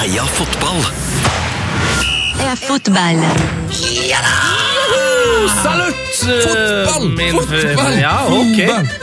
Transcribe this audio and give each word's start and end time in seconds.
Heia 0.00 0.24
fotball! 0.36 0.80
Heia 2.38 2.54
fotball! 2.56 3.20
Salutt! 5.62 5.94
Fotball! 6.24 7.08
min 7.16 7.38
Fotball! 7.40 7.98
Ja, 8.00 8.14
ok. 8.28 8.58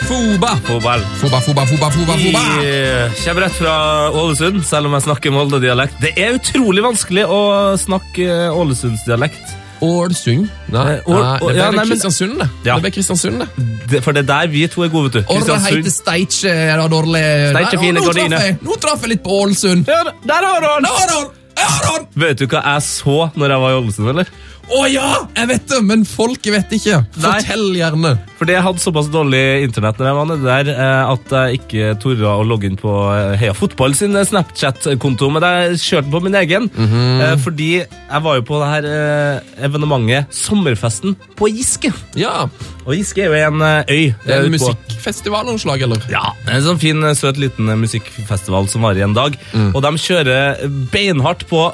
Foba. 0.09 0.51
Fotball. 0.67 1.05
Foba, 1.21 1.41
foba, 1.41 1.65
foba, 1.65 1.89
foba, 1.91 2.15
Vi 2.17 2.31
fotball. 2.31 2.65
eh, 2.65 3.11
kommer 3.23 3.41
rett 3.47 3.57
fra 3.57 3.75
Ålesund, 4.11 4.61
selv 4.65 4.89
om 4.91 4.97
jeg 4.97 5.05
snakker 5.07 5.33
Molde-dialekt. 5.35 5.97
Det 6.03 6.13
er 6.17 6.37
utrolig 6.37 6.83
vanskelig 6.85 7.25
å 7.29 7.41
snakke 7.81 8.27
eh, 8.27 8.61
Ålesundsdialekt. 8.61 9.57
Ålesund? 9.81 10.49
Nei, 10.71 10.93
Eh, 10.93 11.01
Ål- 11.07 11.21
nei, 11.21 11.39
det 11.39 11.47
ble 11.47 11.55
ja, 11.57 11.85
Kristiansund, 11.89 12.37
det. 12.39 12.49
Ja. 12.65 12.75
Det 12.75 12.81
ble 12.85 12.91
Kristiansund, 12.91 13.39
det. 13.39 13.47
Det- 13.91 14.03
For 14.03 14.11
det 14.13 14.23
er 14.23 14.27
der 14.33 14.47
vi 14.47 14.67
to 14.67 14.83
er 14.83 14.89
gode, 14.89 15.11
vet 15.11 15.13
du. 15.13 15.19
Det 15.21 15.27
heter 15.27 15.57
Kristiansund. 15.57 15.91
Steitje 15.91 16.49
er 16.53 16.77
dårlig 16.89 17.23
Steitje 17.55 17.79
fine 17.79 17.99
nå 17.99 18.05
traff 18.13 18.17
jeg- 18.31 18.57
Nå 18.61 18.79
traff 18.81 19.01
jeg 19.01 19.09
litt 19.09 19.23
på 19.23 19.31
Ålesund. 19.41 19.87
Ja, 19.87 20.03
der 20.25 20.45
har 20.45 20.59
du 20.61 20.67
han! 20.67 22.05
Vet 22.15 22.37
du 22.39 22.47
hva 22.47 22.61
jeg 22.63 22.81
så 22.81 23.31
når 23.35 23.49
jeg 23.49 23.59
var 23.61 23.71
i 23.71 23.75
Ålesund, 23.81 24.09
eller? 24.09 24.25
Å 24.71 24.81
ja! 24.87 25.07
Jeg 25.35 25.49
vet 25.49 25.65
det, 25.67 25.79
men 25.83 26.03
folket 26.07 26.53
vet 26.53 26.73
ikke. 26.77 27.01
Fortell 27.17 27.73
gjerne. 27.75 28.13
Fordi 28.39 28.55
jeg 28.55 28.63
hadde 28.65 28.83
såpass 28.83 29.09
dårlig 29.11 29.41
internett 29.65 29.99
når 29.99 30.07
jeg 30.07 30.17
var 30.17 30.29
nede 30.29 30.47
der, 30.47 30.69
eh, 30.71 31.11
at 31.11 31.33
jeg 31.35 31.59
ikke 31.59 31.89
torde 32.01 32.29
å 32.31 32.45
logge 32.47 32.69
inn 32.69 32.77
på 32.79 32.93
eh, 33.11 33.35
Heia 33.41 33.55
Fotball 33.57 33.95
sin 33.97 34.15
Snapchat-konto, 34.15 35.27
men 35.33 35.45
jeg 35.45 35.81
kjørte 35.83 36.13
på 36.13 36.21
min 36.23 36.37
egen. 36.39 36.69
Mm 36.71 36.87
-hmm. 36.87 37.39
Fordi 37.43 37.71
jeg 37.83 38.23
var 38.23 38.35
jo 38.35 38.41
på 38.47 38.59
det 38.61 38.69
her 38.73 39.41
evenementet 39.67 40.31
Sommerfesten 40.31 41.15
på 41.35 41.47
Giske. 41.47 41.93
Ja, 42.15 42.47
Og 42.85 42.95
Giske 42.95 43.21
er 43.21 43.27
jo 43.27 43.33
en 43.33 43.61
øy. 43.61 44.13
Det 44.25 44.33
er 44.33 44.45
en 44.45 44.51
musikkfestival 44.51 45.45
av 45.45 45.51
noe 45.53 45.59
slag, 45.59 45.81
eller? 45.81 46.01
Ja, 46.09 46.33
en 46.47 46.63
sånn 46.63 46.79
fin, 46.79 47.15
søt 47.15 47.37
liten 47.37 47.65
musikkfestival 47.65 48.67
som 48.67 48.81
varer 48.81 48.97
i 48.97 49.01
en 49.01 49.13
dag. 49.13 49.37
Mm. 49.53 49.75
Og 49.75 49.81
de 49.81 49.97
kjører 49.97 50.69
beinhardt 50.91 51.47
på 51.47 51.73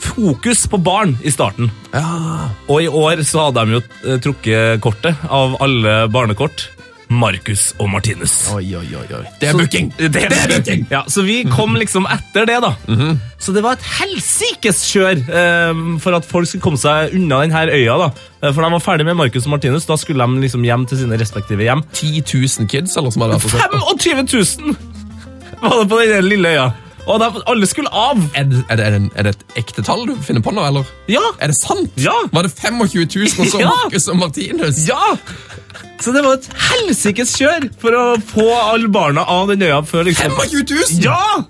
fokus 0.00 0.66
på 0.70 0.80
barn 0.82 1.16
i 1.22 1.30
starten. 1.34 1.70
Ja. 1.92 2.50
Og 2.68 2.82
i 2.84 2.88
år 2.88 3.22
så 3.26 3.48
hadde 3.48 3.64
de 3.66 3.78
jo 3.78 3.80
eh, 3.84 4.20
trukket 4.24 4.82
kortet 4.84 5.24
av 5.28 5.58
alle 5.62 6.04
barnekort. 6.12 6.68
Marcus 7.10 7.72
og 7.82 7.88
Martinus. 7.90 8.32
Oi, 8.54 8.68
oi, 8.78 8.86
oi. 8.94 9.06
oi. 9.16 9.24
Det 9.40 9.48
er 9.50 9.56
booking! 9.58 9.88
Det 9.98 10.20
er 10.28 10.34
booking! 10.52 10.84
Ja, 10.92 11.00
så 11.10 11.24
vi 11.26 11.40
kom 11.50 11.74
liksom 11.74 12.06
etter 12.06 12.46
det, 12.46 12.60
da. 12.62 12.70
Så 13.42 13.50
det 13.56 13.64
var 13.64 13.74
et 13.74 13.88
helsikes 13.96 14.84
kjør 14.92 15.18
eh, 15.26 15.80
for 16.04 16.14
at 16.14 16.28
folk 16.28 16.46
skulle 16.46 16.62
komme 16.62 16.78
seg 16.78 17.16
unna 17.18 17.40
denne 17.42 17.64
øya. 17.74 17.96
da. 18.04 18.10
For 18.44 18.60
For 18.60 18.62
de 18.62 18.70
var 18.76 18.84
ferdig 18.84 19.08
med 19.10 19.18
Marcus 19.18 19.48
og 19.48 19.56
Martinus. 19.56 19.88
Da 19.90 19.98
skulle 19.98 20.22
de 20.22 20.44
liksom 20.46 20.62
hjem 20.64 20.86
til 20.86 21.02
sine 21.02 21.18
respektive 21.18 21.66
hjem. 21.66 21.82
10 21.98 22.22
000 22.30 22.70
kids, 22.70 22.94
eller 22.94 23.10
som 23.10 23.26
hadde 23.26 23.40
vært 23.40 23.50
og 23.50 23.56
sett 23.58 23.74
på. 23.74 23.98
25 24.06 24.70
000 24.70 24.78
var 25.60 25.82
det 25.82 25.88
på 25.90 25.98
den 26.14 26.30
lille 26.30 26.54
øya. 26.54 26.70
Og 27.10 27.18
de, 27.18 27.28
alle 27.50 27.66
skulle 27.66 27.90
av. 27.90 28.20
Er 28.38 28.44
det, 28.46 28.60
er, 28.70 28.78
det, 28.78 28.84
er, 28.86 28.96
det, 28.96 29.10
er 29.18 29.26
det 29.26 29.32
et 29.34 29.56
ekte 29.64 29.82
tall 29.86 30.04
du 30.06 30.12
finner 30.22 30.44
på 30.44 30.52
nå, 30.54 30.62
eller? 30.68 30.86
Ja! 31.10 31.22
Er 31.42 31.50
det 31.50 31.56
sant? 31.58 31.90
Ja. 31.98 32.14
Var 32.30 32.46
det 32.46 32.52
25 32.54 33.08
000 33.16 33.42
og 33.42 33.50
så 33.50 33.62
Ja. 33.64 33.72
Marcus 33.72 34.06
og 34.12 34.20
Martinus? 34.20 34.84
Ja! 34.88 35.16
Så 36.00 36.14
det 36.16 36.22
var 36.24 36.38
et 36.38 36.46
helsikes 36.70 37.34
kjør 37.36 37.66
for 37.82 37.96
å 37.98 38.04
få 38.30 38.46
alle 38.56 38.88
barna 38.92 39.26
av 39.28 39.50
den 39.50 39.66
øya 39.66 39.82
før 39.84 40.06
liksom 40.08 40.32
25 40.38 40.64
000? 40.70 41.02
Ja! 41.04 41.42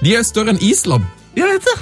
De 0.00 0.16
er 0.16 0.26
større 0.26 0.54
enn 0.54 0.62
Island. 0.64 1.06
Jeg 1.38 1.46
vet 1.52 1.68
det. 1.68 1.76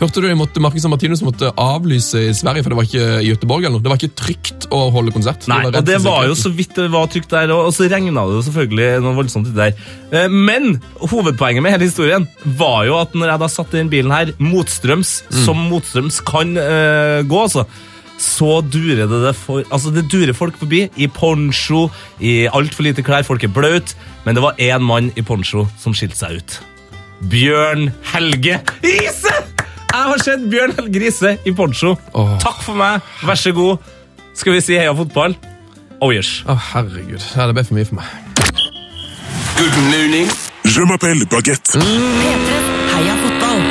Hørte 0.00 0.22
du 0.22 0.30
de 0.30 0.36
måtte, 0.38 0.60
Marcus 0.64 0.86
og 0.88 0.94
Martinus 0.94 1.20
måtte 1.20 1.50
avlyse 1.60 2.22
i 2.30 2.32
Sverige, 2.32 2.64
for 2.64 2.72
det 2.72 2.76
var 2.78 2.86
ikke 2.88 3.08
i 3.20 3.26
Göteborg 3.34 3.66
eller 3.66 3.76
noe? 3.76 3.84
Det 3.84 3.90
var 3.92 3.98
ikke 4.00 4.16
trygt 4.16 4.64
å 4.72 4.78
holde 4.94 5.12
konsert. 5.12 5.44
Nei, 5.50 5.58
det 5.66 5.82
og 5.82 5.88
det 5.90 5.98
var 6.06 6.24
jo 6.24 6.38
så 6.40 6.52
vidt 6.56 6.72
det 6.78 6.86
var 6.94 7.10
trygt 7.12 7.28
der, 7.34 7.52
og 7.52 7.68
så 7.76 7.84
regna 7.90 8.24
det 8.24 8.38
jo 8.38 8.46
selvfølgelig 8.46 8.88
noe 9.04 9.18
voldsomt 9.18 9.50
uti 9.50 9.58
der. 9.58 9.74
Eh, 10.08 10.32
Men 10.32 10.78
hovedpoenget 11.02 11.66
med 11.66 11.76
hele 11.76 11.90
historien 11.90 12.24
var 12.56 12.88
jo 12.88 12.96
at 12.96 13.12
når 13.12 13.34
jeg 13.34 13.42
da 13.44 13.50
satt 13.52 13.76
i 13.76 13.80
den 13.82 13.92
bilen 13.92 14.16
her, 14.16 14.32
motstrøms, 14.40 15.12
som 15.44 15.60
motstrøms 15.68 16.22
kan 16.24 16.56
uh, 16.56 17.20
gå, 17.28 17.44
altså, 17.44 17.66
så 18.20 18.60
durer 18.64 19.04
det 19.04 19.20
det 19.26 19.36
for 19.36 19.64
Altså, 19.68 19.92
det 19.92 20.08
durer 20.12 20.32
folk 20.36 20.56
forbi 20.60 20.86
i 20.96 21.12
poncho, 21.12 21.88
i 22.24 22.46
altfor 22.48 22.88
lite 22.88 23.04
klær, 23.04 23.28
folk 23.28 23.44
er 23.44 23.52
blaute, 23.52 24.00
men 24.24 24.36
det 24.36 24.48
var 24.48 24.56
én 24.56 24.84
mann 24.84 25.12
i 25.12 25.24
poncho 25.24 25.68
som 25.80 25.92
skilte 25.96 26.20
seg 26.24 26.40
ut. 26.40 26.60
Bjørn 27.28 27.90
Helge 28.14 28.62
Riise! 28.80 29.49
Jeg 29.90 30.06
har 30.06 30.22
sett 30.22 30.42
Bjørn 30.50 30.74
Helge 30.76 30.92
Grise 30.94 31.32
i 31.46 31.52
poncho. 31.56 31.96
Oh. 32.14 32.34
Takk 32.42 32.60
for 32.62 32.78
meg, 32.78 33.02
vær 33.26 33.38
så 33.38 33.52
god. 33.56 33.82
Skal 34.38 34.54
vi 34.54 34.62
si 34.64 34.76
heia 34.78 34.92
fotball? 34.96 35.34
Oh 36.00 36.12
yes. 36.14 36.40
Å, 36.48 36.54
herregud. 36.70 37.20
Ja, 37.36 37.48
det 37.50 37.56
ble 37.58 37.64
for 37.66 37.76
mye 37.76 37.88
for 37.88 37.98
meg. 37.98 38.06
Good 39.58 39.76
morning. 39.90 40.30
Je 40.70 40.86
m'appelle 40.88 41.26
Baguette. 41.28 41.82
Heia 42.94 43.18
fotball! 43.24 43.66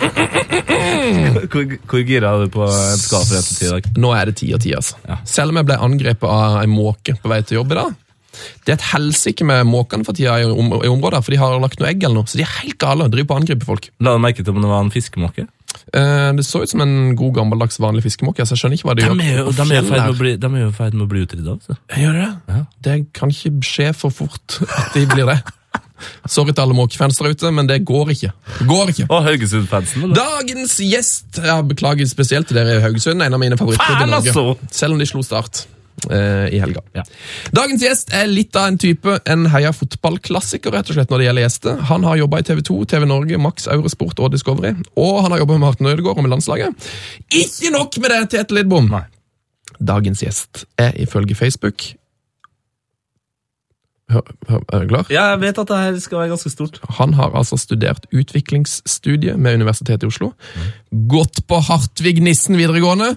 Hvor, 1.50 1.64
hvor 1.88 2.02
gira 2.06 2.30
er 2.34 2.44
du 2.46 2.52
på 2.54 2.62
en 2.64 3.00
skala 3.00 3.26
fra 3.26 3.38
1 3.40 3.46
til 3.48 3.56
10 3.56 3.66
i 3.66 3.70
dag? 3.72 3.86
Nå 4.00 4.10
er 4.16 4.30
det 4.30 4.34
ti 4.40 4.48
av 4.54 4.60
ti, 4.62 4.70
altså. 4.76 4.98
Ja. 5.08 5.16
Selv 5.28 5.52
om 5.52 5.58
jeg 5.60 5.68
ble 5.68 5.76
angrepet 5.82 6.26
av 6.28 6.56
ei 6.60 6.68
måke 6.70 7.14
på 7.20 7.30
vei 7.30 7.40
til 7.46 7.58
jobb 7.60 7.74
i 7.74 7.78
dag. 7.80 7.96
Det 8.64 8.72
er 8.72 8.78
et 8.78 8.88
helsike 8.92 9.46
med 9.46 9.66
måkene 9.68 10.06
for 10.06 10.16
tida 10.16 10.36
i, 10.40 10.48
om, 10.48 10.74
i 10.80 10.90
området, 10.90 11.22
for 11.26 11.34
de 11.34 11.40
har 11.40 11.56
lagt 11.62 11.80
noe 11.80 11.90
egg 11.90 12.04
eller 12.04 12.20
noe. 12.20 12.30
Så 12.30 12.38
de 12.40 12.44
er 12.46 12.52
helt 12.60 12.78
gale 12.80 13.06
og 13.06 13.14
driver 13.14 13.32
på 13.32 13.38
å 13.38 13.40
angripe 13.42 13.68
folk. 13.68 13.90
La 14.00 14.14
du 14.16 14.22
merke 14.22 14.44
til 14.44 14.54
om 14.54 14.62
det 14.62 14.70
var 14.70 14.84
en 14.84 14.92
fiskemåke? 14.94 15.46
Eh, 15.94 16.32
det 16.38 16.44
så 16.46 16.62
ut 16.62 16.70
som 16.70 16.82
en 16.84 17.14
god 17.18 17.34
gammeldags 17.40 17.80
vanlig 17.82 18.04
fiskemåke, 18.06 18.46
så 18.46 18.54
jeg 18.54 18.62
skjønner 18.62 18.78
ikke 18.78 18.90
hva 18.90 18.96
de, 18.98 19.06
De 19.06 19.08
er 19.10 19.16
de 19.16 19.24
er 19.26 20.36
de 20.40 20.50
jo 20.62 20.68
i 20.68 20.74
ferd 20.76 20.98
med 20.98 21.06
å 21.06 21.10
bli 21.10 21.24
utrydda. 21.26 21.56
Gjør 21.98 22.20
det? 22.20 22.28
Ja. 22.54 22.60
Det 22.86 22.98
kan 23.16 23.32
ikke 23.34 23.56
skje 23.66 23.88
for 23.96 24.14
fort 24.14 24.60
at 24.66 24.94
de 24.94 25.06
blir 25.10 25.30
det. 25.30 25.40
Sorry 26.30 26.54
til 26.54 26.62
alle 26.64 26.76
måkefans 26.76 27.18
der 27.20 27.34
ute, 27.34 27.50
men 27.54 27.68
det 27.68 27.82
går 27.88 28.14
ikke. 28.14 28.30
Det 28.58 28.68
går 28.70 28.92
ikke. 28.94 29.06
Og 29.12 29.26
Haugesund-fansen. 29.26 30.14
Dagens 30.16 30.78
gjest 30.80 31.42
Jeg 31.44 31.66
beklager 31.68 32.08
spesielt 32.08 32.48
til 32.48 32.56
dere 32.56 32.78
i 32.78 32.84
Haugesund, 32.84 33.20
en 33.22 33.36
av 33.36 33.42
mine 33.42 33.58
favoritter 33.60 34.06
i 34.06 34.08
Norge. 34.08 34.32
altså! 34.32 34.72
Selv 34.72 34.96
om 34.96 35.02
de 35.02 35.08
slo 35.10 35.22
Start 35.26 35.66
i 36.10 36.56
helga. 36.56 36.80
Ja. 36.96 37.02
Dagens 37.52 37.82
gjest 37.84 38.14
er 38.16 38.30
litt 38.30 38.56
av 38.56 38.70
en 38.70 38.78
type, 38.80 39.18
en 39.28 39.42
heia 39.52 39.68
fotballklassiker 39.76 40.72
rett 40.72 40.88
og 40.88 40.96
slett 40.96 41.12
når 41.12 41.20
det 41.20 41.26
gjelder 41.26 41.44
gjester. 41.44 41.82
Han 41.90 42.06
har 42.08 42.16
jobba 42.22 42.40
i 42.40 42.46
TV 42.48 42.62
2, 42.70 42.78
TV 42.94 43.04
Norge, 43.10 43.40
Max 43.42 43.68
Eurosport 43.68 44.22
og 44.24 44.32
Discovery. 44.32 44.72
Og 44.96 45.20
han 45.26 45.34
har 45.34 45.42
jobba 45.42 45.58
med 45.58 45.66
Martin 45.66 45.90
Ødegaard 45.92 46.16
og 46.16 46.24
med 46.24 46.32
landslaget. 46.32 46.90
Ikke 47.28 47.74
nok 47.76 48.00
med 48.00 48.14
det, 48.14 48.22
Tete 48.32 48.56
Lidbom! 48.56 48.88
Nei. 48.94 49.04
Dagens 49.80 50.24
gjest 50.24 50.64
er 50.80 50.96
ifølge 51.00 51.36
Facebook 51.36 51.84
Er 54.10 54.82
du 54.82 54.90
klar? 54.90 55.06
Ja, 55.12 55.28
jeg 55.32 55.40
vet 55.44 55.60
at 55.62 55.70
det 55.70 55.78
her 55.78 55.98
skal 56.02 56.18
være 56.22 56.32
ganske 56.32 56.50
stort. 56.50 56.80
Han 56.98 57.14
har 57.14 57.34
altså 57.38 57.58
studert 57.60 58.08
utviklingsstudie 58.10 59.36
med 59.38 59.60
Universitetet 59.60 60.02
i 60.06 60.10
Oslo. 60.10 60.32
Gått 61.10 61.42
på 61.46 61.60
Hartvig 61.68 62.18
Nissen 62.24 62.58
videregående. 62.58 63.14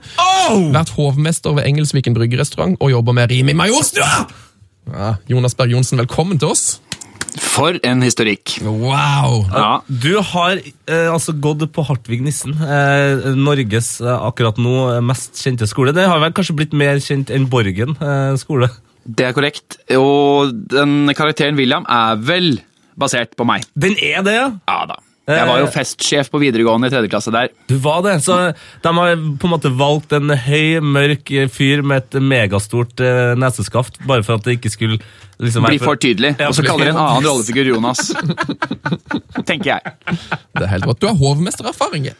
Vært 0.75 0.93
hovmester 0.97 1.57
ved 1.57 1.65
Engelsviken 1.69 2.15
bryggerestaurant 2.17 2.77
og 2.79 2.93
jobber 2.93 3.17
med 3.17 3.33
Rimi 3.33 3.57
Majorstua! 3.57 4.09
Ja, 4.93 5.13
Jonas 5.31 5.55
Berg 5.55 5.71
Johnsen, 5.71 6.01
velkommen 6.03 6.39
til 6.41 6.51
oss. 6.51 6.65
For 7.39 7.79
en 7.87 8.03
historikk. 8.05 8.59
Wow! 8.61 9.45
Ja. 9.49 9.69
Du 9.87 10.19
har 10.21 10.59
eh, 10.59 11.07
altså 11.09 11.33
gått 11.41 11.63
på 11.73 11.85
Hartvig 11.87 12.21
Nissen, 12.21 12.53
eh, 12.61 13.31
Norges 13.39 13.95
eh, 14.03 14.11
akkurat 14.27 14.59
nå 14.61 14.75
eh, 14.91 15.01
mest 15.05 15.39
kjente 15.41 15.65
skole. 15.69 15.95
Det 15.95 16.05
har 16.09 16.21
vel 16.21 16.35
kanskje 16.35 16.57
blitt 16.59 16.75
mer 16.77 17.01
kjent 17.01 17.33
enn 17.33 17.47
Borgen 17.49 17.95
eh, 17.97 18.35
skole? 18.41 18.69
Det 19.03 19.29
er 19.29 19.33
korrekt. 19.35 19.79
Og 19.97 20.53
den 20.71 21.11
karakteren 21.17 21.57
William 21.59 21.87
er 21.91 22.21
vel 22.23 22.61
basert 22.99 23.33
på 23.37 23.47
meg. 23.47 23.65
Den 23.75 23.97
er 23.99 24.23
det, 24.25 24.37
ja! 24.37 24.51
Ja 24.69 24.83
da. 24.91 24.99
Jeg 25.23 25.47
var 25.47 25.61
jo 25.61 25.67
festsjef 25.71 26.27
på 26.33 26.39
videregående 26.41 26.89
i 26.89 26.91
tredje 26.91 27.07
klasse 27.07 27.31
der. 27.31 27.47
Du 27.71 27.77
var 27.79 28.01
det, 28.03 28.17
så 28.25 28.35
de 28.83 28.91
har 28.97 29.13
på 29.39 29.47
en 29.47 29.53
måte 29.53 29.71
valgt 29.79 30.11
en 30.17 30.33
høy, 30.35 30.81
mørk 30.83 31.31
fyr 31.53 31.79
med 31.87 32.03
et 32.03 32.17
megastort 32.19 32.99
eh, 32.99 33.31
neseskaft, 33.39 34.01
bare 34.09 34.25
for 34.27 34.35
at 34.35 34.43
det 34.43 34.57
ikke 34.57 34.73
skulle 34.73 34.99
liksom 35.39 35.63
Bli 35.69 35.79
for 35.79 35.95
tydelig. 35.95 36.33
Og 36.43 36.57
så 36.57 36.65
kaller 36.67 36.89
de 36.89 36.91
en 36.91 36.99
annen 36.99 37.23
rollefigur 37.29 37.71
Jonas. 37.71 38.11
Tenker 39.47 39.77
jeg. 39.77 39.95
Det 40.11 40.65
er 40.65 40.71
helt 40.75 40.91
rått. 40.91 40.99
Du 40.99 41.07
har 41.07 41.15
hovmestererfaring. 41.23 42.11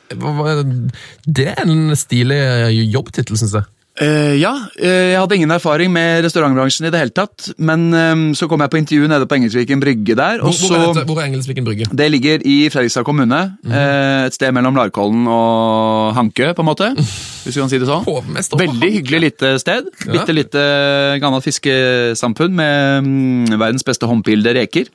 Det 1.27 1.49
er 1.51 1.63
en 1.67 1.91
stilig 1.99 2.39
jobbtittel, 2.87 3.35
syns 3.35 3.59
jeg. 3.59 3.67
Eh, 4.01 4.39
ja, 4.41 4.49
uh, 4.57 4.85
jeg 5.13 5.19
hadde 5.21 5.35
ingen 5.37 5.51
erfaring 5.53 5.91
med 5.93 6.23
restaurantbransjen 6.25 6.87
i 6.87 6.91
det 6.93 6.97
hele 6.97 7.13
tatt. 7.13 7.51
Men 7.61 7.83
um, 7.93 8.23
så 8.33 8.47
kom 8.49 8.63
jeg 8.63 8.71
på 8.73 8.79
intervju 8.81 9.09
nede 9.11 9.27
på 9.29 9.37
Engelsviken 9.37 9.83
brygge 9.83 10.15
der. 10.17 10.41
Hvor, 10.41 10.49
er, 10.49 10.87
så 10.97 11.03
hvor 11.05 11.19
er 11.21 11.27
Engelsviken 11.29 11.67
brygge? 11.67 11.85
Det 11.93 12.07
ligger 12.09 12.41
i 12.49 12.55
Fredrikstad 12.73 13.05
kommune. 13.05 13.41
eh, 13.69 14.25
Et 14.25 14.33
sted 14.33 14.53
mellom 14.55 14.75
Larkollen 14.79 15.27
og 15.29 16.15
Hankø, 16.17 16.53
på 16.57 16.65
en 16.65 16.69
måte. 16.71 16.89
Hvis 17.43 17.57
vi 17.57 17.59
kan 17.61 17.69
si 17.69 17.77
det 17.81 17.89
sånn. 17.89 18.05
Veldig 18.63 18.89
hyggelig 18.97 19.19
lite 19.27 19.53
sted. 19.61 19.89
Bitte 20.07 20.31
lite 20.33 20.61
gammelt 21.21 21.43
fiskesamfunn 21.45 22.53
med 22.55 23.03
um, 23.03 23.57
verdens 23.59 23.83
beste 23.85 24.07
håndpilde 24.09 24.53
reker. 24.57 24.87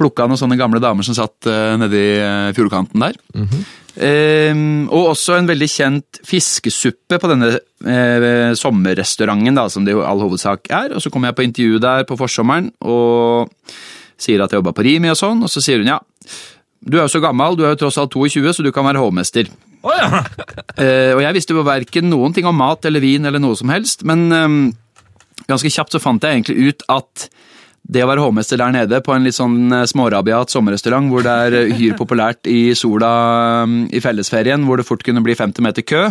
Plukka 0.00 0.24
noen 0.26 0.40
sånne 0.40 0.56
gamle 0.58 0.80
damer 0.82 1.04
som 1.06 1.14
satt 1.18 1.46
uh, 1.50 1.76
nedi 1.78 2.04
uh, 2.16 2.48
fjordkanten 2.56 3.04
der. 3.06 3.20
Ehm, 3.98 4.86
og 4.92 5.10
også 5.14 5.34
en 5.38 5.48
veldig 5.48 5.68
kjent 5.70 6.20
fiskesuppe 6.26 7.18
på 7.18 7.30
denne 7.30 7.50
uh, 7.58 8.52
sommerrestauranten, 8.58 9.56
da, 9.58 9.66
som 9.72 9.86
det 9.86 9.96
i 9.96 10.04
all 10.04 10.22
hovedsak 10.22 10.70
er. 10.70 10.94
Og 10.94 11.02
så 11.02 11.10
kommer 11.10 11.30
jeg 11.30 11.38
på 11.40 11.46
intervju 11.48 11.80
der 11.82 12.06
på 12.08 12.18
forsommeren 12.20 12.70
og 12.80 13.50
sier 14.20 14.44
at 14.44 14.52
jeg 14.52 14.60
jobba 14.60 14.74
på 14.76 14.84
Rimi 14.86 15.10
og 15.10 15.18
sånn, 15.18 15.42
og 15.42 15.50
så 15.50 15.62
sier 15.64 15.80
hun 15.80 15.90
ja. 15.90 15.98
Du 16.80 16.96
er 16.96 17.04
jo 17.04 17.12
så 17.12 17.20
gammel, 17.20 17.58
du 17.58 17.64
er 17.64 17.74
jo 17.74 17.82
tross 17.82 17.98
alt 18.00 18.14
22, 18.14 18.54
så 18.56 18.64
du 18.64 18.70
kan 18.72 18.86
være 18.86 19.02
hovmester. 19.02 19.50
Oh, 19.82 19.92
ja! 19.96 20.22
uh, 20.22 21.12
og 21.16 21.24
jeg 21.24 21.36
visste 21.36 21.56
jo 21.56 21.66
verken 21.66 22.10
noen 22.12 22.36
ting 22.36 22.48
om 22.48 22.56
mat 22.56 22.86
eller 22.88 23.02
vin 23.02 23.26
eller 23.26 23.42
noe 23.42 23.58
som 23.58 23.72
helst, 23.72 24.06
men 24.08 24.28
um, 24.30 24.60
ganske 25.50 25.72
kjapt 25.72 25.96
så 25.96 26.02
fant 26.02 26.22
jeg 26.22 26.38
egentlig 26.38 26.70
ut 26.70 26.86
at 26.92 27.30
det 27.82 28.04
å 28.04 28.10
være 28.10 28.22
hovmester 28.22 28.60
der 28.60 28.74
nede 28.74 29.00
på 29.04 29.14
en 29.14 29.26
litt 29.26 29.38
sånn 29.38 29.72
eh, 29.72 29.86
smårabiat 29.88 30.52
sommerrestaurant 30.52 31.10
hvor 31.10 31.24
det 31.26 31.32
er 31.46 31.56
hyr 31.56 31.74
uhyre 31.74 31.98
populært 31.98 32.50
i 32.50 32.74
sola 32.78 33.10
mm, 33.66 33.82
i 33.96 34.02
fellesferien, 34.04 34.66
hvor 34.66 34.80
det 34.80 34.86
fort 34.88 35.04
kunne 35.06 35.24
bli 35.24 35.38
50 35.38 35.66
meter 35.66 35.86
kø, 35.86 36.04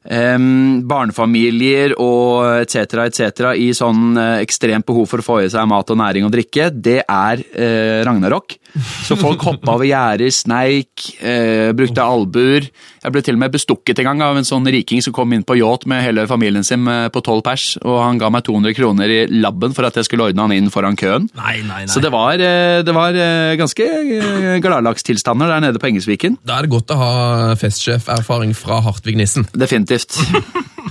Um, 0.00 0.80
barnefamilier 0.88 1.92
og 2.00 2.62
etc. 2.62 3.02
etc. 3.04 3.50
i 3.60 3.66
sånn 3.76 4.16
eh, 4.16 4.38
ekstremt 4.40 4.86
behov 4.88 5.04
for 5.10 5.20
å 5.20 5.26
få 5.26 5.34
i 5.44 5.50
seg 5.52 5.66
mat 5.68 5.92
og 5.92 5.98
næring 6.00 6.24
og 6.24 6.32
drikke, 6.32 6.70
det 6.72 7.02
er 7.04 7.42
uh, 7.44 8.00
ragnarok. 8.08 8.56
Så 9.04 9.18
folk 9.20 9.44
hoppa 9.44 9.74
over 9.74 9.84
gjerder, 9.84 10.32
sneik, 10.32 11.04
uh, 11.20 11.76
brukte 11.76 12.00
albuer. 12.00 12.70
Jeg 13.00 13.14
ble 13.14 13.24
til 13.24 13.38
og 13.38 13.42
med 13.42 13.54
bestukket 13.54 14.02
en 14.02 14.10
gang 14.10 14.24
av 14.24 14.38
en 14.40 14.46
sånn 14.46 14.66
riking 14.70 15.00
som 15.04 15.14
kom 15.16 15.32
inn 15.32 15.44
på 15.46 15.56
yacht 15.60 15.86
med 15.90 16.04
hele 16.04 16.26
familien 16.30 16.66
sin 16.66 16.84
på 16.84 17.22
tolv 17.24 17.44
pers, 17.46 17.74
og 17.80 18.00
han 18.02 18.20
ga 18.20 18.28
meg 18.32 18.44
200 18.46 18.76
kroner 18.76 19.12
i 19.12 19.20
labben 19.30 19.74
for 19.76 19.88
at 19.88 19.96
jeg 19.96 20.08
skulle 20.08 20.30
ordne 20.30 20.46
han 20.46 20.54
inn 20.54 20.70
foran 20.72 20.98
køen. 21.00 21.28
Nei, 21.38 21.60
nei, 21.64 21.84
nei. 21.84 21.92
Så 21.92 22.02
det 22.04 22.12
var, 22.12 22.40
eh, 22.40 22.80
det 22.86 22.94
var 22.96 23.16
eh, 23.16 23.56
ganske 23.60 23.86
eh, 23.86 24.58
gladlagstilstander 24.62 25.50
der 25.54 25.64
nede 25.66 25.82
på 25.82 25.90
Engelsviken. 25.90 26.40
Da 26.46 26.58
er 26.58 26.66
det 26.66 26.74
godt 26.74 26.94
å 26.94 26.98
ha 27.00 27.12
festsjeferfaring 27.60 28.54
fra 28.58 28.80
Hartvig 28.84 29.18
Nissen. 29.20 29.48
Definitivt. 29.56 30.18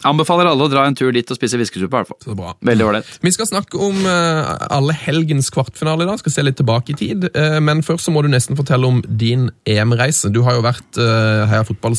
Anbefaler 0.07 0.47
alle 0.47 0.65
å 0.65 0.71
dra 0.71 0.85
en 0.87 0.95
tur 0.95 1.11
dit 1.15 1.27
og 1.27 1.37
spise. 1.37 1.59
Så 1.59 2.35
bra. 2.37 2.53
Veldig 2.65 2.85
ålreit. 2.85 3.07
Vi 3.25 3.31
skal 3.35 3.49
snakke 3.49 3.79
om 3.83 3.97
uh, 4.05 4.53
alle 4.71 4.95
helgens 4.95 5.49
kvartfinale 5.53 6.05
i 6.05 6.07
dag, 6.07 6.19
skal 6.21 6.33
se 6.33 6.45
litt 6.45 6.57
tilbake 6.59 6.93
i 6.93 6.97
tid. 6.99 7.27
Uh, 7.35 7.57
men 7.63 7.81
først 7.85 8.07
så 8.07 8.13
må 8.15 8.23
du 8.23 8.29
nesten 8.31 8.57
fortelle 8.59 8.87
om 8.87 9.01
din 9.03 9.49
EM-reise. 9.67 10.31
Du 10.31 10.41
har 10.45 10.55
jo 10.55 10.63
vært 10.63 11.01
uh, 11.01 11.49
Heia 11.51 11.65
Fotballs 11.67 11.98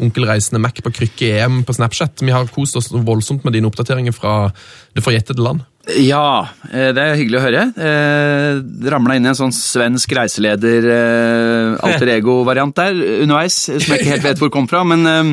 onkelreisende 0.00 0.60
Mac 0.62 0.80
på 0.82 0.92
krykke 0.94 1.26
i 1.26 1.34
EM 1.42 1.62
på 1.66 1.76
Snapchat. 1.76 2.22
Vi 2.24 2.32
har 2.32 2.48
kost 2.54 2.78
oss 2.80 2.90
voldsomt 2.92 3.44
med 3.44 3.56
dine 3.56 3.68
oppdateringer 3.68 4.16
fra 4.16 4.34
det 4.96 5.04
forjettede 5.04 5.44
land. 5.44 5.66
Ja, 5.96 6.46
eh, 6.70 6.90
det 6.94 7.02
er 7.02 7.18
hyggelig 7.18 7.40
å 7.40 7.44
høre. 7.44 7.62
Eh, 7.72 8.60
Ramla 8.92 9.16
inn 9.16 9.26
i 9.26 9.30
en 9.32 9.38
sånn 9.38 9.54
svensk 9.54 10.12
reiseleder 10.16 10.88
eh, 10.94 11.78
alter 11.86 12.12
ego-variant 12.18 12.76
der 12.76 12.96
underveis, 13.22 13.62
som 13.70 13.94
jeg 13.94 14.02
ikke 14.02 14.14
helt 14.14 14.28
vet 14.28 14.42
hvor 14.42 14.52
kom 14.54 14.68
fra, 14.70 14.84
men 14.86 15.08
eh, 15.08 15.32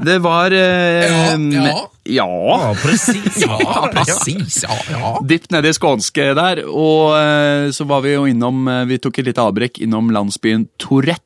det 0.00 0.18
var 0.24 0.52
eh, 0.56 1.06
Ja, 1.06 1.14
ja. 1.38 1.62
ja. 1.70 1.80
Ja, 2.10 2.74
presis. 2.82 3.40
Ja, 3.44 3.88
presis. 3.94 4.62
Ja, 4.64 4.76
ja. 4.90 5.14
Dypt 5.22 5.52
nede 5.54 5.70
i 5.70 5.76
skånske 5.76 6.30
der, 6.36 6.64
og 6.66 7.14
eh, 7.18 7.70
så 7.76 7.86
var 7.88 8.04
vi 8.04 8.14
jo 8.16 8.26
innom 8.28 8.66
eh, 8.68 8.86
Vi 8.90 9.00
tok 9.02 9.20
et 9.20 9.30
lite 9.30 9.44
avbrekk 9.44 9.82
innom 9.84 10.10
landsbyen 10.14 10.66
Tourette. 10.80 11.24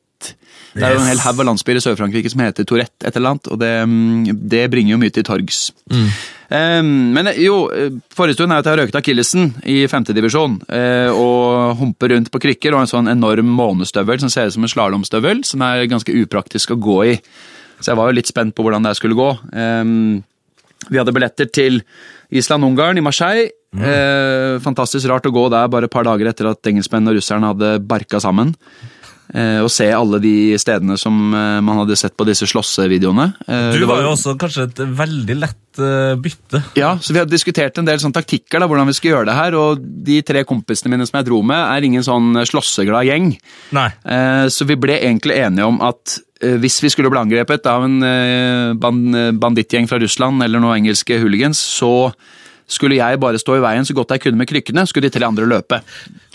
Det 0.75 0.83
er 0.83 0.95
jo 0.95 1.01
en 1.01 1.07
hel 1.07 1.21
haug 1.23 1.39
av 1.39 1.47
landsbyer 1.47 1.79
i 1.79 1.83
Sør-Frankrike 1.83 2.31
som 2.31 2.41
heter 2.43 2.67
Tourette 2.67 3.07
et 3.07 3.15
eller 3.15 3.35
annet, 3.35 3.47
og 3.47 3.59
det, 3.61 3.71
mm, 3.87 4.41
det 4.51 4.65
bringer 4.73 4.95
jo 4.95 4.99
mye 4.99 5.13
til 5.15 5.25
torgs. 5.27 5.61
Eh, 5.87 6.81
men 6.83 7.31
eh, 7.31 7.39
jo, 7.45 7.61
eh, 7.71 7.95
forrige 8.15 8.37
stund 8.37 8.51
er 8.51 8.59
at 8.59 8.67
jeg 8.67 8.75
har 8.75 8.81
røket 8.83 8.99
akillesen 8.99 9.53
i 9.71 9.77
femtedivisjon 9.89 10.59
uh, 10.67 11.09
og 11.15 11.79
humper 11.79 12.11
rundt 12.13 12.29
på 12.33 12.41
krykker 12.43 12.75
og 12.75 12.83
en 12.83 12.91
sånn 12.91 13.11
enorm 13.11 13.49
månestøvel 13.55 14.19
som 14.21 14.33
ser 14.33 14.51
ut 14.51 14.57
som 14.57 14.67
en 14.67 14.73
slalåmstøvel, 14.75 15.45
som 15.47 15.63
er 15.65 15.87
ganske 15.91 16.15
upraktisk 16.25 16.75
å 16.75 16.81
gå 16.81 16.99
i. 17.13 17.17
Så 17.79 17.93
jeg 17.93 17.99
var 17.99 18.11
jo 18.11 18.19
litt 18.19 18.31
spent 18.31 18.55
på 18.55 18.65
hvordan 18.65 18.85
det 18.85 18.95
skulle 18.99 19.17
gå. 19.17 19.31
Um, 19.55 20.23
vi 20.89 20.99
hadde 20.99 21.15
billetter 21.15 21.47
til 21.49 21.81
Island-Ungarn 22.35 22.99
i 22.99 23.05
Marseille. 23.05 23.47
Eh, 23.75 24.55
fantastisk 24.63 25.09
rart 25.11 25.25
å 25.27 25.33
gå 25.35 25.47
der 25.51 25.67
bare 25.71 25.89
et 25.89 25.93
par 25.93 26.05
dager 26.07 26.29
etter 26.29 26.47
at 26.47 26.69
engelskmennene 26.69 27.11
og 27.11 27.19
russerne 27.19 27.51
hadde 27.51 27.71
barka 27.83 28.21
sammen. 28.23 28.53
Eh, 29.33 29.57
og 29.63 29.71
se 29.73 29.87
alle 29.89 30.19
de 30.21 30.33
stedene 30.61 30.97
som 31.01 31.15
eh, 31.33 31.59
man 31.65 31.79
hadde 31.81 31.97
sett 31.97 32.13
på 32.17 32.27
disse 32.27 32.45
slåssevideoene. 32.49 33.25
Eh, 33.47 33.71
Du 33.73 33.85
var, 33.85 33.95
var 33.95 34.03
jo 34.05 34.11
også 34.13 34.35
kanskje 34.41 34.67
et 34.69 34.81
veldig 34.99 35.37
lett 35.41 35.61
bytte. 36.23 36.61
Ja, 36.79 36.93
så 37.03 37.11
vi 37.11 37.19
har 37.19 37.27
diskutert 37.27 37.75
en 37.81 37.87
del 37.87 37.99
sånn 37.99 38.13
taktikker, 38.15 38.61
da, 38.61 38.67
hvordan 38.69 38.87
vi 38.87 38.95
skal 38.95 39.11
gjøre 39.11 39.27
det 39.27 39.35
her. 39.35 39.57
Og 39.59 39.81
de 40.07 40.21
tre 40.23 40.45
kompisene 40.47 40.93
mine 40.93 41.07
som 41.09 41.17
jeg 41.19 41.27
dro 41.27 41.41
med, 41.43 41.59
er 41.59 41.87
ingen 41.89 42.05
sånn 42.05 42.37
slåsseglad 42.47 43.09
gjeng. 43.09 43.33
Nei. 43.75 43.89
Så 44.55 44.63
vi 44.69 44.77
ble 44.79 44.95
egentlig 45.01 45.35
enige 45.43 45.67
om 45.67 45.81
at 45.83 46.15
hvis 46.39 46.79
vi 46.79 46.93
skulle 46.93 47.11
bli 47.11 47.19
angrepet 47.25 47.67
av 47.67 47.83
en 47.89 47.99
bandittgjeng 49.35 49.91
fra 49.91 49.99
Russland 49.99 50.47
eller 50.47 50.63
noen 50.63 50.79
engelske 50.79 51.19
hooligans, 51.19 51.59
så 51.59 52.13
skulle 52.67 52.97
jeg 52.97 53.19
bare 53.21 53.39
stå 53.41 53.59
i 53.59 53.63
veien 53.63 53.85
så 53.85 53.93
godt 53.93 54.15
jeg 54.15 54.23
kunne 54.23 54.39
med 54.41 54.49
krykkene, 54.49 54.85
skulle 54.89 55.05
de 55.07 55.13
tre 55.13 55.27
andre 55.27 55.45
løpe. 55.49 55.81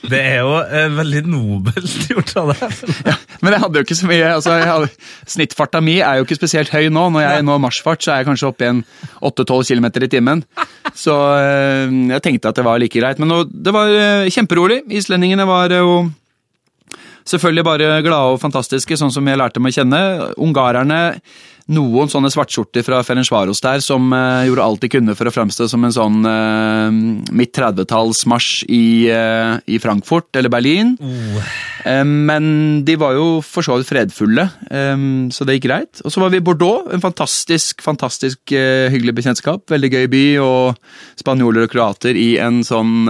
Det 0.00 0.20
er 0.20 0.38
jo 0.40 0.52
eh, 0.62 0.86
veldig 0.94 1.22
nobelt 1.28 1.96
gjort 2.12 2.30
av 2.40 2.52
deg. 2.54 2.76
Ja, 3.10 3.16
men 3.42 3.56
jeg 3.56 3.62
hadde 3.64 3.80
jo 3.80 3.86
ikke 3.86 3.98
så 3.98 4.08
mye 4.08 4.30
altså 4.36 4.54
hadde, 4.56 4.92
Snittfarta 5.28 5.82
mi 5.84 5.98
er 5.98 6.20
jo 6.20 6.28
ikke 6.28 6.38
spesielt 6.38 6.72
høy 6.72 6.88
nå. 6.92 7.08
Når 7.12 7.26
jeg 7.26 7.44
når 7.48 7.60
marsjfart, 7.66 8.04
så 8.04 8.14
er 8.14 8.22
jeg 8.22 8.30
kanskje 8.30 8.48
oppe 8.48 8.66
i 8.66 8.70
en 8.70 8.84
8-12 9.26 9.74
km 9.74 9.90
i 9.90 10.12
timen. 10.14 10.44
Så 10.96 11.18
eh, 11.36 11.98
jeg 12.14 12.24
tenkte 12.24 12.54
at 12.54 12.62
det 12.62 12.66
var 12.66 12.80
like 12.80 12.96
greit. 12.96 13.20
Men 13.20 13.32
nå, 13.34 13.42
det 13.50 13.74
var 13.76 13.92
eh, 13.92 14.30
kjemperolig. 14.32 14.84
Islendingene 15.02 15.48
var 15.50 15.74
jo 15.74 16.00
selvfølgelig 17.30 17.66
bare 17.66 17.92
glade 18.06 18.34
og 18.34 18.40
fantastiske, 18.42 18.96
sånn 18.98 19.12
som 19.12 19.26
jeg 19.28 19.38
lærte 19.38 19.60
meg 19.62 19.74
å 19.74 19.80
kjenne. 19.82 20.02
Ungarerne 20.40 21.00
noen 21.70 22.10
sånne 22.10 22.30
svartskjorter 22.32 22.84
fra 22.86 23.00
Ferencvaros 23.06 23.62
der 23.62 23.82
som 23.84 24.10
uh, 24.14 24.42
gjorde 24.46 24.64
alt 24.64 24.84
de 24.84 24.90
kunne 24.90 25.14
for 25.18 25.30
å 25.30 25.34
fremstå 25.34 25.68
som 25.70 25.86
en 25.86 25.94
sånn 25.94 26.18
uh, 26.26 26.90
midt 27.36 27.54
30-tallsmarsj 27.56 28.66
i, 28.66 28.84
uh, 29.14 29.56
i 29.70 29.78
Frankfurt 29.82 30.34
eller 30.38 30.52
Berlin. 30.52 30.96
Eh, 31.80 32.04
men 32.04 32.44
de 32.84 32.96
var 33.00 33.14
jo 33.16 33.40
for 33.44 33.64
så 33.64 33.78
vidt 33.78 33.88
fredfulle, 33.88 34.44
um, 34.68 35.30
så 35.32 35.46
det 35.46 35.56
gikk 35.56 35.68
greit. 35.68 36.02
Og 36.04 36.12
så 36.12 36.20
var 36.20 36.32
vi 36.32 36.40
i 36.40 36.44
Bordeaux, 36.44 36.90
en 36.92 37.02
fantastisk, 37.02 37.80
fantastisk 37.84 38.52
hyggelig 38.52 39.14
bekjentskap. 39.16 39.64
Veldig 39.70 39.90
gøy 39.94 40.08
by, 40.12 40.24
og 40.44 41.20
spanjoler 41.20 41.64
og 41.64 41.72
kroater 41.72 42.18
i 42.18 42.34
en 42.42 42.60
sånn 42.66 43.08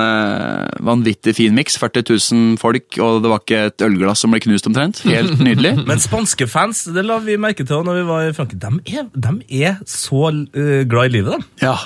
vanvittig 0.86 1.34
fin 1.38 1.56
miks. 1.56 1.78
40 1.80 2.06
000 2.06 2.60
folk, 2.60 2.98
og 3.02 3.24
det 3.24 3.32
var 3.32 3.42
ikke 3.42 3.62
et 3.70 3.86
ølglass 3.86 4.22
som 4.24 4.34
ble 4.34 4.42
knust 4.44 4.68
omtrent. 4.70 5.02
Helt 5.08 5.40
nydelig. 5.46 5.74
Men 5.88 6.02
spanske 6.02 6.46
fans 6.50 6.84
det 6.94 7.06
la 7.06 7.18
vi 7.24 7.38
merke 7.40 7.66
til 7.66 7.82
når 7.86 8.02
vi 8.02 8.06
var 8.10 8.28
i 8.28 8.34
Frankrike. 8.36 8.49
De 8.58 8.70
er, 8.90 9.08
de 9.14 9.62
er 9.62 9.80
så 9.88 10.28
eh, 10.30 10.82
glad 10.88 11.10
i 11.10 11.18
livet, 11.18 11.36
de. 11.36 11.66
Ja. 11.66 11.76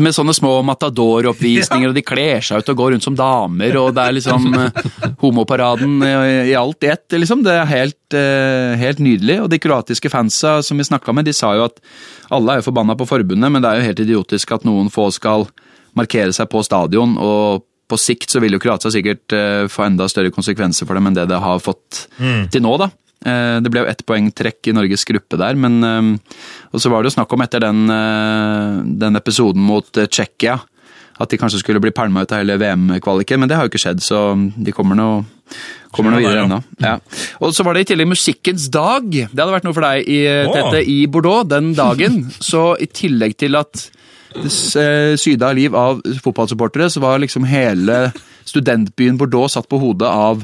Med 0.00 0.14
sånne 0.16 0.32
små 0.32 0.54
matador-oppvisninger, 0.64 1.88
og 1.90 1.96
de 1.96 2.04
kler 2.06 2.44
seg 2.44 2.62
ut 2.62 2.70
og 2.72 2.78
går 2.78 2.94
rundt 2.94 3.04
som 3.04 3.18
damer, 3.18 3.76
og 3.80 3.90
det 3.96 4.04
er 4.04 4.16
liksom 4.16 4.48
eh, 4.60 4.80
homoparaden 5.22 5.98
i, 6.04 6.54
alt 6.56 6.86
i 6.86 6.92
ett, 6.94 7.06
liksom. 7.18 7.44
Det 7.44 7.52
er 7.58 7.68
helt, 7.70 8.16
eh, 8.16 8.72
helt 8.80 9.02
nydelig. 9.04 9.42
Og 9.44 9.52
de 9.52 9.60
kroatiske 9.60 10.12
fansa 10.12 10.56
som 10.64 10.80
vi 10.80 10.88
snakka 10.88 11.14
med, 11.16 11.28
de 11.28 11.36
sa 11.36 11.52
jo 11.58 11.68
at 11.68 11.78
alle 12.32 12.54
er 12.56 12.62
jo 12.62 12.70
forbanna 12.70 12.96
på 12.98 13.08
forbundet, 13.10 13.52
men 13.52 13.62
det 13.62 13.70
er 13.70 13.80
jo 13.80 13.88
helt 13.90 14.02
idiotisk 14.06 14.56
at 14.56 14.66
noen 14.68 14.90
få 14.92 15.10
skal 15.14 15.48
markere 15.94 16.32
seg 16.34 16.48
på 16.50 16.64
stadion, 16.66 17.18
og 17.20 17.66
på 17.86 18.00
sikt 18.00 18.32
så 18.32 18.40
vil 18.40 18.56
jo 18.56 18.58
Kroatia 18.62 18.88
sikkert 18.90 19.34
få 19.70 19.82
enda 19.84 20.06
større 20.08 20.32
konsekvenser 20.32 20.88
for 20.88 20.96
dem 20.96 21.10
enn 21.10 21.14
det 21.18 21.26
det 21.28 21.36
har 21.38 21.60
fått 21.62 22.06
til 22.16 22.64
nå, 22.64 22.72
da. 22.80 22.88
Eh, 23.24 23.60
Det 23.64 23.72
ble 23.72 23.84
jo 23.84 23.90
ett 23.90 24.04
poengtrekk 24.06 24.68
i 24.68 24.76
Norges 24.76 25.06
gruppe 25.08 25.38
der, 25.40 25.56
men 25.56 25.80
eh, 25.84 26.36
Og 26.72 26.82
så 26.82 26.92
var 26.92 27.02
det 27.02 27.12
jo 27.12 27.16
snakk 27.18 27.32
om 27.32 27.44
etter 27.44 27.64
den, 27.64 27.84
eh, 27.90 28.84
den 29.04 29.16
episoden 29.20 29.64
mot 29.64 29.88
Tsjekkia 29.92 30.60
at 31.14 31.30
de 31.30 31.38
kanskje 31.38 31.60
skulle 31.62 31.78
bli 31.78 31.92
pælma 31.94 32.24
ut 32.24 32.32
av 32.34 32.40
hele 32.40 32.56
VM-kvaliken, 32.58 33.38
men 33.38 33.46
det 33.48 33.54
har 33.54 33.68
jo 33.68 33.70
ikke 33.70 33.78
skjedd, 33.84 34.00
så 34.02 34.34
de 34.34 34.72
kommer 34.74 34.98
nå 34.98 35.08
kommer 35.94 36.10
nå 36.10 36.18
videre 36.18 36.42
ennå. 36.42 36.58
Ja. 36.82 36.96
Og 37.38 37.52
så 37.54 37.62
var 37.62 37.76
det 37.76 37.84
i 37.84 37.88
tillegg 37.92 38.08
Musikkens 38.10 38.64
dag. 38.74 39.06
Det 39.06 39.38
hadde 39.38 39.54
vært 39.54 39.68
noe 39.68 39.76
for 39.76 39.86
deg 39.86 40.08
i. 40.10 40.18
Tete, 40.50 40.80
i 40.90 40.96
Bordeaux 41.06 41.46
den 41.46 41.70
dagen. 41.78 42.16
Så 42.42 42.72
i 42.82 42.88
tillegg 42.90 43.36
til 43.38 43.54
at 43.54 43.84
det 44.34 44.50
syda 45.22 45.52
liv 45.54 45.76
av 45.78 46.00
fotballsupportere, 46.02 46.90
så 46.90 46.98
var 46.98 47.22
liksom 47.22 47.46
hele 47.46 48.08
studentbyen 48.42 49.14
Bordeaux 49.20 49.54
satt 49.54 49.70
på 49.70 49.78
hodet 49.78 50.10
av 50.10 50.42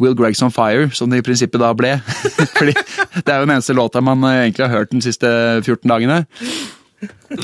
Will 0.00 0.16
Greg's 0.16 0.42
On 0.44 0.52
Fire, 0.54 0.88
som 0.96 1.10
det 1.12 1.20
i 1.20 1.24
prinsippet 1.26 1.60
da 1.60 1.70
ble. 1.76 1.96
Fordi 2.58 2.74
det 2.74 3.28
er 3.28 3.40
jo 3.40 3.46
den 3.46 3.54
eneste 3.56 3.76
låta 3.76 4.02
man 4.04 4.24
eh, 4.24 4.46
egentlig 4.46 4.66
har 4.66 4.80
hørt 4.80 4.94
de 4.94 5.02
siste 5.04 5.30
14 5.62 5.84
dagene. 5.90 6.22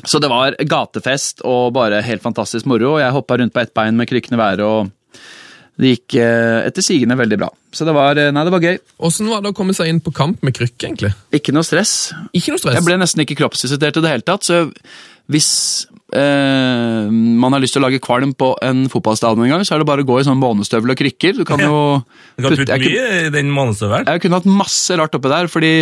Så 0.04 0.20
det 0.20 0.28
var 0.28 0.56
gatefest 0.68 1.40
og 1.48 1.72
bare 1.76 2.02
helt 2.04 2.24
fantastisk 2.24 2.68
moro. 2.68 2.96
og 2.96 3.00
Jeg 3.00 3.14
hoppa 3.14 3.38
rundt 3.40 3.54
på 3.54 3.62
ett 3.62 3.74
bein 3.76 3.96
med 3.96 4.08
krykkene 4.10 4.36
i 4.36 4.42
været, 4.42 4.64
og 4.64 4.92
det 5.76 5.92
gikk 5.92 6.16
eh, 6.24 6.66
etter 6.68 6.84
sigende 6.84 7.18
veldig 7.18 7.38
bra. 7.40 7.50
Så 7.72 7.84
det 7.84 7.92
var, 7.96 8.16
eh, 8.16 8.32
nei, 8.32 8.44
det 8.48 8.54
var 8.54 8.64
gøy. 8.64 8.78
Åssen 9.08 9.28
var 9.28 9.44
det 9.44 9.52
å 9.52 9.56
komme 9.56 9.76
seg 9.76 9.92
inn 9.92 10.00
på 10.04 10.14
kamp 10.16 10.44
med 10.46 10.56
krykke, 10.56 10.88
egentlig? 10.88 11.12
Ikke 11.36 11.52
noe 11.56 11.66
stress. 11.66 12.14
Ikke 12.32 12.54
noe 12.54 12.62
stress. 12.62 12.78
Jeg 12.78 12.88
ble 12.88 12.96
nesten 13.00 13.24
ikke 13.24 13.36
kroppsvisitert 13.42 14.00
i 14.00 14.04
det 14.04 14.14
hele 14.14 14.24
tatt, 14.24 14.48
så 14.48 14.64
hvis 15.32 15.50
eh, 16.14 17.08
man 17.10 17.52
har 17.56 17.62
lyst 17.62 17.76
til 17.76 17.82
å 17.82 17.86
lage 17.86 18.02
kvalm 18.02 18.34
på 18.38 18.52
en 18.62 18.84
fotballstadion 18.92 19.46
en 19.46 19.54
gang, 19.56 19.64
så 19.66 19.74
er 19.76 19.82
det 19.82 19.88
bare 19.88 20.04
å 20.06 20.08
gå 20.08 20.20
i 20.20 20.26
sånn 20.28 20.38
månestøvel 20.40 20.94
og 20.94 21.00
krykker. 21.00 21.38
Du 21.40 21.44
kan 21.48 21.62
jo 21.62 22.02
Du 22.36 22.46
kan 22.46 22.56
putte 22.56 22.78
mye 22.78 23.08
i 23.26 23.32
den 23.34 23.50
månestøvelen. 23.50 24.06
jeg 24.06 24.22
kunne 24.22 24.40
hatt 24.40 24.46
masse 24.50 24.96
rart 24.98 25.14
oppi 25.18 25.32
der, 25.32 25.50
fordi 25.50 25.72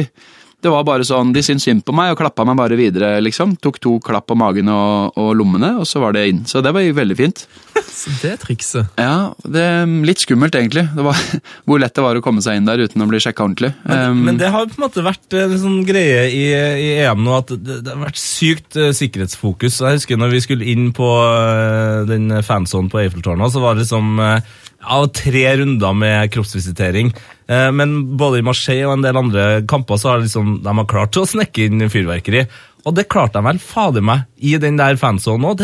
Det 0.64 0.73
var 0.73 0.87
bare 0.87 1.04
sånn, 1.04 1.35
De 1.35 1.42
syntes 1.44 1.66
synd 1.68 1.85
på 1.85 1.92
meg 1.97 2.14
og 2.14 2.21
klappa 2.23 2.47
meg 2.49 2.56
bare 2.56 2.78
videre. 2.78 3.18
liksom. 3.21 3.56
Tok 3.61 3.80
to 3.85 3.99
klapp 4.04 4.30
på 4.30 4.37
magen 4.38 4.71
og, 4.73 5.18
og 5.21 5.35
lommene, 5.37 5.75
og 5.80 5.88
så 5.88 6.00
var 6.00 6.16
det 6.16 6.25
inn. 6.30 6.44
Så 6.49 6.62
det 6.64 6.73
var 6.73 6.85
jo 6.85 6.97
veldig 6.97 7.16
fint. 7.18 7.44
Så 7.94 8.11
det 8.23 8.38
trikset. 8.42 8.90
Ja, 9.00 9.35
det 9.44 9.64
Litt 10.04 10.23
skummelt, 10.25 10.56
egentlig. 10.59 10.87
Det 10.94 11.04
var 11.04 11.18
Hvor 11.68 11.80
lett 11.83 11.94
det 11.94 12.04
var 12.04 12.18
å 12.18 12.23
komme 12.25 12.42
seg 12.44 12.59
inn 12.59 12.68
der 12.68 12.83
uten 12.83 13.04
å 13.04 13.09
bli 13.11 13.21
sjekka 13.23 13.47
ordentlig. 13.47 13.75
Men, 13.85 14.02
Um, 14.04 14.25
men 14.26 14.38
det 14.40 14.49
har 14.50 14.66
på 14.68 14.76
en 14.76 14.85
måte 14.85 15.04
vært 15.04 15.37
en 15.38 15.54
sånn 15.61 15.78
greie 15.87 16.25
i, 16.28 16.42
i 16.50 16.88
EM 17.04 17.23
nå 17.25 17.37
at 17.38 17.52
det, 17.54 17.78
det 17.87 17.92
har 17.92 18.02
vært 18.02 18.18
sykt 18.21 18.76
uh, 18.80 18.90
sikkerhetsfokus. 18.97 19.78
Jeg 19.80 20.00
husker 20.00 20.21
når 20.21 20.35
vi 20.35 20.42
skulle 20.44 20.68
inn 20.73 20.90
på 20.97 21.09
uh, 21.09 22.02
den 22.09 22.28
fansonen 22.44 22.90
på 22.92 23.00
Eiffeltårnet, 23.04 23.54
så 23.54 23.62
var 23.62 23.76
det 23.76 23.85
liksom 23.85 24.18
uh, 24.21 24.40
av 24.85 25.09
tre 25.16 25.44
runder 25.61 25.97
med 25.97 26.33
kroppsvisitering. 26.35 27.12
Eh, 27.48 27.70
men 27.76 28.16
både 28.16 28.38
i 28.40 28.44
Marseille 28.46 28.86
og 28.88 28.94
en 28.98 29.02
del 29.04 29.18
andre 29.20 29.48
kamper 29.68 29.98
så 30.00 30.14
har 30.14 30.22
liksom, 30.24 30.62
de 30.64 30.76
har 30.78 30.86
klart 30.90 31.18
å 31.20 31.26
snekke 31.28 31.66
inn 31.68 31.84
fyrverkeri. 31.92 32.46
Og 32.84 32.92
det 32.98 33.06
klarte 33.08 33.38
de 33.40 33.46
vel 33.46 33.58
fader 33.64 34.04
meg 34.04 34.26
i 34.44 34.58
den 34.60 34.76
der 34.76 34.98
fansonen 35.00 35.46
òg. 35.48 35.62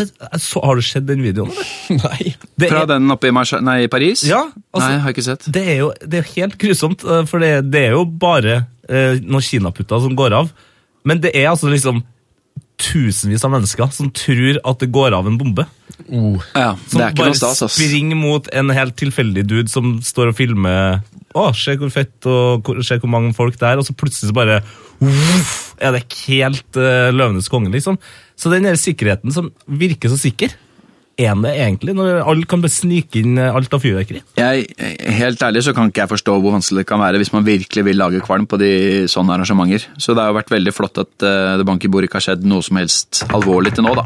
Har 0.65 0.79
du 0.79 0.81
sett 0.85 1.05
den 1.05 1.21
videoen? 1.21 1.51
Nei. 2.01 2.31
Det 2.57 2.69
fra 2.71 2.83
er- 2.85 2.89
den 2.95 3.13
oppe 3.13 3.29
i, 3.29 3.33
Marseille, 3.35 3.61
nei, 3.65 3.85
Paris? 3.93 4.23
Ja, 4.25 4.43
altså- 4.73 4.87
Nei, 4.87 4.97
har 5.03 5.11
jeg 5.11 5.17
ikke 5.19 5.27
sett. 5.29 5.45
Det 5.53 5.65
er 5.75 5.77
jo 5.83 5.91
det 6.01 6.21
er 6.23 6.31
helt 6.35 6.57
grusomt, 6.61 7.05
eh, 7.05 7.25
for 7.29 7.41
det, 7.45 7.51
det 7.73 7.83
er 7.89 7.97
jo 7.97 8.05
bare 8.05 8.63
eh, 8.89 9.19
noen 9.21 9.45
kinaputter 9.45 10.01
som 10.01 10.17
går 10.17 10.33
av. 10.39 10.49
Men 11.05 11.21
det 11.21 11.35
er 11.37 11.51
altså 11.53 11.69
liksom 11.69 12.01
tusenvis 12.81 13.43
av 13.45 13.51
mennesker 13.53 13.91
som 13.93 14.09
tror 14.17 14.57
at 14.65 14.79
det 14.81 14.89
går 14.93 15.13
av 15.13 15.27
en 15.29 15.37
bombe. 15.37 15.67
Ja, 16.09 16.71
Som 16.89 16.97
Det 16.97 17.05
er 17.05 17.11
ikke 17.13 17.21
bare 17.21 17.33
noe 17.35 17.37
stas, 17.37 17.61
ass. 17.67 17.75
springer 17.77 18.17
mot 18.17 18.47
en 18.57 18.71
helt 18.73 18.95
tilfeldig 18.97 19.43
dude 19.45 19.69
som 19.69 19.99
står 20.01 20.31
og 20.31 20.37
filmer 20.39 21.03
Å, 21.37 21.51
se 21.55 21.77
hvor 21.79 21.91
fett, 21.93 22.15
og 22.27 22.71
se 22.83 22.97
hvor 22.99 23.11
mange 23.11 23.31
folk 23.37 23.55
det 23.59 23.69
er, 23.69 23.79
og 23.79 23.87
så 23.87 23.95
plutselig 23.97 24.31
så 24.31 24.35
bare 24.35 24.59
uff, 25.01 25.53
er 25.81 25.95
det 25.95 26.03
helt 26.27 26.79
uh, 26.79 27.09
Løvenes 27.13 27.49
konge, 27.51 27.71
liksom. 27.73 27.99
Så 28.35 28.51
den 28.51 28.67
der 28.67 28.79
sikkerheten 28.79 29.33
som 29.33 29.49
virker 29.65 30.11
så 30.11 30.19
sikker, 30.19 30.53
er 31.21 31.35
det 31.43 31.51
egentlig? 31.57 31.95
Når 31.97 32.21
alle 32.27 32.47
kan 32.49 32.61
bare 32.63 32.73
snike 32.73 33.21
inn 33.21 33.37
eh, 33.41 33.53
alt 33.55 33.73
av 33.73 33.81
fyrverkeri? 33.83 34.21
Jeg, 34.39 34.65
helt 35.19 35.41
ærlig 35.47 35.63
så 35.65 35.73
kan 35.77 35.91
ikke 35.91 36.03
jeg 36.05 36.11
forstå 36.13 36.35
hvor 36.41 36.55
vanskelig 36.57 36.83
det 36.83 36.89
kan 36.89 37.01
være 37.01 37.21
hvis 37.21 37.33
man 37.35 37.45
virkelig 37.47 37.85
vil 37.87 37.99
lage 38.01 38.21
kvalm 38.25 38.47
på 38.49 38.59
de 38.61 38.71
sånne 39.11 39.35
arrangementer. 39.37 39.85
Så 40.01 40.15
det 40.17 40.23
har 40.23 40.31
jo 40.33 40.39
vært 40.39 40.53
veldig 40.53 40.73
flott 40.75 41.01
at 41.03 41.25
uh, 41.25 41.55
det 41.61 41.67
bank 41.67 41.85
i 41.85 41.91
bordet 41.91 42.09
ikke 42.09 42.19
har 42.21 42.27
skjedd 42.29 42.45
noe 42.49 42.65
som 42.65 42.79
helst 42.81 43.23
alvorlig 43.31 43.73
til 43.77 43.85
nå, 43.87 43.93
da. 43.99 44.05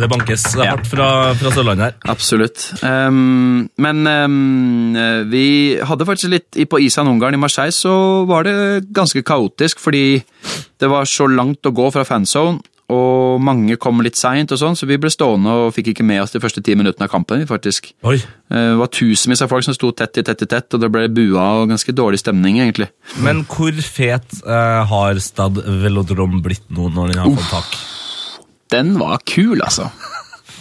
Det 0.00 0.08
bankes 0.10 0.46
det 0.54 0.62
er 0.62 0.68
Ja. 0.70 0.74
hardt 0.76 0.88
fra, 0.90 1.08
fra 1.40 1.52
Sørlandet 1.54 1.86
her. 1.90 1.96
Absolutt. 2.12 2.66
Um, 2.84 3.68
men 3.80 4.06
eh, 4.10 5.22
vi 5.30 5.44
hadde 5.84 6.06
faktisk 6.08 6.30
litt 6.32 6.58
På 6.70 6.78
Isan-Ungarn 6.80 7.34
i 7.36 7.40
Marseille 7.40 7.74
så 7.74 7.92
var 8.28 8.44
det 8.46 8.54
ganske 8.94 9.22
kaotisk, 9.26 9.80
fordi 9.82 10.20
det 10.80 10.88
var 10.90 11.08
så 11.08 11.26
langt 11.30 11.66
å 11.66 11.72
gå 11.74 11.88
fra 11.92 12.04
fanzone, 12.08 12.60
og 12.90 13.40
mange 13.44 13.76
kom 13.80 14.00
litt 14.04 14.18
seint, 14.18 14.50
sånn, 14.58 14.74
så 14.76 14.86
vi 14.90 14.98
ble 15.00 15.10
stående 15.12 15.52
og 15.66 15.72
fikk 15.76 15.92
ikke 15.92 16.04
med 16.06 16.22
oss 16.24 16.34
de 16.34 16.40
første 16.42 16.62
ti 16.66 16.74
minuttene 16.78 17.06
av 17.06 17.12
kampen. 17.12 17.46
faktisk. 17.46 17.92
Oi. 18.04 18.16
Eh, 18.50 18.70
Det 18.72 18.78
var 18.80 18.90
tusenvis 18.92 19.42
av 19.42 19.48
folk 19.52 19.64
som 19.64 19.74
sto 19.76 19.92
tett 19.92 20.18
i 20.18 20.22
tett 20.26 20.42
i 20.42 20.46
tett, 20.50 20.74
og 20.74 20.80
det 20.82 20.90
ble 20.92 21.06
bua 21.08 21.62
og 21.62 21.68
ganske 21.70 21.94
dårlig 21.94 22.18
stemning, 22.20 22.58
egentlig. 22.60 22.88
Men 23.22 23.44
hvor 23.46 23.72
fet 23.80 24.42
eh, 24.44 24.84
har 24.90 25.20
Stad 25.22 25.62
Velodrom 25.64 26.40
blitt 26.42 26.66
nå 26.70 26.90
når 26.92 27.14
den 27.14 27.22
har 27.22 27.30
fått 27.38 27.50
tak? 27.54 27.78
Den 28.70 28.98
var 28.98 29.18
kul, 29.26 29.60
altså. 29.62 29.88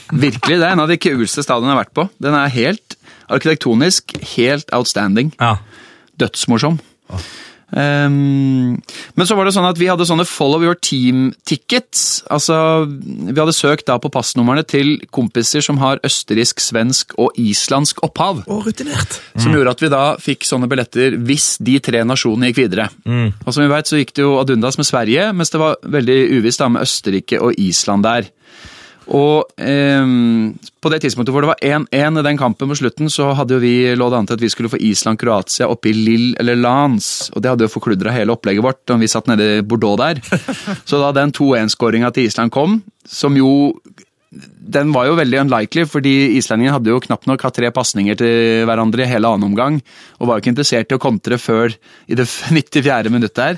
Virkelig. 0.09 0.57
Det 0.57 0.65
er 0.65 0.71
en 0.74 0.79
av 0.86 0.89
de 0.89 0.98
kuleste 0.98 1.43
stadionene 1.45 1.74
jeg 1.74 1.77
har 1.77 1.83
vært 1.86 1.98
på. 2.00 2.07
Den 2.25 2.33
er 2.33 2.50
helt 2.50 2.95
arkitektonisk 3.29 4.15
helt 4.36 4.71
outstanding. 4.74 5.33
Ja. 5.39 5.57
Dødsmorsom. 6.17 6.79
Ehm, 7.77 8.79
men 9.15 9.27
så 9.27 9.35
var 9.38 9.45
det 9.45 9.53
sånn 9.55 9.67
at 9.69 9.77
vi 9.79 9.89
hadde 9.89 10.07
sånne 10.07 10.25
follow 10.27 10.63
your 10.65 10.77
team-tickets. 10.79 12.23
Altså, 12.33 12.57
vi 12.88 13.38
hadde 13.38 13.55
søkt 13.55 13.88
da 13.89 13.99
på 14.01 14.11
passnumrene 14.13 14.65
til 14.67 14.95
kompiser 15.15 15.63
som 15.65 15.81
har 15.83 16.01
østerriksk, 16.05 16.63
svensk 16.63 17.13
og 17.21 17.38
islandsk 17.39 18.01
opphav. 18.05 18.43
Og 18.49 18.65
rutinert. 18.69 19.19
Som 19.35 19.53
gjorde 19.55 19.75
at 19.75 19.83
vi 19.83 19.91
da 19.93 20.03
fikk 20.21 20.47
sånne 20.47 20.69
billetter 20.71 21.19
hvis 21.29 21.57
de 21.63 21.77
tre 21.83 22.03
nasjonene 22.07 22.49
gikk 22.49 22.63
videre. 22.63 22.89
Og 23.45 23.53
som 23.53 23.63
vi 23.63 23.71
vet, 23.71 23.89
så 23.89 24.01
gikk 24.01 24.15
det 24.17 24.25
jo 24.25 24.38
ad 24.41 24.51
undas 24.53 24.79
med 24.79 24.89
Sverige, 24.89 25.29
mens 25.35 25.53
det 25.53 25.61
var 25.61 25.79
veldig 25.83 26.19
uvisst 26.39 26.63
da 26.63 26.69
med 26.71 26.85
Østerrike 26.88 27.41
og 27.43 27.57
Island 27.61 28.07
der. 28.07 28.29
Og 29.09 29.49
ehm, 29.57 30.53
på 30.81 30.91
det 30.93 30.99
tidspunktet 31.01 31.33
hvor 31.33 31.43
det 31.43 31.49
var 31.49 31.63
1-1 31.65 32.19
i 32.21 32.25
den 32.27 32.37
kampen 32.37 32.69
på 32.69 32.77
slutten, 32.77 33.09
så 33.09 33.31
hadde 33.37 33.55
jo 33.55 33.63
vi 33.63 33.73
lå 33.97 34.09
det 34.11 34.19
an 34.19 34.29
til 34.29 34.37
at 34.37 34.43
vi 34.43 34.51
skulle 34.53 34.71
få 34.71 34.81
Island-Kroatia 34.91 35.69
oppe 35.69 35.89
i 35.89 35.95
Lill 35.97 36.27
eller 36.39 36.59
Lans. 36.59 37.29
Og 37.33 37.41
det 37.41 37.51
hadde 37.51 37.65
jo 37.65 37.73
forkludra 37.73 38.13
hele 38.13 38.35
opplegget 38.35 38.65
vårt 38.65 38.83
da 38.89 38.99
vi 39.01 39.09
satt 39.09 39.29
nede 39.31 39.49
i 39.57 39.65
Bordeaux 39.65 39.97
der. 39.99 40.21
Så 40.89 41.01
da 41.01 41.11
den 41.15 41.33
2-1-skåringa 41.33 42.13
til 42.13 42.29
Island 42.29 42.53
kom, 42.53 42.81
som 43.09 43.37
jo 43.37 43.73
den 44.31 44.91
var 44.93 45.07
jo 45.09 45.15
veldig 45.17 45.39
unlikely, 45.41 45.88
fordi 45.89 46.12
islendingene 46.38 46.75
hadde 46.75 46.91
jo 46.91 47.00
knapt 47.01 47.25
nok 47.25 47.41
hatt 47.48 47.55
tre 47.57 47.71
pasninger 47.74 48.17
til 48.19 48.65
hverandre 48.69 49.01
i 49.01 49.09
hele 49.09 49.25
annen 49.25 49.48
omgang, 49.50 49.79
og 50.19 50.29
var 50.29 50.38
jo 50.38 50.43
ikke 50.43 50.51
interessert 50.53 50.91
i 50.93 50.98
å 51.00 51.01
kontre 51.01 51.39
før 51.41 51.74
i 52.05 52.17
det 52.19 52.27
94. 52.53 53.09
minuttet 53.09 53.41
her. 53.41 53.57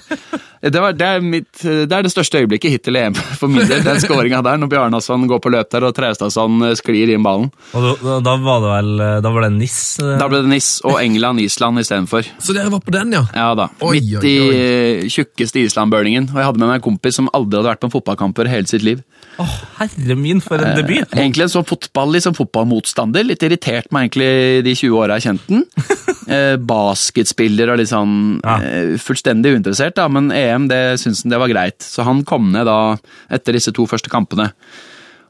Det, 0.62 0.78
var, 0.80 0.94
det, 0.94 1.08
er 1.18 1.24
mitt, 1.25 1.50
det 1.66 1.90
er 1.92 2.06
det 2.06 2.12
største 2.13 2.38
øyeblikket 2.44 2.72
hittil 2.75 2.96
i 2.96 3.01
EM 3.01 3.16
for 3.18 3.50
min 3.51 3.66
del, 3.68 3.82
den 3.84 4.00
skåringa 4.00 4.40
der, 4.46 4.60
når 4.62 4.70
Bjarnason 4.72 5.24
går 5.28 5.42
på 5.44 5.51
løp 5.51 5.72
der 5.74 5.88
og 5.90 5.96
Traustadsson 5.98 6.62
sklir 6.80 7.10
inn 7.16 7.25
ballen. 7.25 7.50
Og 7.75 7.88
da, 8.06 8.20
da 8.24 8.36
var 8.46 8.62
det 8.63 8.70
vel 8.75 8.92
Da 9.25 9.32
var 9.34 9.48
det 9.48 9.51
NIS? 9.58 9.80
eh, 10.00 10.13
Da 10.22 10.28
ble 10.32 10.44
det 10.46 10.51
NIS 10.54 10.70
og 10.88 11.00
England-Island 11.01 11.82
istedenfor. 11.82 12.30
Så 12.40 12.54
dere 12.56 12.70
var 12.72 12.84
på 12.86 12.94
den, 12.94 13.12
ja? 13.18 13.25
Ja 13.36 13.50
da. 13.58 13.68
Oi, 13.82 13.98
Midt 13.98 14.22
oi, 14.22 14.30
i 14.30 14.38
eh, 14.54 15.10
tjukkeste 15.12 15.66
Island-burningen. 15.66 16.30
Og 16.32 16.38
jeg 16.40 16.48
hadde 16.51 16.62
med 16.62 16.70
meg 16.72 16.80
en 16.80 16.86
kompis 16.92 17.18
som 17.18 17.28
aldri 17.34 17.58
hadde 17.60 17.72
vært 17.74 17.82
på 17.84 17.90
en 17.90 17.96
fotballkamp 17.98 18.38
før 18.40 18.54
hele 18.54 18.70
sitt 18.70 18.86
liv. 18.86 19.01
Åh, 19.41 19.53
herre 19.79 20.15
min, 20.19 20.41
for 20.43 20.62
en 20.62 20.75
debut! 20.77 21.07
Egentlig 21.15 21.48
en 21.48 21.53
sånn 21.55 21.65
fotball, 21.67 22.12
liksom 22.15 22.36
fotballmotstander. 22.38 23.25
Litt 23.25 23.43
irritert 23.48 23.89
meg 23.95 24.10
egentlig 24.10 24.63
de 24.67 24.74
20 24.77 24.98
åra 25.01 25.17
jeg 25.19 25.29
kjente 25.31 25.55
den. 25.55 25.65
Eh, 26.31 26.53
basketspiller 26.63 27.67
og 27.74 27.79
litt 27.81 27.89
sånn 27.89 28.12
Ja. 28.45 28.53
eh, 28.63 28.91
fullstendig 29.01 29.51
uinteressert, 29.57 29.95
da, 29.98 30.05
men 30.07 30.29
EM 30.31 30.67
det 30.69 30.77
syntes 31.01 31.24
han 31.25 31.33
det 31.33 31.39
var 31.41 31.50
greit. 31.51 31.79
Så 31.83 32.05
han 32.07 32.21
kom 32.24 32.51
ned 32.53 32.69
da 32.69 32.95
etter 33.36 33.57
disse 33.57 33.74
to 33.75 33.83
første 33.89 34.07
kampene. 34.13 34.45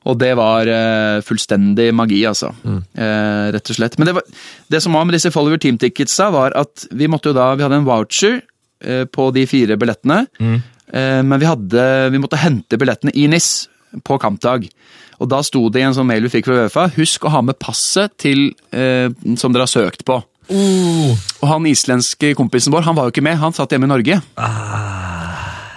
Og 0.05 0.19
det 0.21 0.35
var 0.37 0.67
eh, 0.69 1.21
fullstendig 1.25 1.87
magi, 1.95 2.19
altså. 2.27 2.51
Eh, 2.67 3.47
rett 3.55 3.71
og 3.71 3.79
slett. 3.79 3.97
Men 3.97 4.11
det, 4.11 4.13
var, 4.19 4.27
det 4.75 4.81
som 4.83 4.93
var 4.93 5.07
med 5.07 5.15
disse 5.17 5.31
Follower 5.33 5.57
Team-ticketsa, 5.63 6.29
var 6.35 6.53
at 6.59 6.85
vi 6.91 7.07
måtte 7.09 7.31
jo 7.31 7.37
da 7.39 7.47
Vi 7.55 7.63
hadde 7.65 7.79
en 7.81 7.87
voucher 7.87 8.41
eh, 8.83 9.05
på 9.09 9.31
de 9.33 9.47
fire 9.49 9.79
billettene, 9.81 10.27
Mm. 10.41 10.59
men 11.23 11.39
vi, 11.39 11.45
hadde, 11.47 11.83
vi 12.11 12.19
måtte 12.19 12.35
hente 12.37 12.75
billettene 12.77 13.13
i 13.15 13.23
NIS 13.31 13.69
på 14.03 14.17
kampdag. 14.21 14.67
Og 15.21 15.29
da 15.29 15.41
sto 15.45 15.67
det 15.69 15.83
i 15.83 15.85
en 15.85 15.95
sånn 15.95 16.09
mail 16.09 16.25
vi 16.25 16.33
fikk 16.37 16.49
fra 16.49 16.65
Uefa, 16.65 16.87
husk 16.95 17.27
å 17.27 17.33
ha 17.35 17.43
med 17.45 17.59
passet 17.61 18.13
til, 18.21 18.51
eh, 18.73 19.09
som 19.37 19.53
dere 19.53 19.67
har 19.67 19.71
søkt 19.71 20.05
på. 20.07 20.21
Og 20.51 21.47
han 21.47 21.67
islendske 21.69 22.33
kompisen 22.35 22.73
vår 22.73 22.87
han 22.87 22.97
var 22.97 23.07
jo 23.07 23.13
ikke 23.13 23.23
med, 23.23 23.39
han 23.39 23.55
satt 23.55 23.71
hjemme 23.71 23.87
i 23.87 23.93
Norge. 23.93 24.17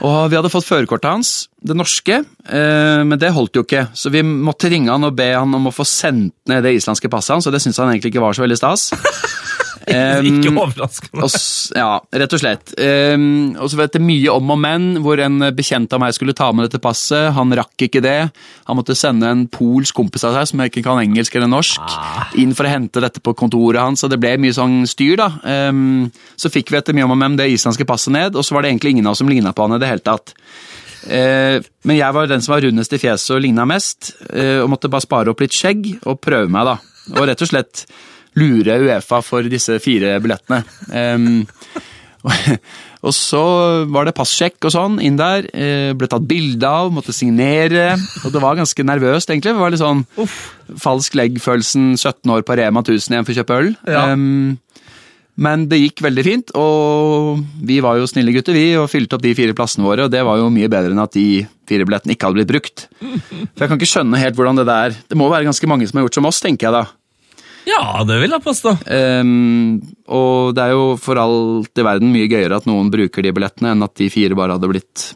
Og 0.05 0.17
vi 0.29 0.37
hadde 0.37 0.51
fått 0.53 0.67
førerkortet 0.67 1.09
hans, 1.09 1.33
det 1.65 1.77
norske, 1.79 2.19
eh, 2.21 3.03
men 3.07 3.19
det 3.21 3.33
holdt 3.33 3.57
jo 3.57 3.65
ikke. 3.65 3.87
Så 3.97 4.13
vi 4.13 4.25
måtte 4.25 4.69
ringe 4.73 4.93
han 4.93 5.07
og 5.07 5.17
be 5.17 5.31
han 5.33 5.55
om 5.57 5.71
å 5.71 5.75
få 5.75 5.87
sendt 5.89 6.35
ned 6.51 6.65
det 6.67 6.75
islandske 6.77 7.09
passet 7.13 7.37
hans, 7.37 7.49
og 7.49 7.55
det 7.55 7.63
syntes 7.65 7.81
han 7.81 7.93
egentlig 7.93 8.13
ikke 8.13 8.25
var 8.25 8.37
så 8.37 8.45
veldig 8.45 8.61
stas. 8.61 8.91
Ikke 10.29 10.53
overraskende. 10.53 11.27
og, 11.27 11.35
ja, 11.77 11.89
rett 12.23 12.37
og 12.37 12.41
slett. 12.41 12.73
Um, 12.79 13.55
og 13.61 13.69
så 13.71 13.79
vet 13.81 13.99
jeg 13.99 14.05
mye 14.05 14.33
om 14.33 14.53
og 14.55 14.61
men, 14.61 14.87
hvor 15.05 15.21
en 15.21 15.51
bekjent 15.57 15.93
av 15.93 16.03
meg 16.03 16.15
skulle 16.17 16.37
ta 16.37 16.51
med 16.55 16.69
dette 16.69 16.81
passet. 16.83 17.33
Han 17.37 17.53
rakk 17.57 17.87
ikke 17.89 18.03
det. 18.05 18.19
Han 18.69 18.79
måtte 18.79 18.97
sende 18.99 19.29
en 19.31 19.47
polsk 19.53 19.97
kompis 19.97 20.25
av 20.27 20.37
seg, 20.39 20.51
som 20.51 20.65
ikke 20.65 20.85
kan 20.87 21.03
engelsk 21.03 21.37
eller 21.37 21.51
norsk, 21.53 21.97
inn 22.41 22.55
for 22.57 22.69
å 22.69 22.73
hente 22.73 23.03
dette 23.05 23.23
på 23.25 23.37
kontoret 23.39 23.83
hans, 23.83 24.05
og 24.07 24.13
det 24.13 24.21
ble 24.23 24.37
mye 24.41 24.57
sånn 24.57 24.83
styr, 24.89 25.19
da. 25.21 25.29
Um, 25.45 26.09
så 26.41 26.53
fikk 26.53 26.73
vi 26.73 26.81
etter 26.81 26.97
mye 26.97 27.09
om 27.09 27.15
og 27.15 27.21
men 27.21 27.37
det 27.39 27.51
islandske 27.53 27.87
passet 27.89 28.15
ned, 28.15 28.39
og 28.39 28.47
så 28.47 28.57
var 28.57 28.65
det 28.65 28.73
egentlig 28.73 28.97
ingen 28.97 29.11
av 29.11 29.15
oss 29.15 29.23
som 29.23 29.31
ligna 29.31 29.55
på 29.55 29.67
han 29.67 29.77
i 29.77 29.83
det 29.83 29.91
hele 29.91 30.05
tatt. 30.05 30.35
Uh, 31.05 31.61
men 31.85 31.99
jeg 31.99 32.17
var 32.17 32.31
den 32.31 32.43
som 32.45 32.55
var 32.55 32.65
rundest 32.65 32.97
i 32.97 33.01
fjeset 33.03 33.37
og 33.37 33.45
ligna 33.45 33.69
mest, 33.69 34.15
uh, 34.31 34.65
og 34.65 34.73
måtte 34.73 34.91
bare 34.93 35.05
spare 35.05 35.35
opp 35.35 35.45
litt 35.45 35.57
skjegg 35.57 35.87
og 36.03 36.21
prøve 36.25 36.51
meg, 36.53 36.73
da. 36.73 36.79
Og 37.19 37.29
rett 37.29 37.45
og 37.45 37.51
slett 37.51 37.85
lure 38.39 38.79
Uefa 38.83 39.21
for 39.25 39.47
disse 39.51 39.79
fire 39.83 40.17
billettene. 40.23 40.63
Um, 40.91 41.45
og 43.05 43.13
så 43.13 43.45
var 43.93 44.09
det 44.09 44.17
passsjekk 44.17 44.65
og 44.65 44.73
sånn 44.73 44.97
inn 45.05 45.19
der. 45.21 45.45
eh, 45.53 45.93
ble 45.93 46.09
tatt 46.09 46.25
bilde 46.29 46.65
av, 46.65 46.91
måtte 46.95 47.13
signere. 47.13 47.93
Og 48.25 48.33
det 48.33 48.41
var 48.43 48.57
ganske 48.57 48.87
nervøst, 48.87 49.29
egentlig. 49.29 49.53
Det 49.53 49.61
var 49.61 49.75
litt 49.75 49.83
sånn 49.83 50.05
falsk 50.81 51.19
legg-følelsen 51.21 51.95
17 51.99 52.33
år 52.33 52.47
på 52.49 52.57
Rema 52.57 52.81
1000 52.81 53.13
igjen 53.13 53.27
for 53.29 53.35
å 53.35 53.41
kjøpe 53.43 53.59
øl. 53.61 53.73
Ja. 53.85 54.07
Um, 54.13 54.57
men 55.35 55.67
det 55.67 55.81
gikk 55.81 56.01
veldig 56.05 56.23
fint, 56.25 56.53
og 56.55 57.41
vi 57.67 57.81
var 57.83 57.99
jo 57.99 58.07
snille 58.07 58.33
gutter, 58.37 58.55
vi, 58.55 58.69
og 58.79 58.87
fylte 58.93 59.17
opp 59.19 59.25
de 59.25 59.33
fire 59.35 59.55
plassene 59.59 59.83
våre, 59.83 60.07
og 60.07 60.13
det 60.15 60.23
var 60.23 60.39
jo 60.39 60.47
mye 60.55 60.71
bedre 60.71 60.95
enn 60.95 61.03
at 61.03 61.17
de 61.17 61.43
fire 61.67 61.87
billettene 61.89 62.15
ikke 62.15 62.29
hadde 62.29 62.39
blitt 62.39 62.53
brukt. 62.53 62.85
For 63.03 63.65
jeg 63.65 63.73
kan 63.73 63.81
ikke 63.81 63.91
skjønne 63.91 64.21
helt 64.23 64.39
hvordan 64.39 64.61
det 64.61 64.67
der 64.69 64.95
Det 65.11 65.19
må 65.19 65.27
være 65.33 65.49
ganske 65.49 65.69
mange 65.71 65.89
som 65.91 65.99
har 65.99 66.07
gjort 66.07 66.21
som 66.21 66.31
oss, 66.31 66.39
tenker 66.45 66.69
jeg 66.69 66.77
da. 66.77 66.85
Ja, 67.69 68.05
det 68.05 68.19
vil 68.21 68.35
jeg 68.35 68.45
påstå. 68.45 68.75
Um, 68.85 69.81
og 70.13 70.55
det 70.57 70.67
er 70.67 70.75
jo 70.75 70.87
for 71.01 71.21
alt 71.21 71.81
i 71.81 71.87
verden 71.87 72.13
mye 72.13 72.29
gøyere 72.29 72.61
at 72.61 72.69
noen 72.69 72.91
bruker 72.93 73.25
de 73.25 73.33
billettene, 73.35 73.73
enn 73.73 73.87
at 73.87 73.95
de 74.01 74.11
fire 74.13 74.37
bare 74.37 74.59
hadde 74.59 74.71
blitt 74.71 75.07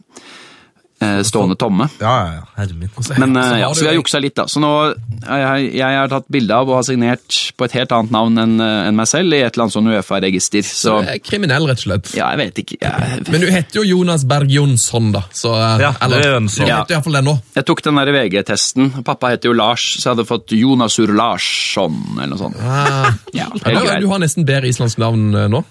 stående 1.24 1.54
tomme. 1.58 1.86
Ja, 2.00 2.14
ja, 2.24 2.32
ja. 2.40 2.44
Herre 2.58 2.74
min. 2.74 2.90
Men 3.22 3.36
uh, 3.36 3.42
så 3.44 3.58
ja, 3.60 3.68
så 3.70 3.84
vi 3.84 3.90
har 3.92 3.98
juksa 4.00 4.20
litt, 4.22 4.34
da. 4.38 4.48
Så 4.50 4.62
nå 4.62 4.72
jeg, 4.88 5.70
jeg, 5.78 5.98
har 6.00 6.10
tatt 6.10 6.26
bilde 6.32 6.56
av 6.56 6.68
og 6.68 6.80
har 6.80 6.86
signert 6.86 7.38
på 7.58 7.66
et 7.68 7.76
helt 7.78 7.92
annet 7.94 8.14
navn 8.14 8.42
enn 8.42 8.58
en 8.58 8.98
meg 8.98 9.06
selv 9.10 9.34
i 9.34 9.42
et 9.44 9.52
eller 9.52 9.66
annet 9.68 9.76
sånn 9.76 9.90
Uefa-register. 9.92 10.66
Så 10.66 10.88
så 10.88 10.96
er 11.04 11.20
kriminell, 11.24 11.66
rett 11.68 11.80
og 11.82 11.86
slett. 11.86 12.10
ja, 12.16 12.28
jeg 12.32 12.40
vet 12.42 12.60
ikke. 12.62 12.78
Jeg, 12.82 13.22
Men 13.28 13.44
du 13.44 13.48
heter 13.52 13.80
jo 13.80 13.84
Jonas 13.86 14.24
Berg 14.28 14.52
Jonsson, 14.52 15.10
da. 15.14 15.24
Så, 15.32 15.52
eh, 15.54 15.84
Ja, 15.84 15.92
det 15.92 16.20
er 16.20 16.36
Jønsson. 16.36 16.66
Du 16.66 16.72
heter 16.72 16.96
iallfall 16.96 17.18
det 17.18 17.24
nå. 17.28 17.36
jeg 17.58 17.68
tok 17.70 17.82
den 17.86 18.00
der 18.00 18.12
VG-testen. 18.16 18.92
Pappa 19.06 19.32
heter 19.34 19.52
jo 19.52 19.56
Lars, 19.58 19.86
så 19.98 20.08
jeg 20.08 20.16
hadde 20.16 20.28
fått 20.28 20.54
Jonasur 20.56 21.12
Larsson 21.14 21.98
eller 22.16 22.34
noe 22.34 22.42
sånt. 22.44 22.60
Ah. 22.62 23.12
Ja, 23.34 23.48
helt 23.50 23.64
du, 23.64 23.82
greit. 23.86 24.00
du 24.04 24.08
har 24.12 24.22
nesten 24.22 24.46
bedre 24.48 24.70
islandsk 24.70 25.00
navn 25.02 25.28
eh, 25.34 25.50
nå. 25.52 25.64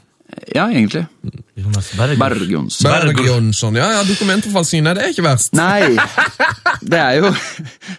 Ja, 0.53 0.67
egentlig. 0.69 1.03
Jonas 1.57 1.89
Bergjons. 1.97 2.79
Bergjonsson. 2.83 3.75
Ja, 3.79 3.87
ja, 3.97 4.03
Dokumentforfalskning, 4.07 4.85
det 4.85 5.03
er 5.03 5.13
ikke 5.13 5.25
verst. 5.25 5.53
Nei, 5.57 5.97
det 6.91 6.99
er, 6.99 7.17
jo, 7.19 7.31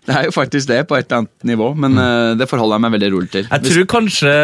det 0.07 0.15
er 0.15 0.29
jo 0.29 0.35
faktisk 0.35 0.71
det 0.71 0.81
på 0.89 0.97
et 0.99 1.09
eller 1.09 1.25
annet 1.25 1.49
nivå, 1.51 1.73
men 1.75 1.99
eh, 1.99 2.33
det 2.39 2.49
forholder 2.51 2.79
jeg 2.79 2.87
meg 2.87 2.95
veldig 2.97 3.11
rolig 3.15 3.31
til. 3.35 3.49
Jeg 3.51 3.67
tror 3.67 3.89
kanskje 3.95 4.35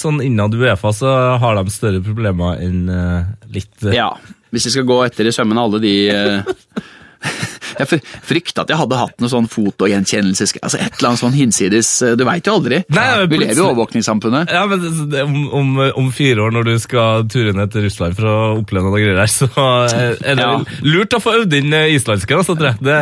sånn 0.00 0.20
innad 0.24 0.56
Uefa 0.58 0.92
så 0.96 1.14
har 1.40 1.58
de 1.58 1.72
større 1.72 2.02
problemer 2.04 2.60
enn 2.64 2.84
uh, 2.92 3.24
litt 3.54 3.72
uh... 3.86 3.94
Ja, 3.96 4.12
hvis 4.52 4.68
vi 4.68 4.74
skal 4.76 4.88
gå 4.88 5.00
etter 5.06 5.28
i 5.28 5.34
sømmene 5.34 5.64
alle 5.64 5.80
de 5.82 5.94
eh, 6.12 6.54
Jeg 7.78 7.88
fry- 7.90 8.00
frykta 8.30 8.62
at 8.64 8.72
jeg 8.72 8.78
hadde 8.80 8.98
hatt 9.00 9.20
noe 9.20 9.30
sånn 9.32 9.48
fotogjenkjennelse 9.50 10.46
altså 10.62 10.78
Et 10.80 10.98
eller 10.98 11.08
annet 11.10 11.20
sånn 11.22 11.34
hinsides 11.36 11.90
eh, 12.06 12.14
Du 12.18 12.24
veit 12.28 12.46
jo 12.48 12.54
aldri. 12.58 12.80
Nei, 12.94 13.04
ja, 13.10 13.26
vi 13.28 13.40
lever 13.42 13.58
i 13.58 13.64
overvåkningssamfunnet. 13.66 14.52
Ja, 14.54 14.64
men 14.70 14.86
om, 15.24 15.36
om, 15.60 15.72
om 16.04 16.10
fire 16.14 16.46
år, 16.46 16.54
når 16.56 16.68
du 16.70 16.74
skal 16.82 17.26
ture 17.32 17.52
ned 17.56 17.72
til 17.74 17.84
Russland 17.88 18.16
for 18.18 18.30
å 18.30 18.36
oppleve 18.62 18.88
noe 18.88 19.02
greier 19.02 19.20
her, 19.20 19.32
så 19.38 19.48
er 19.58 20.16
er 20.22 20.38
det 20.38 20.46
Ja. 20.46 20.54
lurt 20.86 21.14
å 21.16 21.20
få 21.22 21.34
øvd 21.42 21.58
inn 21.58 21.74
islandske, 21.74 22.36
altså, 22.38 22.54
tror 22.58 22.72
jeg. 22.72 22.80
Det, 22.84 22.98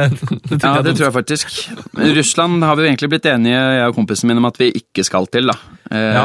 det, 0.51 0.61
Ja, 0.63 0.75
det 0.83 0.97
tror 0.97 1.07
jeg 1.09 1.15
faktisk. 1.17 1.53
Russland 2.17 2.65
har 2.65 2.77
vi 2.77 2.85
jo 2.87 2.91
egentlig 2.91 3.11
blitt 3.13 3.27
enige, 3.31 3.57
jeg 3.79 3.89
og 3.91 3.95
kompisen 3.99 4.31
min, 4.31 4.39
om 4.41 4.49
at 4.49 4.59
vi 4.61 4.71
ikke 4.81 5.05
skal 5.07 5.27
til. 5.33 5.47
da. 5.53 5.57
Ja. 5.91 6.25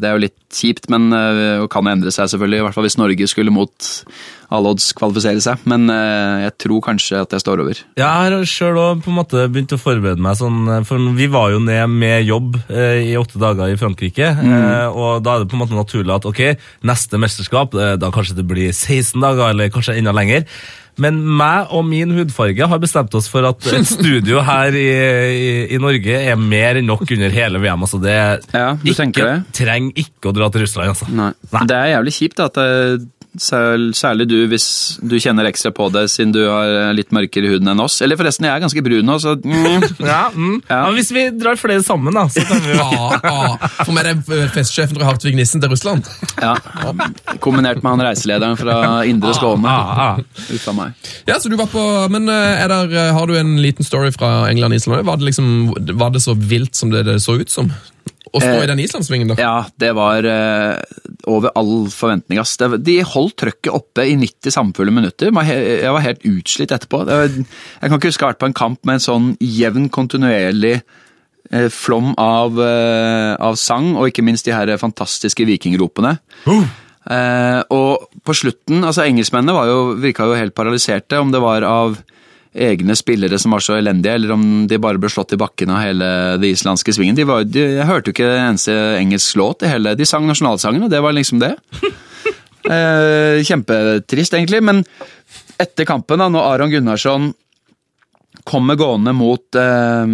Det 0.00 0.06
er 0.08 0.14
jo 0.16 0.22
litt 0.24 0.36
kjipt, 0.54 0.86
men 0.90 1.10
eh, 1.12 1.58
og 1.62 1.68
kan 1.72 1.86
endre 1.90 2.10
seg 2.14 2.30
selvfølgelig. 2.32 2.60
I 2.60 2.64
hvert 2.68 2.74
fall 2.78 2.86
hvis 2.86 2.96
Norge 2.98 3.26
skulle 3.30 3.52
mot 3.54 3.90
alle 4.50 4.70
odds 4.72 4.88
kvalifisere 4.98 5.42
seg. 5.44 5.58
Men 5.70 5.84
eh, 5.92 6.46
jeg 6.46 6.54
tror 6.64 6.80
kanskje 6.88 7.20
at 7.22 7.30
jeg 7.36 7.40
står 7.44 7.49
over. 7.58 7.74
Jeg 7.98 8.06
har 8.06 8.44
sjøl 8.46 8.78
òg 8.78 9.02
begynt 9.50 9.72
å 9.74 9.78
forberede 9.80 10.20
meg 10.22 10.36
sånn, 10.38 10.84
for 10.86 10.98
vi 11.18 11.26
var 11.26 11.50
jo 11.50 11.58
ned 11.58 11.88
med 11.90 12.24
jobb 12.28 12.56
eh, 12.70 13.10
i 13.10 13.16
åtte 13.18 13.38
dager 13.42 13.68
i 13.72 13.76
Frankrike, 13.80 14.28
eh, 14.30 14.86
og 14.94 15.24
da 15.24 15.34
er 15.34 15.42
det 15.42 15.50
på 15.50 15.58
en 15.58 15.64
måte 15.64 15.74
naturlig 15.74 16.14
at 16.14 16.24
ok, 16.30 16.40
neste 16.86 17.18
mesterskap, 17.18 17.74
eh, 17.74 17.96
da 17.98 18.10
kanskje 18.14 18.36
det 18.38 18.46
blir 18.46 18.70
16 18.70 19.18
dager, 19.20 19.50
eller 19.50 19.68
kanskje 19.74 19.98
enda 19.98 20.12
lenger. 20.14 20.46
Men 21.00 21.16
meg 21.24 21.70
og 21.72 21.84
min 21.88 22.10
hudfarge 22.12 22.66
har 22.68 22.80
bestemt 22.82 23.14
oss 23.16 23.28
for 23.30 23.46
at 23.48 23.64
et 23.72 23.86
studio 23.88 24.42
her 24.44 24.74
i, 24.76 24.88
i, 24.90 25.52
i 25.72 25.78
Norge 25.80 26.18
er 26.28 26.36
mer 26.36 26.76
enn 26.76 26.84
nok 26.90 27.06
under 27.14 27.32
hele 27.32 27.58
VM. 27.62 27.86
altså 27.86 28.00
det 28.02 28.16
Ja, 28.52 28.74
tenker 28.98 29.24
det? 29.24 29.36
Trenger 29.56 29.96
ikke 30.02 30.28
å 30.28 30.34
dra 30.36 30.50
til 30.52 30.66
Russland, 30.66 30.92
altså. 30.92 31.08
Nei. 31.08 31.30
Nei. 31.54 31.62
Det 31.70 31.78
er 31.78 31.94
jævlig 31.94 32.12
kjipt 32.18 32.42
at 32.44 32.58
det, 32.60 32.68
sær- 33.00 33.19
særlig 33.38 34.26
du 34.30 34.36
hvis 34.50 34.98
du 35.02 35.14
kjenner 35.22 35.46
ekstra 35.46 35.70
på 35.74 35.86
det 35.94 36.06
siden 36.10 36.32
du 36.34 36.40
har 36.48 36.90
litt 36.96 37.12
mørkere 37.14 37.46
i 37.46 37.52
huden 37.54 37.70
enn 37.70 37.82
oss. 37.82 38.00
Eller 38.02 38.18
forresten, 38.18 38.48
jeg 38.48 38.56
er 38.56 38.64
ganske 38.64 38.82
brun 38.84 39.06
nå, 39.06 39.18
så 39.22 39.36
mm. 39.38 39.86
Ja, 40.12 40.22
mm. 40.34 40.56
Ja. 40.66 40.80
Men 40.86 40.96
Hvis 40.98 41.12
vi 41.14 41.26
drar 41.38 41.60
flere 41.60 41.82
sammen, 41.86 42.16
da, 42.16 42.26
så 42.32 42.44
kan 42.48 42.62
vi 42.64 42.74
jo 42.74 42.80
Ah, 42.90 43.20
ah. 43.22 43.84
Meg 43.90 44.02
er 44.02 44.08
det 44.10 44.36
eh, 44.36 44.48
festsjefen 44.54 44.98
fra 44.98 45.08
Hartvig 45.10 45.34
Nissen 45.38 45.62
til 45.62 45.70
Russland. 45.72 46.06
ja. 46.40 46.54
Kombinert 47.42 47.82
med 47.84 47.92
han 47.92 48.04
reiselederen 48.08 48.58
fra 48.60 49.04
Indre 49.08 49.34
Skåne. 49.36 49.70
Ah, 49.70 50.02
ah. 50.06 50.42
Uff 50.50 50.66
a 50.70 50.74
meg. 50.76 51.10
Ja, 51.28 51.38
så 51.40 51.52
du 51.52 51.56
var 51.60 51.70
på, 51.72 51.84
Men 52.12 52.28
eh, 52.28 52.64
er 52.64 52.72
der, 52.72 52.90
eh, 52.90 53.12
har 53.16 53.30
du 53.30 53.36
en 53.38 53.56
liten 53.62 53.86
story 53.86 54.10
fra 54.16 54.48
England 54.50 54.74
og 54.74 54.82
Island? 54.82 55.06
Var 55.06 55.20
det, 55.20 55.30
liksom, 55.30 55.48
var 56.00 56.14
det 56.14 56.24
så 56.24 56.34
vilt 56.34 56.76
som 56.76 56.92
det, 56.94 57.04
det 57.08 57.20
så 57.22 57.38
ut 57.40 57.50
som? 57.50 57.70
Å 58.30 58.40
stå 58.42 58.50
Eh, 58.54 58.64
i 58.64 58.70
den 58.70 58.82
islandssvingen, 58.82 59.32
da? 59.32 59.36
Ja, 59.40 59.54
det 59.82 59.90
var 59.98 60.26
eh, 60.26 60.78
over 61.30 61.52
all 61.58 61.88
forventning. 61.90 62.38
Ass. 62.42 62.56
De 62.56 62.96
holdt 63.02 63.38
trøkket 63.42 63.72
oppe 63.74 64.06
i 64.06 64.16
90 64.18 64.54
samfulle 64.54 64.94
minutter. 64.94 65.32
Jeg 65.32 65.92
var 65.94 66.04
helt 66.06 66.26
utslitt 66.28 66.74
etterpå. 66.74 67.04
Jeg 67.10 67.46
kan 67.82 67.98
ikke 67.98 68.12
huske 68.12 68.24
å 68.24 68.28
ha 68.28 68.34
vært 68.34 68.42
på 68.42 68.50
en 68.50 68.58
kamp 68.60 68.84
med 68.86 68.98
en 68.98 69.06
sånn 69.06 69.32
jevn, 69.42 69.88
kontinuerlig 69.90 70.76
eh, 70.78 71.66
flom 71.74 72.14
av, 72.20 72.60
av 72.60 73.58
sang, 73.58 73.96
og 73.96 74.12
ikke 74.12 74.26
minst 74.26 74.46
de 74.46 74.54
her 74.54 74.70
fantastiske 74.80 75.48
vikingropene. 75.48 76.18
Eh, 77.10 77.60
og 77.72 78.10
på 78.26 78.36
slutten, 78.36 78.84
altså 78.84 79.06
engelskmennene 79.06 79.56
var 79.56 79.70
jo, 79.70 79.78
virka 80.00 80.28
jo 80.28 80.36
helt 80.38 80.54
paralyserte, 80.56 81.18
om 81.18 81.32
det 81.32 81.40
var 81.42 81.64
av 81.66 81.96
egne 82.54 82.96
spillere 82.98 83.38
som 83.38 83.54
var 83.54 83.62
så 83.62 83.76
elendige, 83.78 84.16
eller 84.18 84.34
om 84.34 84.44
de 84.70 84.78
bare 84.82 84.98
ble 84.98 85.10
slått 85.12 85.36
i 85.36 85.40
bakken 85.40 85.70
av 85.70 85.84
hele 85.84 86.10
det 86.42 86.52
islandske 86.56 86.94
svingen. 86.96 87.18
De 87.18 87.26
var, 87.28 87.44
de, 87.46 87.62
jeg 87.78 87.86
hørte 87.86 88.10
jo 88.10 88.16
ikke 88.16 88.30
en 88.30 88.46
eneste 88.48 88.76
engelsk 88.98 89.38
låt 89.38 89.62
i 89.62 89.70
hele 89.70 89.94
De 89.98 90.08
sang 90.08 90.26
nasjonalsangen, 90.26 90.86
og 90.86 90.90
det 90.92 91.02
var 91.04 91.16
liksom 91.16 91.42
det. 91.42 91.56
Eh, 92.70 93.40
kjempetrist, 93.40 94.34
egentlig. 94.36 94.58
Men 94.62 94.82
etter 95.58 95.86
kampen, 95.88 96.20
da, 96.20 96.26
når 96.30 96.44
Aron 96.44 96.70
Gunnarsson 96.70 97.30
kommer 98.46 98.76
gående 98.78 99.14
mot, 99.16 99.56
eh, 99.56 100.12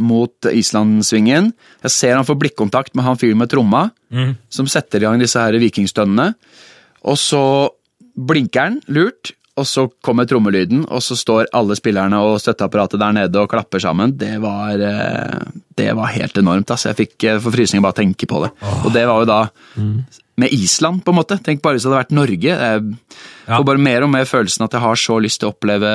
mot 0.00 0.48
Islandsvingen 0.48 1.52
Jeg 1.84 1.92
ser 1.92 2.16
han 2.16 2.24
får 2.24 2.40
blikkontakt 2.40 2.96
med 2.96 3.04
han 3.04 3.20
fyren 3.20 3.38
med 3.38 3.52
tromma, 3.52 3.84
som 4.48 4.66
setter 4.66 5.04
i 5.04 5.06
gang 5.06 5.20
disse 5.20 5.38
her 5.38 5.60
vikingstønnene. 5.60 6.32
Og 7.04 7.20
så 7.20 7.44
blinker 8.16 8.64
han 8.64 8.80
lurt, 8.88 9.34
og 9.54 9.66
så 9.70 9.84
kommer 10.02 10.26
trommelyden, 10.26 10.82
og 10.90 11.02
så 11.04 11.14
står 11.18 11.52
alle 11.54 11.76
spillerne 11.78 12.18
og 12.26 12.40
støtteapparatet 12.42 12.98
der 12.98 13.14
nede 13.14 13.38
og 13.38 13.52
klapper 13.52 13.82
sammen. 13.82 14.16
Det 14.18 14.34
var, 14.42 14.74
eh, 14.82 15.46
det 15.78 15.92
var 15.94 16.10
helt 16.10 16.38
enormt. 16.38 16.70
Altså. 16.70 16.90
Jeg 16.90 17.00
fikk 17.04 17.24
eh, 17.28 17.40
forfrysninger 17.42 17.84
bare 17.84 17.94
av 17.94 17.98
å 17.98 18.02
tenke 18.02 18.26
på 18.30 18.42
det. 18.42 18.50
Og 18.82 18.90
det 18.96 19.06
var 19.06 19.22
jo 19.22 19.30
da 19.30 19.40
med 20.36 20.50
Island, 20.50 21.04
på 21.04 21.12
en 21.12 21.18
måte. 21.20 21.38
Tenk 21.38 21.62
bare 21.62 21.76
hvis 21.76 21.84
det 21.84 21.92
hadde 21.92 22.00
vært 22.00 22.16
Norge. 22.16 22.54
Jeg 22.58 22.82
får 23.46 23.66
bare 23.68 23.82
mer 23.86 24.02
og 24.02 24.10
mer 24.10 24.26
følelsen 24.26 24.66
at 24.66 24.74
jeg 24.74 24.82
har 24.82 24.98
så 24.98 25.18
lyst 25.22 25.38
til 25.40 25.50
å 25.50 25.54
oppleve 25.54 25.90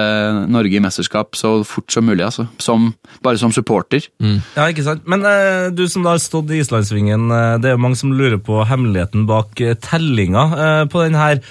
Norge 0.47 0.79
i 0.79 0.83
mesterskap 0.83 1.35
så 1.35 1.57
fort 1.67 1.91
som 1.91 2.07
mulig. 2.07 2.23
Altså. 2.23 2.47
Som, 2.63 2.93
bare 3.25 3.41
som 3.41 3.51
supporter. 3.51 4.07
Ja, 4.55 4.69
ikke 4.69 4.87
sant? 4.87 5.03
Men 5.09 5.27
eh, 5.27 5.67
du 5.75 5.83
som 5.91 6.07
da 6.07 6.15
har 6.15 6.23
stått 6.23 6.53
i 6.55 6.61
Islandsvingen, 6.63 7.27
eh, 7.35 7.55
det 7.59 7.73
er 7.73 7.75
jo 7.75 7.83
mange 7.83 7.99
som 7.99 8.15
lurer 8.15 8.39
på 8.39 8.63
hemmeligheten 8.69 9.27
bak 9.27 9.59
eh, 9.65 9.75
tellinga 9.83 10.45
eh, 10.55 10.83
på 10.87 11.03
den 11.03 11.19
her 11.19 11.43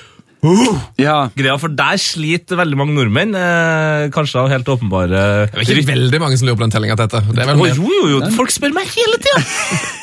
Ja, 0.98 1.16
greia, 1.34 1.56
for 1.58 1.72
der 1.74 1.98
sliter 1.98 2.60
veldig 2.60 2.78
mange 2.78 2.94
nordmenn, 2.94 3.34
eh, 3.34 4.04
kanskje 4.14 4.38
av 4.38 4.52
helt 4.52 4.68
åpenbare 4.70 5.22
Det 5.50 5.64
er 5.64 5.72
ikke 5.74 5.88
veldig 5.90 6.20
mange 6.22 6.38
som 6.38 6.46
lurer 6.46 6.60
på 6.60 6.66
den 6.66 6.74
tellinga 6.76 6.94
til 6.94 7.08
dette. 7.08 7.34
Det 7.34 7.42
er 7.42 7.50
Å, 7.54 7.66
jo, 7.66 7.88
jo, 7.90 8.10
jo, 8.12 8.20
folk 8.36 8.54
spør 8.54 8.76
meg 8.76 8.86
hele 8.94 9.18
tida! 9.18 9.42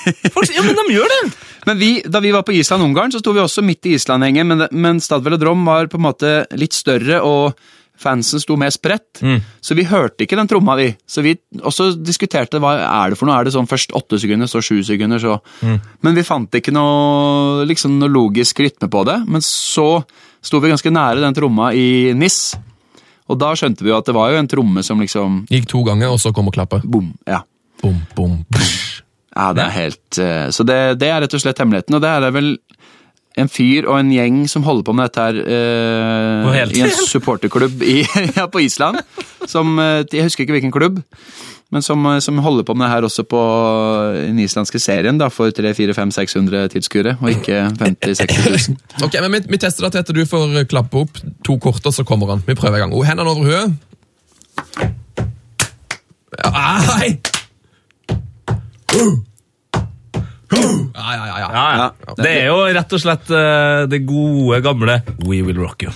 Ja, 0.56 0.62
men 0.62 0.76
de 0.78 0.84
gjør 0.94 1.10
det! 1.10 1.22
Men 1.66 1.80
vi, 1.80 1.90
da 2.04 2.20
vi 2.22 2.34
var 2.36 2.44
på 2.46 2.54
Island-Ungarn, 2.54 3.16
så 3.16 3.24
sto 3.24 3.32
vi 3.34 3.42
også 3.42 3.64
midt 3.66 3.88
i 3.90 3.96
Island-hengen, 3.98 4.52
men, 4.52 4.68
men 4.72 5.00
og 5.02 5.40
Drom 5.42 5.64
var 5.66 5.88
på 5.90 5.98
en 5.98 6.06
måte 6.06 6.34
litt 6.60 6.76
større, 6.78 7.24
og 7.26 7.56
fansen 8.02 8.42
sto 8.44 8.58
mer 8.60 8.74
spredt. 8.74 9.22
Så 9.64 9.78
vi 9.78 9.88
hørte 9.88 10.26
ikke 10.26 10.38
den 10.40 10.50
tromma, 10.52 10.76
vi. 10.80 10.90
Så 11.08 11.24
vi 11.26 11.36
også 11.62 11.92
diskuterte 11.98 12.60
hva 12.64 12.76
er 12.84 13.14
det 13.14 13.20
for 13.20 13.30
noe. 13.30 13.40
Er 13.40 13.48
det 13.48 13.56
sånn 13.56 13.70
først 13.70 13.96
åtte 13.98 14.20
sekunder, 14.22 14.50
så 14.52 14.62
sju 14.64 14.82
sekunder, 14.86 15.22
så 15.22 15.40
Men 16.02 16.16
vi 16.16 16.24
fant 16.28 16.60
ikke 16.60 16.74
noe, 16.76 17.66
liksom, 17.68 18.00
noe 18.00 18.12
logisk 18.12 18.60
rytme 18.64 18.90
på 18.92 19.06
det. 19.08 19.22
Men 19.28 19.44
så 19.46 20.04
sto 20.46 20.62
vi 20.62 20.70
ganske 20.70 20.94
nære 20.94 21.24
den 21.24 21.38
tromma 21.38 21.72
i 21.74 22.14
NIS, 22.14 22.56
og 23.26 23.40
da 23.42 23.56
skjønte 23.58 23.82
vi 23.82 23.90
jo 23.90 23.98
at 23.98 24.06
det 24.06 24.14
var 24.14 24.32
jo 24.32 24.38
en 24.38 24.50
tromme 24.50 24.84
som 24.86 25.00
liksom 25.02 25.46
Gikk 25.50 25.66
to 25.72 25.82
ganger, 25.88 26.14
og 26.14 26.22
så 26.22 26.30
kom 26.36 26.52
og 26.52 26.54
klappet? 26.54 26.86
Bom. 26.86 27.10
Ja. 27.26 27.42
Bom, 27.82 27.98
bom, 28.18 28.38
psh. 28.54 29.02
Ja, 29.36 29.50
det 29.52 29.66
er 29.66 29.74
helt 29.76 30.20
eh, 30.22 30.46
Så 30.56 30.64
det, 30.64 30.78
det 31.02 31.10
er 31.12 31.20
rett 31.26 31.34
og 31.36 31.42
slett 31.44 31.60
hemmeligheten, 31.60 31.98
og 31.98 32.04
det 32.04 32.12
er 32.12 32.24
det 32.24 32.32
vel 32.38 32.54
en 33.36 33.50
fyr 33.52 33.88
og 33.90 33.98
en 34.00 34.12
gjeng 34.14 34.44
som 34.52 34.64
holder 34.64 34.86
på 34.88 34.94
med 34.96 35.10
dette 35.10 35.24
her 35.26 35.40
eh, 35.44 36.62
i 36.72 36.84
en 36.86 36.94
supporterklubb 36.96 37.84
i, 37.84 37.98
ja, 38.38 38.48
på 38.52 38.64
Island. 38.64 39.02
Som, 39.50 39.76
eh, 39.80 40.06
jeg 40.12 40.30
husker 40.30 40.46
ikke 40.46 40.56
hvilken 40.56 40.74
klubb, 40.76 41.02
men 41.74 41.84
som, 41.84 42.06
eh, 42.14 42.22
som 42.24 42.40
holder 42.40 42.64
på 42.68 42.76
med 42.78 42.88
det 42.88 42.94
her 42.94 43.08
også 43.10 43.26
på 43.28 43.42
den 44.16 44.40
islandske 44.40 44.80
serien 44.80 45.20
da, 45.20 45.28
for 45.34 45.52
300-400-500-600 45.52 46.72
tilskuere, 46.78 47.18
og 47.20 47.34
ikke 47.34 47.66
50 47.82 48.24
000-60 48.24 48.72
000. 48.72 48.80
Ok, 49.10 49.20
men 49.26 49.38
vi, 49.38 49.44
vi 49.52 49.62
tester 49.66 49.90
at 49.90 50.00
etter 50.00 50.16
du 50.16 50.24
får 50.30 50.64
klappe 50.72 51.04
opp 51.04 51.20
to 51.46 51.60
korter, 51.60 51.92
så 51.92 52.08
kommer 52.08 52.36
han. 52.36 52.46
Vi 52.48 52.56
prøver 52.56 52.80
en 52.80 52.88
gang. 52.88 52.96
Og 52.96 53.04
hendene 53.10 53.36
over 53.36 53.44
hodet. 53.44 53.76
Ja! 56.40 56.76
Ja, 58.96 59.35
ja, 60.56 61.14
ja. 61.16 61.50
ja. 61.52 62.16
Det 62.20 62.32
er 62.32 62.50
jo 62.50 62.60
rett 62.76 62.96
og 62.98 63.02
slett 63.02 63.32
eh, 63.34 63.86
det 63.92 64.02
gode, 64.08 64.60
gamle 64.66 65.00
We 65.26 65.42
Will 65.46 65.60
Rock 65.62 65.88
You. 65.88 65.96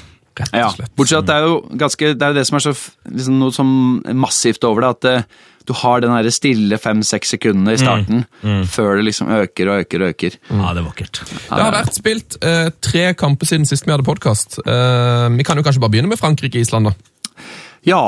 Ja, 0.55 0.69
bortsett 0.95 1.25
at 1.25 1.27
det 1.27 1.35
er 1.35 1.45
jo 1.49 1.55
ganske, 1.81 2.13
det 2.15 2.23
er 2.23 2.35
det 2.37 2.45
som 2.47 2.55
er 2.55 2.63
så 2.63 2.71
liksom 3.11 3.39
noe 3.41 3.51
som 3.51 3.71
massivt 4.15 4.63
over 4.67 4.85
det, 4.85 4.91
at 4.95 5.07
eh, 5.09 5.47
du 5.67 5.73
har 5.81 5.99
den 6.01 6.13
der 6.15 6.31
stille 6.33 6.79
fem-seks 6.81 7.35
sekundene 7.35 7.75
i 7.75 7.81
starten, 7.81 8.23
før 8.71 8.95
det 8.97 9.09
liksom 9.09 9.27
øker 9.35 9.69
og 9.69 9.83
øker 9.83 10.05
og 10.05 10.13
øker. 10.15 10.37
Ja, 10.49 10.71
det 10.73 10.81
er 10.81 10.87
vakkert. 10.87 11.19
Det 11.27 11.59
har 11.59 11.75
vært 11.75 11.99
spilt 11.99 12.39
eh, 12.41 12.71
tre 12.81 13.03
kamper 13.19 13.51
siden 13.51 13.67
sist 13.69 13.85
vi 13.85 13.93
hadde 13.93 14.07
podkast. 14.07 14.61
vi 14.63 15.45
kan 15.45 15.59
jo 15.59 15.65
kanskje 15.67 15.83
bare 15.83 15.93
begynne 15.93 16.09
med 16.09 16.21
Frankrike-Island, 16.23 16.89
da. 16.89 17.43
Ja, 17.85 18.01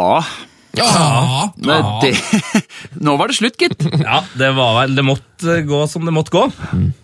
Ja, 0.77 1.49
men 1.59 1.87
det 2.03 2.13
Nå 3.05 3.17
var 3.19 3.27
det 3.31 3.35
slutt, 3.37 3.57
gitt. 3.59 3.81
Ja, 3.99 4.21
det 4.39 4.51
var 4.55 4.87
Det 4.87 5.03
måtte 5.03 5.57
gå 5.67 5.81
som 5.91 6.05
det 6.07 6.13
måtte 6.15 6.31
gå. 6.35 6.45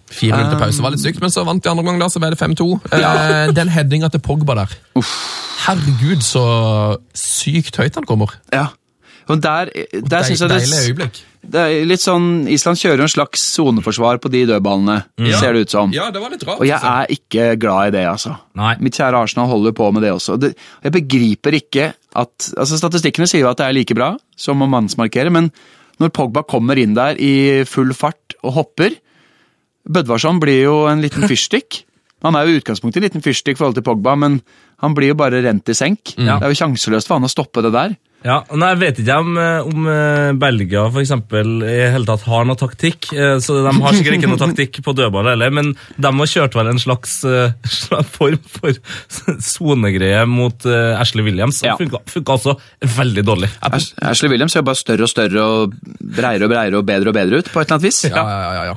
4-0 0.08 0.50
til 0.54 0.60
pause 0.62 0.84
var 0.86 0.94
litt 0.96 1.04
sykt, 1.04 1.20
men 1.20 1.34
så 1.34 1.44
vant 1.48 1.60
de 1.66 1.70
andre 1.74 1.84
gang, 1.84 1.98
da, 2.00 2.08
så 2.08 2.22
ble 2.24 2.30
det 2.32 2.40
5-2. 2.40 2.68
Eh, 2.96 3.52
den 3.60 3.72
headinga 3.74 4.08
til 4.14 4.24
Pogba 4.24 4.56
der. 4.62 4.76
Herregud, 5.68 6.24
så 6.24 6.44
sykt 7.18 7.76
høyt 7.82 7.98
han 8.00 8.08
kommer. 8.08 8.38
Ja. 8.56 8.70
Og 9.28 9.42
der, 9.44 9.68
der 9.92 10.06
Deil- 10.08 10.24
synes 10.30 10.40
jeg 10.46 10.50
det, 10.54 10.62
Deilig 10.64 10.84
øyeblikk. 10.88 11.18
det 11.52 11.60
er 11.68 11.82
litt 11.90 12.00
sånn 12.00 12.46
Island 12.48 12.80
kjører 12.80 13.04
en 13.04 13.12
slags 13.12 13.42
soneforsvar 13.58 14.22
på 14.24 14.32
de 14.32 14.46
dødballene, 14.48 15.02
ser 15.36 15.58
det 15.58 15.66
ut 15.68 15.74
som. 15.76 15.92
Ja, 15.92 16.06
det 16.16 16.22
var 16.24 16.32
litt 16.32 16.46
rart. 16.48 16.62
Og 16.64 16.70
jeg. 16.70 16.80
er 16.80 17.12
ikke 17.12 17.50
glad 17.60 17.90
i 17.92 17.96
det, 17.98 18.06
altså. 18.08 18.38
Nei. 18.56 18.78
Mitt 18.80 18.96
kjære 18.96 19.20
Arsenal 19.28 19.50
holder 19.52 19.76
på 19.76 19.90
med 19.92 20.08
det 20.08 20.14
også. 20.16 20.38
Det, 20.40 20.54
jeg 20.88 20.96
begriper 20.96 21.60
ikke 21.60 21.90
at 22.18 22.52
altså 22.58 22.80
Statistikkene 22.80 23.28
sier 23.30 23.46
jo 23.46 23.52
at 23.52 23.60
det 23.60 23.68
er 23.68 23.76
like 23.78 23.98
bra 23.98 24.14
som 24.40 24.64
å 24.64 24.70
mannsmarkere, 24.70 25.34
men 25.34 25.52
når 26.02 26.14
Pogba 26.14 26.44
kommer 26.46 26.78
inn 26.80 26.96
der 26.98 27.18
i 27.22 27.66
full 27.70 27.94
fart 27.98 28.38
og 28.44 28.56
hopper 28.60 28.98
Bødvarsson 29.88 30.42
blir 30.44 30.66
jo 30.66 30.80
en 30.90 31.00
liten 31.04 31.24
fyrstikk. 31.32 31.84
Han 32.26 32.36
er 32.36 32.48
jo 32.48 32.56
i 32.56 32.60
utgangspunktet 32.60 33.00
en 33.00 33.08
liten 33.08 33.24
fyrstikk 33.24 33.56
i 33.56 33.62
forhold 33.62 33.78
til 33.78 33.86
Pogba, 33.88 34.18
men 34.20 34.42
han 34.84 34.96
blir 34.98 35.14
jo 35.14 35.20
bare 35.20 35.40
rent 35.46 35.70
i 35.72 35.76
senk. 35.78 36.16
Det 36.18 36.28
er 36.44 36.52
jo 36.52 36.60
sjanseløst 36.60 37.08
for 37.08 37.18
han 37.18 37.28
å 37.28 37.32
stoppe 37.32 37.64
det 37.66 37.72
der. 37.76 37.96
Ja, 38.28 38.42
nei, 38.60 38.70
Jeg 38.74 38.80
vet 38.82 38.98
ikke 39.00 39.16
om, 39.24 39.38
eh, 39.40 39.68
om 39.70 39.86
eh, 39.88 40.32
Belgia 40.42 40.82
for 40.92 41.00
eksempel, 41.00 41.52
i 41.64 41.76
hele 41.94 42.04
tatt 42.10 42.26
har 42.28 42.44
noe 42.50 42.58
taktikk. 42.60 43.08
eh, 43.16 43.38
så 43.40 43.62
De 43.64 43.72
har 43.80 43.96
sikkert 43.96 44.18
ikke 44.18 44.32
noe 44.34 44.42
taktikk 44.42 44.82
på 44.84 44.94
dødball 44.98 45.30
heller, 45.32 45.54
men 45.56 45.70
de 45.96 46.12
har 46.20 46.32
kjørt 46.34 46.58
vel 46.60 46.68
en 46.74 46.82
slags, 46.82 47.22
slags 47.64 48.10
form 48.18 48.42
for 48.58 48.76
sonegreie 49.40 50.26
mot 50.28 50.66
Ashley 51.00 51.24
Williams. 51.24 51.60
som 51.62 51.70
Ja. 51.70 51.78
funka, 51.80 52.02
funka 52.06 52.34
også 52.36 52.58
veldig 52.98 53.24
dårlig. 53.26 53.50
Ash- 53.62 53.94
Ashley 54.02 54.30
Williams 54.30 54.54
ser 54.54 54.62
bare 54.68 54.76
større 54.76 55.04
og 55.08 55.10
større 55.10 55.42
og 55.42 55.74
breiere 56.02 56.44
og 56.46 56.52
breiere 56.52 56.78
og 56.78 56.86
bedre 56.86 57.10
og 57.10 57.14
bedre 57.16 57.38
ut, 57.40 57.46
på 57.54 57.62
et 57.62 57.68
eller 57.72 57.78
annet 57.80 57.88
vis. 57.90 58.04
Ja, 58.10 58.28
ja, 58.28 58.54
ja, 58.54 58.64
ja. 58.74 58.76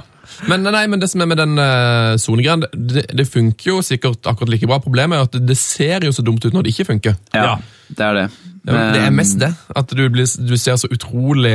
Men, 0.48 0.62
nei, 0.62 0.86
men 0.86 1.00
det 1.02 1.10
som 1.10 1.20
er 1.20 1.26
med 1.28 1.36
den 1.36 1.58
uh, 1.58 2.14
sonegreien, 2.16 2.62
det, 2.72 3.02
det 3.12 3.26
funker 3.28 3.72
jo 3.74 3.80
sikkert 3.84 4.22
akkurat 4.30 4.48
like 4.54 4.66
bra. 4.70 4.78
Problemet 4.80 5.18
er 5.18 5.26
at 5.26 5.34
det, 5.46 5.56
ser 5.58 6.00
jo 6.06 6.12
så 6.16 6.22
dumt 6.24 6.44
ut 6.46 6.54
når 6.54 6.62
det 6.64 6.72
ikke 6.72 6.86
funker. 6.94 7.16
Ja, 7.34 7.42
Ja. 7.44 7.56
det 7.90 8.06
er 8.06 8.14
det. 8.14 8.28
Det, 8.60 8.74
det 8.94 9.00
er 9.06 9.12
mest 9.14 9.38
det. 9.40 9.48
At 9.76 9.92
du, 9.96 10.02
blir, 10.12 10.26
du 10.48 10.56
ser 10.60 10.76
så 10.76 10.88
utrolig 10.92 11.54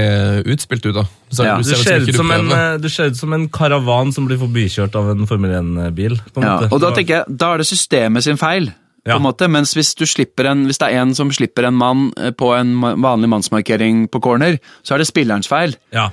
utspilt 0.49 0.87
ut. 0.87 0.95
da. 0.95 1.03
Så 1.29 1.45
Ja. 1.45 1.57
du 1.57 1.63
Du 1.63 1.69
ser 1.69 1.75
ut 1.75 1.83
som 1.85 1.85
ser 1.85 2.09
ut 2.09 2.15
som, 2.15 2.31
en, 2.31 2.81
du 2.81 2.89
ser 2.89 3.11
ut 3.11 3.17
som 3.17 3.33
en 3.33 3.49
karavan 3.49 4.13
som 4.13 4.25
blir 4.25 4.39
forbikjørt 4.41 4.95
av 4.95 5.11
en 5.13 5.27
Formel 5.27 5.51
1-bil. 5.51 6.17
Ja, 6.37 6.57
og 6.71 6.81
da 6.81 6.91
tenker 6.95 7.21
jeg, 7.21 7.37
da 7.37 7.53
er 7.53 7.57
det 7.61 7.67
systemet 7.69 8.23
sin 8.23 8.37
feil. 8.41 8.71
På 9.05 9.19
en 9.19 9.21
måte, 9.21 9.47
mens 9.47 9.75
hvis, 9.77 9.93
du 9.93 10.05
slipper 10.09 10.47
en, 10.49 10.63
hvis 10.65 10.79
det 10.81 10.87
er 10.89 11.03
en 11.03 11.13
som 11.13 11.29
slipper 11.29 11.67
en 11.67 11.77
mann 11.77 12.07
eh, 12.17 12.31
på 12.33 12.55
en 12.57 12.73
vanlig 12.81 13.29
mannsmarkering 13.29 14.07
på 14.09 14.21
corner, 14.23 14.57
så 14.81 14.95
er 14.95 15.03
det 15.03 15.07
spillerens 15.11 15.49
feil. 15.51 15.75
Ja. 15.93 16.09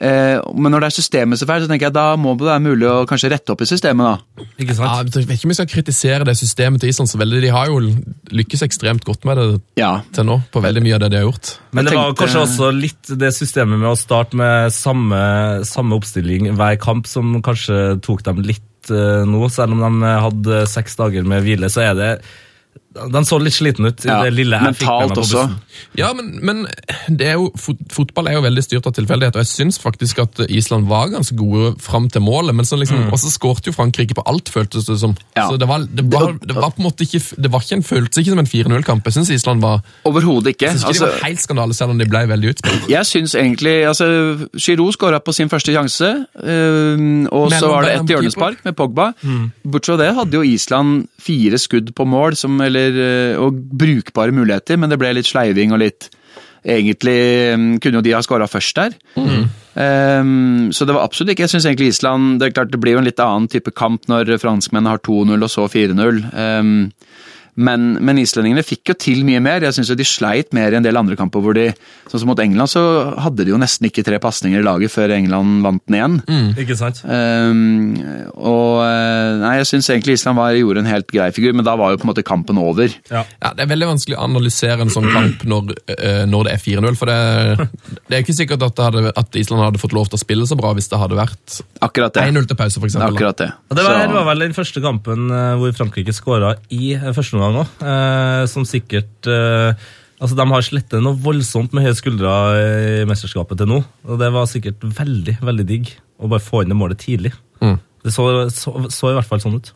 Eh, 0.00 0.40
men 0.56 0.72
når 0.72 0.80
det 0.80 0.88
er 0.88 0.94
systemet 0.96 1.36
så 1.36 1.44
feil, 1.44 1.60
så 1.60 1.68
tenker 1.68 1.90
jeg 1.90 1.92
da 1.92 2.14
må 2.16 2.32
det 2.40 2.46
være 2.48 2.62
mulig 2.64 2.86
å 2.88 3.02
kanskje 3.08 3.28
rette 3.34 3.52
opp 3.52 3.60
i 3.60 3.68
systemet. 3.68 4.06
da. 4.08 4.44
Ikke 4.56 4.72
Ja, 4.72 4.78
sant? 4.78 5.12
jeg 5.12 5.26
vet 5.28 5.36
ikke 5.36 5.48
om 5.48 5.52
vi 5.52 5.58
skal 5.58 5.68
kritisere 5.68 6.24
det 6.24 6.36
systemet 6.40 6.80
til 6.80 6.88
Island 6.88 7.10
så 7.12 7.20
veldig. 7.20 7.42
De 7.44 7.50
har 7.52 7.66
jo 7.68 7.82
lykkes 8.32 8.64
ekstremt 8.64 9.04
godt 9.04 9.28
med 9.28 9.36
det 9.36 9.60
Ja, 9.82 10.00
til 10.16 10.24
nå, 10.24 10.38
på 10.50 10.62
veldig 10.64 10.82
mye 10.86 10.94
av 10.96 11.00
det 11.04 11.10
de 11.12 11.20
har 11.20 11.28
gjort. 11.28 11.52
Men 11.76 11.84
det 11.84 11.94
var 11.98 12.14
kanskje 12.16 12.46
også 12.46 12.72
litt 12.72 13.12
det 13.20 13.34
systemet 13.36 13.76
med 13.78 13.90
å 13.92 13.98
starte 14.00 14.34
med 14.40 14.72
samme, 14.72 15.20
samme 15.68 16.00
oppstilling 16.00 16.54
hver 16.56 16.80
kamp 16.80 17.06
som 17.06 17.42
kanskje 17.44 18.00
tok 18.00 18.24
dem 18.24 18.40
litt 18.40 18.88
eh, 18.88 19.26
nå. 19.28 19.50
Selv 19.52 19.76
om 19.76 20.00
de 20.00 20.14
hadde 20.24 20.62
seks 20.66 20.96
dager 20.96 21.28
med 21.28 21.44
hvile, 21.44 21.68
så 21.68 21.84
er 21.90 21.94
det 22.00 22.12
De 22.90 23.20
så 23.24 23.36
litt 23.38 23.54
sliten 23.54 23.86
ut. 23.86 24.02
i 24.04 24.08
Ja, 24.10 24.16
det 24.26 24.32
lille 24.34 24.58
jeg 24.58 24.74
fikk 24.80 24.88
med 24.88 24.90
meg 24.90 25.10
mentalt 25.10 25.20
også. 25.22 25.44
Ja, 25.98 26.08
men, 26.16 26.30
men 26.42 26.62
det 27.06 27.28
er 27.30 27.36
jo, 27.38 27.50
fotball 27.94 28.26
er 28.28 28.34
jo 28.34 28.42
veldig 28.42 28.64
styrt 28.66 28.86
av 28.90 28.94
tilfeldighet, 28.96 29.36
og 29.38 29.44
jeg 29.44 29.50
syns 29.52 29.78
faktisk 29.78 30.18
at 30.24 30.40
Island 30.50 30.88
var 30.90 31.12
ganske 31.12 31.36
gode 31.38 31.76
fram 31.80 32.08
til 32.10 32.24
målet, 32.26 32.54
men 32.58 32.66
så 32.66 32.76
liksom, 32.80 32.98
Mm. 33.00 33.12
også 33.14 33.30
skårte 33.30 33.70
jo 33.70 33.72
Frankrike 33.76 34.12
på 34.18 34.22
alt, 34.26 34.50
føltes 34.52 34.84
det 34.90 34.98
som. 35.00 35.14
Ja. 35.36 35.46
Så 35.48 35.56
det 35.56 35.68
var, 35.70 35.86
det, 35.86 36.02
var, 36.12 36.34
det 36.42 36.56
var 36.56 36.72
på 36.74 36.82
en 36.82 36.88
måte 36.88 37.06
ikke 37.06 37.20
Det 37.40 37.50
var 37.52 37.62
ikke 37.62 37.76
en 37.78 37.82
følelse 37.86 38.20
ikke 38.20 38.34
som 38.34 38.42
en 38.42 38.50
4-0-kamp. 38.50 39.06
Jeg 39.06 39.14
syns 39.14 39.30
Island 39.30 39.62
var 39.62 39.80
Overhodet 40.04 40.52
ikke. 40.56 40.66
jeg 40.66 40.74
synes 40.80 40.82
ikke 40.82 40.90
Altså, 40.90 41.06
de 41.06 41.12
var 41.20 41.28
helt 41.28 41.40
skandale, 41.46 41.74
selv 41.78 41.94
om 41.94 41.98
de 42.02 42.08
ble 42.10 42.24
veldig 42.28 42.50
utspilt. 42.56 42.88
jeg 42.90 43.06
syns 43.06 43.34
egentlig 43.38 43.76
altså, 43.88 44.08
Giroud 44.58 44.92
skåra 44.98 45.20
på 45.24 45.32
sin 45.32 45.48
første 45.48 45.72
sjanse, 45.72 46.10
øh, 46.42 47.26
og 47.30 47.52
så 47.54 47.70
var 47.70 47.86
det 47.86 47.94
et 48.00 48.12
hjørnespark 48.14 48.64
med 48.66 48.76
Pogba. 48.76 49.12
Mm. 49.22 49.52
Bortsett 49.64 49.94
fra 49.94 49.98
det 50.02 50.10
hadde 50.18 50.36
jo 50.38 50.42
Island 50.46 51.06
fire 51.20 51.58
skudd 51.60 51.90
på 51.96 52.04
mål, 52.08 52.36
som, 52.38 52.60
eller, 52.64 52.79
eh, 52.88 53.34
og 53.40 53.60
brukbare 53.80 54.34
muligheter, 54.34 54.80
men 54.80 54.90
det 54.90 54.98
ble 55.00 55.12
litt 55.16 55.30
sleiving 55.30 55.76
og 55.76 55.84
litt 55.84 56.10
Egentlig 56.60 57.56
mm, 57.56 57.68
kunne 57.80 58.00
jo 58.00 58.04
de 58.04 58.12
ha 58.12 58.18
skåra 58.20 58.44
først 58.44 58.76
der. 58.76 58.96
Ehm, 59.80 60.68
så 60.76 60.84
det 60.84 60.92
var 60.92 61.06
absolutt 61.06 61.30
ikke 61.32 61.46
Jeg 61.46 61.52
syns 61.54 61.66
egentlig 61.68 61.92
Island 61.92 62.40
Det 62.40 62.48
er 62.48 62.54
klart 62.56 62.72
det 62.72 62.80
blir 62.82 62.96
jo 62.96 63.00
en 63.00 63.06
litt 63.06 63.22
annen 63.22 63.46
type 63.48 63.70
kamp 63.70 64.08
når 64.10 64.34
franskmennene 64.42 64.92
har 64.92 65.00
2-0 65.06 65.46
og 65.46 65.52
så 65.52 65.64
4-0. 65.70 66.20
Ehm, 66.34 66.90
men, 67.56 67.96
men 68.04 68.20
islendingene 68.22 68.62
fikk 68.66 68.92
jo 68.92 68.98
til 69.06 69.24
mye 69.26 69.40
mer. 69.42 69.64
Jeg 69.66 69.76
syns 69.78 69.90
de 69.96 70.06
sleit 70.06 70.54
mer 70.56 70.72
i 70.72 70.78
en 70.78 70.86
del 70.86 70.96
andre 71.00 71.16
kamper 71.18 71.42
hvor 71.44 71.56
de 71.56 71.70
Sånn 72.10 72.24
som 72.24 72.30
mot 72.32 72.40
England, 72.42 72.66
så 72.66 72.80
hadde 73.22 73.44
de 73.46 73.52
jo 73.52 73.58
nesten 73.60 73.86
ikke 73.86 74.02
tre 74.02 74.16
pasninger 74.18 74.58
i 74.58 74.64
laget 74.66 74.90
før 74.90 75.12
England 75.14 75.60
vant 75.62 75.82
den 75.86 75.94
igjen. 75.94 76.16
Ikke 76.58 76.74
sant? 76.74 76.98
Um, 77.06 77.92
og 78.34 78.80
eh, 78.82 79.36
Nei, 79.38 79.52
jeg 79.60 79.68
syns 79.70 79.90
egentlig 79.92 80.16
Island 80.18 80.40
var, 80.40 80.56
gjorde 80.58 80.82
en 80.82 80.90
helt 80.90 81.06
grei 81.12 81.28
figur, 81.36 81.54
men 81.54 81.62
da 81.66 81.76
var 81.78 81.92
jo 81.94 82.00
på 82.02 82.08
en 82.08 82.10
måte 82.10 82.24
kampen 82.26 82.58
over. 82.58 82.90
Ja. 83.12 83.22
Ja, 83.38 83.52
Det 83.54 83.62
er 83.62 83.70
veldig 83.70 83.92
vanskelig 83.92 84.18
å 84.18 84.24
analysere 84.26 84.82
en 84.82 84.90
sånn 84.90 85.06
kamp 85.14 85.44
når, 85.46 85.70
eh, 85.94 86.24
når 86.26 86.48
det 86.48 86.56
er 86.56 86.64
4-0. 86.64 86.98
For 86.98 87.12
det, 87.12 87.68
det 88.10 88.18
er 88.18 88.24
ikke 88.24 88.36
sikkert 88.40 88.66
at, 88.66 88.74
det 88.80 88.88
hadde, 88.88 89.14
at 89.22 89.38
Island 89.44 89.62
hadde 89.68 89.82
fått 89.84 89.94
lov 89.94 90.10
til 90.10 90.18
å 90.18 90.22
spille 90.24 90.50
så 90.50 90.58
bra 90.58 90.74
hvis 90.74 90.90
det 90.90 90.98
hadde 91.00 91.20
vært 91.20 91.60
1-0 91.86 92.50
til 92.50 92.58
pause, 92.58 92.82
for 92.82 92.90
eksempel. 92.90 93.14
akkurat 93.14 93.44
det. 93.44 93.50
Og 93.70 93.78
det 93.78 93.86
var, 93.86 94.02
det 94.02 94.18
var 94.18 94.28
vel 94.32 94.46
den 94.48 94.56
første 94.58 94.82
kampen 94.82 95.30
eh, 95.30 95.54
hvor 95.62 95.78
Frankrike 95.78 96.16
skåra 96.16 96.56
i 96.74 96.96
første 97.14 97.38
omgang 97.40 97.64
òg. 97.64 97.80
Eh, 97.80 98.44
som 98.52 98.68
sikkert 98.68 99.30
eh, 99.30 99.88
Altså, 100.20 100.36
De 100.36 100.44
har 100.44 100.64
slettet 100.66 101.00
noe 101.00 101.16
voldsomt 101.16 101.72
med 101.72 101.86
høye 101.86 101.96
skuldre 101.96 102.30
i 102.60 103.04
mesterskapet 103.08 103.56
til 103.56 103.70
nå. 103.70 103.78
Og 104.04 104.18
det 104.20 104.28
var 104.34 104.50
sikkert 104.50 104.82
veldig 104.84 105.38
veldig 105.40 105.64
digg 105.64 105.94
å 106.20 106.28
bare 106.28 106.44
få 106.44 106.60
inn 106.60 106.74
det 106.74 106.76
målet 106.76 107.00
tidlig. 107.00 107.32
Mm. 107.64 107.78
Det 108.04 108.12
så, 108.12 108.26
så, 108.52 108.74
så 108.92 109.12
i 109.14 109.16
hvert 109.16 109.28
fall 109.30 109.40
sånn 109.40 109.56
ut. 109.56 109.70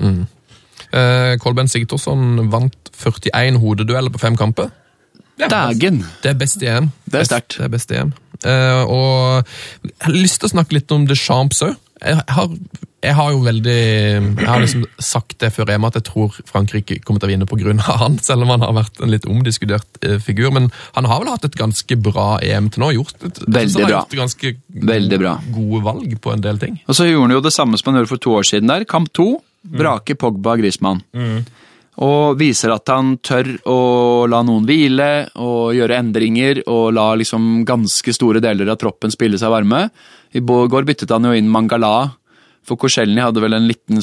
Eh, 0.93 1.35
Kolben 1.41 1.71
Sigthorsson 1.73 2.51
vant 2.53 2.93
41 2.93 3.57
hodedueller 3.63 4.13
på 4.13 4.21
fem 4.21 4.37
kamper. 4.37 4.69
Dagen! 5.41 6.05
Det 6.23 6.31
er 6.31 6.39
best 6.39 6.63
i 6.63 6.69
EM. 6.71 6.91
Det 7.11 7.23
er 7.23 7.29
sterkt. 7.29 7.57
Det 7.59 7.67
er 7.67 7.73
best 7.73 7.91
i 7.91 7.99
EM. 7.99 8.13
Eh, 8.45 8.83
og 8.85 9.49
jeg 9.83 9.97
har 10.07 10.15
lyst 10.15 10.43
til 10.43 10.51
å 10.51 10.55
snakke 10.55 10.77
litt 10.77 10.93
om 10.95 11.09
Deschamps 11.09 11.65
òg. 11.67 11.75
Jeg 12.05 12.21
har, 12.37 12.53
jeg 13.05 13.15
har 13.19 13.31
jo 13.35 13.41
veldig 13.45 13.75
Jeg 13.77 14.49
har 14.49 14.63
liksom 14.63 14.85
sagt 14.99 15.37
det 15.43 15.51
før 15.55 15.73
EM 15.75 15.87
at 15.89 15.99
jeg 15.99 16.07
tror 16.09 16.37
Frankrike 16.49 16.99
kommer 17.05 17.23
til 17.23 17.31
å 17.31 17.33
vinne 17.35 17.49
pga. 17.49 17.75
han, 18.01 18.19
selv 18.25 18.47
om 18.47 18.53
han 18.55 18.65
har 18.65 18.75
vært 18.77 19.03
en 19.05 19.13
litt 19.13 19.27
omdiskutert 19.29 20.01
eh, 20.05 20.19
figur. 20.23 20.53
Men 20.55 20.71
han 20.97 21.09
har 21.11 21.23
vel 21.23 21.33
hatt 21.33 21.45
et 21.49 21.59
ganske 21.59 21.99
bra 22.01 22.39
EM 22.43 22.71
til 22.75 22.85
nå. 22.85 22.93
Gjort 22.99 23.27
et, 23.29 23.43
Veldig 23.47 23.85
bra. 23.85 23.91
Gjort 23.97 24.17
ganske 24.23 24.55
Veldig 24.95 25.19
bra. 25.23 25.35
gode 25.55 25.83
valg 25.85 26.17
på 26.21 26.33
en 26.35 26.45
del 26.45 26.61
ting. 26.63 26.81
Og 26.89 26.97
så 26.97 27.09
gjorde 27.09 27.29
han 27.29 27.37
jo 27.39 27.45
det 27.45 27.55
samme 27.55 27.81
som 27.81 27.93
han 27.93 28.01
gjorde 28.01 28.15
for 28.15 28.25
to 28.25 28.39
år 28.41 28.49
siden 28.49 28.73
der. 28.73 28.89
Kamp 28.89 29.13
to. 29.13 29.35
Vrake 29.65 30.17
Pogba 30.21 30.57
Griezmann. 30.61 31.03
Og 32.05 32.35
viser 32.41 32.73
at 32.75 32.91
han 32.91 33.15
tør 33.23 33.53
å 33.71 33.79
la 34.27 34.41
noen 34.43 34.67
hvile 34.67 35.29
og 35.39 35.77
gjøre 35.77 36.01
endringer 36.03 36.65
og 36.67 36.89
la 36.97 37.13
liksom 37.21 37.63
ganske 37.69 38.15
store 38.17 38.43
deler 38.43 38.73
av 38.73 38.81
troppen 38.83 39.15
spille 39.15 39.39
seg 39.39 39.53
varme. 39.55 39.87
I 40.35 40.43
går 40.43 40.89
byttet 40.89 41.13
han 41.15 41.29
jo 41.29 41.35
inn 41.39 41.51
Mangala, 41.51 42.11
for 42.65 42.81
Korselny 42.81 43.21
hadde 43.21 43.43
vel 43.45 43.57
en 43.57 43.69
liten, 43.69 44.01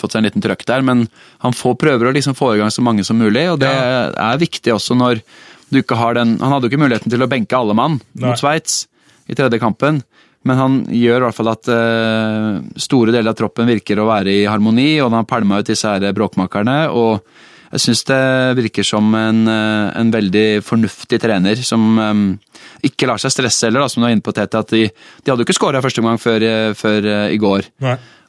fått 0.00 0.14
seg 0.14 0.20
en 0.20 0.28
liten 0.28 0.44
trøkk 0.44 0.64
der, 0.68 0.84
men 0.86 1.06
han 1.44 1.56
får, 1.56 1.76
prøver 1.80 2.10
å 2.10 2.14
liksom 2.14 2.36
få 2.38 2.54
i 2.54 2.60
gang 2.60 2.72
så 2.74 2.84
mange 2.86 3.04
som 3.06 3.18
mulig, 3.20 3.46
og 3.52 3.60
det 3.62 3.70
er 3.70 4.40
viktig 4.40 4.74
også 4.76 4.96
når 4.98 5.22
du 5.70 5.78
ikke 5.78 5.98
har 6.00 6.16
den 6.18 6.32
Han 6.42 6.50
hadde 6.50 6.66
jo 6.66 6.72
ikke 6.72 6.82
muligheten 6.82 7.12
til 7.12 7.22
å 7.22 7.28
benke 7.30 7.54
alle 7.54 7.76
mann 7.78 8.00
mot 8.18 8.38
Sveits 8.38 8.88
i 9.30 9.36
tredje 9.38 9.60
kampen, 9.62 10.00
men 10.42 10.58
han 10.58 10.78
gjør 10.90 11.20
i 11.20 11.24
hvert 11.28 11.36
fall 11.36 11.52
at 11.52 11.68
uh, 11.70 12.58
store 12.80 13.12
deler 13.14 13.30
av 13.30 13.38
troppen 13.38 13.68
virker 13.70 14.00
å 14.00 14.08
være 14.08 14.32
i 14.40 14.48
harmoni, 14.48 14.96
og 15.04 15.12
han 15.14 15.28
pælma 15.28 15.60
ut 15.60 15.70
disse 15.70 15.86
her 15.86 16.16
bråkmakerne. 16.16 16.80
og 16.90 17.20
jeg 17.70 17.82
syns 17.84 18.00
det 18.08 18.22
virker 18.58 18.86
som 18.86 19.12
en, 19.14 19.44
eh, 19.46 19.90
en 20.00 20.08
veldig 20.10 20.62
fornuftig 20.66 21.20
trener 21.22 21.60
som 21.62 21.98
um, 22.02 22.22
ikke 22.82 23.06
lar 23.06 23.20
seg 23.22 23.30
stresse 23.30 23.68
heller, 23.68 23.84
da, 23.84 23.90
som 23.92 24.02
du 24.02 24.08
er 24.08 24.14
inne 24.16 24.24
på, 24.26 24.34
Tete. 24.34 24.62
At 24.64 24.72
de, 24.74 24.88
de 24.90 25.30
hadde 25.30 25.44
jo 25.44 25.46
ikke 25.46 25.54
skåra 25.54 25.82
første 25.84 26.02
omgang 26.02 26.18
før, 26.18 26.42
eh, 26.42 26.70
før 26.74 27.06
uh, 27.06 27.28
i 27.30 27.38
går. 27.38 27.68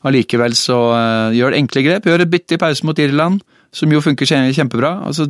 Allikevel 0.05 0.53
så 0.57 0.77
uh, 0.93 1.33
gjør 1.33 1.55
det 1.55 1.61
enkle 1.63 1.83
grep. 1.87 2.05
Gjør 2.05 2.21
et 2.21 2.33
bytte 2.33 2.57
i 2.57 2.61
pause 2.61 2.85
mot 2.85 3.01
Irland, 3.01 3.41
som 3.73 3.93
jo 3.93 4.01
funker 4.05 4.29
kjempebra. 4.29 4.91
Altså, 5.09 5.25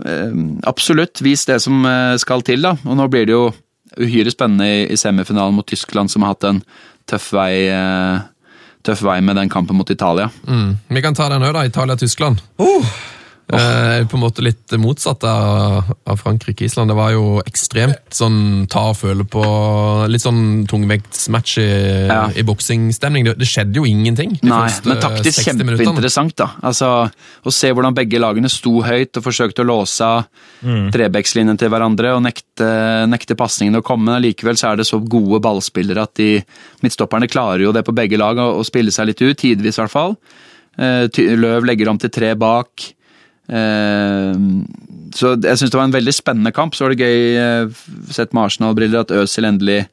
uh, 0.00 0.38
absolutt 0.70 1.20
vis 1.26 1.44
det 1.50 1.58
som 1.66 1.84
skal 2.22 2.44
til, 2.46 2.64
da. 2.64 2.72
Og 2.88 2.96
nå 2.96 3.08
blir 3.12 3.28
det 3.28 3.34
jo 3.36 3.50
uhyre 4.00 4.32
spennende 4.32 4.70
i, 4.70 4.78
i 4.94 4.96
semifinalen 5.00 5.58
mot 5.58 5.68
Tyskland, 5.68 6.08
som 6.12 6.24
har 6.24 6.32
hatt 6.32 6.46
en 6.48 6.62
tøff 7.08 7.28
vei, 7.36 7.68
tøff 8.84 9.04
vei 9.04 9.18
med 9.24 9.36
den 9.38 9.52
kampen 9.52 9.76
mot 9.76 9.92
Italia. 9.92 10.30
Mm. 10.48 10.72
Vi 10.88 11.04
kan 11.04 11.14
ta 11.14 11.28
den 11.32 11.44
òg, 11.44 11.52
da. 11.54 11.66
Italia-Tyskland. 11.68 12.40
Oh. 12.64 12.96
Eh, 13.46 14.06
på 14.10 14.16
en 14.16 14.22
måte 14.24 14.42
litt 14.42 14.72
motsatt 14.82 15.22
av, 15.24 15.92
av 16.02 16.16
Frankrike-Island. 16.18 16.90
Det 16.90 16.96
var 16.98 17.12
jo 17.14 17.26
ekstremt 17.46 18.10
sånn 18.10 18.66
ta 18.70 18.88
og 18.90 18.96
føle 18.98 19.22
på 19.22 19.42
Litt 20.10 20.24
sånn 20.24 20.64
tungvektsmatch 20.66 21.52
i, 21.62 21.68
Ja. 22.10 22.24
i 22.34 22.42
boksingstemning. 22.46 23.28
Det, 23.28 23.36
det 23.38 23.46
skjedde 23.46 23.78
jo 23.78 23.84
ingenting. 23.86 24.34
de 24.40 24.50
Nei, 24.50 24.66
men 24.86 24.98
taktisk 25.02 25.46
kjempeinteressant, 25.46 26.34
da. 26.38 26.48
Altså, 26.66 26.88
Å 27.06 27.52
se 27.54 27.70
hvordan 27.70 27.94
begge 27.94 28.18
lagene 28.22 28.50
sto 28.50 28.80
høyt 28.82 29.20
og 29.20 29.26
forsøkte 29.28 29.62
å 29.62 29.68
låse 29.70 30.10
mm. 30.66 30.90
trebekslinjen 30.94 31.58
til 31.60 31.70
hverandre 31.70 32.16
og 32.16 32.24
nekte, 32.26 32.66
nekte 33.06 33.38
pasningene 33.38 33.78
å 33.78 33.86
komme. 33.86 34.18
Likevel 34.22 34.58
så 34.58 34.72
er 34.72 34.82
det 34.82 34.88
så 34.90 34.98
gode 34.98 35.38
ballspillere 35.44 36.02
at 36.02 36.18
de 36.18 36.32
midtstopperne 36.82 37.30
klarer 37.30 37.68
jo 37.68 37.74
det 37.76 37.86
på 37.86 37.94
begge 37.94 38.18
lag, 38.18 38.42
å, 38.42 38.58
å 38.58 38.66
spille 38.66 38.90
seg 38.94 39.12
litt 39.12 39.22
ut, 39.22 39.38
tidvis 39.38 39.78
i 39.78 39.84
hvert 39.84 39.94
fall. 39.94 40.18
Eh, 40.76 41.06
Løv 41.38 41.64
legger 41.68 41.94
om 41.94 41.98
til 42.00 42.12
tre 42.12 42.34
bak. 42.38 42.90
Eh, 43.48 44.32
så 45.16 45.32
jeg 45.38 45.58
syns 45.58 45.72
det 45.72 45.78
var 45.78 45.88
en 45.88 45.96
veldig 45.96 46.14
spennende 46.14 46.52
kamp. 46.54 46.74
Så 46.74 46.86
var 46.86 46.94
det 46.94 47.04
gøy, 47.06 47.20
eh, 47.40 47.68
sett 48.10 48.34
med 48.34 48.46
Arsenal-briller, 48.48 49.06
at 49.06 49.14
Øzil 49.14 49.48
endelig 49.48 49.86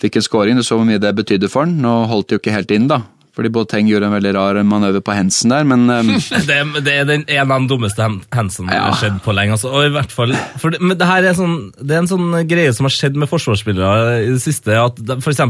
fikk 0.00 0.16
en 0.16 0.26
scoring. 0.26 0.56
Du 0.56 0.62
så 0.62 0.78
hvor 0.78 0.88
mye 0.88 1.02
det 1.02 1.14
betydde 1.16 1.50
for 1.50 1.66
han. 1.66 1.80
Nå 1.82 2.06
holdt 2.10 2.28
det 2.28 2.38
jo 2.38 2.42
ikke 2.44 2.56
helt 2.56 2.70
inn, 2.76 2.88
da. 2.88 3.02
Fordi 3.40 3.48
Boateng 3.54 3.86
gjorde 3.88 4.04
en 4.10 4.12
veldig 4.12 4.30
rar 4.36 4.58
manøver 4.68 5.00
på 5.00 5.14
Hensen 5.16 5.48
der, 5.48 5.64
men 5.64 5.86
um... 5.88 6.10
Det, 6.50 6.56
det 6.84 6.92
er 6.92 7.06
den, 7.08 7.22
en 7.24 7.52
av 7.54 7.62
de 7.62 7.70
dummeste 7.70 8.04
hensen 8.04 8.66
som 8.66 8.68
Ja. 8.68 8.82
har 8.90 8.98
skjedd 9.00 9.16
på 9.24 9.32
lenge. 9.32 9.54
Altså. 9.56 9.70
Og 9.72 9.86
i 9.86 9.92
hvert 9.94 10.12
fall, 10.12 10.34
det, 10.34 10.80
men 10.82 10.98
det, 11.00 11.06
her 11.08 11.24
er 11.30 11.38
sånn, 11.38 11.54
det 11.80 11.94
er 11.96 12.02
en 12.02 12.10
sånn 12.10 12.34
greie 12.50 12.74
som 12.76 12.84
har 12.84 12.92
skjedd 12.92 13.16
med 13.16 13.30
forsvarsspillere 13.30 14.18
i 14.26 14.28
det 14.34 14.42
siste. 14.44 14.76
at 14.76 15.00
F.eks. 15.16 15.40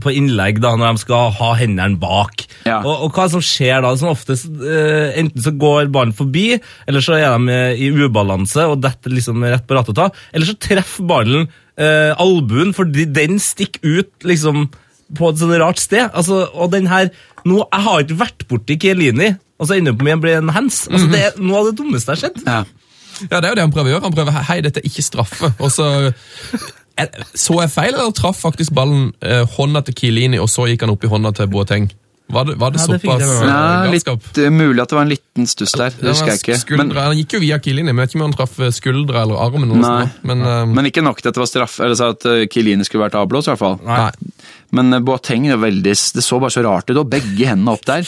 På 0.00 0.14
innlegg, 0.14 0.62
da, 0.64 0.72
når 0.80 0.96
de 0.96 1.02
skal 1.04 1.34
ha 1.36 1.50
hendene 1.60 2.00
bak. 2.00 2.46
Ja. 2.64 2.78
Og, 2.80 3.04
og 3.10 3.20
hva 3.20 3.28
som 3.34 3.44
skjer 3.44 3.84
da? 3.84 3.92
Som 4.00 4.14
oftest, 4.14 4.48
uh, 4.48 5.12
enten 5.20 5.44
så 5.44 5.52
går 5.52 5.92
ballen 5.92 6.16
forbi, 6.16 6.46
eller 6.88 7.04
så 7.04 7.18
er 7.18 7.28
de 7.36 7.52
eh, 7.52 7.84
i 7.84 7.92
ubalanse 7.92 8.64
og 8.64 8.80
detter 8.84 9.12
liksom 9.12 9.44
rett 9.44 9.68
på 9.68 9.76
rattet. 9.76 10.16
Eller 10.32 10.48
så 10.48 10.56
treffer 10.56 11.04
ballen 11.12 11.50
uh, 11.76 12.16
albuen, 12.16 12.72
fordi 12.76 13.04
den 13.12 13.36
stikker 13.42 13.84
ut 14.00 14.28
liksom 14.32 14.70
på 15.14 15.28
et 15.30 15.38
sånn 15.38 15.54
rart 15.60 15.78
sted. 15.78 16.10
Altså, 16.12 16.48
og 16.54 16.70
den 16.72 16.86
her, 16.90 17.10
nå, 17.44 17.68
Jeg 17.72 17.82
har 17.82 18.00
ikke 18.02 18.18
vært 18.18 18.48
borti 18.48 18.76
Kielini, 18.80 19.36
og 19.60 19.68
så 19.68 19.76
ender 19.76 19.92
jeg 19.92 19.98
på 19.98 20.04
med 20.04 20.18
å 20.18 20.20
bli 20.20 20.32
en 20.32 20.48
hands. 20.48 20.88
Altså, 20.90 21.10
det 21.12 21.20
er 21.24 21.38
noe 21.38 21.58
av 21.60 21.64
det 21.70 21.76
dummeste 21.78 22.12
jeg 22.12 22.22
har 22.22 22.28
sett. 22.30 22.42
ja. 22.46 22.64
Ja, 23.30 23.40
det 23.40 23.46
er 23.46 23.48
jo 23.48 23.56
det 23.56 23.62
han 23.64 23.70
prøver 23.72 23.88
å 23.88 23.92
gjøre. 23.94 24.02
Han 24.02 24.12
prøver 24.12 24.42
hei, 24.44 24.60
dette 24.60 24.82
er 24.82 24.84
ikke 24.90 25.02
straffe. 25.02 25.48
Og 25.60 25.70
så 25.72 25.86
Eh, 26.98 27.06
Så 27.36 27.60
jeg 27.60 27.68
feil, 27.70 27.92
eller 27.94 28.10
traff 28.16 28.38
faktisk 28.40 28.72
ballen 28.72 29.10
eh, 29.20 29.44
hånda 29.56 29.82
til 29.84 29.94
Kielini, 29.98 30.38
og 30.40 30.48
så 30.48 30.64
gikk 30.70 30.80
han 30.86 30.94
opp 30.94 31.04
i 31.04 31.10
hånda 31.12 31.32
til 31.36 31.46
Boateng? 31.52 31.90
Var 32.32 32.44
det, 32.48 32.54
var 32.58 32.72
det 32.74 32.80
Ja, 32.80 32.86
det 32.88 33.00
såpass 33.02 33.20
jeg 33.20 33.48
ja, 33.48 33.84
eh, 33.84 33.90
litt 33.92 34.04
galskap? 34.06 34.38
eh, 34.42 34.48
mulig 34.50 34.80
at 34.82 34.88
det 34.88 34.96
var 34.96 35.04
en 35.04 35.12
liten 35.12 35.46
stuss 35.46 35.72
der. 35.76 35.90
Det 35.92 36.00
Det 36.00 36.08
husker 36.14 36.32
jeg 36.32 36.40
ikke. 36.40 36.56
skuldre, 36.58 36.86
Men, 36.88 36.96
han 36.96 37.16
gikk 37.20 37.36
jo 37.36 37.40
via 37.44 37.58
Kielini, 37.58 37.92
men 37.92 38.00
jeg 38.00 38.08
vet 38.08 38.14
ikke 38.14 38.20
om 38.22 38.24
han 38.30 38.36
traff 38.38 38.56
skuldra 38.74 39.22
eller 39.26 39.36
armen. 39.44 39.68
Eller 39.70 39.76
Nei. 39.84 40.06
sånn, 40.06 40.10
men, 40.32 40.42
um, 40.42 40.72
men 40.74 40.86
ikke 40.90 41.04
nok 41.04 41.20
til 41.20 41.28
at 41.28 41.34
det 41.36 41.42
var 41.44 41.46
straff, 41.52 41.76
eller 41.80 41.94
så 42.00 42.08
at 42.16 42.26
Kielini 42.50 42.84
skulle 42.88 43.04
vært 43.04 43.14
avblåst, 43.20 43.46
i 43.48 43.52
hvert 43.52 43.58
fall. 43.60 43.78
Nei. 43.84 44.10
Men 44.74 44.92
eh, 44.94 45.02
Boateng 45.04 45.48
er 45.50 45.60
veldig, 45.62 45.94
det 46.16 46.24
så 46.24 46.40
bare 46.42 46.54
så 46.54 46.64
rart 46.66 46.90
ut, 46.90 46.98
og 46.98 47.10
begge 47.12 47.48
hendene 47.48 47.76
opp 47.76 47.86
der. 47.88 48.06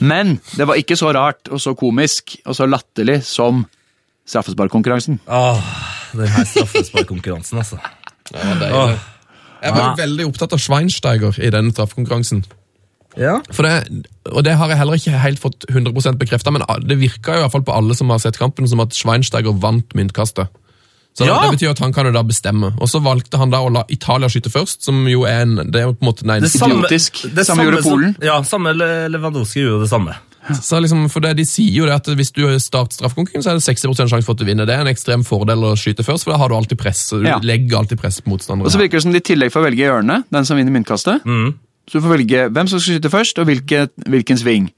Men 0.00 0.38
det 0.56 0.68
var 0.68 0.80
ikke 0.80 0.98
så 0.98 1.12
rart 1.16 1.50
og 1.50 1.60
så 1.62 1.74
komisk 1.78 2.38
og 2.44 2.56
så 2.56 2.68
latterlig 2.68 3.20
som 3.26 3.64
straffesparkkonkurransen. 4.30 5.20
Åh, 5.26 5.72
den 6.14 6.30
her 6.30 6.46
straffesparkkonkurransen, 6.48 7.60
altså. 7.60 7.80
det 8.30 8.46
var 8.46 8.62
deilig. 8.62 9.00
Jeg 9.60 9.76
var 9.76 9.84
jo 9.84 10.00
veldig 10.00 10.26
opptatt 10.30 10.56
av 10.56 10.62
Schweinsteiger 10.62 11.36
i 11.42 11.50
denne 11.52 11.74
straffekonkurransen. 11.74 12.44
Ja. 13.18 13.40
For 13.50 13.66
det, 13.66 14.06
og 14.30 14.44
det 14.46 14.54
har 14.56 14.70
jeg 14.70 14.78
heller 14.78 15.00
ikke 15.00 15.20
helt 15.20 15.42
fått 15.42 15.66
100% 15.68 16.20
bekrefta, 16.20 16.52
men 16.54 16.64
det 16.86 17.00
virka 17.00 17.36
i 17.36 17.42
hvert 17.42 17.52
fall 17.52 17.66
på 17.66 17.74
alle 17.74 17.96
som 17.98 18.12
har 18.12 18.22
sett 18.22 18.38
kampen, 18.38 18.68
som 18.70 18.82
at 18.84 18.94
Schweinsteiger 18.96 19.56
vant 19.60 19.96
myntkastet. 19.98 20.52
Så 21.20 21.26
Ja. 21.28 21.36
Det 21.44 21.58
betyr 21.58 21.70
at 21.74 21.78
han 21.84 21.92
kan 21.92 22.06
jo 22.08 22.12
da 22.16 22.22
bestemme. 22.24 22.72
Og 22.80 22.88
så 22.88 23.00
valgte 23.04 23.36
han 23.38 23.50
da 23.52 23.58
å 23.60 23.68
la 23.72 23.84
Italia 23.92 24.28
skyte 24.32 24.48
først, 24.50 24.80
som 24.82 25.04
jo 25.06 25.24
er 25.28 25.42
en 25.44 25.56
Det 25.70 25.76
er 25.82 25.86
jo 25.90 25.92
på 25.92 26.02
en 26.06 26.08
måte 26.12 26.24
nei, 26.24 26.40
Det 26.40 26.50
samme, 26.50 26.80
Idiotisk. 26.80 27.34
det 27.34 27.44
Samme 27.46 27.64
gjorde 27.68 27.82
som- 27.82 27.92
Polen. 27.92 28.16
Ja, 28.22 28.40
samme 28.42 28.72
Le- 28.74 29.08
Lewandowski 29.12 29.60
gjorde 29.66 29.82
det 29.84 29.90
samme. 29.90 30.14
Så 30.62 30.80
liksom, 30.80 31.08
for 31.10 31.20
det, 31.20 31.36
De 31.36 31.44
sier 31.44 31.70
jo 31.70 31.84
det 31.84 31.92
at 31.94 32.06
hvis 32.16 32.32
du 32.32 32.40
starter 32.58 32.96
straffekonkurransen, 32.96 33.42
så 33.44 33.50
er 33.50 33.54
det 33.60 33.62
60% 33.62 34.08
sjanse 34.08 34.24
for 34.24 34.32
at 34.32 34.38
du 34.38 34.44
vinner. 34.46 34.64
Det 34.66 34.74
er 34.74 34.80
en 34.80 34.86
ekstrem 34.94 35.22
fordel 35.22 35.58
å 35.62 35.76
skyte 35.76 36.02
først, 36.02 36.24
for 36.24 36.32
da 36.32 36.38
har 36.38 36.48
du 36.48 36.54
alltid 36.56 36.78
press. 36.78 37.10
Du 37.10 37.22
Ja. 37.22 37.38
legger 37.38 37.76
alltid 37.76 38.00
press 38.00 38.20
på 38.22 38.32
Og 38.32 38.40
så 38.72 38.78
virker 38.78 38.92
det 38.92 39.02
som 39.02 39.12
de 39.12 39.18
i 39.18 39.20
tillegg 39.20 39.52
får 39.52 39.62
velge 39.68 39.84
hjørnet, 39.84 40.24
den 40.32 40.44
som 40.44 40.56
vinner 40.56 40.72
myntkastet. 40.72 41.20
Så 41.22 41.92
du 41.92 42.00
får 42.00 42.16
velge 42.18 42.50
hvem 42.50 42.68
som 42.68 42.78
skal 42.80 42.94
skyte 43.00 43.10
først, 43.10 43.38
og 43.38 43.46
hvilke, 43.46 43.88
hvilken 44.08 44.38
sving. 44.38 44.70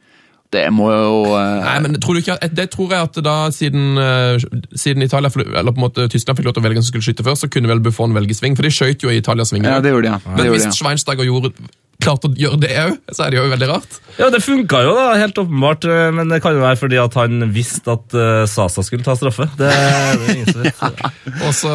Det 0.52 0.66
må 0.74 0.90
jo 0.92 1.12
eh, 1.32 1.62
Nei, 1.64 1.76
men 1.80 1.94
tror 2.02 2.14
du 2.18 2.20
ikke, 2.20 2.34
at- 2.36 2.52
Det 2.54 2.66
tror 2.74 2.90
jeg 2.92 3.06
at 3.08 3.20
da, 3.24 3.36
siden, 3.54 3.96
eh, 3.96 4.42
siden 4.76 5.02
Italia, 5.06 5.30
eller 5.32 5.72
på 5.72 5.80
en 5.80 5.86
måte 5.86 6.08
Tyskland 6.12 6.36
fikk 6.38 6.50
lov 6.50 6.54
til 6.58 6.62
å 6.62 6.66
velge 6.66 6.76
hvem 6.80 6.84
som 6.84 6.92
skulle 6.92 7.06
skyte 7.06 7.24
først, 7.24 7.46
så 7.46 7.48
kunne 7.52 7.70
vel 7.72 7.80
Buffon 7.80 8.12
velge 8.12 8.36
sving, 8.36 8.56
for 8.58 8.62
de 8.66 8.72
skøyt 8.74 9.00
jo 9.06 9.08
i 9.08 9.16
Italia 9.22 9.46
svingen. 9.48 9.70
Ja, 9.72 9.80
det 9.80 9.94
gjorde 9.94 10.10
de, 10.10 10.12
ja. 10.12 10.36
Men 10.36 10.52
hvis. 10.52 10.68
Schweinsteiger 10.76 11.24
gjorde, 11.24 11.54
klarte 12.02 12.28
å 12.28 12.34
gjøre 12.36 12.58
det 12.60 12.70
òg, 12.82 12.98
så 13.14 13.24
er 13.24 13.30
det 13.32 13.38
jo 13.40 13.46
veldig 13.48 13.68
rart. 13.70 13.96
Ja, 14.18 14.28
det 14.34 14.42
funka 14.44 14.82
jo, 14.84 14.92
da, 14.98 15.06
helt 15.22 15.40
åpenbart. 15.40 15.84
eh, 15.88 16.10
Men 16.12 16.28
det 16.28 16.42
kan 16.44 16.52
jo 16.58 16.60
være 16.66 16.76
fordi 16.82 17.00
at 17.00 17.14
han 17.14 17.48
visste 17.54 17.96
at 17.96 18.18
Sasa 18.50 18.82
skulle 18.84 19.04
ta 19.06 19.14
straffe. 19.16 19.48
Det, 19.56 19.70
det 19.72 20.28
er 20.28 20.36
ingen 20.36 20.52
som 20.52 20.62
vet. 20.68 20.84
Og 21.46 21.52
så 21.56 21.74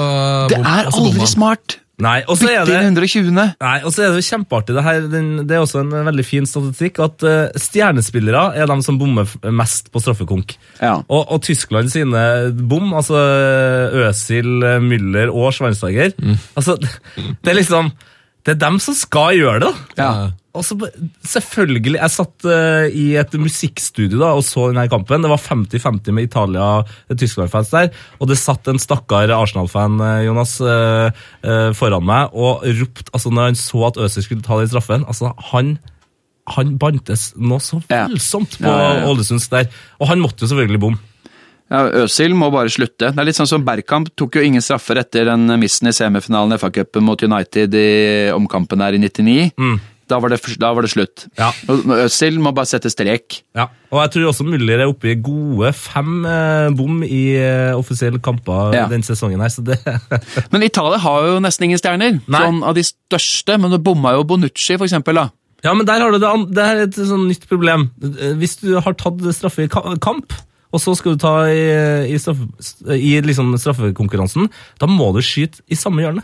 Det 0.54 0.62
er 0.62 0.92
aldri 0.94 1.26
smart! 1.34 1.80
Nei, 1.98 2.20
og 2.30 2.38
så 2.38 2.52
er 2.52 2.68
det 2.70 2.76
120. 2.78 3.32
Nei, 3.34 3.78
og 3.82 3.90
så 3.90 4.04
er 4.06 4.12
det 4.14 4.20
jo 4.22 4.28
kjempeartig. 4.28 4.76
Det, 4.78 4.84
her, 4.86 5.08
det 5.10 5.56
er 5.56 5.64
også 5.64 5.82
en 5.82 5.96
veldig 6.06 6.26
fin 6.28 6.46
statistikk 6.46 7.00
at 7.02 7.26
uh, 7.26 7.48
stjernespillere 7.58 8.44
er 8.54 8.70
de 8.70 8.78
som 8.86 9.00
bommer 9.02 9.32
mest 9.50 9.90
på 9.90 10.02
straffekonk. 10.04 10.54
Ja. 10.78 11.00
Og, 11.02 11.24
og 11.26 11.42
Tyskland 11.48 11.90
sine 11.90 12.22
bom, 12.70 12.92
altså 12.94 13.18
Øsil, 14.06 14.62
Müller 14.86 15.34
og 15.34 15.50
Schweinsteiger 15.56 16.14
altså, 16.58 16.76
Det 16.78 17.52
er 17.52 17.58
liksom 17.58 17.90
Det 18.46 18.54
er 18.54 18.60
dem 18.62 18.78
som 18.84 18.96
skal 18.98 19.34
gjøre 19.40 19.64
det. 19.66 19.74
da. 19.98 20.04
Ja. 20.04 20.30
Og 20.58 20.66
så 20.66 20.76
ba- 20.80 20.90
selvfølgelig, 21.28 21.94
Jeg 22.00 22.14
satt 22.14 22.46
uh, 22.50 22.86
i 22.90 23.06
et 23.22 23.34
musikkstudio 23.40 24.20
da, 24.22 24.32
og 24.38 24.44
så 24.48 24.68
denne 24.72 24.88
kampen. 24.92 25.22
Det 25.24 25.30
var 25.32 25.42
50-50 25.44 26.16
med 26.18 26.28
Italia-Tyskland-fans 26.30 27.74
der. 27.74 27.92
Og 28.20 28.30
det 28.32 28.38
satt 28.42 28.68
en 28.72 28.80
stakkar 28.82 29.30
Arsenal-fan 29.36 30.00
eh, 30.02 30.24
Jonas, 30.28 30.58
uh, 30.62 31.10
uh, 31.46 31.70
foran 31.78 32.06
meg 32.08 32.34
og 32.34 32.66
ropte 32.80 33.12
altså 33.14 33.32
Når 33.34 33.52
han 33.52 33.60
så 33.60 33.84
at 33.88 34.00
Øzil 34.02 34.26
skulle 34.26 34.46
ta 34.46 34.58
den 34.60 34.70
straffen 34.72 35.06
altså 35.08 35.32
Han, 35.52 35.76
han 36.56 36.78
bantes 36.82 37.30
noe 37.38 37.60
så 37.64 37.80
voldsomt 38.12 38.58
på 38.60 38.68
Ja, 38.68 38.78
ja, 39.04 39.06
ja. 39.06 39.40
Der. 39.54 39.70
Og 40.02 40.08
han 40.12 40.20
måtte 40.24 40.44
jo 40.46 40.50
selvfølgelig 40.52 40.82
bomme. 40.84 41.00
Ja, 41.68 41.82
Øsil 42.06 42.32
må 42.38 42.48
bare 42.54 42.72
slutte. 42.72 43.10
Det 43.12 43.20
er 43.20 43.28
litt 43.28 43.36
sånn 43.36 43.50
som 43.50 43.66
Bergkamp 43.68 44.08
tok 44.16 44.38
jo 44.40 44.44
ingen 44.48 44.64
straffer 44.64 45.02
etter 45.02 45.28
den 45.28 45.50
missen 45.60 45.90
i 45.90 45.96
semifinalen 45.96 46.56
i 46.56 46.60
FA-cupen 46.62 47.04
mot 47.04 47.20
United 47.28 47.76
i 47.76 47.88
omkampen 48.32 48.80
her 48.86 48.96
i 48.96 49.02
99. 49.04 49.52
Da, 50.08 50.20
var 50.24 50.32
det, 50.32 50.38
da 50.62 50.70
var 50.72 50.86
det 50.86 50.92
slutt. 50.94 51.26
Ja. 51.40 51.50
Øzil 51.68 52.38
må 52.40 52.54
bare 52.56 52.70
sette 52.70 52.88
strek. 52.94 53.42
Ja, 53.58 53.66
og 53.92 54.00
jeg 54.06 54.12
tror 54.14 54.30
også 54.30 54.46
Müller 54.48 54.80
er 54.80 54.88
oppe 54.88 55.10
i 55.12 55.18
gode 55.20 55.74
fem 55.76 56.22
eh, 56.28 56.70
bom 56.76 57.02
i 57.04 57.22
eh, 57.40 57.74
offisielle 57.76 58.22
kamper 58.24 58.72
Ja. 58.76 58.86
denne 58.92 59.04
sesongen 59.08 59.44
her, 59.44 59.52
så 59.52 59.66
det 59.68 59.78
Men 60.54 60.64
Italia 60.64 61.02
har 61.04 61.28
jo 61.28 61.42
nesten 61.44 61.68
ingen 61.68 61.82
stjerner. 61.82 62.22
Nei. 62.24 62.40
Sånn 62.46 62.64
av 62.64 62.78
de 62.78 62.86
største, 62.88 63.60
men 63.60 63.76
det 63.76 63.82
bomma 63.84 64.16
jo 64.16 64.24
Bonucci, 64.28 64.78
for 64.78 64.88
eksempel. 64.88 65.20
Da. 65.20 65.28
Ja, 65.66 65.74
men 65.76 65.88
der 65.90 66.00
har 66.04 66.14
du 66.14 66.20
det, 66.22 66.32
det 66.56 66.64
er 66.72 66.84
et 66.86 67.00
sånn 67.00 67.28
nytt 67.28 67.48
problem. 67.50 67.90
Hvis 68.40 68.60
du 68.64 68.76
har 68.80 68.96
tatt 68.96 69.24
straffe 69.36 69.66
i 69.66 69.72
kamp, 69.72 70.36
og 70.68 70.82
så 70.84 70.94
skal 71.00 71.16
du 71.16 71.22
ta 71.24 71.36
i, 71.52 71.62
i, 72.14 72.18
straffe, 72.22 72.48
i 72.96 73.16
liksom 73.24 73.54
straffekonkurransen, 73.60 74.50
da 74.80 74.88
må 74.92 75.12
du 75.16 75.22
skyte 75.26 75.64
i 75.72 75.78
samme 75.80 76.04
hjørne. 76.04 76.24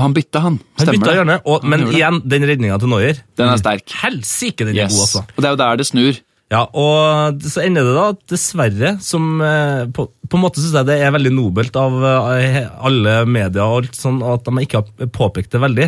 Han 0.00 0.14
bytta, 0.16 0.40
han. 0.40 0.54
Han 0.78 0.86
Stemmer 0.86 0.98
bytta 0.98 1.10
det. 1.10 1.16
hjørne, 1.18 1.34
og, 1.44 1.62
Han 1.62 1.70
men 1.74 1.82
igjen, 1.92 2.20
den 2.32 2.46
redninga 2.48 2.78
til 2.80 2.88
Noyer 2.88 3.18
Den 3.36 3.50
er 3.52 3.58
sterk. 3.60 3.92
Helsike, 4.02 4.64
den 4.64 4.76
er 4.76 4.84
Yes. 4.86 4.92
god, 4.94 5.02
altså. 5.06 5.24
Og 5.36 5.42
det 5.42 5.48
er 5.50 5.52
jo 5.56 5.60
der 5.62 5.76
det 5.82 5.86
snur. 5.90 6.20
Ja, 6.52 6.62
og 6.76 7.40
så 7.48 7.62
ender 7.64 7.86
det 7.88 7.92
da, 7.96 8.06
dessverre, 8.28 8.90
som 9.00 9.40
eh, 9.40 9.86
på, 9.96 10.04
på 10.28 10.36
en 10.36 10.42
måte 10.44 10.60
synes 10.60 10.74
jeg 10.76 10.88
det 10.90 10.96
er 11.00 11.12
veldig 11.14 11.32
nobelt 11.32 11.76
av 11.80 11.94
eh, 12.36 12.58
alle 12.84 13.14
media 13.24 13.64
og 13.64 13.78
alt 13.86 13.96
sånn, 13.96 14.18
at 14.20 14.44
de 14.44 14.64
ikke 14.66 14.82
har 14.82 15.12
påpekt 15.16 15.52
det 15.56 15.62
veldig, 15.64 15.86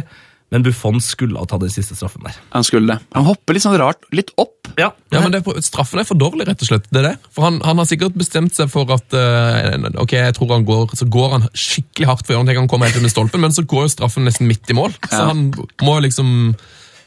men 0.54 0.62
Buffon 0.62 1.00
skulle 1.02 1.40
ha 1.42 1.46
tatt 1.50 1.64
den 1.64 1.72
siste 1.74 1.96
straffen 1.98 2.22
der. 2.22 2.36
Han 2.54 2.62
skulle 2.66 2.94
det. 2.94 3.00
Han 3.16 3.26
hopper 3.26 3.56
litt 3.56 3.64
sånn 3.66 3.74
rart, 3.80 4.06
litt 4.14 4.30
opp. 4.38 4.52
Ja, 4.78 4.92
Ja, 5.12 5.20
men 5.20 5.30
det 5.34 5.40
er, 5.42 5.44
på- 5.46 5.58
Straffen 5.62 6.00
er 6.00 6.06
for 6.08 6.18
dårlig, 6.18 6.46
rett 6.48 6.62
og 6.62 6.68
slett. 6.70 6.86
det 6.94 7.00
er 7.02 7.08
det. 7.10 7.14
For 7.34 7.44
Han, 7.48 7.58
han 7.66 7.78
har 7.82 7.88
sikkert 7.90 8.14
bestemt 8.18 8.54
seg 8.56 8.70
for 8.72 8.88
at 8.94 9.14
uh, 9.18 9.90
ok, 10.02 10.14
jeg 10.16 10.34
tror 10.38 10.54
han 10.54 10.64
går, 10.66 10.94
så 10.98 11.06
går 11.10 11.34
han 11.36 11.48
skikkelig 11.52 12.08
hardt 12.10 12.24
for 12.26 12.32
å 12.32 12.38
gjøre 12.38 12.48
noe, 12.48 12.56
han 12.62 12.70
kommer 12.70 12.88
helt 12.90 13.02
med 13.04 13.12
stolpen, 13.12 13.42
men 13.44 13.52
så 13.54 13.66
går 13.66 13.88
jo 13.88 13.92
straffen 13.98 14.24
nesten 14.30 14.48
midt 14.50 14.70
i 14.70 14.78
mål. 14.78 14.94
Så 15.10 15.20
han 15.28 15.50
må 15.82 15.98
liksom 16.06 16.54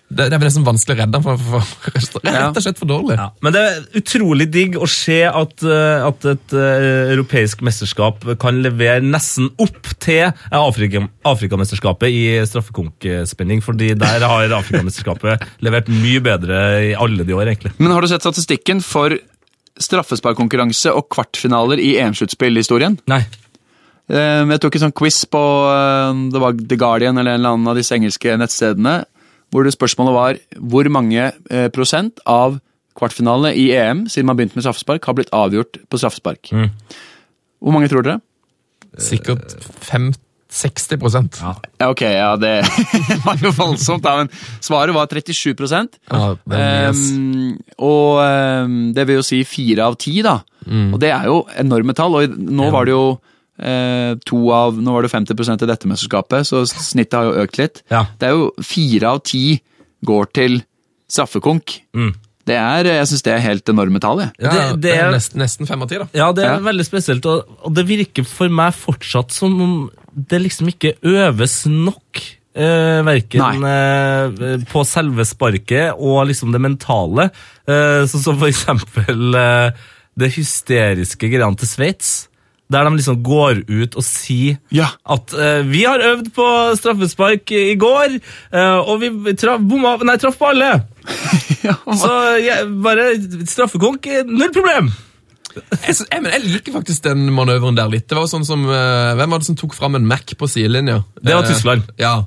Det, 0.07 0.29
det 0.31 0.37
er 0.37 0.43
liksom 0.45 0.63
vanskelig 0.63 0.95
å 0.95 0.99
redde 1.01 1.19
ham 1.19 1.23
for, 1.25 1.41
for, 1.43 1.71
for, 1.91 2.23
rett 2.23 2.55
og 2.55 2.63
slett 2.63 2.79
for 2.79 2.87
dårlig. 2.87 3.17
Ja, 3.19 3.25
men 3.43 3.55
det 3.55 3.63
er 3.67 3.81
utrolig 3.99 4.45
digg 4.53 4.77
å 4.79 4.87
se 4.87 5.17
at, 5.27 5.63
eh, 5.67 6.05
at 6.07 6.27
et 6.31 6.55
eh, 6.55 7.11
europeisk 7.11 7.63
mesterskap 7.67 8.23
kan 8.39 8.61
levere 8.63 9.03
nesten 9.03 9.49
opp 9.59 9.89
til 10.03 10.29
Afrika, 10.55 11.01
Afrikamesterskapet 11.27 12.07
i 12.15 12.21
straffekonkspenning, 12.47 13.59
fordi 13.65 13.91
der 13.99 14.23
har 14.23 14.55
Afrikamesterskapet 14.61 15.43
levert 15.67 15.91
mye 15.91 16.23
bedre 16.23 16.61
i 16.87 16.93
alle 16.95 17.27
de 17.27 17.35
år, 17.35 17.51
egentlig. 17.51 17.73
Men 17.81 17.91
har 17.91 18.05
du 18.05 18.11
sett 18.13 18.23
statistikken 18.23 18.79
for 18.85 19.17
straffesparkkonkurranse 19.77 20.95
og 20.95 21.09
kvartfinaler 21.13 21.83
i 21.83 21.97
EM-sluttspill-historien? 21.99 22.95
Nei. 23.11 23.21
Eh, 24.07 24.47
Jeg 24.55 24.63
tok 24.63 24.79
en 24.79 24.87
sånn 24.87 24.95
quiz 24.95 25.19
på 25.27 25.43
eh, 25.67 26.23
det 26.31 26.41
var 26.41 26.55
The 26.63 26.79
Guardian 26.79 27.19
eller 27.19 27.35
en 27.35 27.41
eller 27.43 27.57
annen 27.57 27.71
av 27.73 27.77
disse 27.79 27.95
engelske 27.97 28.39
nettstedene, 28.39 29.01
hvor 29.53 29.67
det 29.67 29.75
spørsmålet 29.75 30.15
var 30.15 30.39
hvor 30.71 30.89
mange 30.91 31.31
eh, 31.31 31.67
prosent 31.73 32.21
av 32.27 32.59
kvartfinalene 32.97 33.53
i 33.55 33.69
EM 33.77 34.05
siden 34.09 34.27
man 34.29 34.39
begynte 34.39 34.57
med 34.57 34.65
straffespark, 34.65 35.05
har 35.05 35.17
blitt 35.17 35.33
avgjort 35.35 35.77
på 35.87 35.99
straffespark. 36.01 36.49
Mm. 36.51 36.71
Hvor 37.61 37.75
mange 37.75 37.89
tror 37.91 38.05
dere? 38.05 38.21
Sikkert 38.97 39.53
5-60 39.85 40.97
prosent. 41.01 41.37
Ja. 41.43 41.53
Ja, 41.77 41.89
ok, 41.93 42.01
ja, 42.01 42.31
det 42.41 42.55
var 43.25 43.41
jo 43.43 43.53
voldsomt, 43.53 44.05
da, 44.05 44.15
men 44.23 44.31
svaret 44.65 44.95
var 44.97 45.11
37 45.11 45.53
Ja, 45.53 46.33
det 46.33 46.57
er 46.57 46.91
mye. 46.91 46.97
Ehm, 46.97 47.57
og 47.77 48.21
um, 48.65 48.77
det 48.97 49.07
vil 49.07 49.21
jo 49.21 49.27
si 49.29 49.43
fire 49.45 49.85
av 49.85 49.99
ti, 50.01 50.17
da. 50.25 50.39
Mm. 50.65 50.93
Og 50.95 51.01
det 51.01 51.13
er 51.13 51.29
jo 51.29 51.43
enorme 51.55 51.93
tall. 51.97 52.17
Og 52.17 52.33
nå 52.33 52.57
nå 52.65 52.71
var 52.73 52.89
det 52.89 52.97
jo 52.97 53.05
to 53.57 54.39
av 54.53 54.75
Nå 54.77 54.93
var 54.93 55.01
det 55.01 55.09
50% 55.11 55.63
i 55.63 55.69
dette 55.69 55.87
mesterskapet, 55.89 56.45
så 56.45 56.61
snittet 56.69 57.17
har 57.17 57.25
jo 57.31 57.43
økt 57.45 57.57
litt. 57.57 57.81
Ja. 57.89 58.03
Det 58.19 58.27
er 58.29 58.35
jo 58.37 58.51
fire 58.61 59.15
av 59.15 59.23
ti 59.25 59.59
går 60.05 60.29
til 60.37 60.59
straffekonk. 61.09 61.79
Mm. 61.97 62.11
Det 62.47 62.55
er, 62.55 62.87
jeg 63.01 63.07
syns 63.09 63.23
det 63.25 63.33
er 63.33 63.41
helt 63.43 63.67
enorme 63.73 63.99
tall, 63.99 64.21
jeg. 64.23 64.31
Ja, 64.39 64.51
Det- 64.51 64.61
det, 64.69 64.81
det 64.85 64.91
er- 64.95 65.07
er 65.07 65.11
nesten, 65.17 65.39
nesten 65.41 65.67
fem 65.67 65.81
av 65.81 65.89
ti, 65.89 65.97
da. 65.97 66.07
Ja, 66.13 66.31
det 66.31 66.45
er 66.45 66.53
Ja. 66.53 66.59
veldig 66.59 66.85
spesielt, 66.85 67.25
og, 67.25 67.45
og 67.63 67.73
det 67.73 67.85
virker 67.87 68.23
for 68.25 68.47
meg 68.47 68.73
fortsatt 68.73 69.31
som 69.31 69.61
om 69.61 69.91
det 70.15 70.41
liksom 70.41 70.67
ikke 70.71 70.93
øves 71.03 71.65
nok. 71.67 72.21
Eh, 72.57 73.03
verken 73.05 73.63
eh, 73.63 74.57
på 74.65 74.81
selve 74.87 75.25
sparket 75.27 75.93
og 75.99 76.25
liksom 76.27 76.51
det 76.51 76.61
mentale. 76.61 77.29
Eh, 77.67 78.05
sånn 78.09 78.23
som 78.23 78.39
for 78.39 78.47
eksempel 78.47 79.35
eh, 79.35 79.71
det 80.17 80.31
hysteriske 80.33 81.29
greiene 81.29 81.55
til 81.59 81.67
Sveits. 81.67 82.27
Der 82.73 82.83
de 82.83 82.97
liksom 82.97 83.21
går 83.23 83.61
ut 83.69 83.95
og 83.95 84.03
sier 84.03 84.57
Ja. 84.75 84.89
at 85.07 85.31
uh, 85.33 85.63
vi 85.67 85.85
har 85.87 86.03
øvd 86.03 86.33
på 86.35 86.47
straffespark 86.75 87.51
i 87.55 87.75
går, 87.79 88.17
uh, 88.51 88.79
og 88.83 88.99
vi 89.01 89.35
traff, 89.39 89.61
bomma, 89.63 89.95
nei, 90.03 90.17
traff 90.19 90.35
på 90.39 90.49
alle. 90.51 90.73
Så 92.01 92.13
ja, 92.43 92.61
bare 92.83 93.13
straffekonk, 93.47 94.09
eh, 94.11 94.27
null 94.27 94.51
problem. 94.55 94.91
Jeg, 95.57 95.95
jeg, 95.95 96.21
jeg 96.27 96.43
liker 96.43 96.75
faktisk 96.75 97.07
den 97.07 97.23
manøveren 97.33 97.77
der 97.79 97.89
litt. 97.89 98.05
Det 98.09 98.17
var 98.19 98.27
sånn 98.29 98.45
som, 98.45 98.67
uh, 98.67 99.15
Hvem 99.17 99.31
var 99.31 99.41
det 99.41 99.47
som 99.47 99.57
tok 99.57 99.73
fram 99.77 99.95
en 99.97 100.05
Mac 100.09 100.35
på 100.37 100.49
sidelinja? 100.51 100.99
Det 101.21 101.33
var 101.33 101.47
Tyskland. 101.47 101.87
Ja. 101.97 102.19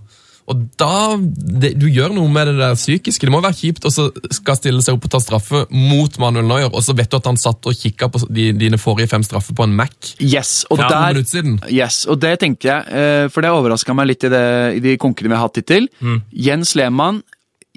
Og 0.49 0.63
da, 0.81 1.17
det, 1.19 1.75
Du 1.79 1.87
gjør 1.91 2.15
noe 2.15 2.31
med 2.33 2.49
det 2.51 2.57
der 2.59 2.79
psykiske. 2.79 3.27
Det 3.27 3.33
må 3.33 3.43
være 3.45 3.59
kjipt 3.59 3.87
å 3.87 3.93
så 3.93 4.09
skal 4.35 4.59
stille 4.59 4.83
seg 4.85 4.97
opp 4.97 5.07
og 5.07 5.13
ta 5.15 5.21
straffe 5.23 5.65
mot 5.71 6.17
Manuel 6.23 6.49
Neuer, 6.49 6.71
og 6.73 6.83
så 6.85 6.95
vet 6.97 7.11
du 7.13 7.19
at 7.21 7.29
han 7.31 7.39
satt 7.41 7.67
og 7.71 7.77
kikka 7.77 8.11
på 8.13 8.23
de, 8.29 8.51
dine 8.57 8.81
forrige 8.81 9.13
fem 9.13 9.25
straffer 9.27 9.57
på 9.57 9.67
en 9.67 9.77
Mac. 9.77 10.15
Yes, 10.19 10.65
og 10.71 10.81
der. 10.83 11.21
Yes, 11.71 12.03
og 12.11 12.21
det 12.23 12.37
tenker 12.43 12.73
jeg, 12.73 12.89
eh, 12.91 13.27
for 13.33 13.45
det 13.45 13.53
overraska 13.55 13.95
meg 13.97 14.11
litt 14.13 14.27
i, 14.27 14.33
det, 14.33 14.47
i 14.79 14.85
de 14.85 14.97
konkene 15.01 15.31
vi 15.31 15.39
har 15.39 15.47
hatt 15.47 15.61
hittil. 15.63 15.91
Jens 16.33 16.75
Lehmann 16.79 17.23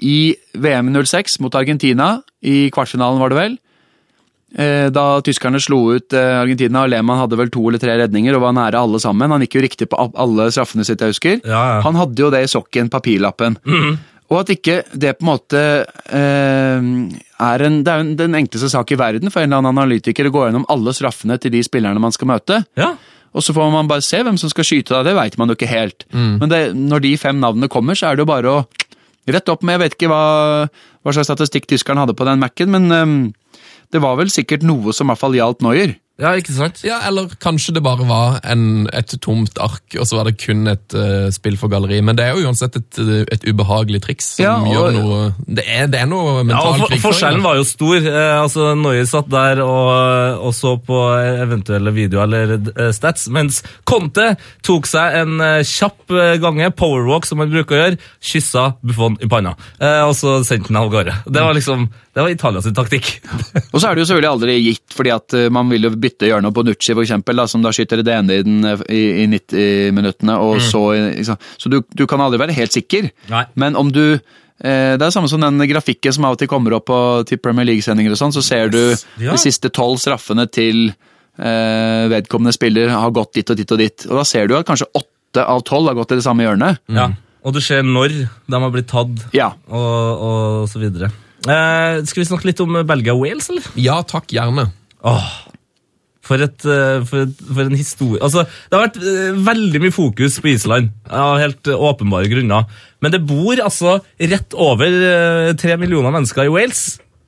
i 0.02 0.34
VM 0.58 0.90
06 1.04 1.38
mot 1.44 1.54
Argentina, 1.54 2.16
i 2.42 2.70
kvartfinalen 2.74 3.22
var 3.22 3.30
det 3.32 3.38
vel. 3.38 3.54
Eh, 4.54 4.88
Da 4.94 5.04
tyskerne 5.26 5.58
slo 5.62 5.80
ut 5.96 6.12
eh, 6.14 6.38
Argentina, 6.40 6.84
og 6.84 6.90
Lehmann 6.92 7.18
hadde 7.18 7.38
vel 7.40 7.50
to 7.50 7.64
eller 7.68 7.82
tre 7.82 7.96
redninger 7.98 8.36
og 8.36 8.44
var 8.46 8.54
nære 8.54 8.78
alle 8.80 9.00
sammen. 9.02 9.30
Han 9.34 9.42
gikk 9.42 9.56
jo 9.58 9.62
riktig 9.66 9.88
på 9.90 9.98
alle 10.14 10.48
straffene 10.54 10.84
sitt, 10.86 11.00
jeg 11.02 11.14
husker. 11.16 11.40
Ja, 11.44 11.62
ja. 11.76 11.78
Han 11.86 11.98
hadde 11.98 12.22
jo 12.22 12.30
det 12.30 12.44
i 12.46 12.50
sokken, 12.52 12.90
papirlappen. 12.92 13.58
Og 14.32 14.38
at 14.40 14.52
ikke 14.54 14.78
det 14.96 15.18
på 15.18 15.26
en 15.26 15.28
måte 15.28 15.60
eh, 16.16 16.86
er 17.44 17.64
en 17.66 17.82
Det 17.84 17.92
er 17.92 18.00
jo 18.04 18.14
den 18.22 18.34
enkleste 18.38 18.70
sak 18.72 18.94
i 18.94 18.98
verden 18.98 19.30
for 19.30 19.42
en 19.42 19.50
eller 19.52 19.60
annen 19.60 19.74
analytiker 19.82 20.30
å 20.30 20.32
gå 20.32 20.46
gjennom 20.46 20.64
alle 20.72 20.94
straffene 20.96 21.36
til 21.42 21.52
de 21.52 21.60
spillerne 21.66 22.00
man 22.00 22.14
skal 22.14 22.30
møte. 22.30 22.62
Ja. 22.80 22.94
Og 23.34 23.42
så 23.42 23.52
får 23.56 23.70
man 23.74 23.88
bare 23.90 24.04
se 24.06 24.22
hvem 24.22 24.38
som 24.38 24.48
skal 24.52 24.64
skyte 24.64 24.94
deg, 24.94 25.08
det 25.10 25.16
veit 25.18 25.36
man 25.40 25.50
jo 25.50 25.56
ikke 25.58 25.66
helt. 25.66 26.04
Men 26.14 26.46
det, 26.48 26.60
når 26.78 27.02
de 27.02 27.16
fem 27.18 27.40
navnene 27.42 27.66
kommer, 27.68 27.98
så 27.98 28.12
er 28.12 28.14
det 28.16 28.22
jo 28.22 28.30
bare 28.30 28.52
å 28.52 28.60
rett 29.26 29.48
opp 29.50 29.64
med 29.66 29.74
Jeg 29.74 29.80
vet 29.82 29.94
ikke 29.96 30.10
hva, 30.12 30.22
hva 31.02 31.14
slags 31.16 31.26
statistikk 31.32 31.66
tyskeren 31.66 31.98
hadde 31.98 32.14
på 32.14 32.26
den 32.28 32.38
Mac-en, 32.38 32.70
men 32.70 32.86
ehm, 32.94 33.16
det 33.92 34.00
var 34.02 34.16
vel 34.20 34.30
sikkert 34.32 34.62
noe 34.66 34.92
som 34.96 35.10
iallfall 35.12 35.36
gjaldt 35.36 35.62
Noyer? 35.66 35.98
ja, 36.14 36.30
ikke 36.38 36.52
sant? 36.54 36.76
Ja, 36.86 37.00
Eller 37.08 37.26
kanskje 37.42 37.72
det 37.74 37.80
bare 37.82 38.04
var 38.06 38.36
en, 38.46 38.84
et 38.94 39.10
tomt 39.18 39.56
ark, 39.58 39.82
og 39.98 40.04
så 40.06 40.20
var 40.20 40.28
det 40.28 40.36
kun 40.38 40.68
et 40.70 40.94
uh, 40.94 41.26
spill 41.34 41.56
for 41.58 41.66
galleri. 41.72 41.96
Men 42.06 42.14
det 42.14 42.22
er 42.28 42.36
jo 42.38 42.44
uansett 42.46 42.76
et, 42.78 43.00
et 43.34 43.46
ubehagelig 43.50 43.98
triks 44.04 44.28
som 44.36 44.44
Ja, 44.46 44.52
og- 44.60 44.70
gjør 44.70 44.94
noe 44.94 45.24
Det 45.58 45.64
er, 45.66 45.88
det 45.90 45.98
er 46.04 46.06
noe 46.06 46.44
Ja, 46.46 46.60
og 46.60 46.78
for, 46.78 46.86
krigføring, 46.86 47.02
Forskjellen 47.02 47.42
var 47.42 47.58
jo 47.58 47.64
stor. 47.66 47.98
Eh, 47.98 48.36
altså 48.44 48.68
Noyer 48.78 49.08
satt 49.10 49.26
der 49.34 49.64
og, 49.64 50.38
og 50.46 50.54
så 50.54 50.76
på 50.86 51.00
eventuelle 51.42 51.90
videoer 51.98 52.30
eller 52.30 52.54
eh, 52.62 52.92
stats, 52.94 53.26
mens 53.34 53.64
Conte 53.82 54.36
tok 54.62 54.86
seg 54.86 55.18
en 55.24 55.34
eh, 55.42 55.64
kjapp 55.66 56.14
gange, 56.46 56.70
powerwalk 56.78 57.26
som 57.26 57.42
han 57.42 57.50
bruker 57.50 57.74
å 57.74 57.82
gjøre, 57.82 57.98
kyssa 58.22 58.68
Buffon 58.86 59.18
i 59.18 59.26
panna, 59.34 59.56
eh, 59.82 60.04
og 60.06 60.14
så 60.14 60.38
sendte 60.46 60.70
han 60.70 60.78
av 60.84 60.94
gårde. 60.94 61.18
Det 61.26 61.42
var 61.42 61.58
liksom, 61.58 61.88
det 62.14 62.22
var 62.22 62.30
Italias 62.30 62.68
taktikk. 62.76 63.08
Og 63.74 63.80
så 63.82 63.88
er 63.88 63.94
det 63.96 64.04
jo 64.04 64.06
selvfølgelig 64.12 64.30
aldri 64.30 64.54
gitt, 64.62 64.94
fordi 64.94 65.10
at 65.14 65.34
eh, 65.34 65.48
man 65.50 65.68
vil 65.72 65.88
jo 65.88 65.90
bytte 65.98 66.28
hjørne 66.30 66.52
på 66.54 66.62
Nucci, 66.66 66.94
eksempel, 67.02 67.42
som 67.50 67.62
da 67.64 67.72
skyter 67.74 68.02
det 68.06 68.14
ene 68.14 68.36
i, 68.38 68.44
den, 68.46 68.60
eh, 68.70 68.84
i, 68.94 69.02
i 69.24 69.26
90 69.32 69.92
minuttene, 69.96 70.36
og 70.38 70.60
så 70.62 70.84
liksom. 71.18 71.40
Så 71.58 71.72
du, 71.72 71.80
du 71.90 72.04
kan 72.10 72.22
aldri 72.22 72.38
være 72.44 72.54
helt 72.56 72.72
sikker. 72.76 73.10
Nei. 73.32 73.44
Men 73.58 73.74
om 73.80 73.90
du 73.90 74.02
eh, 74.14 74.94
Det 74.94 75.02
er 75.02 75.10
samme 75.10 75.28
som 75.32 75.42
den 75.42 75.58
grafikken 75.70 76.14
som 76.14 76.24
av 76.28 76.36
og 76.36 76.42
til 76.44 76.50
kommer 76.50 76.76
opp 76.78 76.86
på, 76.90 77.00
til 77.26 77.40
Premier 77.42 77.66
League-sendinger 77.72 78.14
og 78.14 78.20
sånn, 78.22 78.34
så 78.36 78.44
ser 78.46 78.70
du 78.70 78.80
Ja. 79.18 79.32
de 79.34 79.40
siste 79.42 79.70
tolv 79.74 79.98
straffene 80.02 80.46
til 80.54 80.92
eh, 81.38 82.06
vedkommende 82.14 82.54
spiller 82.54 82.94
har 82.94 83.10
gått 83.14 83.34
dit 83.40 83.50
og 83.50 83.58
dit 83.58 83.74
og 83.74 83.82
dit. 83.82 84.06
Og 84.10 84.20
da 84.20 84.24
ser 84.28 84.46
du 84.50 84.54
at 84.58 84.66
kanskje 84.68 84.86
åtte 84.94 85.42
av 85.50 85.64
tolv 85.66 85.90
har 85.90 85.98
gått 85.98 86.14
i 86.14 86.20
det 86.20 86.26
samme 86.26 86.46
hjørnet. 86.46 86.78
Ja. 86.94 87.10
Og 87.44 87.52
du 87.52 87.60
ser 87.60 87.82
når 87.84 88.14
de 88.48 88.56
har 88.62 88.70
blitt 88.72 88.88
tatt, 88.88 89.26
Ja. 89.36 89.50
og, 89.68 90.22
og 90.24 90.68
så 90.70 90.80
videre. 90.80 91.10
Eh, 91.44 92.04
skal 92.08 92.22
vi 92.22 92.28
snakke 92.28 92.48
litt 92.48 92.62
om 92.64 92.78
Belgia-Wales, 92.88 93.50
eller? 93.52 93.66
Ja 93.80 93.98
takk, 94.08 94.30
gjerne. 94.32 94.70
Åh, 95.04 95.28
for, 96.24 96.40
et, 96.40 96.64
eh, 96.64 97.04
for, 97.04 97.26
et, 97.26 97.44
for 97.44 97.66
en 97.66 97.76
historie. 97.76 98.20
Altså, 98.24 98.46
det 98.48 98.78
har 98.78 98.86
vært 98.86 98.98
eh, 99.02 99.42
veldig 99.50 99.82
mye 99.84 99.94
fokus 99.94 100.38
på 100.40 100.54
Island, 100.54 100.94
av 101.10 101.36
helt 101.42 101.68
eh, 101.68 101.86
åpenbare 101.90 102.30
grunner. 102.32 102.68
Men 103.04 103.12
det 103.12 103.24
bor 103.28 103.60
altså 103.60 103.98
rett 104.16 104.56
over 104.56 104.88
eh, 105.10 105.52
tre 105.60 105.76
millioner 105.80 106.14
mennesker 106.14 106.48
i 106.48 106.54
Wales. 106.54 106.84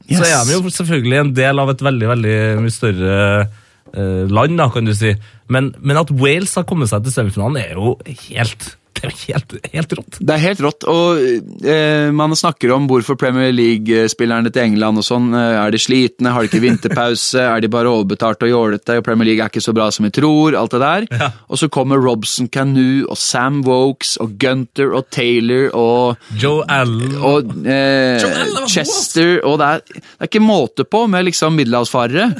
Så 0.07 0.23
er 0.23 0.43
de 0.47 0.55
jo 0.55 0.71
selvfølgelig 0.71 1.19
en 1.19 1.33
del 1.35 1.61
av 1.61 1.73
et 1.73 1.81
veldig 1.83 2.09
veldig 2.13 2.37
mye 2.63 2.73
større 2.73 3.15
eh, 3.43 4.25
land, 4.31 4.57
da, 4.61 4.71
kan 4.73 4.87
du 4.87 4.95
si. 4.97 5.13
Men, 5.53 5.73
men 5.83 6.01
at 6.01 6.13
Wales 6.15 6.55
har 6.57 6.67
kommet 6.69 6.93
seg 6.93 7.05
til 7.05 7.17
semifinalen, 7.19 7.59
er 7.61 7.77
jo 7.77 7.97
helt, 8.31 8.71
er 9.07 9.13
jo 9.13 9.33
helt, 9.33 9.55
helt 9.73 9.95
rått. 9.99 10.19
Det 10.21 10.35
er 10.35 10.43
helt 10.43 10.63
rått, 10.65 10.87
og 10.91 11.21
eh, 11.67 12.09
man 12.17 12.35
snakker 12.37 12.73
om 12.75 12.89
hvorfor 12.91 13.19
Premier 13.21 13.55
League-spillerne 13.55 14.53
til 14.53 14.65
England 14.67 15.03
og 15.03 15.07
sånn, 15.07 15.31
eh, 15.37 15.57
er 15.63 15.75
de 15.75 15.81
slitne, 15.81 16.33
har 16.35 16.45
de 16.45 16.51
ikke 16.51 16.63
vinterpause, 16.65 17.43
er 17.43 17.65
de 17.65 17.71
bare 17.73 17.93
overbetalt 17.93 18.45
og 18.47 18.53
jålete, 18.53 18.99
Premier 19.07 19.31
League 19.31 19.45
er 19.45 19.53
ikke 19.53 19.65
så 19.65 19.75
bra 19.77 19.89
som 19.95 20.09
vi 20.09 20.13
tror, 20.17 20.57
alt 20.59 20.77
det 20.77 20.83
der. 20.83 21.09
Ja. 21.17 21.31
Og 21.51 21.61
så 21.63 21.71
kommer 21.73 22.03
Robson 22.03 22.51
Canoe 22.53 23.07
og 23.07 23.19
Sam 23.21 23.63
Wokes 23.67 24.17
og 24.23 24.37
Gunter 24.43 24.95
og 24.97 25.11
Taylor 25.15 25.71
og, 25.77 26.29
Joe 26.41 26.65
Allen 26.73 27.17
og 27.21 27.53
eh, 27.65 28.21
Joe 28.23 28.33
Allen. 28.45 28.71
Chester, 28.71 29.39
og 29.47 29.61
det 29.63 29.73
er, 29.73 29.85
det 29.97 30.17
er 30.21 30.31
ikke 30.31 30.45
måte 30.45 30.87
på 30.89 31.07
med 31.11 31.29
liksom 31.31 31.57
middelhavsfarere. 31.59 32.31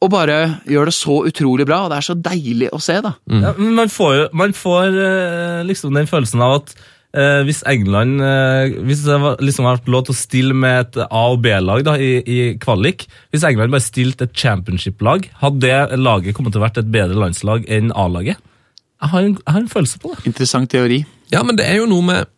Og 0.00 0.08
bare 0.12 0.36
gjør 0.64 0.88
det 0.88 0.94
så 0.96 1.18
utrolig 1.28 1.66
bra, 1.68 1.82
og 1.84 1.90
det 1.92 1.98
er 1.98 2.06
så 2.06 2.16
deilig 2.16 2.70
å 2.72 2.80
se, 2.80 2.96
da. 3.04 3.12
Ja, 3.28 3.52
man 3.60 3.90
får, 3.92 4.30
man 4.32 4.54
får 4.56 4.96
eh, 4.96 5.60
liksom 5.68 5.92
den 5.96 6.08
følelsen 6.08 6.40
av 6.44 6.54
at 6.62 6.72
eh, 7.12 7.42
hvis 7.44 7.60
England 7.68 8.22
eh, 8.24 8.78
Hvis 8.86 9.02
det 9.04 9.18
var, 9.20 9.36
liksom 9.44 9.68
har 9.68 9.76
vært 9.76 9.90
lov 9.92 10.06
til 10.08 10.16
å 10.16 10.20
stille 10.22 10.56
med 10.56 10.80
et 10.86 11.00
A- 11.04 11.26
og 11.34 11.42
B-lag 11.44 11.84
da, 11.84 11.98
i, 12.00 12.14
i 12.24 12.38
kvalik 12.62 13.04
Hvis 13.28 13.44
England 13.44 13.76
bare 13.76 13.84
stilte 13.84 14.24
et 14.24 14.32
championship-lag, 14.32 15.28
hadde 15.42 15.66
det 15.68 16.00
laget 16.00 16.36
kommet 16.38 16.56
til 16.56 16.62
å 16.62 16.64
vært 16.64 16.80
et 16.80 16.92
bedre 16.96 17.20
landslag 17.20 17.68
enn 17.68 17.92
A-laget? 17.92 18.40
Jeg 19.00 19.12
har, 19.12 19.24
en, 19.24 19.36
jeg 19.36 19.52
har 19.52 19.62
en 19.62 19.70
følelse 19.72 20.00
på 20.00 20.10
det. 20.12 20.26
Interessant 20.28 20.68
teori. 20.68 20.98
Ja, 21.32 21.40
men 21.46 21.56
det 21.56 21.64
er 21.68 21.78
jo 21.78 21.86
noe 21.88 22.04
med 22.04 22.28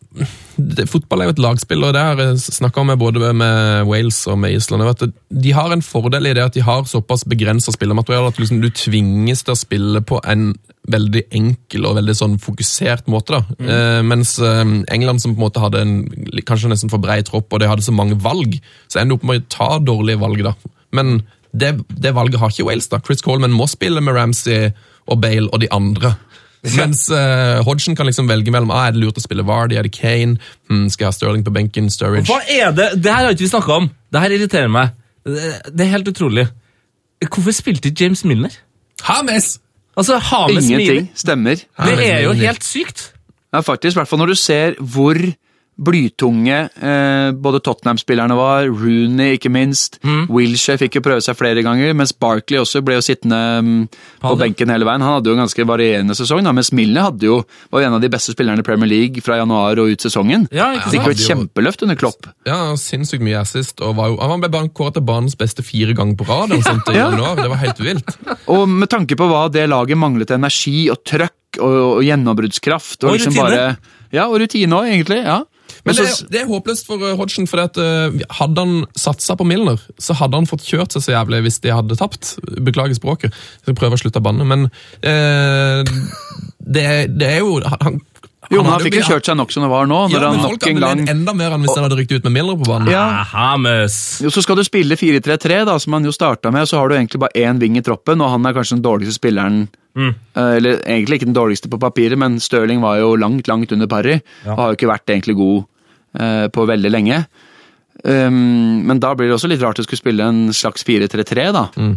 det, 0.55 0.85
Fotball 0.91 1.23
er 1.23 1.29
jo 1.29 1.33
et 1.33 1.41
lagspill, 1.41 1.83
og 1.85 1.93
det 1.95 2.01
har 2.03 2.19
jeg 2.21 2.41
snakka 2.43 2.83
med 2.85 2.99
både 3.01 3.31
med 3.33 3.87
Wales 3.89 4.19
og 4.29 4.37
med 4.41 4.53
Island. 4.57 4.85
Vet, 4.85 5.15
de 5.43 5.53
har 5.55 5.73
en 5.73 5.83
fordel 5.85 6.29
i 6.29 6.35
det 6.37 6.43
at 6.45 6.57
de 6.57 6.63
har 6.65 6.85
såpass 6.89 7.25
begrensa 7.29 7.73
spillemateriale 7.73 8.29
at 8.29 8.39
liksom 8.41 8.61
du 8.61 8.69
tvinges 8.69 9.43
til 9.43 9.55
å 9.55 9.59
spille 9.59 10.03
på 10.05 10.21
en 10.29 10.51
veldig 10.93 11.23
enkel 11.33 11.87
og 11.87 11.97
veldig 11.97 12.15
sånn 12.19 12.39
fokusert 12.43 13.07
måte. 13.11 13.39
da. 13.39 13.69
Eh, 13.73 14.01
mens 14.05 14.35
eh, 14.43 14.63
England, 14.93 15.23
som 15.23 15.33
på 15.33 15.39
en 15.39 15.45
måte 15.47 15.63
hadde 15.63 15.81
en 15.81 15.95
kanskje 16.45 16.73
nesten 16.73 16.91
for 16.91 17.01
brei 17.03 17.21
tropp, 17.25 17.49
og 17.49 17.63
de 17.63 17.71
hadde 17.71 17.85
så 17.85 17.95
mange 17.95 18.19
valg, 18.21 18.59
så 18.87 19.01
ender 19.01 19.15
de 19.15 19.19
opp 19.21 19.29
med 19.29 19.45
å 19.45 19.47
ta 19.53 19.69
dårlige 19.79 20.21
valg. 20.21 20.43
da. 20.45 20.53
Men 20.93 21.21
det, 21.53 21.75
det 21.87 22.15
valget 22.15 22.41
har 22.41 22.53
ikke 22.53 22.67
Wales. 22.67 22.89
da. 22.91 23.01
Chris 23.05 23.23
Coleman 23.25 23.55
må 23.55 23.67
spille 23.71 24.01
med 24.01 24.15
Ramsey 24.17 24.71
og 25.07 25.21
Bale 25.23 25.49
og 25.51 25.61
de 25.63 25.71
andre. 25.73 26.15
Mens 26.79 27.09
uh, 27.11 27.59
Hodgson 27.67 27.95
kan 27.95 28.07
liksom 28.07 28.29
velge 28.29 28.51
mellom 28.53 28.71
ah, 28.71 28.87
er 28.87 28.95
det 28.95 29.01
lurt 29.03 29.17
å 29.19 29.23
spille 29.23 29.43
Vardy, 29.43 29.75
er 29.75 29.83
det 29.83 29.91
Kane, 29.95 30.37
mm, 30.71 30.85
skal 30.93 31.05
jeg 31.05 31.09
ha 31.09 31.15
Sterling 31.17 31.43
på 31.43 31.51
benken, 31.55 31.89
Sturridge 31.91 32.29
Hva 32.31 32.39
er 32.47 32.71
det? 32.75 32.89
Det 33.03 33.11
her 33.11 33.27
har 33.27 33.35
ikke 33.35 33.43
vi 33.43 33.51
snakka 33.51 33.79
om. 33.81 33.89
Det 34.13 34.21
her 34.23 34.35
irriterer 34.37 34.71
meg. 34.71 34.93
Det 35.27 35.49
det 35.73 35.85
er 35.85 35.91
helt 35.97 36.07
utrolig. 36.11 36.47
Hvorfor 37.23 37.55
spilte 37.55 37.91
ikke 37.91 38.05
James 38.05 38.23
Milner? 38.27 38.55
Hames! 39.03 39.57
Altså, 39.99 40.17
Hames 40.17 40.69
Ingenting 40.69 40.79
Milner 40.79 41.19
stemmer. 41.19 41.63
Det 41.83 41.93
er 41.99 42.23
jo 42.23 42.31
Milner. 42.33 42.47
helt 42.47 42.63
sykt. 42.63 43.09
Ja, 43.53 43.61
faktisk, 43.61 43.95
i 43.95 43.99
hvert 43.99 44.09
fall 44.09 44.23
når 44.23 44.33
du 44.33 44.39
ser 44.39 44.79
hvor 44.79 45.19
blytunge 45.77 46.57
eh, 46.69 47.31
både 47.33 47.59
Tottenham-spillerne 47.65 48.35
var, 48.37 48.67
Rooney 48.69 49.37
ikke 49.37 49.49
minst, 49.53 49.99
Mm. 50.03 50.25
Wilshere 50.29 50.77
fikk 50.81 50.97
jo 50.97 51.01
prøve 51.05 51.21
seg 51.23 51.37
flere 51.39 51.61
ganger, 51.63 51.93
mens 51.95 52.11
Barkley 52.19 52.59
også 52.59 52.81
ble 52.83 52.97
jo 52.97 53.03
sittende 53.05 53.37
mm, 53.63 53.83
på 54.21 54.33
benken 54.39 54.69
hele 54.69 54.85
veien. 54.85 55.01
Han 55.01 55.15
hadde 55.17 55.31
jo 55.31 55.35
en 55.37 55.43
ganske 55.45 55.65
varierende 55.69 56.15
sesong, 56.17 56.43
da, 56.43 56.51
mens 56.55 56.71
Milner 56.75 57.07
hadde 57.07 57.27
jo, 57.29 57.37
var 57.71 57.81
jo 57.83 57.87
en 57.87 57.95
av 57.97 58.01
de 58.03 58.09
beste 58.11 58.33
spillerne 58.35 58.59
i 58.59 58.67
Premier 58.67 58.89
League 58.91 59.23
fra 59.23 59.37
januar 59.39 59.79
og 59.81 59.93
ut 59.93 60.03
sesongen. 60.03 60.45
Ja, 60.51 60.73
Fikk 60.91 61.07
jo 61.07 61.13
et 61.15 61.23
kjempeløft 61.23 61.85
under 61.87 61.95
Klopp. 61.99 62.27
Ja, 62.45 62.73
sinnssykt 62.79 63.23
mye 63.23 63.39
assist. 63.41 63.79
og 63.81 63.95
var 63.95 64.11
jo, 64.11 64.17
Han 64.19 64.43
ble 64.43 64.63
kåret 64.75 64.93
til 64.99 65.05
banens 65.07 65.35
beste 65.39 65.63
fire 65.63 65.93
ganger 65.95 66.15
på 66.19 66.27
rad. 66.27 66.49
Ja. 66.53 66.61
sånt 66.67 66.89
i 66.91 66.97
Ja. 66.97 67.09
januar. 67.11 67.35
Det 67.39 67.49
var 67.49 67.57
helt 67.63 67.79
vilt. 67.79 68.17
Og 68.47 68.67
med 68.69 68.89
tanke 68.89 69.15
på 69.15 69.27
hva 69.29 69.47
det 69.51 69.69
laget 69.69 69.97
manglet 69.97 70.29
energi 70.31 70.89
og 70.91 70.99
trøkk 71.07 71.61
og, 71.61 71.97
og 71.97 72.03
gjennombruddskraft. 72.03 73.03
Og, 73.03 73.09
Og 73.09 73.17
liksom 73.17 73.33
rutine. 73.33 73.43
bare, 73.47 73.77
ja, 74.11 74.27
og 74.27 74.39
rutine 74.41 74.73
òg, 74.73 74.91
egentlig. 74.91 75.23
ja. 75.23 75.43
Men 75.85 75.97
det, 75.97 76.03
er- 76.07 76.27
det 76.31 76.39
er 76.41 76.47
håpløst 76.47 76.85
for 76.87 77.01
uh, 77.03 77.13
Hodgson, 77.19 77.47
for 77.51 77.59
at, 77.65 77.75
uh, 77.75 78.13
hadde 78.39 78.63
han 78.63 78.85
satsa 78.95 79.35
på 79.35 79.43
Milner, 79.47 79.81
så 79.99 80.15
hadde 80.15 80.39
han 80.39 80.47
fått 80.47 80.63
kjørt 80.63 80.95
seg 80.95 81.03
så 81.03 81.11
jævlig 81.17 81.41
hvis 81.43 81.59
de 81.65 81.73
hadde 81.75 81.97
tapt. 81.99 82.37
Beklager 82.63 82.95
språket. 82.95 83.35
Jeg 83.67 83.75
prøver 83.75 83.99
å 83.99 84.03
slutte 84.05 84.21
å 84.23 84.23
banne, 84.23 84.47
men 84.47 84.69
eh, 85.03 85.83
det, 86.63 86.87
det 87.19 87.27
er 87.35 87.39
jo 87.43 87.57
han, 87.67 87.99
jo, 88.51 88.59
men 88.59 88.65
han 88.67 88.73
hadde 88.75 88.85
fikk 88.87 88.97
jo 89.01 89.03
kjørt 89.07 89.27
seg 89.27 89.37
nok 89.39 89.51
som 89.55 89.63
det 89.65 89.69
var 89.71 89.87
nå, 89.89 89.99
når 90.07 90.15
Ja, 90.15 90.31
men 90.31 90.39
han 90.43 90.51
nok 90.55 90.65
en 90.71 90.81
gang 90.83 91.03
enda 91.13 91.33
mer 91.35 91.53
enn 91.55 91.63
hvis 91.63 91.75
han 91.77 91.85
hadde 91.87 91.97
rykt 91.99 92.11
ut 92.15 92.25
med 92.27 92.35
Milner 92.37 92.57
på 92.59 92.67
banen. 92.69 92.89
Ja. 92.91 93.03
Hames. 93.33 93.99
Jo, 94.23 94.31
Så 94.33 94.43
skal 94.45 94.59
du 94.59 94.63
spille 94.67 94.95
4-3-3, 94.99 95.61
da, 95.69 95.77
som 95.83 95.95
han 95.99 96.07
jo 96.07 96.15
starta 96.15 96.51
med, 96.53 96.67
så 96.69 96.79
har 96.79 96.91
du 96.91 96.95
egentlig 96.97 97.21
bare 97.23 97.43
én 97.43 97.59
ving 97.61 97.75
i 97.79 97.83
troppen, 97.85 98.23
og 98.23 98.31
han 98.35 98.45
er 98.49 98.55
kanskje 98.55 98.79
den 98.79 98.87
dårligste 98.87 99.19
spilleren 99.19 99.65
Mm. 99.93 100.07
eh, 100.33 100.55
Eller 100.57 100.79
egentlig 100.89 101.19
ikke 101.19 101.27
den 101.27 101.35
dårligste 101.37 101.69
på 101.69 101.77
papiret, 101.77 102.17
men 102.17 102.39
Stirling 102.41 102.79
var 102.81 102.95
jo 102.97 103.11
langt, 103.13 103.45
langt 103.45 103.69
under 103.75 103.85
Parry. 103.85 104.15
Ja. 104.41 104.55
Og 104.55 104.57
har 104.57 104.71
jo 104.71 104.77
ikke 104.79 104.87
vært 104.89 105.05
egentlig 105.13 105.35
god 105.37 105.59
eh, 105.59 105.67
på 106.53 106.65
veldig 106.69 106.91
lenge. 106.93 107.23
Um, 108.03 108.83
men 108.87 108.99
da 108.99 109.13
blir 109.15 109.29
det 109.29 109.35
også 109.37 109.47
litt 109.51 109.61
rart 109.63 109.79
å 109.79 109.85
skulle 109.85 110.01
spille 110.01 110.25
en 110.27 110.41
slags 110.55 110.83
4-3-3, 110.87 111.45
da. 111.55 111.67
Mm. 111.77 111.93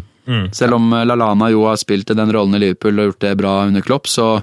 Selv 0.54 0.76
om 0.76 0.88
eh, 0.92 1.04
Lalana 1.06 1.48
jo 1.52 1.64
har 1.68 1.76
spilt 1.80 2.10
den 2.10 2.32
rollen 2.34 2.54
i 2.58 2.62
Liverpool 2.64 2.98
og 2.98 3.12
gjort 3.12 3.24
det 3.24 3.34
bra 3.38 3.52
under 3.68 3.84
Klopp, 3.86 4.08
så, 4.10 4.40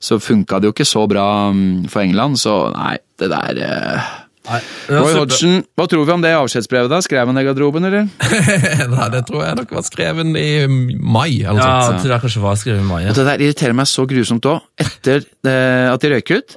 så 0.00 0.16
funka 0.20 0.58
det 0.60 0.70
jo 0.70 0.74
ikke 0.76 0.86
så 0.88 1.02
bra 1.10 1.26
um, 1.52 1.84
for 1.92 2.02
England, 2.04 2.40
så 2.40 2.54
nei, 2.74 2.94
det 3.20 3.28
der 3.32 3.60
eh, 3.66 4.14
Nei, 4.46 4.60
Roy 4.94 5.16
Hodgson, 5.18 5.56
hva 5.74 5.88
tror 5.90 6.04
vi 6.06 6.12
om 6.14 6.22
det 6.22 6.30
avskjedsbrevet? 6.38 6.86
da? 6.92 7.00
Skrev 7.02 7.26
han 7.26 7.34
det 7.34 7.42
i 7.42 7.48
garderoben, 7.48 7.82
eller? 7.88 8.04
Nei, 8.92 9.06
det 9.10 9.24
tror 9.26 9.42
jeg 9.42 9.56
nok 9.58 9.72
var 9.74 9.86
skrevet 9.88 10.36
i 10.38 10.50
mai. 10.70 11.32
eller 11.42 11.58
noe 11.58 11.64
Ja, 11.64 11.80
sånt. 11.88 11.98
så. 11.98 12.04
tror 12.04 12.14
jeg 12.14 12.22
kanskje 12.28 12.42
var 12.44 12.60
skrevet 12.60 12.84
i 12.84 12.86
mai. 12.86 13.00
Og 13.10 13.16
det 13.18 13.24
der 13.26 13.42
irriterer 13.42 13.74
meg 13.74 13.90
så 13.90 14.04
grusomt 14.06 14.46
òg. 14.46 14.62
Etter 14.84 15.24
eh, 15.50 15.88
at 15.90 16.04
de 16.06 16.12
røyk 16.14 16.30
ut. 16.38 16.56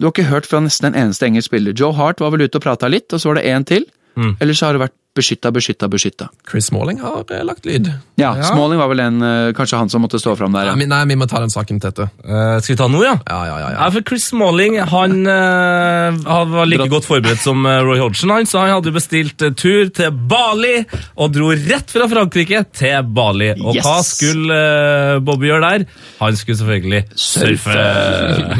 Du 0.00 0.06
har 0.08 0.14
ikke 0.14 0.30
hørt 0.30 0.48
fra 0.48 0.62
nesten 0.64 0.88
en 0.88 0.96
eneste 0.96 1.28
engelsk 1.28 1.50
spiller. 1.50 1.76
Joe 1.76 1.92
Hart 1.92 2.22
var 2.24 2.32
vel 2.32 2.46
ute 2.46 2.56
og 2.56 2.64
prata 2.64 2.88
litt, 2.88 3.12
og 3.12 3.20
så 3.20 3.28
var 3.30 3.40
det 3.40 3.50
én 3.52 3.66
til. 3.68 3.84
Mm. 4.16 4.38
Eller 4.40 4.56
så 4.56 4.66
har 4.66 4.76
det 4.76 4.86
vært 4.86 4.96
beskytta, 5.16 5.50
beskytta, 5.52 5.88
beskytta. 5.90 6.28
Chris 6.50 6.66
Smalling 6.70 7.00
har 7.02 7.24
eh, 7.34 7.40
lagt 7.44 7.64
lyd. 7.66 7.88
Ja, 8.20 8.30
Smalling 8.46 8.78
var 8.78 8.88
vel 8.92 9.00
en, 9.02 9.16
eh, 9.22 9.52
kanskje 9.58 9.76
han 9.80 9.88
som 9.90 10.02
måtte 10.04 10.20
stå 10.22 10.36
fram 10.38 10.52
der. 10.54 10.68
Ja. 10.70 10.74
Nei, 10.78 10.86
nei, 10.86 11.00
vi 11.10 11.16
må 11.18 11.26
ta 11.28 11.40
den 11.42 11.50
saken 11.50 11.80
til 11.82 11.90
etter. 11.90 12.10
Eh, 12.22 12.60
skal 12.62 12.74
vi 12.74 12.78
ta 12.78 12.86
den 12.86 12.94
nå, 12.94 13.02
ja? 13.04 13.16
Ja, 13.26 13.40
ja, 13.48 13.56
ja, 13.58 13.70
Ja, 13.70 13.70
ja. 13.80 13.88
for 13.90 14.04
Chris 14.06 14.28
Smalling 14.30 14.78
han, 14.92 15.16
eh, 15.26 16.20
han 16.30 16.52
var 16.54 16.66
like 16.70 16.84
Dratt. 16.84 16.92
godt 16.94 17.08
forberedt 17.10 17.42
som 17.42 17.66
Roy 17.66 17.98
Hodgson, 17.98 18.30
han, 18.30 18.46
så 18.46 18.62
han 18.62 18.70
hadde 18.76 18.92
bestilt 18.94 19.42
eh, 19.42 19.50
tur 19.58 19.90
til 19.98 20.14
Bali 20.30 20.76
og 21.16 21.34
dro 21.34 21.50
rett 21.58 21.90
fra 21.90 22.06
Frankrike 22.10 22.62
til 22.72 23.02
Bali. 23.10 23.50
Og 23.58 23.74
Yes. 23.80 23.84
hva 23.86 23.98
skulle 24.06 24.60
eh, 24.62 25.18
Bobby 25.26 25.50
gjøre 25.50 25.72
der? 25.74 25.86
Han 26.20 26.36
skulle 26.38 26.60
selvfølgelig 26.62 27.02
surfe. 27.18 27.74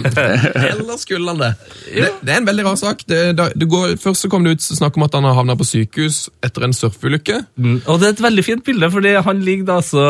Eller 0.71 0.97
skulle 0.99 1.31
han 1.31 1.39
det? 1.39 1.53
det? 1.95 2.11
Det 2.27 2.35
er 2.35 2.43
en 2.43 2.47
veldig 2.49 2.65
rar 2.67 2.77
sak. 2.81 3.03
Det, 3.09 3.21
da, 3.39 3.49
det 3.55 3.69
går, 3.71 3.95
først 4.03 4.27
så 4.27 4.31
kom 4.33 4.45
det 4.47 4.57
ut 4.59 4.65
snakk 4.67 4.97
om 4.99 5.07
at 5.07 5.15
han 5.19 5.27
har 5.29 5.37
havna 5.39 5.57
på 5.59 5.67
sykehus 5.69 6.25
etter 6.43 6.65
en 6.65 6.73
surfeulykke. 6.77 7.37
Mm, 7.61 7.79
Og 7.87 8.01
det 8.01 8.07
er 8.09 8.15
et 8.15 8.23
veldig 8.25 8.45
fint 8.47 8.65
bilde, 8.65 8.89
fordi 8.93 9.13
han 9.27 9.43
ligger 9.45 9.67
da 9.69 9.79
så 9.85 10.05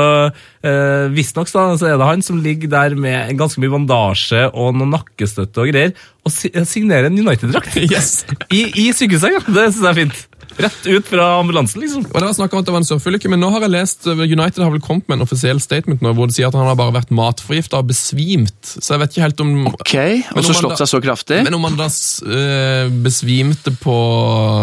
eh, 0.63 1.09
Visstnok 1.15 1.51
så 1.51 1.65
så 1.81 1.89
er 1.91 1.99
det 1.99 2.07
han 2.07 2.23
som 2.23 2.39
ligger 2.45 2.71
der 2.71 2.95
med 2.95 3.35
ganske 3.41 3.61
mye 3.63 3.73
bandasje 3.75 4.47
og 4.55 4.75
noen 4.79 4.93
nakkestøtte 4.95 5.65
og 5.65 5.73
greier, 5.73 5.95
og 6.25 6.35
si 6.35 6.51
signerer 6.53 7.11
en 7.11 7.19
United-drakt. 7.19 7.77
Yes. 7.91 8.25
I, 8.53 8.67
I 8.87 8.91
sykehussenga. 8.95 9.43
Det 9.49 9.67
syns 9.73 9.83
jeg 9.83 9.91
er 9.91 9.99
fint. 10.05 10.27
Rett 10.65 10.87
ut 10.87 11.09
fra 11.11 11.27
ambulansen, 11.41 11.81
liksom. 11.83 12.05
Og 12.11 12.17
det 12.17 12.27
var 12.27 12.37
snakk 12.37 12.55
om 12.55 12.63
at 12.63 12.69
det 12.69 12.75
var 12.75 12.83
en 12.83 12.89
surfeulykke, 12.89 13.31
men 13.33 13.41
nå 13.43 13.51
har 13.55 13.65
jeg 13.67 13.73
lest 13.75 14.09
uh, 14.09 14.21
United 14.21 14.63
har 14.63 14.73
vel 14.75 14.83
kommet 14.85 15.09
med 15.11 15.19
en 15.19 15.27
offisiell 15.27 15.61
statement 15.63 16.03
nå, 16.05 16.13
hvor 16.17 16.31
de 16.31 16.37
sier 16.37 16.51
at 16.51 16.57
han 16.59 16.69
har 16.69 16.79
bare 16.79 16.95
vært 16.99 17.13
matforgifta 17.15 17.81
og 17.81 17.91
besvimt. 17.91 18.59
Så 18.71 18.95
jeg 18.95 19.03
vet 19.03 19.15
ikke 19.15 19.25
helt 19.27 19.45
om 19.45 19.53
Ok, 19.71 19.95
og 20.35 20.43
så 20.47 20.57
slått 20.57 20.81
seg 20.81 20.91
så 20.91 21.01
kraftig. 21.03 21.41
Men 21.47 21.57
om 21.59 21.67
han 21.69 21.79
da 21.79 21.89
uh, 21.91 22.91
besvimte 23.05 23.75
på, 23.81 23.97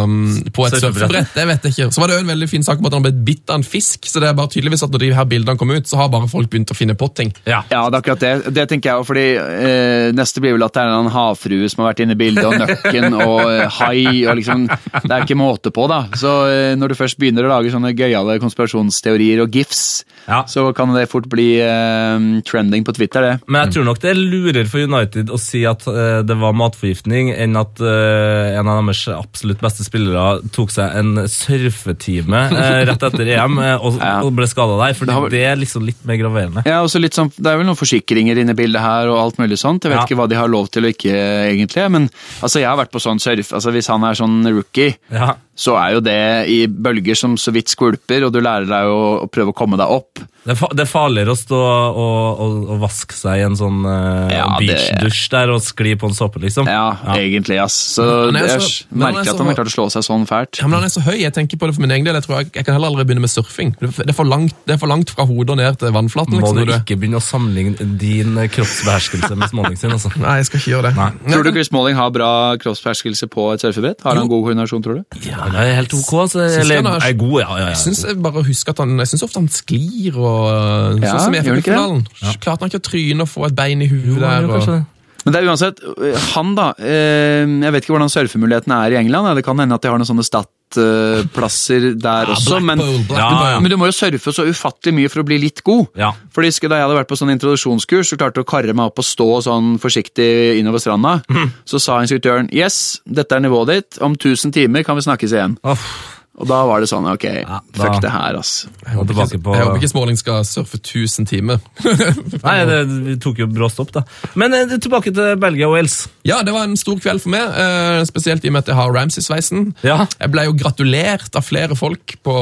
um, 0.04 0.18
på 0.54 0.68
et 0.68 0.78
Surfebrett. 0.78 0.84
surfebrett, 0.84 1.34
det 1.36 1.48
vet 1.52 1.68
jeg 1.68 1.76
ikke. 1.76 1.90
Så 1.96 2.04
var 2.04 2.12
det 2.12 2.20
jo 2.20 2.26
en 2.26 2.34
veldig 2.34 2.50
fin 2.52 2.66
sak 2.68 2.82
om 2.82 2.90
at 2.90 2.98
han 2.98 3.06
ble 3.08 3.14
bitt 3.28 3.50
av 3.50 3.62
en 3.62 3.68
fisk, 3.68 4.08
så 4.10 4.22
det 4.24 4.32
er 4.32 4.38
bare 4.38 4.52
tydeligvis 4.54 4.86
at 4.88 4.94
når 4.94 5.06
de 5.06 5.12
her 5.18 5.28
bildene 5.30 5.60
kom 5.60 5.74
ut, 5.74 5.88
så 5.90 6.00
har 6.02 6.12
bare 6.14 6.30
folk 6.32 6.52
begynt 6.52 6.74
å 6.74 6.78
finne 6.78 6.98
på 6.98 7.10
ting. 7.18 7.34
Ja. 7.48 7.64
Ja, 7.72 7.86
det 7.90 7.98
er 7.98 8.02
akkurat 8.04 8.24
det. 8.24 8.54
Det 8.56 8.68
tenker 8.72 8.92
jeg 8.92 9.02
òg, 9.02 9.08
fordi 9.10 9.28
uh, 9.38 10.10
neste 10.18 10.44
blir 10.44 10.58
vel 10.58 10.68
at 10.68 10.76
det 10.78 10.84
er 10.86 10.96
en 10.98 11.12
havfrue 11.14 11.70
som 11.72 11.84
har 11.84 11.92
vært 11.94 12.04
inne 12.06 12.18
i 12.18 12.20
bildet, 12.20 12.46
og 12.48 12.58
nøkken 12.62 13.18
og 13.18 13.42
uh, 13.46 13.80
hai, 13.82 14.26
og 14.28 14.38
liksom 14.40 14.68
Det 14.68 15.12
er 15.14 15.26
ikke 15.26 15.38
måte 15.40 15.72
på, 15.74 15.87
da. 15.88 16.00
Så 16.20 16.32
eh, 16.52 16.76
når 16.80 16.90
du 16.94 16.96
først 17.00 17.18
begynner 17.20 17.46
å 17.48 17.52
lage 17.52 17.72
sånne 17.74 17.94
gøyale 17.98 18.40
konspirasjonsteorier 18.44 19.42
og 19.44 19.52
gifs, 19.52 20.04
Ja. 20.28 20.42
så 20.46 20.74
kan 20.76 20.92
det 20.94 21.06
fort 21.10 21.28
bli 21.32 21.62
uh, 21.64 22.42
trending 22.44 22.84
på 22.84 22.94
Twitter, 22.94 23.22
det. 23.22 23.36
Men 23.48 23.64
jeg 23.66 23.78
tror 23.78 23.86
nok 23.88 24.00
det 24.04 24.10
er 24.12 24.20
lurere 24.20 24.66
for 24.68 24.84
United 24.84 25.30
å 25.32 25.38
si 25.40 25.62
at 25.66 25.86
uh, 25.88 26.22
det 26.28 26.36
var 26.38 26.52
matforgiftning, 26.60 27.32
enn 27.32 27.56
at 27.56 27.80
uh, 27.80 28.58
en 28.60 28.68
av 28.68 28.82
deres 28.84 29.06
absolutt 29.16 29.62
beste 29.64 29.86
spillere 29.88 30.42
tok 30.52 30.74
seg 30.76 30.98
en 31.00 31.24
surfetime 31.32 32.42
rett 32.88 33.04
etter 33.08 33.32
EM 33.38 33.58
og, 33.58 33.98
Ja. 34.02 34.18
og 34.24 34.34
ble 34.38 34.48
skada 34.50 34.78
der. 34.82 34.94
For 34.98 35.06
Det 35.08 35.16
har 35.16 35.30
det 35.32 35.44
er 35.48 35.56
liksom 35.60 35.86
litt 35.88 36.04
mer 36.08 36.20
graverende. 36.20 36.64
Ja, 36.68 36.82
også 36.84 37.00
litt 37.02 37.16
sånn, 37.18 37.32
Det 37.38 37.48
er 37.52 37.58
vel 37.58 37.68
noen 37.68 37.80
forsikringer 37.80 38.38
inne 38.38 38.52
i 38.56 38.58
bildet 38.58 38.82
her, 38.84 39.08
og 39.12 39.18
alt 39.22 39.38
mulig 39.42 39.58
sånt. 39.60 39.84
Jeg 39.84 39.92
vet 39.94 40.00
Ja. 40.02 40.06
ikke 40.06 40.18
hva 40.20 40.28
de 40.30 40.36
har 40.36 40.48
lov 40.52 40.70
til 40.72 40.86
og 40.86 40.92
ikke, 40.94 41.14
egentlig. 41.54 41.90
Men 41.92 42.10
altså, 42.42 42.60
jeg 42.60 42.68
har 42.68 42.78
vært 42.78 42.92
på 42.92 43.00
sånn 43.02 43.20
surf. 43.20 43.54
altså 43.54 43.72
Hvis 43.72 43.88
han 43.88 44.04
er 44.04 44.14
sånn 44.14 44.44
rookie, 44.54 44.96
Ja. 45.12 45.36
Så 45.58 45.74
er 45.82 45.96
jo 45.98 46.02
det 46.06 46.18
i 46.54 46.58
bølger 46.70 47.18
som 47.18 47.34
så 47.42 47.50
vidt 47.56 47.72
skvulper, 47.74 48.28
og 48.28 48.34
du 48.36 48.40
lærer 48.46 48.68
deg 48.70 48.90
å, 48.94 49.00
å 49.26 49.28
prøve 49.32 49.54
å 49.54 49.58
komme 49.58 49.78
deg 49.80 49.90
opp. 49.90 50.22
Det, 50.48 50.54
er 50.54 50.60
fa 50.62 50.68
det 50.72 50.84
er 50.86 50.88
farligere 50.88 51.34
å 51.34 51.36
stå 51.36 51.58
og, 51.60 52.38
og, 52.40 52.52
og 52.72 52.78
vaske 52.86 53.16
seg 53.18 53.42
i 53.42 53.44
en 53.44 53.56
sånn 53.60 53.82
uh, 53.84 54.30
Ja, 54.32 54.46
beachdusj 54.62 55.26
der 55.34 55.52
og 55.52 55.60
skli 55.66 55.96
på 56.00 56.08
en 56.08 56.16
såpe, 56.16 56.40
liksom. 56.40 56.70
Ja, 56.72 56.86
egentlig, 57.18 57.58
ass. 57.60 57.76
Så 57.98 58.06
så 58.06 58.30
er 58.30 58.38
jeg 58.38 58.54
er 58.54 59.02
merker 59.02 59.26
så- 59.28 59.34
at 59.34 59.42
han 59.42 59.50
har 59.50 59.58
klart 59.58 59.72
å 59.72 59.76
slå 59.76 59.88
seg 59.92 60.06
sånn 60.08 60.24
fælt. 60.30 60.62
Ja, 60.62 60.70
men 60.70 60.78
han 60.80 60.88
er 60.88 60.94
så 60.94 61.04
høy, 61.04 61.18
jeg 61.20 61.34
tenker 61.36 61.60
på 61.60 61.68
det 61.68 61.76
for 61.76 61.84
min 61.84 61.92
egen 61.98 62.08
del. 62.08 62.16
Jeg 62.22 62.28
tror 62.30 62.38
jeg, 62.40 62.52
jeg 62.56 62.68
kan 62.70 62.78
heller 62.78 62.94
aldri 62.94 63.08
begynne 63.10 63.26
med 63.26 63.34
surfing. 63.34 63.74
Det 63.82 64.08
er 64.08 64.16
for 64.16 64.30
langt, 64.30 64.56
det 64.70 64.78
er 64.78 64.80
for 64.86 64.94
langt 64.94 65.12
fra 65.18 65.26
hodet 65.28 65.58
og 65.58 65.60
ned 65.60 65.82
til 65.82 65.92
vannflaten. 65.98 66.38
Må 66.38 66.46
Liksom, 66.46 66.62
du 66.62 66.72
du- 66.72 66.78
ikke 66.78 67.00
begynne 67.02 67.20
å 67.20 67.26
sammenligne 67.28 67.90
din 68.00 68.38
eh, 68.38 68.48
kroppsbeherskelse 68.54 69.34
med 69.36 69.52
Smalling 69.52 69.76
sin, 69.82 69.92
altså. 69.98 70.14
Nei, 70.24 70.38
jeg 70.40 70.48
skal 70.52 70.62
ikke 70.64 70.74
gjøre 70.78 70.94
det. 70.94 70.96
Nei. 71.02 71.34
Tror 71.34 71.44
du 71.44 71.52
Chris 71.58 71.72
Smalling 71.74 71.98
har 72.00 72.14
bra 72.16 72.32
kroppsbeherskelse 72.62 73.28
på 73.36 73.50
et 73.58 73.66
surfebrett? 73.68 74.06
Har 74.08 74.16
han 74.22 74.32
god 74.32 74.48
koordinasjon, 74.48 74.86
tror 74.86 75.02
du? 75.02 75.20
Ja, 75.28 75.47
det 75.52 75.60
er 75.64 75.76
helt 75.76 75.94
ok. 75.94 76.12
Altså, 76.22 76.40
eller, 76.62 76.76
han 76.76 76.86
er- 76.86 77.08
er 77.10 77.14
god, 77.14 77.40
ja. 77.42 77.48
ja, 77.58 77.62
ja. 77.64 77.68
Jeg 77.68 77.78
syns 77.78 78.06
bare 78.24 78.44
husker 78.44 78.70
at 78.76 78.80
han, 78.84 78.98
jeg 79.00 79.08
synes 79.08 79.24
ofte 79.24 79.40
han 79.40 79.50
sklir 79.50 80.18
og 80.18 81.02
Ja, 81.02 81.12
Sånn 81.14 81.24
som 81.28 81.34
i? 81.34 81.42
FA-finalen. 81.42 82.06
Klarte 82.40 82.60
han 82.66 82.70
ikke 82.72 82.82
å 82.84 82.88
tryne 82.92 83.22
og 83.22 83.30
få 83.30 83.46
et 83.48 83.56
bein 83.56 83.82
i 83.82 83.88
huet 83.88 84.20
der? 84.20 84.42
Jo, 84.42 84.54
Og. 84.54 84.84
Men 85.28 85.36
det 85.36 85.42
er 85.42 85.50
uansett, 85.52 85.82
øh, 85.84 86.20
han 86.34 86.54
da 86.56 86.70
eh, 86.80 87.44
Jeg 87.44 87.74
vet 87.74 87.84
ikke 87.84 87.96
hvordan 87.98 88.12
surfemulighetene 88.14 88.78
er 88.86 88.96
i 88.96 89.02
England. 89.02 89.34
Det 89.36 89.44
kan 89.46 89.60
hende 89.60 89.76
at 89.76 89.84
de 89.84 89.92
har 89.92 90.00
noen 90.00 90.08
sånne 90.08 90.26
stat 90.28 90.52
plasser 90.68 91.94
der 91.96 92.28
også. 92.34 92.58
Men, 92.60 92.82
Ja, 93.08 93.28
ja. 93.54 93.60
men 93.60 93.72
du 93.72 93.78
må 93.80 93.88
jo 93.88 93.96
surfe 93.96 94.34
så 94.36 94.44
ufattelig 94.44 94.94
mye 94.98 95.12
for 95.12 95.24
å 95.24 95.28
bli 95.28 95.38
litt 95.40 95.64
god. 95.64 95.88
Ja. 95.96 96.12
Fordi 96.36 96.52
Da 96.68 96.76
jeg 96.76 96.84
hadde 96.84 96.98
vært 96.98 97.08
på 97.08 97.16
sånn 97.16 97.32
introduksjonskurs 97.32 98.12
og 98.14 98.20
klarte 98.20 98.44
å 98.44 98.48
karre 98.48 98.74
meg 98.76 98.92
opp 98.92 99.00
og 99.00 99.08
stå 99.08 99.30
sånn 99.48 99.78
forsiktig 99.80 100.60
innover 100.60 100.84
stranda, 100.84 101.22
mm. 101.30 101.64
så 101.64 101.80
sa 101.80 102.02
instruktøren 102.02 102.52
yes, 102.52 103.00
dette 103.06 103.36
er 103.36 103.40
nivået 103.40 103.72
ditt, 103.72 104.02
om 104.04 104.18
1000 104.18 104.52
timer 104.52 104.84
kan 104.84 105.00
vi 105.00 105.08
snakkes 105.08 105.32
igjen. 105.32 105.58
Uff. 105.64 106.17
Og 106.38 106.46
da 106.46 106.60
var 106.70 106.84
det 106.84 106.88
sånn, 106.92 107.06
ok, 107.10 107.24
da- 107.48 107.62
fuck 107.74 107.96
det 108.04 108.12
her, 108.14 108.36
ass. 108.38 108.68
Jeg 108.86 108.94
håper, 108.94 109.16
ikke, 109.24 109.40
på- 109.42 109.56
jeg 109.58 109.66
håper 109.66 109.80
ikke 109.80 109.90
Småling 109.90 110.18
skal 110.20 110.44
surfe 110.46 110.78
1000 110.78 111.26
timer. 111.32 111.58
Nei, 112.46 112.58
det, 112.70 112.78
det, 113.08 113.16
tok 113.24 113.40
jo 113.42 113.48
brå 113.50 113.70
stopp, 113.74 113.90
da. 113.96 114.04
Men 114.38 114.54
eh, 114.54 114.76
tilbake 114.78 115.10
til 115.18 115.34
Belgia 115.42 115.66
og 115.66 115.74
Wales. 115.74 115.96
Ja, 116.30 116.44
det 116.46 116.54
var 116.54 116.68
en 116.70 116.78
stor 116.78 117.00
kveld 117.02 117.24
for 117.24 117.34
meg, 117.34 117.42
eh, 117.58 118.04
spesielt 118.06 118.46
i 118.46 118.52
og 118.52 118.54
med 118.54 118.66
at 118.68 118.70
jeg 118.70 118.78
har 118.78 118.94
Ramsay-sveisen. 118.94 119.72
Ja. 119.88 120.04
Jeg 120.20 120.34
ble 120.36 120.46
jo 120.46 120.54
gratulert 120.62 121.34
av 121.42 121.48
flere 121.48 121.74
folk 121.80 122.20
på, 122.22 122.36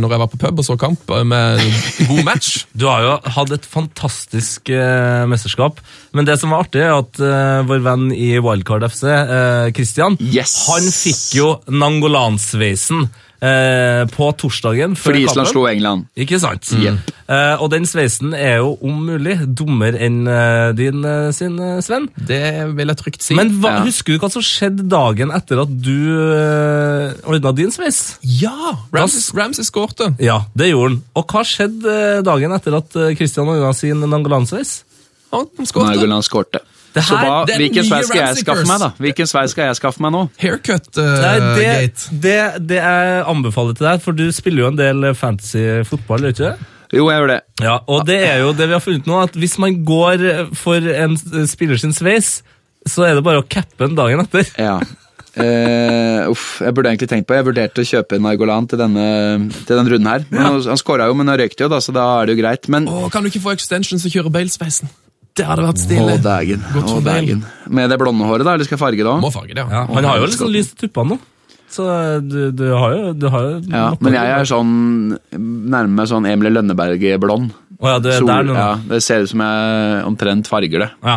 når 0.00 0.16
jeg 0.16 0.24
var 0.24 0.32
på 0.32 0.40
pub 0.46 0.64
og 0.64 0.68
så 0.70 0.78
kamp, 0.80 1.12
eh, 1.12 1.24
med 1.34 1.60
god 2.08 2.24
match. 2.30 2.62
Du 2.82 2.86
har 2.88 3.04
jo 3.04 3.18
hatt 3.36 3.52
et 3.52 3.68
fantastisk 3.68 4.72
eh, 4.72 5.26
mesterskap, 5.28 5.76
men 6.12 6.24
det 6.28 6.38
som 6.40 6.50
var 6.54 6.64
artig, 6.66 6.82
er 6.84 6.94
at 6.98 7.20
uh, 7.20 7.62
vår 7.68 7.82
venn 7.84 8.06
i 8.12 8.34
Wildcard 8.42 8.84
FC, 8.90 9.04
uh, 9.08 9.70
Christian, 9.76 10.16
Yes. 10.20 10.56
han 10.68 10.86
fikk 10.92 11.36
jo 11.40 11.50
Nangolan-sveisen 11.72 13.08
eh, 13.42 14.04
på 14.12 14.28
torsdagen 14.38 14.92
før 14.94 15.08
Fordi 15.08 15.22
Island 15.24 15.36
kampen. 15.48 15.50
slo 15.52 15.62
England. 15.66 16.04
Ikke 16.14 16.38
sant? 16.38 16.68
Jepp. 16.78 17.08
Eh, 17.32 17.56
og 17.62 17.70
den 17.72 17.86
sveisen 17.88 18.34
er 18.38 18.60
jo 18.60 18.76
om 18.86 19.00
mulig 19.08 19.34
dummere 19.58 19.98
enn 20.06 20.20
eh, 20.30 20.68
din 20.78 21.02
eh, 21.08 21.30
sin, 21.34 21.56
eh, 21.58 21.80
Sven. 21.82 22.06
Det 22.14 22.38
vil 22.76 22.92
jeg 22.92 23.00
trygt 23.00 23.22
si. 23.26 23.34
Men 23.38 23.50
hva, 23.58 23.72
Ja. 23.80 23.82
husker 23.88 24.14
du 24.14 24.20
hva 24.22 24.30
som 24.30 24.44
skjedde 24.46 24.86
dagen 24.92 25.32
etter 25.34 25.62
at 25.64 25.72
du 25.82 25.96
uh, 26.36 27.12
ordna 27.26 27.52
din 27.56 27.72
sveis? 27.74 28.18
ja! 28.22 28.76
Ramses, 28.94 29.32
Ramsey 29.34 29.64
skårte. 29.66 30.12
Ja, 30.22 30.42
det 30.54 30.70
gjorde 30.70 30.92
han. 30.94 31.02
Og 31.18 31.26
hva 31.34 31.42
skjedde 31.48 31.98
eh, 31.98 32.22
dagen 32.22 32.52
etter 32.54 32.78
at 32.78 32.94
eh, 32.96 33.14
Christian 33.18 33.48
ordna 33.50 33.72
sin 33.74 34.02
Nangolan-sveis? 34.06 34.82
Han 35.32 35.66
skåret. 35.68 36.24
Skårte. 36.28 36.60
Det 36.92 37.00
Så 37.06 37.16
her- 37.16 37.24
hva, 37.24 37.36
det 37.48 37.54
er 37.54 37.62
hvilken 37.62 37.86
sveis 37.88 38.06
skal 38.10 38.20
jeg 38.20 38.36
skaffe 38.42 38.66
meg, 38.68 38.80
da? 38.82 38.88
Hvilken 39.00 39.28
sveis 39.30 39.54
skal 39.54 39.70
jeg 39.70 39.76
skaffe 39.78 40.02
meg 40.04 40.12
nå? 40.12 40.20
Haircut 40.42 40.90
uh, 41.00 41.06
Nei, 41.22 41.36
det, 41.40 41.62
gate. 41.64 42.18
det, 42.26 42.34
det 42.68 42.80
jeg 42.82 43.22
anbefaler 43.32 43.78
til 43.78 43.86
deg, 43.88 44.02
for 44.04 44.18
du 44.18 44.26
spiller 44.36 44.66
jo 44.66 44.68
en 44.74 44.76
del 44.76 45.06
fantasy 45.16 45.62
fotball, 45.88 46.26
gjør 46.26 46.34
du 46.36 46.36
ikke 46.36 46.50
det? 46.50 46.68
Jo, 46.92 47.06
jeg 47.08 47.22
gjør 47.22 47.30
det. 47.32 47.38
Ja, 47.64 47.78
og 47.88 48.02
det 48.04 48.18
er 48.28 48.42
jo 48.42 48.50
det 48.52 48.66
vi 48.68 48.76
har 48.76 48.82
funnet 48.84 49.08
nå, 49.08 49.22
at 49.24 49.38
hvis 49.40 49.56
man 49.62 49.78
går 49.88 50.26
for 50.60 50.76
en 50.92 51.16
spiller 51.48 51.80
sin 51.80 51.96
sveis, 51.96 52.42
så 52.84 53.06
er 53.08 53.16
det 53.16 53.24
bare 53.24 53.40
å 53.40 53.48
cappe 53.48 53.86
den 53.86 53.96
dagen 53.96 54.20
etter. 54.26 54.44
Ja. 54.60 54.76
Uh, 55.32 56.28
uff, 56.28 56.58
jeg 56.60 56.74
burde 56.76 56.90
egentlig 56.90 57.08
tenkt 57.08 57.24
på 57.24 57.32
Jeg 57.38 57.46
vurderte 57.46 57.80
å 57.80 57.86
kjøpe 57.88 58.18
Nargolan 58.20 58.66
til 58.68 58.76
denne, 58.82 59.06
til 59.64 59.78
denne 59.78 59.88
runden 59.94 60.10
her. 60.10 60.26
Men 60.28 60.44
Han, 60.44 60.58
han 60.74 60.76
skåra 60.80 61.06
jo, 61.08 61.14
men 61.16 61.32
han 61.32 61.40
røykte 61.40 61.64
jo, 61.64 61.70
da, 61.72 61.78
så 61.80 61.94
da 61.96 62.04
er 62.20 62.28
det 62.28 62.36
jo 62.36 62.42
greit. 62.42 62.68
Men 62.68 62.84
Åh, 62.90 63.06
kan 63.08 63.24
du 63.24 63.30
ikke 63.32 63.40
få 63.46 63.54
extensions 63.56 64.04
og 64.04 64.12
kjører 64.12 64.34
Bale-sveisen? 64.34 64.92
Det 65.34 65.46
hadde 65.48 65.64
vært 65.64 65.78
Å, 65.80 65.84
stilig. 65.86 66.16
dægen. 66.22 66.60
Å, 66.60 66.80
for 66.86 67.00
Bale. 67.00 67.20
dægen. 67.22 67.44
Med 67.72 67.88
det 67.92 67.98
blonde 68.02 68.26
håret, 68.28 68.44
da? 68.44 68.54
Eller 68.56 68.68
skal 68.68 68.76
jeg 68.76 68.82
farge 68.84 69.04
det 69.06 69.14
Må 69.22 69.30
farge 69.32 69.54
det, 69.56 69.64
Ja, 69.64 69.86
han 69.88 70.04
har 70.04 70.18
jo 70.20 70.26
litt 70.28 70.38
sånn 70.40 70.52
lys 70.52 70.72
tupper 70.74 70.88
tuppene 70.88 71.16
nå. 71.16 71.18
Så 71.72 71.84
du, 72.28 72.50
du 72.52 72.66
har 72.76 72.92
jo, 72.92 73.12
du 73.16 73.28
har 73.32 73.46
jo 73.46 73.52
Ja, 73.72 73.84
men 74.04 74.12
jeg 74.12 74.28
er 74.28 74.44
sånn 74.44 74.72
nærmer 75.32 75.94
meg 76.02 76.10
sånn 76.10 76.26
Emilie 76.28 76.52
Lønneberg-blond. 76.52 77.54
Oh, 77.80 77.88
ja, 77.88 77.98
du 77.98 78.10
Sol- 78.12 78.28
der 78.28 78.50
ja, 78.52 78.66
det 78.90 79.00
ser 79.02 79.24
ut 79.24 79.30
som 79.32 79.40
jeg 79.40 80.04
omtrent 80.06 80.50
farger 80.52 80.84
det. 80.84 80.90
Ja. 81.02 81.16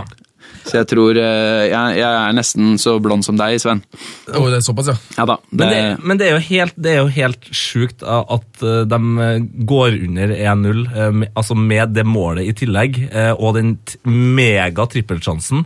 Så 0.65 0.79
jeg 0.79 0.87
tror 0.89 1.17
eh, 1.21 1.65
jeg, 1.69 1.97
jeg 1.99 2.09
er 2.09 2.35
nesten 2.35 2.75
så 2.81 2.95
blond 3.03 3.25
som 3.25 3.37
deg, 3.37 3.59
Sven. 3.61 3.83
Åh, 4.31 4.47
det 4.49 4.59
er 4.59 4.65
såpass, 4.65 4.89
ja. 4.89 4.95
Ja 5.19 5.27
da. 5.29 5.37
Men, 5.51 5.61
det, 5.69 5.75
Det, 5.75 6.07
men 6.09 6.21
det, 6.21 6.27
er 6.27 6.33
jo 6.39 6.43
helt, 6.47 6.75
det 6.81 6.95
jo 6.97 7.11
helt 7.19 7.49
sjukt 7.53 8.05
at 8.05 8.65
eh, 8.65 8.81
de 8.89 8.99
eh, 9.27 9.45
går 9.69 9.99
under 10.07 10.33
1-0, 10.35 10.81
eh, 10.89 11.21
altså 11.35 11.57
med 11.59 11.93
det 11.95 12.07
målet 12.09 12.49
i 12.49 12.55
tillegg, 12.57 12.99
eh, 13.11 13.31
og 13.35 13.59
den 13.59 13.75
mega 14.09 14.87
trippelsjansen, 14.89 15.65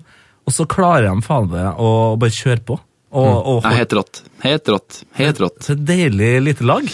og 0.50 0.56
så 0.56 0.68
klarer 0.70 1.08
de 1.10 1.26
faen 1.26 1.50
meg 1.52 1.80
å 1.80 1.90
bare 2.20 2.36
kjøre 2.36 2.66
på. 2.68 2.80
Og, 3.10 3.30
og 3.50 3.64
er 3.66 3.80
helt 3.80 3.96
rått. 3.98 4.20
Helt 4.44 4.70
rått. 4.70 5.00
Helt 5.18 5.40
rått. 5.42 5.70
et 5.74 5.82
deilig 5.82 6.34
lite 6.46 6.68
lag. 6.68 6.86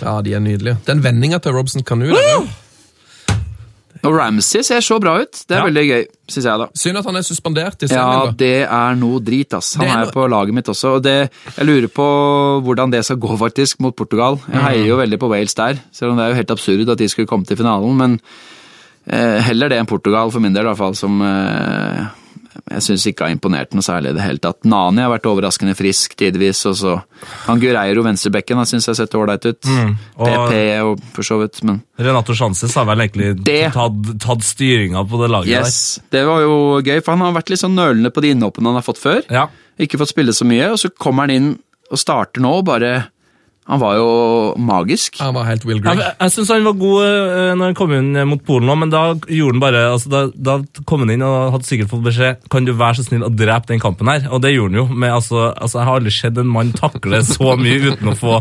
Ja, 0.00 0.14
de 0.24 0.32
er 0.36 0.40
nydelige. 0.40 0.78
Den 0.86 1.02
vendinga 1.04 1.42
til 1.44 1.52
Robson 1.56 1.84
Kanu 1.84 2.06
der, 2.08 2.46
Og 4.08 4.14
Ramsey 4.16 4.62
ser 4.64 4.80
så 4.84 4.96
bra 5.02 5.18
ut. 5.20 5.42
Det 5.44 5.52
er 5.56 5.60
Ja. 5.60 5.66
veldig 5.68 5.84
gøy, 5.90 6.04
syns 6.32 6.44
jeg, 6.48 6.58
da. 6.62 6.66
Synd 6.74 6.98
at 7.02 7.04
han 7.10 7.16
er 7.20 7.26
suspendert 7.26 7.82
i 7.84 7.90
Ja, 7.92 8.30
det 8.32 8.64
er 8.64 8.94
noe 8.96 9.20
drit, 9.20 9.52
ass. 9.54 9.74
Han 9.76 9.84
Det 9.84 9.92
er 9.92 9.98
er 10.00 10.04
noe- 10.06 10.12
på 10.16 10.28
laget 10.32 10.54
mitt 10.54 10.66
også. 10.72 10.94
Og 10.96 11.02
det, 11.04 11.30
jeg 11.58 11.66
lurer 11.68 11.88
på 11.92 12.06
hvordan 12.64 12.90
det 12.90 13.04
skal 13.04 13.16
gå 13.20 13.36
faktisk 13.38 13.80
mot 13.84 13.94
Portugal. 13.94 14.40
Jeg 14.50 14.62
heier 14.62 14.86
jo 14.88 14.96
veldig 14.96 15.18
på 15.20 15.28
Wales 15.28 15.54
der, 15.54 15.78
selv 15.92 16.12
om 16.12 16.16
det 16.16 16.24
er 16.24 16.28
jo 16.32 16.40
helt 16.40 16.50
absurd 16.56 16.88
at 16.88 16.98
de 16.98 17.08
skulle 17.08 17.26
komme 17.28 17.44
til 17.46 17.56
finalen. 17.56 17.96
Men 17.96 18.20
eh, 19.10 19.40
heller 19.42 19.68
det 19.68 19.78
enn 19.78 19.86
Portugal, 19.86 20.30
for 20.30 20.40
min 20.40 20.52
del 20.54 20.64
i 20.64 20.68
hvert 20.68 20.78
fall, 20.78 20.94
som 20.94 21.20
eh, 21.22 22.06
jeg 22.70 22.82
syns 22.84 23.06
ikke 23.10 23.26
har 23.26 23.34
imponert 23.34 23.74
noe 23.76 23.84
særlig 23.84 24.10
i 24.12 24.16
det 24.18 24.24
hele 24.24 24.38
tatt. 24.42 24.64
Nani 24.68 25.02
har 25.04 25.10
vært 25.12 25.28
overraskende 25.30 25.74
frisk 25.78 26.16
tidvis, 26.18 26.64
og 26.70 26.74
så 26.80 26.94
han 27.46 27.60
Gureiro, 27.62 28.02
venstrebekken, 28.06 28.60
syns 28.66 28.86
jeg 28.88 28.94
har 28.94 29.00
sett 29.06 29.14
ålreit 29.18 29.46
ut. 29.46 29.70
og- 30.18 30.26
PP 30.28 30.54
og 30.82 31.00
for 31.12 31.22
så 31.22 31.38
vidt, 31.40 31.62
men 31.64 31.82
Renato 31.98 32.34
Chances 32.34 32.74
har 32.74 32.84
vel 32.84 32.98
egentlig 32.98 33.44
Det- 33.44 33.72
tatt, 33.72 34.18
tatt 34.18 34.40
styringa 34.42 35.04
på 35.08 35.20
det 35.22 35.30
laget 35.30 35.48
yes. 35.48 36.00
Det 36.10 36.24
var 36.26 36.40
jo 36.40 36.80
gøy, 36.82 37.02
for 37.04 37.16
han 37.16 37.20
har 37.20 37.40
vært 37.40 37.50
litt 37.50 37.60
sånn 37.60 37.74
nølende 37.74 38.10
på 38.10 38.20
de 38.22 38.30
innhoppene 38.34 38.66
han 38.66 38.74
har 38.74 38.82
fått 38.82 38.98
før. 38.98 39.22
Ja. 39.30 39.46
Ikke 39.78 39.98
fått 39.98 40.12
spille 40.14 40.32
så 40.34 40.44
mye, 40.44 40.72
og 40.72 40.78
så 40.78 40.90
kommer 40.98 41.26
han 41.26 41.30
inn 41.30 41.58
og 41.90 41.98
starter 41.98 42.40
nå, 42.40 42.62
bare 42.64 43.08
Han 43.68 43.80
var 43.82 43.98
jo 43.98 44.08
magisk. 44.64 45.18
Han 45.20 45.34
var 45.36 45.44
helt 45.44 45.64
Will 45.68 45.76
Jeg, 45.82 45.84
Grigg. 45.84 46.04
jeg 46.22 46.32
syns 46.32 46.48
han 46.54 46.64
var 46.64 46.76
god 46.80 47.02
eh, 47.04 47.50
når 47.52 47.64
han 47.66 47.76
kom 47.76 47.90
inn 47.92 48.16
mot 48.30 48.40
Polen 48.46 48.70
òg, 48.72 48.78
men 48.80 48.92
da 48.94 49.02
gjorde 49.28 49.54
han 49.58 49.60
bare 49.60 49.82
altså 49.90 50.08
da, 50.14 50.22
da 50.32 50.54
kom 50.88 51.04
han 51.04 51.12
inn 51.12 51.24
og 51.26 51.52
hadde 51.56 51.68
sikkert 51.68 51.90
fått 51.92 52.06
beskjed 52.06 52.46
Kan 52.48 52.64
du 52.64 52.72
være 52.72 52.96
så 52.96 53.04
snill 53.04 53.26
å 53.26 53.30
drepe 53.32 53.68
den 53.68 53.82
kampen 53.82 54.08
her. 54.08 54.24
Og 54.32 54.40
det 54.44 54.54
gjorde 54.54 54.72
han 54.72 54.80
jo. 54.80 54.86
Med, 54.94 55.12
altså, 55.18 55.50
altså, 55.52 55.82
jeg 55.82 55.88
har 55.90 56.00
aldri 56.00 56.14
sett 56.16 56.40
en 56.40 56.48
mann 56.54 56.72
takle 56.78 57.20
så 57.28 57.52
mye 57.60 57.92
uten 57.92 58.08
å 58.12 58.16
få 58.16 58.38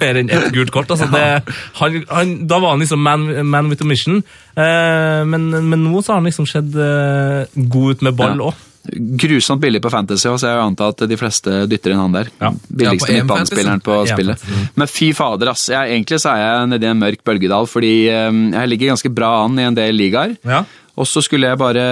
mer 0.00 0.22
enn 0.22 0.32
ett 0.32 0.48
gult 0.56 0.72
kort. 0.74 0.90
Altså, 0.96 1.10
det, 1.12 1.26
han, 1.82 2.00
han, 2.08 2.34
da 2.48 2.62
var 2.64 2.74
han 2.74 2.80
liksom 2.86 3.04
man, 3.04 3.28
man 3.52 3.68
with 3.68 3.84
a 3.84 3.88
mission. 3.88 4.22
Eh, 4.56 5.20
men, 5.28 5.50
men 5.68 5.84
nå 5.90 6.00
så 6.00 6.14
har 6.14 6.22
han 6.22 6.30
liksom 6.30 6.48
sett 6.48 6.72
eh, 6.72 7.44
god 7.68 7.98
ut 7.98 8.08
med 8.08 8.16
ball 8.16 8.40
Ja. 8.40 8.52
Grusomt 9.20 9.60
billig 9.60 9.82
på 9.84 9.90
Fantasy, 9.92 10.24
så 10.24 10.48
jeg 10.48 10.60
antar 10.62 10.94
at 10.94 11.02
de 11.10 11.16
fleste 11.20 11.64
dytter 11.68 11.92
inn 11.92 12.00
han 12.00 12.14
der. 12.14 12.30
Ja. 12.40 12.50
Billigste 12.68 13.12
Ja, 13.12 13.20
midtbanespilleren 13.20 13.82
på 13.84 13.98
spillet. 14.08 14.44
Men 14.80 14.88
fy 14.88 15.10
fader, 15.16 15.50
ass. 15.52 15.66
Jeg, 15.68 15.92
egentlig 15.92 16.20
så 16.22 16.32
er 16.32 16.40
jeg 16.42 16.70
nedi 16.72 16.88
en 16.88 17.02
mørk 17.02 17.24
bølgedal, 17.26 17.68
fordi 17.68 17.92
eh, 18.08 18.30
jeg 18.56 18.70
ligger 18.72 18.94
ganske 18.94 19.12
bra 19.12 19.32
an 19.44 19.58
i 19.60 19.66
en 19.68 19.76
del 19.76 20.00
ligaer. 20.00 20.32
Ja. 20.48 20.62
Og 21.00 21.06
så 21.08 21.22
skulle 21.24 21.48
jeg 21.48 21.60
bare 21.60 21.84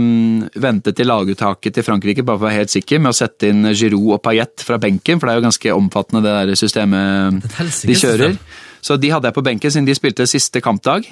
mm, 0.00 0.56
vente 0.62 0.92
til 0.96 1.08
laguttaket 1.10 1.74
til 1.76 1.84
Frankrike, 1.84 2.24
bare 2.24 2.38
for 2.38 2.46
å 2.46 2.50
være 2.50 2.62
helt 2.62 2.72
sikker, 2.72 3.00
med 3.02 3.12
å 3.12 3.18
sette 3.18 3.50
inn 3.52 3.66
Giroud 3.72 4.14
og 4.16 4.22
Paillette 4.24 4.64
fra 4.64 4.78
benken, 4.80 5.18
for 5.20 5.28
det 5.28 5.34
er 5.34 5.40
jo 5.40 5.46
ganske 5.48 5.76
omfattende 5.76 6.22
det 6.24 6.34
der 6.36 6.60
systemet 6.60 7.40
det 7.42 7.66
de 7.66 7.96
kjører. 7.96 8.36
system. 8.36 8.64
Så 8.86 8.96
de 9.02 9.10
hadde 9.12 9.28
jeg 9.28 9.36
på 9.36 9.44
benken 9.44 9.72
siden 9.72 9.88
de 9.88 9.96
spilte 9.98 10.28
siste 10.30 10.62
kampdag. 10.64 11.08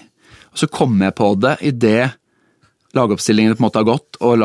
Og 0.55 0.61
så 0.63 0.69
kom 0.71 0.95
jeg 1.03 1.17
på 1.19 1.33
det 1.43 1.57
idet 1.67 2.13
lagoppstillingene 2.97 3.57
på 3.57 3.63
en 3.63 3.67
måte 3.69 3.81
har 3.83 3.89
gått, 3.89 4.19
og 4.25 4.39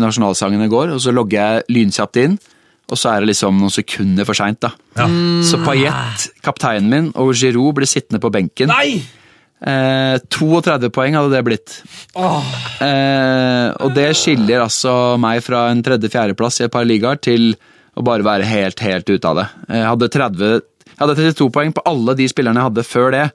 nasjonalsangene 0.00 0.68
går, 0.72 0.92
og 0.96 1.00
så 1.04 1.14
logger 1.14 1.38
jeg 1.38 1.64
lynkjapt 1.78 2.20
inn, 2.22 2.36
og 2.92 2.98
så 3.00 3.14
er 3.14 3.22
det 3.24 3.30
liksom 3.32 3.56
noen 3.62 3.72
sekunder 3.72 4.26
for 4.28 4.36
seint, 4.36 4.60
da. 4.60 4.74
Så 5.48 5.60
Paillet, 5.64 6.28
kapteinen 6.44 6.90
min, 6.92 7.10
og 7.16 7.32
Giroud 7.38 7.78
blir 7.78 7.88
sittende 7.88 8.20
på 8.20 8.30
benken. 8.34 8.68
Nei! 8.72 9.00
Eh, 9.62 10.16
32 10.34 10.88
poeng 10.90 11.14
hadde 11.14 11.30
det 11.36 11.42
blitt. 11.46 11.76
Eh, 12.82 13.68
og 13.78 13.92
det 13.94 14.08
skiller 14.18 14.64
altså 14.64 15.14
meg 15.22 15.38
fra 15.46 15.68
en 15.70 15.84
tredje-fjerdeplass 15.86 16.60
i 16.60 16.66
et 16.66 16.74
par 16.74 16.84
ligaer 16.88 17.20
til 17.22 17.52
å 17.94 18.02
bare 18.02 18.26
være 18.26 18.48
helt, 18.48 18.82
helt 18.82 19.08
ute 19.12 19.28
av 19.28 19.38
det. 19.38 19.46
Jeg 19.70 19.86
hadde, 19.86 20.08
30, 20.16 20.52
jeg 20.90 20.98
hadde 21.04 21.16
32 21.20 21.48
poeng 21.54 21.74
på 21.76 21.84
alle 21.88 22.16
de 22.18 22.26
spillerne 22.32 22.58
jeg 22.58 22.70
hadde 22.72 22.86
før 22.88 23.14
det. 23.14 23.26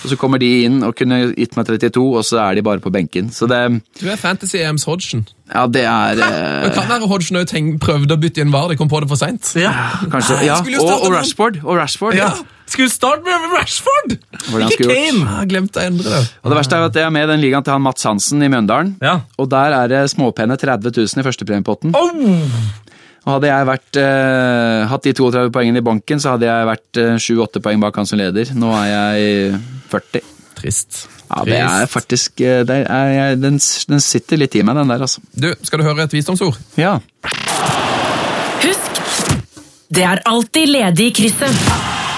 Og 0.00 0.12
så 0.12 0.16
kommer 0.20 0.40
de 0.40 0.48
inn 0.64 0.80
og 0.86 0.94
kunne 0.96 1.18
gitt 1.34 1.56
meg 1.58 1.66
32, 1.68 2.04
og 2.20 2.24
så 2.24 2.40
er 2.46 2.56
de 2.58 2.64
bare 2.64 2.80
på 2.82 2.92
benken. 2.92 3.28
Så 3.34 3.48
det, 3.50 3.60
Du 4.00 4.06
er 4.08 4.16
Fantasy-EMs 4.20 4.86
Hodgson. 4.88 5.26
ja, 5.52 5.66
det 5.66 5.84
er 5.84 6.14
Det 6.16 6.30
eh, 6.70 6.74
kan 6.74 6.88
være 6.88 7.08
Hodgson 7.10 7.36
òg 7.42 7.78
prøvde 7.80 8.16
å 8.16 8.20
bytte 8.20 8.40
inn 8.40 8.52
VAR, 8.52 8.70
de 8.70 8.76
kom 8.80 8.88
på 8.88 9.00
det 9.02 9.10
for 9.10 9.20
seint. 9.20 9.52
Ja. 9.60 9.74
Kanskje, 10.10 10.40
ja, 10.46 10.56
og, 10.80 11.04
og 11.04 11.12
Rashford. 11.12 11.60
Og 11.64 11.76
Rashford. 11.76 12.14
ja. 12.16 12.32
Skulle 12.70 12.90
starte 12.92 13.26
med 13.26 13.50
Rashford! 13.50 14.12
Hvordan 14.46 14.70
Ikke? 14.70 14.86
Kane! 14.86 15.24
Jeg 15.40 15.48
glemte 15.50 15.80
å 15.80 15.86
endre 15.88 16.06
det. 16.06 16.20
Og 16.44 16.52
det 16.52 16.58
verste 16.60 16.76
er 16.76 16.84
jo 16.84 16.90
at 16.92 16.98
jeg 17.00 17.06
er 17.08 17.14
med 17.16 17.26
i 17.26 17.30
den 17.32 17.42
ligaen 17.42 17.66
til 17.66 17.74
han 17.74 17.82
Mats 17.82 18.06
Hansen 18.06 18.44
i 18.46 18.50
Mjøndalen. 18.52 18.92
Ja. 19.02 19.16
Og 19.42 19.48
der 19.50 19.74
er 19.74 19.90
det 19.90 20.04
småpene 20.12 20.54
30 20.60 20.94
000 20.94 21.18
i 21.18 21.26
førstepremiepotten. 21.26 21.96
Og 23.30 23.36
hadde 23.36 23.46
jeg 23.52 23.66
vært, 23.68 23.96
eh, 24.02 24.88
hatt 24.90 25.04
de 25.06 25.12
32 25.14 25.52
poengene 25.54 25.78
i 25.78 25.84
banken, 25.86 26.18
så 26.18 26.32
hadde 26.34 26.48
jeg 26.48 26.66
vært 26.66 26.98
eh, 26.98 27.14
7-8 27.22 27.60
poeng 27.62 27.78
bak 27.84 27.94
han 28.00 28.08
som 28.10 28.18
leder. 28.18 28.50
Nå 28.58 28.72
er 28.74 28.88
jeg 28.90 29.60
40. 29.92 30.24
Trist. 30.58 31.04
Ja, 31.30 31.44
det 31.46 31.60
er 31.62 31.86
faktisk 31.86 32.40
eh, 32.42 32.64
det 32.66 32.80
er, 32.90 33.12
jeg- 33.14 33.38
den, 33.40 33.60
den 33.92 34.02
sitter 34.02 34.40
litt 34.42 34.56
i 34.58 34.64
meg, 34.66 34.74
den 34.80 34.90
der, 34.90 35.04
altså. 35.06 35.22
Du, 35.30 35.46
skal 35.62 35.78
du 35.78 35.86
høre 35.86 36.02
et 36.08 36.16
visdomsord? 36.16 36.58
Ja. 36.80 36.96
Husk, 38.64 38.98
det 39.94 40.04
er 40.04 40.20
alltid 40.28 40.68
ledig 40.74 41.06
i 41.12 41.14
krysset. 41.20 41.62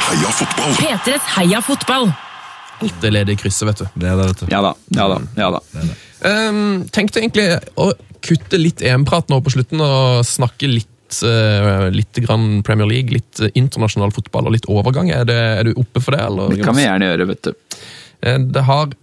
Heia 0.08 0.32
fotball! 0.38 0.72
P3s 0.80 1.28
Heia 1.36 1.60
fotball. 1.64 2.08
Alt 2.82 3.04
er 3.06 3.14
ledig 3.14 3.36
i 3.36 3.42
krysset, 3.44 3.68
vet 3.68 3.84
du. 3.84 3.90
Det 4.00 4.08
er 4.10 4.16
det, 4.18 4.30
vet 4.32 4.40
du. 4.42 4.46
Ja 4.50 4.62
da. 4.64 4.72
Ja 4.96 5.06
da. 5.12 5.20
Ja 5.38 5.52
da. 5.54 5.60
Um, 6.22 6.82
tenkte 6.94 7.20
egentlig 7.22 7.46
å 7.78 7.92
kutte 8.22 8.58
litt 8.58 8.82
EM-prat 8.86 9.30
nå 9.32 9.38
på 9.42 9.50
slutten 9.54 9.80
og 9.82 10.20
snakke 10.26 10.68
litt, 10.70 10.88
eh, 11.26 11.88
litt 11.92 12.20
Premier 12.64 12.88
League, 12.88 13.12
litt 13.12 13.42
internasjonal 13.52 14.14
fotball 14.14 14.48
og 14.48 14.56
litt 14.56 14.68
overgang. 14.72 15.10
Er, 15.12 15.26
det, 15.28 15.36
er 15.36 15.68
du 15.68 15.74
oppe 15.76 16.00
for 16.00 16.16
det? 16.16 16.22
Eller? 16.24 16.54
Det 16.56 16.64
kan 16.64 16.78
vi 16.78 16.86
gjerne 16.86 17.10
gjøre, 17.10 17.28
vet 17.32 17.50
du. 17.50 17.78
Eh, 18.22 18.38
Det 18.56 18.64
har 18.68 18.94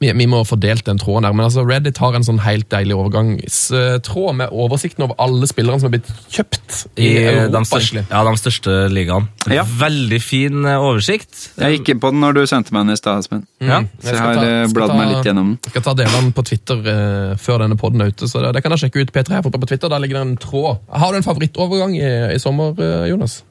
vi, 0.00 0.08
vi 0.16 0.26
må 0.30 0.38
få 0.48 0.56
delt 0.56 0.86
den 0.86 0.98
tråden 1.00 1.26
der, 1.26 1.34
men 1.36 1.44
altså 1.44 1.60
Reddit 1.68 1.98
har 2.00 2.14
en 2.16 2.24
sånn 2.24 2.38
helt 2.40 2.70
deilig 2.72 2.96
overgangstråd 2.96 4.38
med 4.38 4.54
oversikten 4.56 5.04
over 5.04 5.18
alle 5.20 5.48
spillerne 5.50 5.82
som 5.82 5.90
er 5.90 5.98
blitt 5.98 6.08
kjøpt 6.32 6.78
i, 6.94 7.04
I 7.04 7.10
Europa. 7.18 7.50
de 7.58 7.62
største, 7.68 8.04
ja, 8.08 8.22
de 8.24 8.32
største 8.40 8.76
ligaene. 8.94 9.28
Ja. 9.52 9.66
Veldig 9.80 10.20
fin 10.24 10.64
eh, 10.64 10.80
oversikt. 10.80 11.50
Jeg 11.60 11.76
gikk 11.76 11.92
inn 11.92 12.00
på 12.00 12.14
den 12.14 12.24
når 12.24 12.38
du 12.38 12.42
sendte 12.48 12.72
meg 12.72 12.86
den 12.86 12.96
i 12.96 13.00
stad, 13.02 13.20
Espen. 13.20 13.44
Ja. 13.60 13.82
Så 14.00 14.14
jeg 14.14 14.22
skal 14.22 14.40
har 14.40 14.48
eh, 14.48 14.72
bladd 14.72 14.96
meg 14.96 15.12
litt 15.12 15.28
gjennom 15.28 15.52
den. 15.52 15.60
Jeg 15.68 15.74
skal 15.74 15.86
ta 15.90 15.96
delene 16.00 16.32
på 16.36 16.46
Twitter 16.48 16.80
uh, 16.88 17.36
før 17.44 17.66
denne 17.66 17.76
podden 17.80 18.00
er 18.00 18.14
ute, 18.14 18.30
så 18.30 18.46
det, 18.46 18.54
det 18.56 18.64
kan 18.64 18.72
dere 18.72 18.84
sjekke 18.86 19.04
ut. 19.04 19.12
P3 19.12 19.36
her 19.36 19.44
fotball 19.44 19.66
på 19.66 19.72
Twitter, 19.74 19.92
der 19.92 20.00
ligger 20.00 20.22
det 20.22 20.26
en 20.30 20.40
tråd. 20.40 20.80
Har 21.04 21.12
du 21.12 21.20
en 21.20 21.28
favorittovergang 21.28 22.00
i, 22.00 22.10
i 22.32 22.40
sommer, 22.40 22.72
uh, 22.80 23.04
Jonas? 23.10 23.42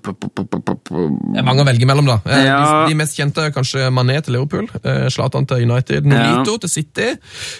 Det 0.00 1.38
er 1.38 1.44
mange 1.46 1.62
å 1.62 1.66
velge 1.68 1.86
mellom, 1.88 2.06
da. 2.08 2.18
Eh, 2.24 2.44
Ja. 2.46 2.58
de, 2.86 2.90
de 2.94 2.96
mest 2.98 3.16
kjente 3.18 3.42
er 3.46 3.50
kanskje 3.54 3.88
Mané 3.92 4.20
til 4.24 4.32
Liverpool, 4.36 4.68
eh, 4.82 5.08
Zlatan 5.12 5.46
til 5.46 5.64
United, 5.70 6.06
Nolito 6.08 6.58
til 6.62 6.70
City, 6.72 7.08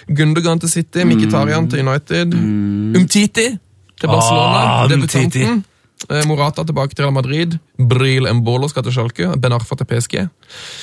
Gundogan 0.09 0.59
til 0.59 0.69
City, 0.69 1.03
Mkhitaryan 1.05 1.69
til 1.69 1.79
United, 1.87 2.33
Umtiti 2.97 3.47
til 3.99 4.07
Barcelona, 4.09 4.61
Ah, 4.81 4.87
debutanten. 4.89 5.63
Eh, 6.09 6.23
Morata 6.25 6.63
tilbake 6.65 6.95
til 6.95 7.05
Real 7.05 7.13
Madrid, 7.13 7.59
Bril 7.77 8.25
Mbolo 8.33 8.67
skal 8.67 8.83
til 8.83 8.91
Schalke, 8.91 9.35
Ben 9.39 9.53
Arfa 9.53 9.75
til 9.77 9.85
PSG. 9.85 10.17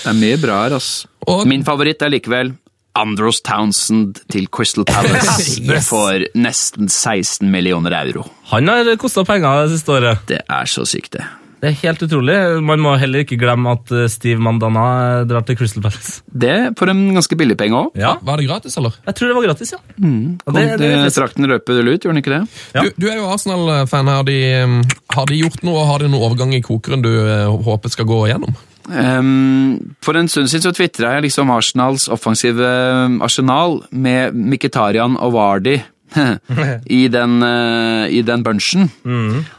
Det 0.05 0.07
er 0.07 0.12
mye 0.14 0.36
bra 0.40 0.62
her, 0.68 0.76
ass. 0.76 1.07
Og- 1.26 1.46
Min 1.46 1.64
favoritt 1.64 2.01
er 2.03 2.09
likevel 2.11 2.55
Andros 2.99 3.40
Townsend 3.46 4.22
til 4.32 4.49
Crystal 4.53 4.86
Palace 4.88 5.59
Yes. 5.68 5.88
for 5.90 6.24
nesten 6.38 6.88
16 6.90 7.46
millioner 7.53 7.94
euro. 8.05 8.26
Han 8.53 8.68
har 8.70 8.88
kosta 9.01 9.24
penger 9.28 9.66
det 9.66 9.76
siste 9.78 9.94
året. 9.94 10.24
Det 10.30 10.40
er 10.44 10.70
så 10.70 10.84
sykt, 10.88 11.14
det. 11.18 11.26
Det 11.59 11.72
er 11.72 11.78
helt 11.80 12.03
utrolig. 12.07 12.34
Man 12.62 12.78
må 12.78 12.92
heller 13.01 13.24
ikke 13.24 13.34
glemme 13.40 13.72
at 13.74 13.90
eh, 13.90 14.05
Steve 14.12 14.38
Mandana 14.38 15.24
drar 15.26 15.42
til 15.46 15.57
Crystal 15.59 15.82
Palace. 15.82 16.20
Det 16.30 16.53
for 16.78 16.90
en 16.92 17.01
ganske 17.16 17.34
billig 17.40 17.57
penge 17.59 17.74
òg. 17.80 17.96
Ja, 17.99 18.12
Var 18.22 18.38
det 18.38 18.46
gratis, 18.46 18.76
eller? 18.78 18.94
jeg 19.09 19.16
tror 19.18 19.32
det 19.32 19.36
var 19.40 19.46
gratis, 19.49 19.72
ja. 19.74 19.80
Og 19.99 20.55
det, 20.55 20.64
det, 20.78 20.92
det 21.03 21.11
Trakten 21.16 21.49
røper 21.51 21.80
løpe 21.82 21.96
ut, 21.99 22.07
gjorde 22.07 22.14
den 22.14 22.22
ikke 22.22 22.34
det? 22.36 22.40
Ja. 22.76 22.84
Du, 22.86 23.03
du 23.03 23.09
er 23.11 23.18
jo 23.18 23.26
Arsenal-fan. 23.34 24.07
Har, 24.14 24.30
um, 24.70 24.78
har 25.18 25.26
de 25.32 25.40
gjort 25.42 25.66
noe, 25.66 25.82
har 25.90 26.05
de 26.05 26.12
noen 26.12 26.28
overgang 26.30 26.55
i 26.55 26.62
kokeren 26.62 27.03
du 27.03 27.11
eh, 27.26 27.51
håper 27.66 27.90
skal 27.90 28.07
gå 28.07 28.20
igjennom? 28.28 28.55
Ehm, 28.89 29.95
for 30.05 30.16
en 30.16 30.28
stund 30.28 30.49
siden 30.49 30.68
så 30.68 30.72
tvitra 30.72 31.14
jeg 31.16 31.28
liksom 31.28 31.51
Arsenals 31.53 32.09
offensive 32.12 32.64
ehm, 32.64 33.20
arsenal 33.24 33.82
med 33.91 34.36
Mkhitaryan 34.36 35.18
og 35.20 35.34
Vardy 35.36 35.76
i, 36.99 37.09
den, 37.12 37.43
uh, 37.43 38.09
i 38.09 38.22
den 38.22 38.43
bunchen. 38.43 38.91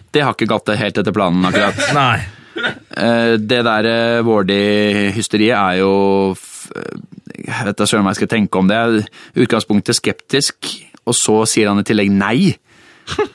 Det 0.10 0.24
har 0.26 0.34
ikke 0.34 0.50
gått 0.50 0.72
helt 0.80 0.98
etter 0.98 1.14
planen, 1.14 1.46
akkurat. 1.46 1.78
Nei. 1.98 2.18
Eh, 2.60 3.36
det 3.40 3.62
der 3.64 3.88
uh, 3.88 4.26
Wardy-hysteriet 4.28 5.56
er 5.56 5.78
jo 5.80 5.92
eh, 6.34 6.98
Jeg 7.46 7.68
vet 7.70 7.78
da 7.80 7.86
søren 7.88 8.04
hva 8.04 8.12
jeg 8.12 8.24
skal 8.24 8.32
tenke 8.34 8.60
om 8.60 8.68
det. 8.68 8.80
Jeg 8.80 9.06
er 9.06 9.46
Utgangspunktet 9.46 9.96
skeptisk, 9.96 10.74
og 11.06 11.16
så 11.16 11.38
sier 11.48 11.70
han 11.72 11.80
i 11.80 11.86
tillegg 11.88 12.12
nei. 12.12 12.52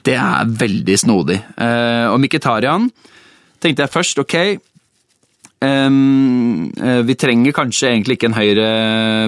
Det 0.05 0.19
er 0.19 0.51
veldig 0.61 0.99
snodig. 1.01 1.39
Eh, 1.57 2.07
og 2.11 2.21
Mkhitaryan 2.23 2.91
tenkte 3.63 3.87
jeg 3.87 3.95
først, 3.95 4.21
ok 4.21 4.37
eh, 4.43 4.59
Vi 5.65 7.15
trenger 7.17 7.55
kanskje 7.57 7.89
egentlig 7.89 8.19
ikke 8.19 8.29
en 8.29 8.37
høyre 8.37 8.67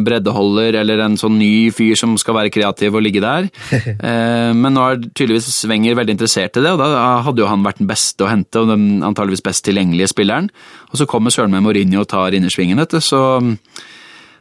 breddeholder 0.05 0.77
eller 0.83 1.01
en 1.05 1.17
sånn 1.21 1.39
ny 1.41 1.71
fyr 1.75 1.97
som 1.99 2.17
skal 2.21 2.37
være 2.37 2.53
kreativ 2.53 2.97
og 2.97 3.05
ligge 3.07 3.25
der. 3.25 3.51
Eh, 4.07 4.53
men 4.55 4.75
nå 4.77 4.83
er 4.85 4.99
tydeligvis 5.17 5.49
Svenger 5.55 5.97
veldig 5.99 6.15
interessert 6.15 6.59
i 6.59 6.63
det, 6.63 6.71
og 6.75 6.79
da 6.79 7.23
hadde 7.25 7.43
jo 7.43 7.49
han 7.49 7.65
vært 7.65 7.81
den 7.81 7.89
beste 7.91 8.27
å 8.27 8.29
hente, 8.31 8.61
og 8.61 8.71
den 8.71 9.03
antageligvis 9.07 9.45
best 9.47 9.65
tilgjengelige 9.67 10.11
spilleren. 10.13 10.51
Og 10.93 11.01
så 11.01 11.09
kommer 11.11 11.35
søren 11.35 11.55
meg 11.55 11.65
Mourinho 11.65 12.05
og 12.05 12.11
tar 12.11 12.37
innersvingen, 12.37 12.79
vet 12.83 12.95
du, 12.95 13.01
så 13.03 13.23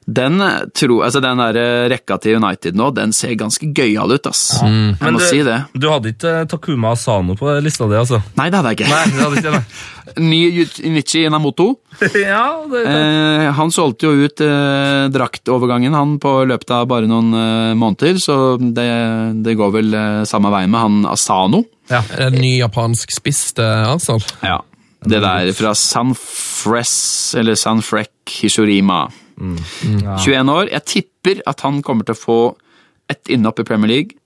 den, 0.05 0.37
tro, 0.77 0.99
altså 1.01 1.17
den 1.23 1.39
der 1.41 1.57
eh, 1.57 1.87
rekka 1.89 2.19
til 2.21 2.35
United 2.37 2.75
nå, 2.77 2.91
den 2.93 3.13
ser 3.15 3.31
ganske 3.39 3.71
gøyal 3.73 4.11
ut, 4.13 4.27
ass. 4.29 4.43
Jeg 4.61 4.97
Men 5.01 5.15
må 5.15 5.21
du, 5.21 5.25
si 5.25 5.39
det. 5.41 5.55
du 5.73 5.87
hadde 5.89 6.11
ikke 6.13 6.33
eh, 6.43 6.45
Takuma 6.51 6.91
Asano 6.93 7.33
på 7.39 7.49
lista 7.65 7.87
di, 7.89 7.97
altså? 7.97 8.19
Nei, 8.37 8.51
det 8.53 8.59
hadde 8.59 8.73
jeg 8.75 8.79
ikke. 8.83 8.91
Nei, 8.91 9.05
det 9.15 9.23
hadde 9.23 9.41
ikke 9.41 9.53
det. 9.55 9.63
Ny 10.29 10.39
Inichi 10.85 11.23
Inamoto. 11.25 11.65
ja, 12.21 12.43
det, 12.69 12.83
det. 12.85 12.93
Eh, 12.93 13.47
han 13.57 13.73
solgte 13.73 14.11
jo 14.11 14.27
ut 14.29 14.45
eh, 14.45 15.07
draktovergangen 15.15 15.97
han 15.97 16.13
på 16.21 16.35
løpet 16.53 16.75
av 16.77 16.85
bare 16.93 17.09
noen 17.09 17.33
eh, 17.41 17.73
måneder, 17.73 18.21
så 18.21 18.37
det, 18.61 18.87
det 19.41 19.57
går 19.57 19.73
vel 19.79 19.97
eh, 19.97 20.21
samme 20.29 20.53
vei 20.53 20.67
med 20.69 20.85
han 20.85 21.01
Asano. 21.15 21.63
Ja. 21.89 22.03
En 22.29 22.37
ny 22.37 22.59
japansk 22.59 23.09
spiss 23.13 23.47
til 23.57 23.89
Arsenal? 23.89 24.21
Ja. 24.45 24.61
Det 25.05 25.19
der 25.21 25.51
fra 25.53 25.73
Sanfres, 25.77 26.95
eller 27.37 27.57
Sanfrek 27.57 28.39
Hishorima. 28.41 29.03
21 29.39 30.49
år. 30.53 30.69
Jeg 30.71 30.85
tipper 30.85 31.41
at 31.47 31.61
han 31.65 31.81
kommer 31.85 32.05
til 32.07 32.15
å 32.15 32.21
få 32.21 32.37
ett 33.11 33.29
innhopp 33.29 33.59
i 33.61 33.67
Premier 33.67 33.91
League, 33.91 34.17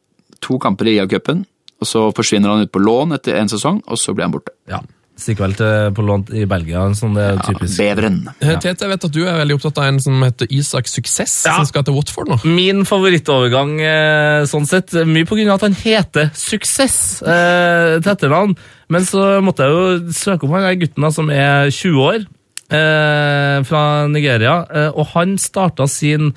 to 0.41 0.57
kamper 0.61 0.87
i 0.87 0.97
IA-cupen, 0.99 1.43
og 1.79 1.87
så 1.87 2.05
forsvinner 2.15 2.49
han 2.53 2.61
ut 2.67 2.71
på 2.71 2.79
lån 2.83 3.15
etter 3.17 3.35
en 3.39 3.49
sesong, 3.51 3.81
og 3.87 3.97
så 3.99 4.13
blir 4.15 4.27
han 4.29 4.35
borte. 4.37 4.55
ja. 4.69 4.79
Stikker 5.19 5.43
vel 5.49 5.53
til 5.59 5.89
på 5.97 6.03
lån 6.07 6.21
i 6.31 6.45
Belgia, 6.47 6.79
sånn 6.95 7.11
det 7.17 7.23
er 7.27 7.39
typisk. 7.43 7.75
Beveren. 7.75 8.21
Tete, 8.39 8.85
jeg 8.85 8.87
vet 8.93 9.03
at 9.03 9.11
du 9.11 9.17
er 9.27 9.35
veldig 9.41 9.57
opptatt 9.57 9.81
av 9.81 9.89
en 9.89 9.97
som 9.99 10.15
heter 10.23 10.47
Isak 10.55 10.87
Suksess, 10.87 11.33
Ja. 11.43 11.57
som 11.57 11.65
skal 11.67 11.83
til 11.83 11.93
Watford 11.97 12.29
nå. 12.31 12.37
Min 12.47 12.85
favorittovergang, 12.87 13.81
eh, 13.83 14.45
sånn 14.47 14.65
sett, 14.65 14.93
mye 14.93 15.27
på 15.27 15.35
grunn 15.35 15.49
av 15.51 15.55
at 15.59 15.67
han 15.67 15.75
heter 15.75 16.31
Suksess 16.33 17.21
eh, 17.21 17.99
til 17.99 18.13
etternavn. 18.13 18.55
Men 18.87 19.01
så 19.01 19.43
måtte 19.43 19.67
jeg 19.67 19.75
jo 19.75 20.13
søke 20.15 20.47
om 20.47 20.51
han 20.55 20.61
der 20.69 20.79
gutten 20.87 21.03
da, 21.03 21.11
som 21.11 21.29
er 21.29 21.67
20 21.67 21.99
år, 21.99 22.23
eh, 22.69 23.59
fra 23.67 23.83
Nigeria. 24.07 24.55
Eh, 24.69 24.89
og 24.93 25.11
han 25.15 25.37
starta 25.41 25.87
sin 25.89 26.31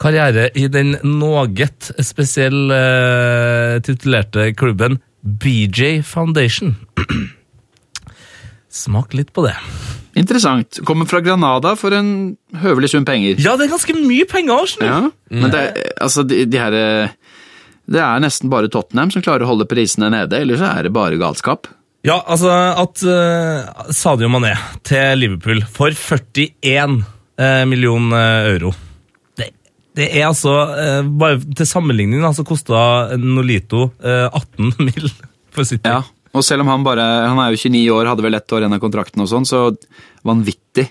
karriere 0.00 0.48
i 0.56 0.66
den 0.72 0.94
noget 1.04 1.90
spesiell 2.06 2.70
eh, 2.72 3.80
titulerte 3.84 4.50
klubben 4.56 5.00
BJ 5.20 6.00
Foundation. 6.08 6.76
Smak 8.70 9.14
litt 9.18 9.32
på 9.34 9.42
det. 9.48 9.54
Interessant. 10.18 10.80
Kommer 10.86 11.06
fra 11.10 11.20
Granada 11.24 11.72
for 11.78 11.94
en 11.94 12.36
høvelig 12.62 12.90
sum 12.92 13.04
penger. 13.06 13.38
Ja, 13.42 13.56
det 13.58 13.66
er 13.68 13.72
ganske 13.74 13.94
mye 13.98 14.26
penger! 14.30 14.66
Sånn. 14.70 14.86
Ja, 14.86 15.00
men 15.30 15.52
det, 15.52 15.60
er- 15.70 15.92
altså, 16.02 16.24
de, 16.26 16.44
de 16.50 16.58
her 16.60 16.76
Det 17.90 17.98
er 18.02 18.22
nesten 18.22 18.50
bare 18.52 18.70
Tottenham 18.70 19.10
som 19.14 19.22
klarer 19.26 19.42
å 19.46 19.50
holde 19.52 19.66
prisene 19.70 20.10
nede, 20.14 20.38
ellers 20.38 20.60
så 20.62 20.70
er 20.70 20.86
det 20.86 20.92
bare 20.94 21.18
galskap. 21.18 21.66
Ja, 22.06 22.16
altså 22.24 22.48
at 22.80 23.02
uh, 23.04 23.90
Sadio 23.92 24.30
Mané 24.32 24.54
til 24.88 25.20
Liverpool 25.20 25.60
for 25.68 25.92
41 25.92 27.02
uh, 27.04 27.64
millioner 27.68 28.46
euro. 28.54 28.72
Det, 29.36 29.50
det 29.98 30.06
er 30.08 30.30
altså 30.30 30.54
uh, 30.70 31.10
Bare 31.20 31.36
til 31.44 31.68
sammenligning 31.68 32.24
altså 32.24 32.40
så 32.40 32.48
kosta 32.48 32.80
Nolito 33.20 33.90
uh, 34.00 34.30
18 34.32 34.72
mill. 34.86 35.10
for 35.52 35.68
sitt. 35.68 35.84
Ja, 35.84 36.00
og 36.32 36.46
selv 36.46 36.64
om 36.64 36.70
han 36.72 36.86
bare 36.86 37.04
Han 37.26 37.42
er 37.42 37.52
jo 37.52 37.60
29 37.68 37.84
år, 37.98 38.08
hadde 38.14 38.24
vel 38.24 38.38
ett 38.38 38.56
år 38.56 38.64
igjen 38.64 38.78
av 38.78 38.80
kontrakten 38.80 39.26
og 39.26 39.28
sånn, 39.28 39.48
så 39.48 39.66
vanvittig. 40.24 40.88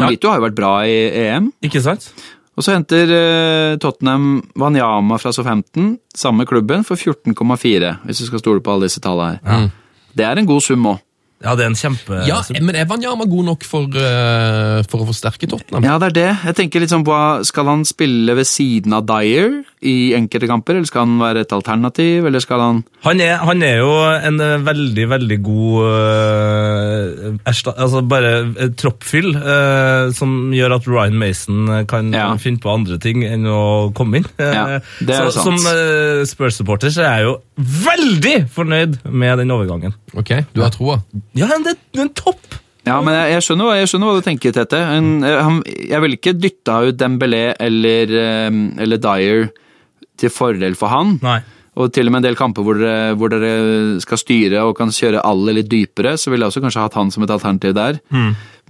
Nolito 0.00 0.28
har 0.28 0.40
jo 0.40 0.48
vært 0.48 0.60
bra 0.60 0.74
i 0.84 1.00
EM. 1.24 1.52
Ikke 1.64 1.82
sant? 1.84 2.10
Og 2.58 2.64
så 2.66 2.74
henter 2.74 3.08
eh, 3.14 3.74
Tottenham 3.80 4.40
Wanyama 4.58 5.16
fra 5.22 5.30
Southampton, 5.32 5.94
samme 6.12 6.44
klubben, 6.48 6.82
for 6.84 6.98
14,4, 6.98 7.92
hvis 8.04 8.20
du 8.20 8.26
skal 8.26 8.42
stole 8.42 8.64
på 8.64 8.74
alle 8.74 8.90
disse 8.90 9.00
tallene 9.00 9.38
her. 9.38 9.70
Det 10.16 10.24
er 10.26 10.38
en 10.38 10.46
god 10.46 10.60
sum 10.60 10.86
òg. 10.86 10.98
Ja, 11.40 11.54
det 11.56 11.64
er 11.64 11.70
en 11.70 11.78
kjempe... 11.78 12.18
Ja, 12.28 12.42
Men 12.60 12.76
er 12.76 12.84
Wanyama 12.90 13.24
god 13.24 13.46
nok 13.46 13.62
for, 13.64 13.86
uh, 13.96 14.82
for 14.90 15.00
å 15.00 15.06
forsterke 15.08 15.48
Tottenham? 15.48 15.86
Ja, 15.88 15.94
det 16.02 16.10
er 16.10 16.16
det. 16.18 16.28
Jeg 16.50 16.56
tenker 16.58 16.82
litt 16.84 16.92
sånn 16.92 17.06
på, 17.06 17.16
Skal 17.48 17.70
han 17.70 17.86
spille 17.88 18.34
ved 18.36 18.44
siden 18.48 18.92
av 18.92 19.06
Dyer 19.08 19.62
i 19.80 20.12
enkelte 20.12 20.50
kamper, 20.50 20.76
eller 20.76 20.88
skal 20.90 21.06
han 21.06 21.14
være 21.22 21.46
et 21.46 21.54
alternativ, 21.56 22.26
eller 22.28 22.44
skal 22.44 22.60
han 22.60 22.82
Han 23.06 23.22
er, 23.24 23.38
han 23.40 23.64
er 23.64 23.78
jo 23.80 23.94
en 24.28 24.36
eh, 24.44 24.58
veldig, 24.66 25.06
veldig 25.14 25.38
god 25.46 25.86
uh, 25.88 27.38
ersta, 27.48 27.72
altså 27.80 28.02
bare 28.04 28.34
troppfyll, 28.76 29.30
uh, 29.40 30.10
som 30.12 30.52
gjør 30.52 30.76
at 30.76 30.88
Ryan 30.90 31.16
Mason 31.20 31.72
kan 31.88 32.12
Ja. 32.12 32.28
finne 32.36 32.60
på 32.60 32.68
andre 32.74 32.98
ting 33.00 33.24
enn 33.24 33.48
å 33.48 33.62
komme 33.96 34.20
inn. 34.20 34.28
Ja, 34.36 34.82
det 35.06 35.16
er 35.16 35.30
så, 35.30 35.40
sant. 35.40 35.64
Som 35.64 35.72
uh, 35.72 36.20
Spurs-supporter 36.28 36.92
så 36.92 37.06
er 37.08 37.22
jeg 37.22 37.30
jo 37.30 37.34
veldig 37.88 38.36
fornøyd 38.52 39.00
med 39.08 39.40
den 39.40 39.56
overgangen. 39.56 39.96
Ok, 40.12 40.34
du 40.52 40.60
har 40.60 40.72
troa. 40.74 41.00
Ja, 41.38 41.50
det, 41.62 41.76
er 41.94 42.04
en 42.06 42.14
topp! 42.16 42.58
Ja, 42.88 42.98
men 43.04 43.14
jeg, 43.14 43.36
jeg, 43.36 43.44
skjønner, 43.46 43.74
jeg 43.76 43.90
skjønner 43.90 44.10
hva 44.10 44.18
du 44.18 44.26
tenker, 44.26 44.54
Tete. 44.56 44.80
En, 44.96 45.10
eh, 45.26 45.38
han, 45.38 45.60
jeg 45.66 46.02
ville 46.02 46.18
ikke 46.18 46.36
dytta 46.38 46.80
ut 46.88 46.98
Dembélé 46.98 47.50
eller, 47.60 48.14
eh, 48.22 48.60
eller 48.82 49.00
Dyer 49.02 49.50
til 50.20 50.32
fordel 50.32 50.76
for 50.78 50.92
han. 50.92 51.18
Nei. 51.24 51.40
Og 51.80 51.92
til 51.94 52.08
og 52.08 52.12
med 52.12 52.20
en 52.20 52.26
del 52.28 52.38
kamper 52.38 52.64
hvor 52.66 52.76
dere, 52.80 53.14
hvor 53.16 53.30
dere 53.32 54.00
skal 54.02 54.18
styre 54.20 54.64
og 54.66 54.74
kan 54.76 54.90
kjøre 54.92 55.22
alle 55.24 55.54
litt 55.60 55.70
dypere, 55.70 56.16
så 56.18 56.32
ville 56.32 56.44
jeg 56.44 56.52
også 56.52 56.62
kanskje 56.64 56.82
hatt 56.82 56.96
han 56.98 57.12
som 57.14 57.24
et 57.24 57.32
alternativ 57.32 57.76
der. 57.78 58.00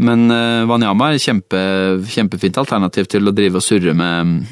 Men 0.05 0.27
uh, 0.29 0.69
Wanyama 0.69 1.09
er 1.15 1.23
kjempe, 1.23 1.63
kjempefint 2.13 2.61
alternativ 2.61 3.09
til 3.11 3.27
å 3.27 3.35
drive 3.35 3.59
og 3.59 3.65
surre 3.65 3.97
med 3.97 4.45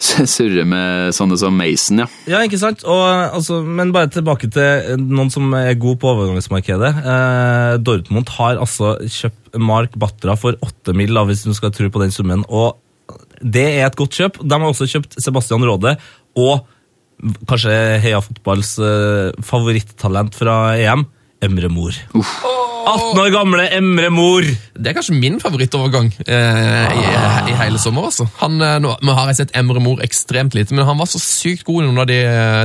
Surre 0.34 0.64
med 0.68 1.14
sånne 1.16 1.36
som 1.40 1.56
Mason, 1.56 2.02
ja. 2.02 2.06
Ja, 2.30 2.40
ikke 2.46 2.60
sant? 2.60 2.84
Og, 2.88 3.02
altså, 3.36 3.60
men 3.66 3.92
bare 3.94 4.10
tilbake 4.12 4.48
til 4.52 4.96
noen 5.02 5.32
som 5.32 5.52
er 5.58 5.76
god 5.80 6.00
på 6.00 6.12
overgangsmarkedet. 6.14 6.92
Eh, 7.14 7.74
Dortmund 7.84 8.32
har 8.38 8.60
altså 8.62 8.94
kjøpt 9.04 9.60
Mark 9.60 9.96
Batra 10.00 10.38
for 10.40 10.56
8 10.64 10.96
mill., 10.96 11.12
da, 11.16 11.26
hvis 11.28 11.44
du 11.44 11.52
skal 11.56 11.74
tro 11.76 11.90
på 11.92 12.02
den 12.02 12.14
summen. 12.14 12.46
Og 12.48 12.78
det 13.40 13.66
er 13.76 13.86
et 13.88 13.98
godt 13.98 14.16
kjøp. 14.16 14.40
De 14.40 14.56
har 14.56 14.68
også 14.68 14.88
kjøpt 14.90 15.18
Sebastian 15.20 15.64
Råde 15.68 15.96
og 16.38 16.64
kanskje 17.48 17.76
Heia 18.00 18.22
Fotballs 18.24 18.76
eh, 18.80 19.36
favoritttalent 19.44 20.36
fra 20.38 20.60
EM, 20.80 21.04
Emre 21.44 21.68
Mor. 21.72 21.96
18 22.86 23.20
år 23.22 23.30
gamle 23.34 23.66
Emre 23.76 24.08
Mor! 24.14 24.46
Det 24.74 24.90
er 24.90 24.96
kanskje 24.96 25.16
min 25.18 25.36
favorittovergang 25.42 26.08
eh, 26.24 26.94
i, 26.96 27.04
i 27.52 27.56
hele 27.58 27.80
sommer. 27.82 28.08
altså. 28.08 28.26
Han, 28.40 28.56
eh, 28.64 28.78
nå, 28.82 28.94
nå 29.04 29.14
har 29.16 29.30
jeg 29.30 29.42
sett 29.42 29.54
Emre 29.58 29.82
Mor 29.82 30.02
ekstremt 30.04 30.56
lite, 30.56 30.74
men 30.76 30.86
han 30.88 30.98
var 31.00 31.10
så 31.10 31.20
sykt 31.22 31.66
god 31.68 31.82
i 31.82 31.86
noen 31.88 32.02
av 32.02 32.08
de, 32.10 32.18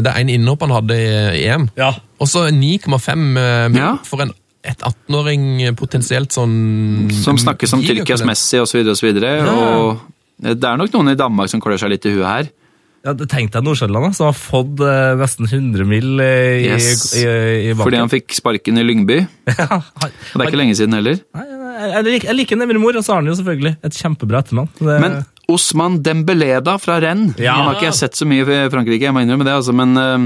det 0.06 0.16
ene 0.22 0.38
innhoppet 0.38 0.70
han 0.70 0.78
hadde 0.80 0.98
i, 0.98 1.12
i 1.42 1.46
EM. 1.54 1.70
Ja. 1.80 1.92
Og 2.22 2.32
så 2.32 2.48
9,5 2.54 3.24
eh, 3.42 3.80
Ja. 3.80 3.94
for 4.08 4.26
en 4.26 4.34
et 4.66 4.82
18-åring 4.82 5.76
potensielt 5.78 6.34
sånn 6.34 6.54
Som 7.14 7.38
snakkes 7.38 7.70
som 7.70 7.84
gigatalent. 7.84 8.08
Tyrkias 8.08 8.24
Messi 8.26 8.58
osv. 8.58 8.80
Og, 8.82 8.96
så 8.98 9.06
videre, 9.06 9.34
og 9.46 10.00
det 10.42 10.66
er 10.66 10.80
nok 10.82 10.90
noen 10.96 11.12
i 11.14 11.20
Danmark 11.20 11.52
som 11.52 11.62
klør 11.62 11.78
seg 11.84 11.94
litt 11.94 12.08
i 12.10 12.16
huet 12.16 12.26
her. 12.26 12.50
Ja, 13.06 13.14
Tenk 13.30 13.52
deg 13.54 13.66
Nordsjælland, 13.68 14.16
som 14.18 14.32
har 14.32 14.38
fått 14.38 14.82
eh, 14.82 15.12
nesten 15.20 15.46
100 15.46 15.86
mill. 15.86 16.16
i, 16.20 16.66
Yes. 16.66 17.14
i, 17.14 17.22
i, 17.22 17.70
banken. 17.76 17.84
Fordi 17.84 18.02
han 18.02 18.10
fikk 18.14 18.34
sparken 18.34 18.82
i 18.82 18.86
Lyngby. 18.88 19.20
ja, 19.60 19.68
han, 19.70 20.10
Og 20.10 20.40
det 20.40 20.42
er 20.42 20.50
ikke 20.50 20.62
lenge 20.64 20.76
siden 20.80 20.98
heller. 20.98 21.22
Nei, 21.38 21.46
jeg, 21.92 22.04
liker, 22.08 22.32
jeg 22.32 22.40
liker 22.40 22.66
Emre 22.66 22.82
Mor, 22.82 22.98
og 22.98 23.06
så 23.06 23.14
har 23.14 23.22
han 23.22 23.30
jo 23.30 23.38
selvfølgelig 23.38 23.76
et 23.86 23.98
kjempebra 24.02 24.42
etternavn. 24.42 24.70
Men 25.04 25.18
Osman 25.52 26.00
Dembeleda 26.02 26.64
da, 26.66 26.74
fra 26.82 26.96
Rennes 27.04 27.38
Ja. 27.38 27.54
Han 27.60 27.68
har 27.68 27.76
ikke 27.78 27.92
jeg 27.92 27.98
sett 28.00 28.18
så 28.18 28.26
mye 28.26 28.42
i 28.42 28.70
Frankrike, 28.74 29.04
jeg 29.06 29.14
må 29.14 29.22
innrømme 29.22 29.46
det, 29.46 29.54
altså, 29.54 29.76
men 29.78 29.92
eh, 30.02 30.24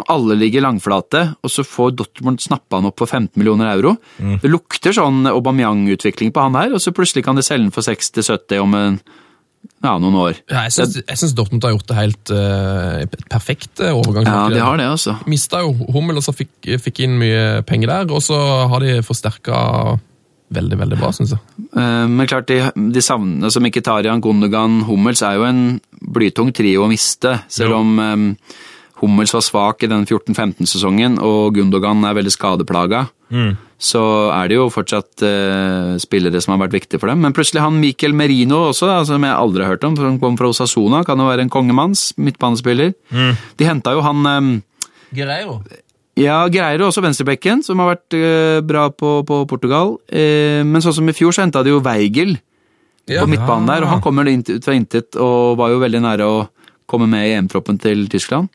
når 0.00 0.08
alle 0.10 0.36
ligger 0.40 0.64
langflate, 0.64 1.20
og 1.46 1.52
så 1.52 1.62
får 1.62 1.92
Dortmund 2.00 2.42
snappa 2.42 2.80
han 2.80 2.88
opp 2.90 2.98
for 2.98 3.06
15 3.06 3.36
millioner 3.38 3.70
euro 3.76 3.94
Mm. 4.18 4.40
Det 4.42 4.48
lukter 4.50 4.94
sånn 4.96 5.28
Aubameyang-utvikling 5.28 6.32
på 6.34 6.42
han 6.42 6.56
her, 6.58 6.72
og 6.74 6.80
så 6.82 6.90
plutselig 6.96 7.22
kan 7.26 7.36
de 7.38 7.44
selge 7.46 7.68
den 7.68 7.74
for 7.74 7.84
60-70 7.86 8.58
om 8.64 8.74
en, 8.74 8.98
ja, 9.84 9.92
noen 10.02 10.14
år. 10.18 10.38
Ja, 10.50 10.64
jeg 10.66 10.72
syns- 11.16 11.34
Dortmund 11.36 11.64
har 11.64 11.74
gjort 11.76 11.86
det 11.90 11.96
helt 11.98 12.32
uh, 12.32 13.04
perfekt 13.30 13.80
eh, 13.84 13.92
overgang. 13.94 14.26
Ja, 14.26 14.48
de 14.52 14.60
har 14.62 14.76
det, 14.80 14.86
altså. 14.88 15.16
Mista 15.30 15.60
jo 15.64 15.72
Hummel, 15.94 16.16
og 16.20 16.24
så 16.26 16.34
fikk, 16.34 16.50
fikk 16.82 17.00
inn 17.06 17.18
mye 17.20 17.62
penger 17.68 17.92
der, 17.92 18.12
og 18.14 18.22
så 18.24 18.38
har 18.72 18.80
de 18.84 18.98
forsterka 19.06 19.60
veldig, 20.56 20.78
veldig 20.78 20.98
bra, 21.00 21.10
syns 21.14 21.34
jeg. 21.34 21.40
Eh, 21.76 22.06
Men 22.06 22.28
klart, 22.30 22.46
de, 22.50 22.60
de 22.94 23.02
savner, 23.02 23.50
som 23.50 23.64
Mkhitaryan, 23.66 24.22
Gundogan, 24.22 24.80
Hummels 24.86 25.22
er 25.26 25.38
jo 25.40 25.46
en 25.48 25.62
blytung 26.00 26.52
trio 26.54 26.84
å 26.86 26.90
miste. 26.90 27.36
Selv 27.50 27.80
om 27.80 27.96
um, 27.98 28.26
Hummels 29.02 29.34
var 29.34 29.42
svak 29.44 29.82
i 29.84 29.90
den 29.90 30.06
14-15-sesongen, 30.06 31.18
og 31.20 31.54
Gundogan 31.58 32.04
er 32.06 32.14
veldig 32.16 32.32
skadeplaga, 32.32 33.06
så 33.76 34.02
er 34.32 34.48
det 34.48 34.56
jo 34.56 34.70
fortsatt 34.72 35.22
eh, 35.26 35.96
spillere 36.00 36.40
som 36.40 36.54
har 36.54 36.62
vært 36.64 36.78
viktige 36.78 37.00
for 37.02 37.12
dem. 37.12 37.20
Men 37.20 37.34
plutselig 37.36 37.60
han 37.60 37.76
Miquel 37.82 38.14
Merino 38.16 38.62
også, 38.70 38.88
da, 38.88 39.02
som 39.04 39.24
jeg 39.26 39.36
aldri 39.36 39.66
har 39.66 39.74
hørt 39.74 39.84
om, 39.84 39.96
som 39.98 40.16
kom 40.22 40.38
fra 40.40 40.48
Osasona, 40.48 41.02
kan 41.04 41.20
jo 41.20 41.28
være 41.28 41.44
en 41.44 41.52
kongemanns, 41.52 42.08
midtbanespiller. 42.16 42.94
De 43.60 43.68
henta 43.68 43.92
jo 43.92 44.00
han 44.06 44.24
eh, 44.30 44.48
Greiro. 45.18 45.58
ja, 46.16 46.38
Greiro, 46.48 46.88
også 46.88 47.04
venstrebekken, 47.04 47.60
som 47.66 47.84
har 47.84 47.92
vært 47.94 48.16
eh, 48.16 48.58
bra 48.64 48.88
på, 48.90 49.18
på 49.28 49.42
Portugal. 49.50 49.98
Eh, 50.08 50.64
men 50.64 50.80
sånn 50.84 50.96
som 51.02 51.12
i 51.12 51.16
fjor, 51.16 51.36
så 51.36 51.44
henta 51.44 51.60
de 51.66 51.74
jo 51.76 51.84
Weigel 51.84 52.38
på 53.06 53.28
midtbanen 53.30 53.68
der, 53.70 53.84
og 53.84 53.92
han 53.92 54.00
kommer 54.02 54.26
ut 54.26 54.64
fra 54.64 54.74
intet 54.74 55.14
og 55.20 55.60
var 55.60 55.70
jo 55.70 55.82
veldig 55.84 56.00
nære 56.02 56.24
å 56.26 56.46
komme 56.90 57.06
med 57.10 57.28
i 57.28 57.36
EM-troppen 57.36 57.76
til 57.82 58.08
Tyskland. 58.10 58.48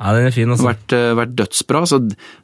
Ja, 0.00 0.14
den 0.16 0.26
er 0.30 0.32
fin, 0.34 0.48
Og 0.48 0.56
altså. 0.56 0.70
vært, 0.70 0.92
eh, 0.96 1.12
vært 1.18 1.34
dødsbra, 1.36 1.82
så 1.86 1.98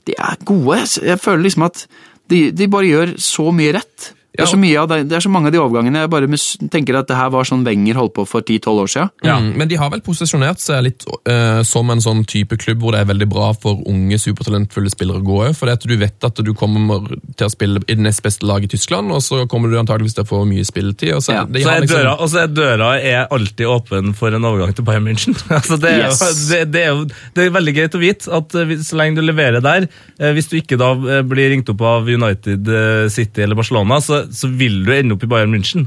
de 0.07 0.15
er 0.19 0.37
gode. 0.45 0.79
Jeg 1.03 1.21
føler 1.23 1.43
liksom 1.47 1.65
at 1.65 1.87
de, 2.29 2.51
de 2.53 2.69
bare 2.69 2.91
gjør 2.91 3.15
så 3.23 3.49
mye 3.55 3.73
rett. 3.79 4.11
Det 4.37 4.45
er, 4.45 4.51
så 4.53 4.59
mye 4.61 4.79
av 4.83 4.89
det, 4.91 4.99
det 5.11 5.17
er 5.17 5.25
så 5.25 5.31
mange 5.33 5.49
av 5.51 5.55
de 5.55 5.61
overgangene 5.63 6.03
jeg 6.05 6.11
bare 6.13 6.29
tenker 6.73 6.99
at 7.01 7.09
det 7.09 7.17
her 7.17 7.31
var 7.35 7.47
sånn 7.49 7.65
Wenger 7.67 7.97
holdt 7.99 8.15
på 8.17 8.25
for 8.29 8.45
10-12 8.45 8.83
år 8.83 8.91
siden. 8.93 9.11
Ja. 9.27 9.37
Mm, 9.41 9.53
men 9.61 9.71
de 9.71 9.79
har 9.81 9.91
vel 9.93 10.03
posisjonert 10.05 10.61
seg 10.63 10.83
litt 10.87 11.07
uh, 11.09 11.63
som 11.67 11.91
en 11.93 12.03
sånn 12.05 12.25
type 12.29 12.59
klubb 12.61 12.85
hvor 12.85 12.95
det 12.95 13.01
er 13.05 13.09
veldig 13.11 13.29
bra 13.33 13.51
for 13.57 13.81
unge, 13.89 14.19
supertalentfulle 14.21 14.93
spillere 14.93 15.23
å 15.23 15.27
gå 15.27 15.39
òg. 15.49 15.57
For 15.57 15.73
at 15.73 15.87
du 15.89 15.97
vet 15.99 16.27
at 16.29 16.43
du 16.45 16.53
kommer 16.59 17.07
til 17.37 17.47
å 17.49 17.53
spille 17.53 17.81
i 17.87 17.97
det 17.97 18.05
nest 18.05 18.23
beste 18.25 18.47
laget 18.47 18.71
i 18.71 18.77
Tyskland, 18.77 19.11
og 19.15 19.23
så 19.25 19.43
kommer 19.51 19.73
du 19.73 19.79
antageligvis 19.81 20.19
til 20.19 20.27
å 20.27 20.31
få 20.31 20.43
mye 20.49 20.67
spilletid. 20.69 21.15
Og 21.17 21.25
så, 21.25 21.33
Ja, 21.37 21.45
de 21.45 21.63
Så 21.65 21.71
er 21.73 21.81
liksom- 21.87 22.03
døra, 22.03 22.15
og 22.21 22.31
så 22.33 22.43
er 22.45 22.53
døra 22.53 22.91
er 23.01 23.27
alltid 23.31 23.67
åpen 23.67 24.15
for 24.15 24.35
en 24.35 24.45
overgang 24.45 24.75
til 24.75 24.85
Bayern 24.85 25.05
München. 25.09 25.35
altså 25.59 25.81
det, 25.81 25.91
er 25.91 26.07
Yes. 26.07 26.21
det, 26.51 26.73
det, 26.73 26.83
er 26.85 26.93
jo, 26.95 27.05
det 27.35 27.47
er 27.47 27.51
veldig 27.51 27.75
greit 27.75 27.95
å 27.97 28.01
vite 28.03 28.31
at 28.33 28.55
eh, 28.55 28.77
så 28.85 28.97
lenge 29.01 29.17
du 29.17 29.23
leverer 29.27 29.63
der, 29.65 29.89
eh, 30.21 30.33
hvis 30.37 30.49
du 30.53 30.57
ikke 30.61 30.79
da 30.79 30.93
blir 31.27 31.51
ringt 31.51 31.69
opp 31.73 31.81
av 31.81 32.07
United, 32.09 32.69
City 33.11 33.43
eller 33.43 33.57
Barcelona, 33.59 33.99
så, 34.01 34.26
så 34.33 34.49
vil 34.57 34.83
du 34.87 34.93
ende 34.95 35.15
opp 35.17 35.23
i 35.27 35.31
Bayern 35.31 35.53
München. 35.55 35.87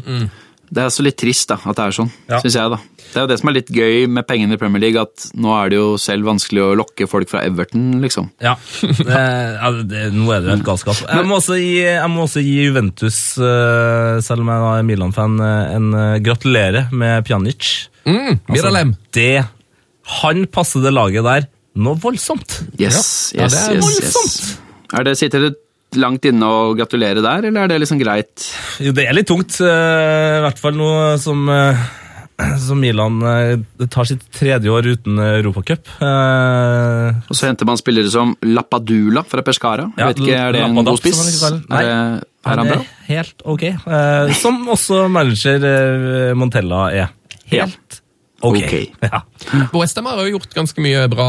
Det 0.69 0.83
er 0.83 0.85
også 0.85 1.01
litt 1.01 1.17
trist 1.17 1.49
da, 1.49 1.55
at 1.65 1.75
det 1.79 1.81
er 1.87 1.93
sånn, 1.97 2.11
Ja. 2.29 2.37
synes 2.43 2.53
jeg 2.53 2.69
da. 2.69 2.77
Det 3.09 3.15
er 3.17 3.23
jo 3.23 3.29
det 3.31 3.39
som 3.39 3.49
er 3.49 3.53
litt 3.55 3.69
gøy 3.73 4.03
med 4.07 4.27
pengene 4.29 4.53
i 4.53 4.57
Premier 4.61 4.79
League, 4.83 5.01
at 5.01 5.23
nå 5.33 5.49
er 5.57 5.69
det 5.71 5.79
jo 5.79 5.95
selv 5.97 6.27
vanskelig 6.29 6.61
å 6.61 6.75
lokke 6.77 7.07
folk 7.09 7.27
fra 7.31 7.41
Everton, 7.41 7.87
liksom. 8.03 8.27
Ja, 8.39 8.53
det, 8.85 9.07
ja 9.09 9.71
det, 9.81 10.03
Nå 10.13 10.29
er 10.29 10.43
det 10.43 10.51
jo 10.51 10.53
helt 10.53 10.67
galskap. 10.67 10.99
Jeg 11.09 11.25
må 11.25 11.39
også 11.39 11.57
gi, 11.57 11.71
jeg 11.87 12.09
må 12.13 12.27
også 12.27 12.43
gi 12.45 12.53
Juventus, 12.67 13.17
eh, 13.41 14.19
selv 14.21 14.45
om 14.45 14.51
jeg 14.53 14.67
er 14.77 14.85
Milan-fan, 14.91 15.39
eh, 15.41 15.75
en 15.79 15.89
gratulere 15.91 16.21
gratulerer 16.29 16.93
med 16.93 17.25
Pjanic. 17.25 17.71
Mm, 18.05 18.37
Miralem. 18.53 18.93
det 19.11 19.45
Han 20.21 20.45
passer 20.53 20.81
det 20.85 20.93
laget 20.93 21.23
der 21.25 21.47
noe 21.81 21.97
voldsomt. 21.97 22.59
Yes, 22.77 23.33
Ja, 23.33 23.43
yes, 23.49 23.53
det 23.57 23.65
er 23.73 23.75
yes, 23.75 23.83
voldsomt. 23.89 24.37
yes. 24.37 24.57
Er 24.93 25.03
det, 25.03 25.17
sitter 25.17 25.39
det 25.49 25.55
langt 25.97 26.25
inne 26.29 26.45
å 26.45 26.75
gratulere 26.77 27.21
der, 27.23 27.47
eller 27.49 27.63
er 27.65 27.71
det 27.71 27.79
liksom 27.81 27.97
greit? 28.01 28.45
Jo, 28.83 28.91
det 28.93 29.07
er 29.09 29.15
litt 29.17 29.27
tungt, 29.29 29.55
eh, 29.63 30.35
i 30.37 30.43
hvert 30.45 30.59
fall 30.61 30.75
noe 30.77 31.15
som, 31.17 31.47
eh, 31.49 31.79
som 32.67 32.79
Milan 32.79 33.17
det 33.79 33.89
tar 33.91 34.05
sitt 34.07 34.21
tredje 34.31 34.69
år 34.71 34.85
uten 34.93 35.17
Europacup. 35.19 35.89
Og 35.99 37.35
så 37.35 37.49
henter 37.49 37.67
man 37.67 37.79
spillere 37.79 38.11
som 38.13 38.35
Lappadula 38.45 39.25
fra 39.27 39.41
Pescara. 39.43 39.89
Jeg 39.97 39.99
Ja, 39.99 40.07
vet 40.13 40.21
ikke, 40.23 40.37
Er 40.37 40.51
det 40.55 40.61
en 40.63 40.75
god 40.79 40.99
spiss? 41.01 41.41
den. 41.41 41.63
Er, 41.69 42.21
han 42.47 42.67
bra? 42.69 42.77
helt 43.09 43.41
ok. 43.43 43.63
Eh, 43.63 44.31
som 44.39 44.61
også 44.71 45.07
manager 45.11 45.65
eh, 45.67 46.33
Montella 46.39 46.85
er. 46.95 47.09
Helt 47.51 47.98
ok. 48.41 48.57
okay. 48.57 48.85
Ja. 49.09 49.23
Westham 49.73 50.05
har 50.09 50.19
jo 50.21 50.35
gjort 50.35 50.53
ganske 50.53 50.81
mye 50.83 51.05
bra 51.09 51.27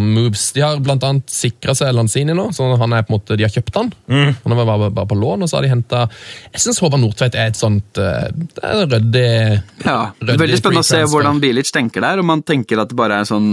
moves. 0.00 0.50
De 0.56 0.62
har 0.64 0.78
annet 0.80 1.30
sikra 1.30 1.74
seg 1.76 1.92
Lanzini 1.94 2.34
nå, 2.36 2.46
så 2.56 2.68
han 2.80 2.94
er 2.96 3.04
på 3.04 3.12
en 3.12 3.18
måte, 3.18 3.36
de 3.36 3.44
har 3.44 3.52
kjøpt 3.52 3.76
han. 3.76 3.90
Mm. 4.10 4.38
Han 4.44 4.56
var 4.60 4.68
bare, 4.68 4.90
bare 4.94 5.10
på 5.10 5.18
lån, 5.18 5.44
og 5.44 5.50
så 5.50 5.58
har 5.58 5.66
de 5.66 5.72
henta 5.72 6.04
Jeg 6.52 6.62
syns 6.64 6.80
Håvard 6.82 7.02
Nordtveit 7.02 7.36
er 7.38 7.50
et 7.50 7.58
sånt 7.58 8.00
eh, 8.00 8.30
det 8.30 8.64
er 8.64 8.86
ryddig 8.90 9.26
Ja, 9.84 9.98
Rødde 10.20 10.38
Veldig 10.44 10.58
spennende 10.60 10.84
å 10.84 10.88
se 10.88 11.02
hvordan 11.10 11.42
Bilic 11.42 11.70
tenker 11.74 12.04
der. 12.04 12.22
Om 12.22 12.32
han 12.34 12.44
tenker 12.46 12.82
at 12.82 12.92
det 12.92 12.98
bare 12.98 13.18
er 13.18 13.26
en 13.26 13.30
sånn 13.30 13.50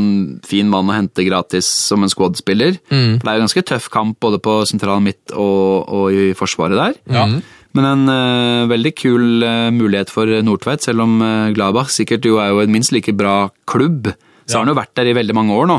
fin 0.47 0.69
mann 0.71 0.89
å 0.89 0.95
hente 0.95 1.25
gratis 1.27 1.67
som 1.89 2.05
en 2.05 2.11
squad-spiller. 2.11 2.79
Mm. 2.89 3.17
For 3.17 3.25
Det 3.25 3.31
er 3.33 3.39
jo 3.39 3.45
ganske 3.47 3.65
tøff 3.73 3.91
kamp 3.93 4.19
både 4.23 4.41
på 4.43 4.59
sentral 4.69 5.03
midt 5.03 5.35
og, 5.35 5.87
og 5.87 6.15
i 6.15 6.31
forsvaret 6.37 6.79
der. 6.79 6.99
Ja. 7.11 7.27
Mm. 7.27 7.39
Men 7.77 7.85
en 7.91 8.09
uh, 8.09 8.67
veldig 8.71 8.91
kul 8.97 9.43
uh, 9.45 9.67
mulighet 9.75 10.09
for 10.13 10.29
Nordtveit, 10.45 10.81
selv 10.87 11.03
om 11.05 11.19
uh, 11.21 11.51
Gladbach 11.53 11.91
sikkert 11.93 12.25
jo 12.25 12.39
er 12.41 12.49
jo 12.55 12.63
en 12.63 12.73
minst 12.73 12.91
like 12.95 13.13
bra 13.17 13.51
klubb. 13.69 14.09
Så 14.47 14.57
har 14.57 14.65
han 14.65 14.71
jo 14.73 14.79
vært 14.79 14.95
der 14.97 15.11
i 15.11 15.15
veldig 15.17 15.35
mange 15.37 15.53
år 15.53 15.67
nå. 15.69 15.77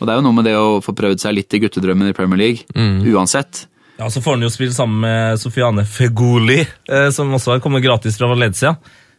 Og 0.00 0.06
det 0.08 0.12
er 0.14 0.18
jo 0.20 0.24
noe 0.26 0.34
med 0.36 0.46
det 0.48 0.56
å 0.58 0.80
få 0.82 0.92
prøvd 0.96 1.22
seg 1.22 1.36
litt 1.36 1.54
i 1.54 1.60
guttedrømmen 1.62 2.10
i 2.10 2.14
Premier 2.16 2.40
League. 2.40 2.64
Mm. 2.74 3.02
Uansett. 3.14 3.66
ja, 3.98 4.08
Så 4.10 4.20
får 4.24 4.36
han 4.38 4.42
jo 4.46 4.50
spille 4.54 4.74
sammen 4.74 5.00
med 5.04 5.38
Sofiane 5.42 5.84
Fegoli, 5.86 6.60
eh, 6.90 7.08
som 7.14 7.30
også 7.34 7.54
har 7.54 7.62
kommet 7.64 7.82
gratis 7.84 8.18
fra 8.18 8.28
Valencia. 8.32 8.74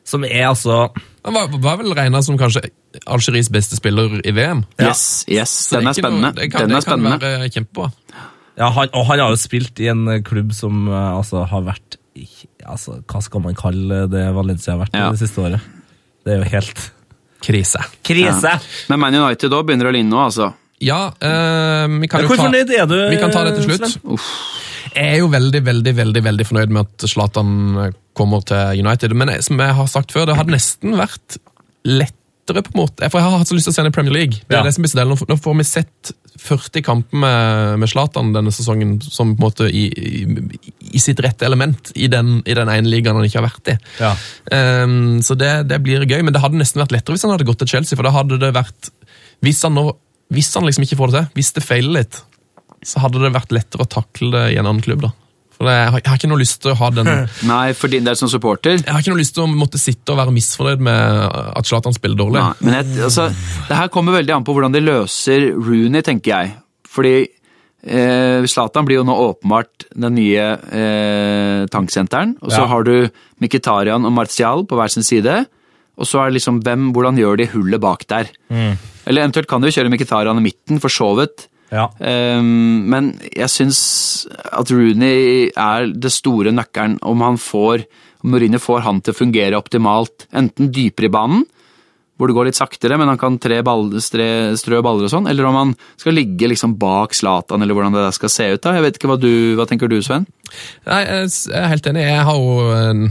Som 0.06 0.24
er 0.28 0.44
altså 0.52 0.92
Han 1.26 1.34
var, 1.34 1.48
var 1.64 1.78
vel 1.80 1.96
regna 1.98 2.20
som 2.22 2.38
kanskje 2.38 2.68
Algeries 3.10 3.48
beste 3.50 3.76
spiller 3.80 4.20
i 4.22 4.32
VM. 4.36 4.64
Yes, 4.80 5.24
yes. 5.28 5.50
Så 5.72 5.80
Den 5.80 5.88
det 5.90 5.96
er 5.96 6.02
spennende. 6.02 6.30
noe- 6.30 6.34
spennende. 6.34 6.42
det 6.42 6.52
kan, 6.52 6.62
Den 6.62 6.70
det 6.70 6.78
er 6.78 6.86
spennende. 6.86 7.20
kan 7.20 7.40
være 7.40 7.50
kjempebra. 7.56 7.92
ja, 8.60 8.70
han, 8.70 8.90
Og 8.94 9.06
han 9.10 9.20
har 9.24 9.30
jo 9.34 9.42
spilt 9.42 9.80
i 9.82 9.88
en 9.92 10.08
eh, 10.08 10.22
klubb 10.22 10.54
som 10.54 10.88
eh, 10.88 11.12
altså 11.18 11.46
har 11.50 11.62
vært 11.72 11.98
altså, 12.66 13.00
Hva 13.06 13.22
skal 13.24 13.42
man 13.44 13.56
kalle 13.60 14.04
det 14.12 14.26
Valencia 14.36 14.74
har 14.76 14.86
vært 14.86 14.96
Ja. 14.98 15.10
det 15.12 15.20
siste 15.20 15.42
året? 15.44 15.62
Det 16.26 16.34
er 16.34 16.44
jo 16.44 16.50
helt 16.56 16.92
Krise. 17.46 17.82
krise! 18.04 18.60
Men 18.90 19.00
Man 19.00 19.14
United 19.16 19.52
òg 19.52 19.66
begynner 19.68 19.92
å 19.92 19.94
ligne 19.94 20.10
nå, 20.10 20.18
altså. 20.26 20.54
Ja, 20.82 21.08
eh, 21.22 21.88
vi 21.88 22.08
kan 22.08 22.20
Ja, 22.20 22.26
jo 22.26 22.28
Hvor 22.32 22.38
ta 22.38 22.44
fornøyd 22.48 22.72
er 22.74 22.86
du? 22.90 22.96
Vi 23.10 23.18
kan 23.22 23.32
ta 23.32 23.44
det 23.46 23.56
til 23.60 23.78
Sven? 23.78 24.18
Jeg 24.96 25.14
er 25.14 25.18
jo 25.20 25.28
veldig, 25.28 25.62
veldig 25.64 25.94
veldig, 25.96 26.24
veldig 26.24 26.46
fornøyd 26.48 26.70
med 26.72 26.86
at 26.88 27.06
Zlatan 27.10 27.94
kommer 28.16 28.42
til 28.46 28.80
United. 28.86 29.14
Men 29.14 29.28
jeg- 29.30 29.44
som 29.44 29.58
jeg 29.60 29.74
har 29.76 29.88
sagt 29.88 30.12
før, 30.12 30.26
det 30.26 30.36
hadde 30.38 30.52
nesten 30.56 30.96
vært 30.96 31.38
lettere 31.86 32.64
på 32.64 32.72
en 32.74 32.82
måte. 32.88 33.10
For 33.12 33.20
jeg 33.20 33.30
har 33.30 33.38
hatt 33.38 33.48
så 33.48 33.56
lyst 33.58 33.66
til 33.68 33.74
å 33.74 33.76
se 33.76 33.82
ham 33.82 33.88
i 33.92 33.96
Premier 33.96 34.14
League. 34.14 34.34
Det 34.48 34.52
er 34.56 34.58
Ja. 34.58 34.64
det 34.64 34.74
som 34.74 34.84
blir 34.84 34.90
så. 34.90 35.28
Nå 35.28 35.36
får 35.40 35.58
vi 35.58 35.64
sett 35.64 36.12
40 36.42 36.84
kamper 36.86 37.20
med, 37.22 37.80
med 37.82 37.90
Zlatan 37.90 38.34
denne 38.36 38.52
sesongen 38.54 38.98
som 39.02 39.34
på 39.34 39.40
en 39.40 39.46
måte 39.46 39.68
i, 39.70 39.86
i, 39.88 40.60
i 40.92 41.02
sitt 41.02 41.22
rette 41.24 41.48
element 41.48 41.92
i 41.96 42.10
den, 42.12 42.40
i 42.46 42.56
den 42.58 42.72
ene 42.72 42.92
ligaen 42.92 43.18
han 43.18 43.28
ikke 43.28 43.42
har 43.42 43.48
vært 43.48 43.74
i. 43.74 43.78
Ja. 44.02 44.14
Um, 44.84 45.22
så 45.26 45.38
det, 45.40 45.52
det 45.72 45.82
blir 45.86 46.06
gøy, 46.06 46.22
men 46.22 46.36
det 46.36 46.44
hadde 46.44 46.60
nesten 46.60 46.84
vært 46.84 46.96
lettere 46.96 47.16
hvis 47.16 47.26
han 47.28 47.36
hadde 47.36 47.48
gått 47.48 47.64
til 47.64 47.72
Chelsea. 47.76 47.98
For 47.98 48.08
da 48.08 48.14
hadde 48.16 48.40
det 48.42 48.54
vært 48.56 48.92
Hvis 49.46 49.62
han, 49.68 49.76
nå, 49.78 49.90
hvis 50.34 50.54
han 50.56 50.68
liksom 50.68 50.86
ikke 50.86 51.00
får 51.00 51.12
det 51.12 51.20
til, 51.20 51.32
hvis 51.40 51.54
det 51.56 51.66
feiler 51.66 52.00
litt, 52.02 52.22
så 52.86 53.02
hadde 53.04 53.22
det 53.24 53.34
vært 53.36 53.54
lettere 53.56 53.86
å 53.86 53.90
takle 53.90 54.32
det 54.36 54.46
i 54.54 54.60
en 54.60 54.68
annen 54.68 54.84
klubb. 54.86 55.08
da. 55.08 55.14
For 55.56 55.68
det, 55.68 55.76
jeg, 55.78 55.92
har, 55.94 56.02
jeg 56.02 56.12
har 56.12 56.20
ikke 56.20 56.32
noe 56.32 56.42
lyst 56.42 56.60
til 56.64 56.74
å 56.74 56.78
ha 56.82 56.90
den 56.92 57.10
Nei, 57.54 57.66
for 57.78 57.92
din 57.92 58.08
del 58.08 58.18
som 58.20 58.32
supporter. 58.32 58.76
Jeg 58.82 58.92
har 58.92 59.00
ikke 59.04 59.14
noe 59.14 59.22
lyst 59.22 59.36
til 59.38 59.46
å 59.46 59.52
måtte 59.52 59.80
sitte 59.82 60.12
og 60.14 60.20
være 60.20 60.36
misfornøyd 60.36 60.84
med 60.84 61.24
at 61.56 61.70
Zlatan 61.70 61.96
spiller 61.96 62.20
dårlig. 62.20 62.42
Nei, 62.42 62.68
men 62.68 62.78
jeg, 62.82 63.00
altså, 63.08 63.30
det 63.70 63.80
her 63.80 63.92
kommer 63.94 64.18
veldig 64.18 64.36
an 64.36 64.46
på 64.48 64.56
hvordan 64.56 64.76
de 64.76 64.84
løser 64.84 65.50
Rooney, 65.56 66.04
tenker 66.06 66.34
jeg. 66.34 66.54
Fordi 66.92 67.16
eh, 67.86 68.84
blir 68.86 68.98
jo 69.00 69.08
nå 69.08 69.16
åpenbart 69.30 69.88
den 69.96 70.16
nye 70.20 70.46
eh, 70.56 71.66
tanksenteren. 71.72 72.36
Og 72.42 72.52
så 72.52 72.64
Ja. 72.64 72.68
har 72.68 72.84
du 72.84 73.10
Mkhitaryan 73.42 74.06
og 74.06 74.14
Martial 74.14 74.66
på 74.66 74.76
hver 74.76 74.92
sin 74.92 75.04
side. 75.04 75.46
Og 75.96 76.06
så 76.06 76.20
er 76.20 76.30
det 76.30 76.42
liksom, 76.42 76.60
hvem, 76.64 76.92
hvordan 76.92 77.16
gjør 77.16 77.38
de 77.40 77.48
hullet 77.54 77.80
bak 77.80 78.04
der? 78.08 78.28
Eller 79.08 79.22
eventuelt 79.24 79.48
kan 79.48 79.62
du 79.62 79.70
jo 79.70 79.76
kjøre 79.80 79.92
Mkhitaryan 79.94 80.38
i 80.38 80.44
midten, 80.52 80.82
for 80.84 80.90
så 80.92 81.14
vidt. 81.16 81.48
Ja. 81.74 81.90
Um, 82.00 82.86
men 82.92 83.14
jeg 83.32 83.50
syns 83.52 83.80
at 84.30 84.72
Rooney 84.74 85.50
er 85.50 85.90
det 85.92 86.14
store 86.14 86.54
nøkkelen. 86.56 87.00
Om 87.02 87.24
han 87.26 87.40
får 87.42 87.88
om 88.26 88.34
Mourinho 88.34 88.58
får 88.62 88.82
han 88.88 89.04
til 89.06 89.14
å 89.14 89.20
fungere 89.20 89.58
optimalt, 89.60 90.26
enten 90.34 90.72
dypere 90.74 91.12
i 91.12 91.14
banen, 91.14 91.44
hvor 92.16 92.30
det 92.32 92.36
går 92.38 92.48
litt 92.48 92.56
saktere, 92.56 92.96
men 92.98 93.10
han 93.12 93.20
kan 93.20 93.36
tre 93.44 93.58
ball, 93.66 93.90
stre, 94.00 94.54
strø 94.56 94.80
baller 94.86 95.04
og 95.10 95.12
sånn, 95.12 95.26
eller 95.28 95.50
om 95.50 95.56
han 95.60 95.74
skal 96.00 96.16
ligge 96.16 96.48
liksom 96.48 96.78
bak 96.80 97.12
Zlatan, 97.18 97.62
eller 97.66 97.76
hvordan 97.76 97.92
det 97.96 98.06
der 98.06 98.16
skal 98.16 98.32
se 98.32 98.46
ut. 98.54 98.62
da. 98.64 98.72
Jeg 98.78 98.86
vet 98.86 98.96
ikke 99.00 99.10
Hva, 99.12 99.18
du, 99.20 99.32
hva 99.60 99.66
tenker 99.68 99.92
du, 99.92 99.98
Sven? 100.06 100.24
Nei, 100.88 101.02
jeg 101.04 101.30
er 101.58 101.68
helt 101.74 101.88
enig. 101.90 102.04
Jeg 102.06 102.24
har 102.24 102.38
jo 102.40 102.70
en, 102.78 103.02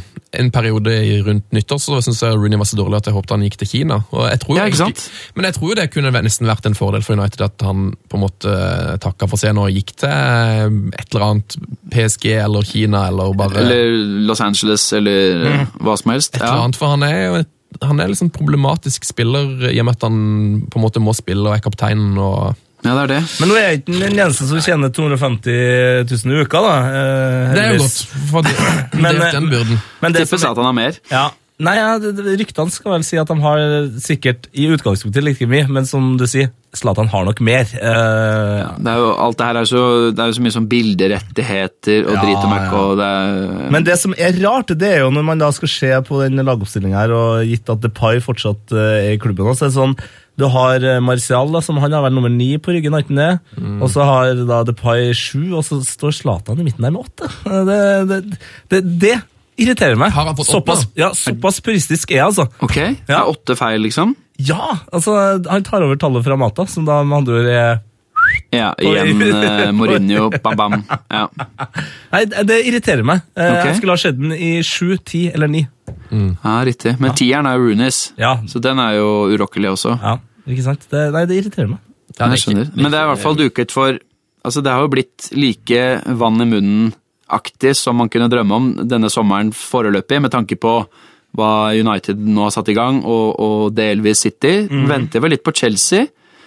en 0.40 0.50
periode 0.54 0.94
rundt 1.26 1.52
nyttår 1.52 1.80
så 1.82 1.98
syns 2.06 2.22
jeg 2.24 2.38
Rooney 2.38 2.56
var 2.56 2.68
så 2.70 2.78
dårlig 2.78 2.96
at 3.02 3.10
jeg 3.10 3.16
håpet 3.18 3.34
han 3.34 3.44
gikk 3.44 3.58
til 3.60 3.70
Kina. 3.74 3.98
Og 4.14 4.24
jeg 4.30 4.40
tror, 4.44 4.56
Ja, 4.60 4.66
ikke 4.70 4.80
sant? 4.80 5.02
Men 5.36 5.48
jeg 5.50 5.56
tror 5.58 5.72
jo 5.74 5.76
det 5.82 5.88
kunne 5.92 6.12
nesten 6.24 6.48
vært 6.48 6.68
en 6.70 6.78
fordel 6.78 7.04
for 7.04 7.18
United 7.18 7.44
at 7.44 7.64
han 7.66 7.90
på 8.08 8.16
en 8.16 8.24
måte 8.24 8.54
takka 9.04 9.28
for 9.28 9.36
seg 9.42 9.58
og 9.60 9.68
gikk 9.74 9.92
til 10.00 10.08
et 10.94 11.10
eller 11.10 11.26
annet 11.28 11.58
PSG 11.92 12.30
eller 12.38 12.64
Kina 12.70 13.04
eller 13.10 13.34
bare 13.36 13.60
Eller 13.66 13.92
Los 14.30 14.40
Angeles, 14.40 14.86
eller 14.96 15.66
hva 15.82 15.98
som 16.00 16.14
helst. 16.14 16.36
et 16.38 16.40
eller 16.46 16.64
annet. 16.70 16.78
For 16.80 16.94
han 16.94 17.04
er 17.06 17.20
jo 17.26 17.34
et, 17.42 17.50
han 17.82 18.00
er 18.00 18.08
liksom 18.12 18.30
problematisk 18.30 19.04
spiller 19.08 19.70
i 19.72 19.78
og 19.80 19.86
med 19.88 19.96
at 19.96 20.02
han 20.06 20.18
på 20.70 20.78
en 20.78 20.84
måte 20.84 21.02
må 21.02 21.14
spille 21.16 21.48
og 21.48 21.56
er 21.56 21.64
kapteinen. 21.64 22.16
og 22.18 22.54
Ja, 22.84 22.92
det 22.94 23.02
er 23.02 23.12
det. 23.14 23.20
Men 23.40 23.48
nå 23.48 23.54
er 23.56 23.62
jeg 23.68 23.78
ikke 23.80 23.94
den 23.98 24.18
eneste 24.18 24.46
som 24.50 24.60
tjener 24.60 24.90
250 24.92 26.10
000 26.26 26.34
i 26.36 26.42
uka, 26.44 26.60
da. 26.60 26.74
eh, 26.84 27.54
Det 27.54 27.62
er 27.64 27.72
jo 27.74 27.80
godt. 27.82 28.00
For 28.30 28.44
det, 28.44 28.52
Men, 29.00 29.14
delt 29.20 29.32
den 29.38 29.48
byrden. 29.50 29.80
Men 30.04 30.12
det 30.12 30.26
Tippes 30.26 30.40
som, 30.44 30.50
at 30.52 30.56
han 30.60 30.68
har 30.68 30.76
mer. 30.76 30.98
ja, 31.10 31.24
nei, 31.58 31.76
ja, 31.78 31.98
det- 31.98 32.16
det- 32.16 32.38
Ryktene 32.40 32.70
skal 32.70 32.92
vel 32.96 33.04
si 33.04 33.16
at 33.16 33.28
de 33.28 33.36
har 33.40 33.58
sikkert 34.02 34.48
i 34.54 34.66
utgangspunktet 34.74 35.22
like 35.22 35.46
mye, 35.46 35.68
men 35.68 35.84
som 35.86 36.16
du 36.16 36.24
sier, 36.26 36.50
Zlatan 36.74 37.06
har 37.06 37.24
nok 37.24 37.38
mer. 37.40 37.62
Eh, 37.62 38.62
Det 38.82 38.90
er 38.90 38.96
jo, 38.98 39.12
alt 39.14 39.36
det 39.38 39.46
her 39.46 39.56
er 39.60 39.64
så, 39.70 39.82
det 40.10 40.18
er 40.18 40.26
jo 40.32 40.34
så 40.40 40.42
mye 40.42 40.54
sånn 40.56 40.66
bilderettigheter 40.68 42.06
og 42.08 42.14
Ja, 42.16 42.22
drit 42.24 42.42
og 42.42 42.50
møkk. 42.50 42.72
ja. 42.72 42.80
og 42.80 42.96
det 42.98 43.06
er... 43.06 43.70
Men 43.70 43.84
det 43.86 43.98
som 44.00 44.14
er 44.18 44.32
rart, 44.42 44.66
det 44.76 44.82
er 44.90 44.98
jo 45.04 45.10
når 45.14 45.24
man 45.24 45.38
da 45.38 45.50
skal 45.54 45.68
se 45.70 45.92
på 46.02 46.18
den 46.24 46.42
lagoppstillingen 46.44 46.98
her, 46.98 47.12
og 47.14 47.44
gitt 47.46 47.70
at 47.70 47.80
Depay 47.84 48.18
fortsatt 48.24 48.72
eh, 48.74 49.10
er 49.10 49.12
i 49.14 49.18
klubben, 49.22 49.54
så 49.54 49.66
er 49.66 49.70
det 49.70 49.78
sånn 49.78 49.96
du 50.36 50.48
har 50.50 50.80
Marcial 50.82 50.98
Martial, 51.00 51.52
da, 51.54 51.60
som 51.62 51.76
han 51.78 51.92
har 51.94 52.02
vært 52.02 52.14
nummer 52.16 52.28
ni 52.34 52.56
på 52.58 52.72
ryggen, 52.74 52.90
det? 53.14 53.38
Mm. 53.54 53.76
Og 53.80 53.88
så 53.88 54.02
har 54.02 54.34
da 54.48 54.64
Depay 54.66 55.12
sju, 55.14 55.54
og 55.54 55.62
så 55.62 55.78
står 55.86 56.10
Zlatan 56.10 56.58
i 56.58 56.64
midten 56.66 56.82
der 56.82 56.90
med 56.90 57.04
åtte. 57.06 57.30
Eh, 57.46 57.62
Det, 57.64 58.08
det, 58.10 58.38
det, 58.68 58.98
det 58.98 59.14
irriterer 59.60 59.96
meg. 60.00 60.12
Har 60.12 60.26
han 60.28 60.36
fått 60.36 60.48
åtte, 60.48 60.56
såpass, 60.58 60.86
ja, 60.98 61.10
såpass 61.14 61.60
puristisk 61.64 62.10
er 62.12 62.20
jeg, 62.22 62.26
altså. 62.26 62.46
Ok, 62.62 62.74
det 62.74 63.08
Ja. 63.08 63.20
er 63.22 63.30
åtte 63.32 63.56
feil, 63.58 63.80
liksom? 63.84 64.14
Ja, 64.38 64.78
altså, 64.92 65.14
han 65.48 65.62
tar 65.66 65.82
over 65.86 65.96
tallet 65.96 66.24
fra 66.26 66.36
Mata, 66.36 66.66
som 66.66 66.84
da 66.88 67.02
med 67.04 67.18
andre 67.22 67.34
ord 67.40 67.46
er 67.52 67.82
Ja, 68.54 68.72
igjen 68.80 69.20
uh, 69.20 69.70
Mourinho, 69.76 70.30
bam, 70.42 70.56
bam. 70.56 70.74
Ja. 71.10 71.28
Nei, 72.14 72.24
det 72.26 72.56
irriterer 72.66 73.04
meg. 73.06 73.20
Okay. 73.36 73.68
Jeg 73.68 73.76
skulle 73.78 73.92
ha 73.94 74.00
sett 74.00 74.16
den 74.18 74.32
i 74.32 74.56
sju, 74.64 74.96
ti 75.04 75.26
eller 75.34 75.50
ni. 75.50 75.66
ja, 76.10 76.54
riktig. 76.64 76.96
Men 77.02 77.14
tieren 77.18 77.46
er 77.46 77.58
jo 77.58 77.68
Roonies, 77.68 78.12
Ja. 78.18 78.36
så 78.48 78.60
den 78.62 78.78
er 78.80 78.96
jo 78.96 79.08
urokkelig 79.34 79.74
også. 79.76 79.98
Ja, 80.00 80.16
ikke 80.48 80.62
sant? 80.66 80.86
Det, 80.90 81.04
nei, 81.14 81.24
det 81.30 81.38
irriterer 81.42 81.68
meg. 81.74 81.78
Ja, 82.18 82.28
jeg 82.30 82.42
skjønner. 82.44 82.70
Men 82.74 82.90
det 82.92 82.98
er 83.00 83.04
i 83.08 83.12
hvert 83.12 83.22
fall 83.22 83.36
duket 83.38 83.72
for 83.74 83.98
Altså, 84.44 84.60
det 84.60 84.74
har 84.74 84.82
jo 84.84 84.90
blitt 84.92 85.30
like 85.32 86.02
vann 86.20 86.42
i 86.44 86.44
munnen-aktig 87.34 87.74
som 87.76 87.96
man 87.96 88.08
kunne 88.08 88.28
drømme 88.30 88.54
om 88.54 88.88
denne 88.88 89.10
sommeren 89.10 89.52
foreløpig, 89.52 90.20
med 90.22 90.30
tanke 90.32 90.56
på 90.56 90.86
hva 91.34 91.74
United 91.74 92.16
nå 92.16 92.44
har 92.46 92.50
satt 92.54 92.68
i 92.68 92.74
gang, 92.74 93.02
og, 93.04 93.40
og 93.40 93.74
delvis 93.74 94.22
City. 94.22 94.68
Venter 94.70 95.20
vel 95.20 95.34
litt 95.34 95.44
på 95.44 95.52
Chelsea. 95.54 96.06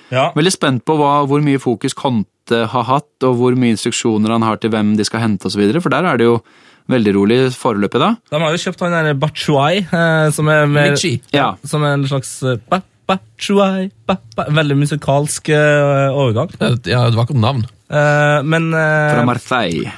Ja. 0.10 0.32
Veldig 0.34 0.54
spent 0.54 0.86
på 0.86 0.96
hva, 0.96 1.26
hvor 1.28 1.42
mye 1.44 1.60
fokus 1.60 1.94
Conte 1.94 2.64
har 2.72 2.86
hatt, 2.88 3.24
og 3.24 3.36
hvor 3.36 3.56
mye 3.60 3.76
instruksjoner 3.76 4.32
han 4.32 4.44
har 4.44 4.58
til 4.58 4.72
hvem 4.72 4.96
de 4.96 5.04
skal 5.04 5.26
hente 5.26 5.48
osv. 5.48 5.66
For 5.82 5.92
der 5.92 6.08
er 6.08 6.18
det 6.18 6.30
jo 6.30 6.40
veldig 6.88 7.14
rolig 7.18 7.40
foreløpig, 7.52 8.00
da. 8.00 8.14
De 8.32 8.40
har 8.40 8.56
jo 8.56 8.64
kjøpt 8.64 8.86
han 8.86 8.96
der 8.96 9.18
Bachuai, 9.20 9.84
eh, 9.84 10.30
som 10.32 10.48
er 10.48 10.70
mer, 10.72 10.94
Michi. 10.96 11.18
Ja. 11.36 11.58
Som 11.68 11.84
er 11.84 11.98
en 11.98 12.08
slags 12.08 12.38
ba, 12.72 12.80
ba, 12.80 13.20
Bachuay, 13.36 13.90
ba, 14.08 14.16
ba, 14.38 14.48
Veldig 14.56 14.80
musikalsk 14.86 15.52
eh, 15.52 16.08
overgang. 16.16 16.56
Ja, 16.88 17.10
et 17.10 17.20
vakkert 17.20 17.44
navn. 17.44 17.68
Eh, 17.92 18.40
men 18.48 18.72
eh, 18.72 19.12
Fra 19.12 19.28
Marseille. 19.28 19.92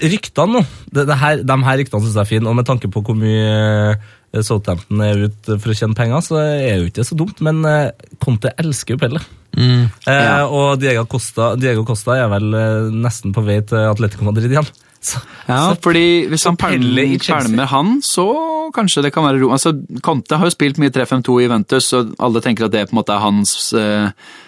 Ryktene 0.00 0.58
nå 0.58 0.64
det, 0.94 1.06
det 1.08 1.16
her, 1.20 1.42
De 1.46 1.56
her 1.66 1.78
ryktene 1.80 2.04
syns 2.04 2.16
jeg 2.16 2.24
er 2.24 2.30
fine, 2.30 2.48
og 2.50 2.58
med 2.58 2.68
tanke 2.68 2.90
på 2.92 3.02
hvor 3.04 3.16
mye 3.18 3.92
eh, 3.92 4.42
Southampton 4.42 5.02
er 5.04 5.26
ute 5.28 5.58
for 5.60 5.72
å 5.72 5.76
tjene 5.76 5.96
penger, 5.98 6.22
så 6.24 6.38
er 6.40 6.80
jo 6.80 6.88
ikke 6.88 7.02
det 7.02 7.08
så 7.10 7.18
dumt. 7.18 7.42
Men 7.44 7.60
eh, 7.68 7.90
Conte 8.22 8.54
elsker 8.62 8.96
jo 8.96 9.02
Pelle. 9.02 9.20
Mm, 9.58 9.90
Ja. 10.08 10.46
Og 10.48 10.78
Diego 10.80 11.04
Costa, 11.04 11.52
Diego 11.60 11.84
Costa 11.84 12.16
er 12.16 12.30
vel 12.32 12.54
eh, 12.56 12.88
nesten 13.04 13.34
på 13.36 13.44
vei 13.44 13.58
til 13.68 13.84
Atletico 13.90 14.24
Madrid 14.28 14.54
igjen. 14.54 14.70
Så, 15.02 15.18
Ja, 15.48 15.56
så, 15.66 15.78
fordi 15.82 16.28
hvis 16.30 16.44
han 16.46 16.54
Pelle 16.56 17.04
pælmer 17.18 17.66
han, 17.66 17.96
så 18.06 18.70
kanskje 18.70 19.02
det 19.02 19.10
kan 19.12 19.24
være 19.26 19.40
ro. 19.42 19.48
Altså, 19.50 19.72
Conte 19.98 20.38
har 20.38 20.46
jo 20.46 20.54
spilt 20.54 20.78
mye 20.78 20.92
3-5-2 20.94 21.40
i 21.42 21.48
Ventus, 21.50 21.88
og 21.98 22.12
alle 22.22 22.38
tenker 22.44 22.68
at 22.68 22.74
det 22.76 22.84
på 22.86 22.94
en 22.94 23.00
måte 23.00 23.16
er 23.16 23.24
hans 23.24 23.72
eh, 23.74 24.06
eh, 24.06 24.38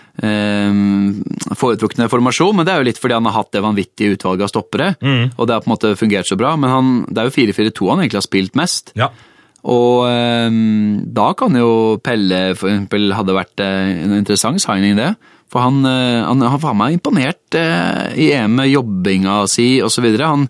foretrukne 1.58 2.06
formasjon, 2.12 2.54
men 2.56 2.66
det 2.66 2.72
er 2.74 2.82
jo 2.82 2.88
litt 2.88 3.00
fordi 3.02 3.16
han 3.18 3.26
har 3.28 3.34
hatt 3.40 3.52
det 3.54 3.62
vanvittige 3.64 4.14
utvalget 4.16 4.46
av 4.46 4.52
stoppere, 4.52 4.88
Mm. 5.02 5.32
og 5.36 5.46
det 5.46 5.54
har 5.54 5.60
på 5.64 5.70
en 5.70 5.74
måte 5.76 5.96
fungert 5.98 6.26
så 6.28 6.36
bra. 6.38 6.56
Men 6.56 6.70
han, 6.70 6.92
det 7.10 7.18
er 7.18 7.30
jo 7.30 7.36
4-4-2 7.36 7.90
han 7.90 8.00
egentlig 8.04 8.20
har 8.22 8.28
spilt 8.28 8.54
mest. 8.54 8.92
ja. 8.96 9.10
Og 9.64 10.04
eh, 10.10 10.50
da 11.16 11.30
kan 11.32 11.54
jo 11.56 11.96
Pelle 12.04 12.54
for 12.54 12.68
eksempel 12.68 13.14
hadde 13.16 13.32
vært 13.32 13.62
eh, 13.64 14.02
en 14.04 14.12
interessant 14.18 14.60
signing, 14.60 14.94
det. 14.98 15.14
For 15.48 15.62
han, 15.64 15.78
han, 15.86 16.42
han 16.42 16.60
var 16.60 16.74
meg 16.76 16.98
imponert 16.98 17.54
eh, 17.56 18.12
i 18.20 18.26
EM 18.36 18.56
med 18.58 18.68
jobbinga 18.68 19.46
si 19.48 19.80
osv. 19.80 20.04
Han, 20.20 20.48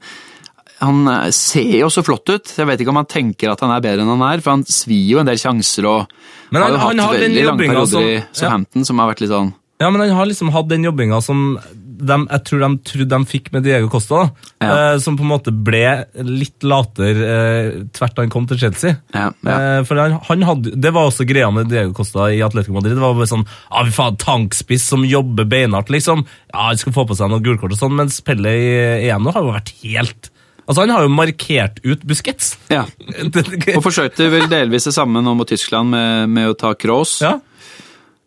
han 0.80 1.06
eh, 1.08 1.30
ser 1.30 1.78
jo 1.80 1.88
så 1.92 2.02
flott 2.06 2.28
ut. 2.32 2.54
Jeg 2.58 2.66
vet 2.66 2.80
ikke 2.82 2.90
om 2.94 2.98
han 3.02 3.10
tenker 3.10 3.52
at 3.52 3.60
han 3.64 3.70
er 3.74 3.84
bedre 3.84 4.02
enn 4.04 4.14
han 4.16 4.24
er, 4.32 4.40
for 4.44 4.56
han 4.56 4.64
svir 4.68 5.14
jo 5.14 5.20
en 5.22 5.26
del 5.30 5.38
sjanser 5.40 5.86
og 5.90 6.06
Men 6.50 6.62
han- 6.62 6.72
har 6.72 6.78
jo 6.78 6.86
han 6.86 6.98
hatt 6.98 7.06
har 7.14 7.22
veldig 7.28 7.44
lange 7.46 7.58
perioder 7.62 7.86
som, 7.86 8.02
i 8.02 8.24
som- 8.32 8.66
ja. 8.74 8.84
Som 8.84 8.98
har 8.98 9.12
vært 9.14 9.20
litt 9.24 9.30
sånn 9.30 9.54
Ja, 9.80 9.90
men 9.90 10.00
han 10.00 10.16
har 10.16 10.26
liksom 10.26 10.50
hatt 10.54 10.68
den 10.68 10.84
jobbinga 10.84 11.22
som 11.22 11.58
de, 11.96 12.16
jeg 12.26 12.44
tror 12.44 12.58
de 12.60 12.68
trodde 12.90 13.08
de 13.08 13.24
fikk 13.24 13.52
med 13.52 13.62
Diego 13.62 13.88
Costa. 13.88 14.30
Ja. 14.60 14.94
Eh, 14.94 14.98
som 14.98 15.16
på 15.16 15.22
en 15.22 15.30
måte 15.30 15.52
ble 15.54 16.04
litt 16.26 16.58
latere 16.66 17.22
eh, 17.22 17.84
tvert 17.94 18.14
da 18.16 18.22
han 18.22 18.30
kom 18.34 18.46
til 18.50 18.58
Chelsea. 18.58 18.96
Ja, 19.14 19.30
ja. 19.46 19.78
Eh, 19.78 19.84
for 19.86 19.96
han, 19.96 20.18
han 20.26 20.42
hadde, 20.42 20.74
Det 20.74 20.92
var 20.92 21.06
også 21.08 21.24
greia 21.26 21.50
med 21.54 21.68
Diego 21.70 21.92
Costa 21.94 22.26
i 22.34 22.42
Atletico 22.42 22.74
Madrid. 22.74 22.96
Det 22.98 23.00
var 23.04 23.14
bare 23.14 23.30
sånn 23.30 23.46
ah, 23.70 23.84
vi 23.86 23.94
faen, 23.94 24.18
Tankspiss 24.18 24.88
som 24.90 25.04
jobber 25.06 25.44
beinhardt, 25.46 25.88
liksom. 25.94 26.26
Ja, 26.52 26.68
Han 26.72 26.76
skal 26.82 26.92
få 26.92 27.06
på 27.08 27.16
seg 27.16 27.30
noen 27.30 27.44
gulkort 27.46 27.72
og 27.72 27.78
sånn, 27.78 27.94
mens 27.94 28.20
Pelle 28.26 28.50
i 28.58 29.08
EM 29.08 29.22
nå 29.24 29.32
har 29.32 29.42
jo 29.46 29.54
vært 29.54 29.72
helt 29.84 30.30
Altså, 30.66 30.80
Han 30.84 30.90
har 30.94 31.02
jo 31.04 31.12
markert 31.12 31.80
ut 31.84 32.04
Busquets. 32.08 32.54
ja. 32.72 32.84
Og 33.76 33.82
forsøkte 33.84 34.30
vel 34.32 34.46
delvis 34.48 34.86
det 34.88 34.94
samme 34.96 35.20
nå 35.24 35.34
mot 35.36 35.48
Tyskland 35.48 35.90
med, 35.92 36.30
med 36.32 36.48
å 36.52 36.56
ta 36.58 36.74
Kroos. 36.78 37.18
ja. 37.24 37.36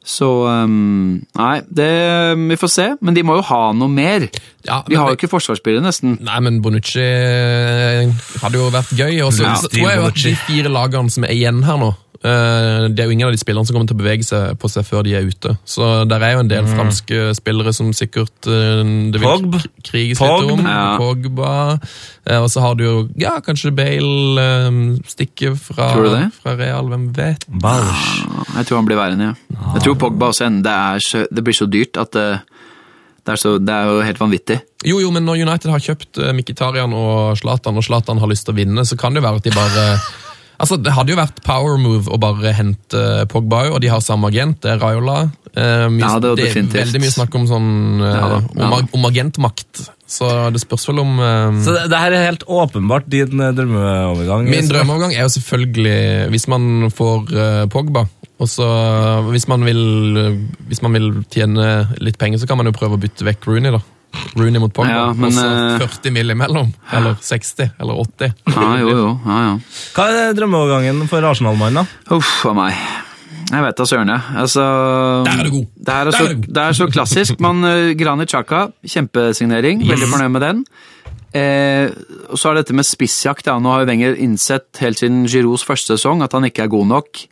Så 0.07 0.23
um, 0.47 1.17
Nei, 1.35 1.55
det, 1.67 1.87
vi 2.39 2.55
får 2.55 2.69
se. 2.71 2.85
Men 3.03 3.17
de 3.17 3.25
må 3.27 3.35
jo 3.35 3.43
ha 3.49 3.73
noe 3.75 3.91
mer. 3.91 4.29
Ja, 4.63 4.77
De 4.87 4.93
vi 4.93 4.95
har 4.95 5.09
jo 5.11 5.17
ikke 5.17 5.27
forsvarsspillere, 5.33 5.83
nesten. 5.83 6.13
Nei, 6.23 6.37
men 6.45 6.61
Bonucci 6.63 7.03
eh, 7.03 8.07
hadde 8.39 8.55
jo 8.61 8.69
vært 8.71 8.93
gøy. 8.95 9.17
Og 9.25 9.33
så 9.35 9.43
Ja, 9.49 9.57
tror 9.59 9.89
jeg 9.91 9.99
jo 9.99 10.05
at 10.07 10.21
de 10.23 10.33
fire 10.47 10.71
lagene 10.71 11.11
som 11.11 11.27
er 11.27 11.35
igjen 11.35 11.59
her 11.67 11.81
nå, 11.81 11.91
Det 12.21 12.99
er 12.99 13.05
jo 13.05 13.13
ingen 13.13 13.27
av 13.27 13.33
de 13.35 13.39
spillerne 13.39 13.67
som 13.67 13.75
kommer 13.75 13.87
til 13.91 13.97
å 13.97 14.01
bevege 14.01 14.25
seg 14.25 14.57
på 14.59 14.69
seg 14.71 14.85
før 14.87 15.03
de 15.05 15.13
er 15.19 15.27
ute. 15.27 15.53
Så 15.69 15.87
der 16.09 16.23
er 16.25 16.33
jo 16.35 16.43
en 16.43 16.49
del 16.51 16.65
franske 16.69 17.31
spillere 17.37 17.73
som 17.75 17.91
sikkert 17.95 18.47
eh, 18.49 18.81
det 19.13 19.21
vil 19.21 19.27
Pogba. 19.27 19.61
kriges 19.85 20.17
Pogba. 20.21 20.41
litt 20.41 20.53
om. 20.55 20.65
Ja. 20.65 20.97
Pogba. 20.97 21.51
Eh, 22.25 22.39
Og 22.41 22.49
så 22.51 22.63
har 22.65 22.75
du 22.79 22.83
jo 22.85 22.95
ja, 23.21 23.37
kanskje 23.45 23.71
Bale 23.77 24.47
Stikke 25.07 25.53
stikker 25.53 25.55
fra, 25.59 25.87
fra 26.41 26.55
Real, 26.57 26.87
hvem 26.89 27.09
vet? 27.15 27.45
Jeg 27.47 28.65
tror 28.67 28.79
han 28.79 28.87
blir 28.89 28.97
værende, 28.99 29.31
ja. 29.31 29.73
Jeg 29.75 29.83
tror 29.85 29.97
Pogba 30.01 30.31
også 30.31 30.47
ender. 30.47 30.63
Det, 30.67 30.73
er 30.73 31.03
så, 31.05 31.25
det 31.31 31.43
blir 31.45 31.55
så 31.57 31.67
dyrt 31.69 31.97
at 32.01 32.11
det, 32.17 32.27
det, 33.23 33.33
er 33.35 33.41
så, 33.41 33.57
det 33.61 33.73
er 33.73 33.91
jo 33.91 34.01
helt 34.07 34.19
vanvittig. 34.21 34.59
Jo, 34.87 34.99
jo, 35.03 35.11
men 35.13 35.25
når 35.27 35.43
United 35.45 35.71
har 35.73 35.83
kjøpt 35.83 36.19
Mkhitarian 36.37 36.93
og 36.95 37.37
Zlatan, 37.39 37.77
og 37.77 37.85
Zlatan 37.85 38.21
har 38.21 38.29
lyst 38.31 38.45
til 38.47 38.55
å 38.55 38.57
vinne, 38.57 38.85
så 38.87 38.97
kan 38.99 39.13
det 39.13 39.21
jo 39.21 39.27
være 39.27 39.41
at 39.41 39.47
de 39.49 39.55
bare 39.55 39.85
Altså, 40.59 40.77
Det 40.81 40.93
hadde 40.95 41.13
jo 41.13 41.17
vært 41.19 41.43
power 41.45 41.77
move 41.77 42.09
å 42.09 42.17
bare 42.21 42.53
hente 42.57 43.01
Pogba, 43.29 43.67
og 43.73 43.81
de 43.83 43.91
har 43.93 44.01
samme 44.01 44.29
agent, 44.31 44.57
det 44.63 44.71
er 44.73 44.79
Raiola. 44.81 45.17
Eh, 45.53 45.85
mye, 45.93 46.01
Ja, 46.01 46.17
det 46.19 46.31
er 46.31 46.35
det 46.35 46.43
er 46.43 46.47
definitivt. 46.49 46.79
veldig 46.81 47.01
mye 47.03 47.13
snakk 47.13 47.35
om 47.37 47.45
sånn 47.49 47.69
eh, 48.01 48.17
Ja 48.17 48.27
ja 48.57 48.67
om, 48.77 48.89
om 48.93 49.05
agentmakt, 49.09 49.83
så 50.07 50.29
det 50.53 50.61
spørs 50.61 50.87
vel 50.89 50.99
om 51.01 51.15
eh, 51.19 51.61
Så 51.65 51.73
det, 51.75 51.87
det 51.93 52.01
her 52.01 52.11
er 52.17 52.25
helt 52.31 52.45
åpenbart 52.49 53.07
din 53.09 53.39
eh, 53.41 53.53
drømmeovergang. 53.57 54.49
Min 54.49 54.69
drømmeovergang 54.69 55.13
er 55.17 55.25
jo 55.27 55.33
selvfølgelig 55.37 55.97
hvis 56.33 56.47
man 56.53 56.89
får 56.93 57.33
eh, 57.33 57.65
Pogba. 57.73 58.05
Og 58.37 58.45
så 58.45 58.65
hvis 59.33 59.47
man, 59.49 59.63
vil, 59.65 59.79
hvis 60.69 60.83
man 60.85 60.93
vil 60.93 61.07
tjene 61.33 61.87
litt 62.05 62.19
penger, 62.21 62.37
så 62.37 62.45
kan 62.45 62.59
man 62.59 62.67
jo 62.69 62.73
prøve 62.75 62.93
å 62.93 63.01
bytte 63.01 63.25
vekk 63.25 63.47
Rooney, 63.49 63.73
da. 63.73 63.79
Rooney 64.37 64.59
mot 64.61 64.73
Pogba. 64.73 64.91
Ja, 64.91 65.07
men, 65.13 65.31
også 65.31 65.47
eh, 65.47 65.87
40 65.87 66.13
mill. 66.15 66.31
imellom. 66.33 66.71
Eller 66.93 67.17
60, 67.21 67.73
eller 67.79 67.99
80. 68.03 68.33
Ja, 68.53 68.69
jo, 68.81 68.93
jo. 68.93 69.09
Ja, 69.25 69.37
ja. 69.47 69.83
Hva 69.97 70.07
er 70.13 70.37
drømmeovergangen 70.37 71.03
for 71.11 71.25
Arsenal-mannen, 71.27 71.83
da? 71.83 72.15
Uff 72.17 72.45
a 72.49 72.55
meg. 72.57 72.77
Jeg 73.47 73.63
vet 73.63 73.77
da 73.79 73.85
søren, 73.87 74.11
jeg. 74.11 74.35
Altså, 74.41 74.63
Der 75.23 75.39
er 75.39 75.47
du 75.47 75.53
god. 75.53 75.65
Det 75.77 75.93
er, 75.93 76.11
så, 76.11 76.23
er 76.25 76.33
god. 76.35 76.47
det 76.57 76.63
er 76.63 76.77
så 76.81 76.87
klassisk. 76.91 77.39
Man, 77.43 77.63
uh, 77.63 77.93
Granit 77.99 78.33
Xhaka, 78.33 78.67
kjempesignering. 78.83 79.85
Veldig 79.87 80.09
fornøyd 80.11 80.33
med 80.35 80.43
den. 80.43 80.63
Eh, 81.37 81.91
og 82.31 82.39
så 82.39 82.51
er 82.51 82.61
dette 82.61 82.75
med 82.75 82.87
spissjakt. 82.87 83.47
Ja. 83.47 83.57
Nå 83.61 83.71
har 83.73 83.87
Wenger 83.87 84.17
innsett 84.23 84.81
helt 84.83 85.01
siden 85.01 85.25
Giroux 85.29 85.63
første 85.67 85.95
sesong 85.95 86.23
at 86.25 86.35
han 86.35 86.47
ikke 86.47 86.65
er 86.65 86.73
god 86.73 86.87
nok. 86.91 87.23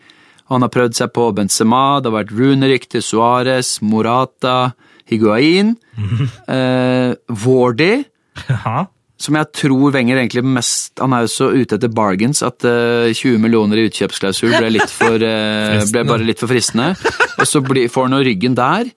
Han 0.54 0.62
har 0.62 0.70
prøvd 0.70 0.98
seg 1.00 1.14
på 1.16 1.30
Benzema, 1.34 2.00
det 2.00 2.12
har 2.12 2.20
vært 2.20 2.34
Runerik 2.38 2.84
til 2.92 3.02
Suárez, 3.02 3.80
Morata, 3.82 4.76
Higuain. 5.10 5.76
Eh, 6.50 7.14
Wardy 7.46 8.06
Ja. 8.60 8.86
som 9.18 9.36
jeg 9.40 9.48
tror 9.56 9.94
Wenger 9.96 10.18
egentlig 10.20 10.44
mest 10.44 11.00
Han 11.00 11.14
er 11.16 11.22
jo 11.24 11.30
så 11.32 11.46
ute 11.56 11.78
etter 11.78 11.88
bargains 11.94 12.42
at 12.44 12.66
eh, 12.68 13.14
20 13.16 13.40
millioner 13.40 13.80
i 13.80 13.86
utkjøpsklausul 13.88 14.52
ble, 14.58 14.74
litt 14.76 14.92
for, 14.92 15.16
eh, 15.16 15.80
ble 15.92 16.04
bare 16.10 16.26
litt 16.28 16.42
for 16.44 16.52
fristende. 16.52 16.92
Og 17.40 17.48
så 17.48 17.62
blir, 17.64 17.88
får 17.92 18.10
han 18.10 18.18
jo 18.18 18.26
ryggen 18.28 18.58
der. 18.58 18.92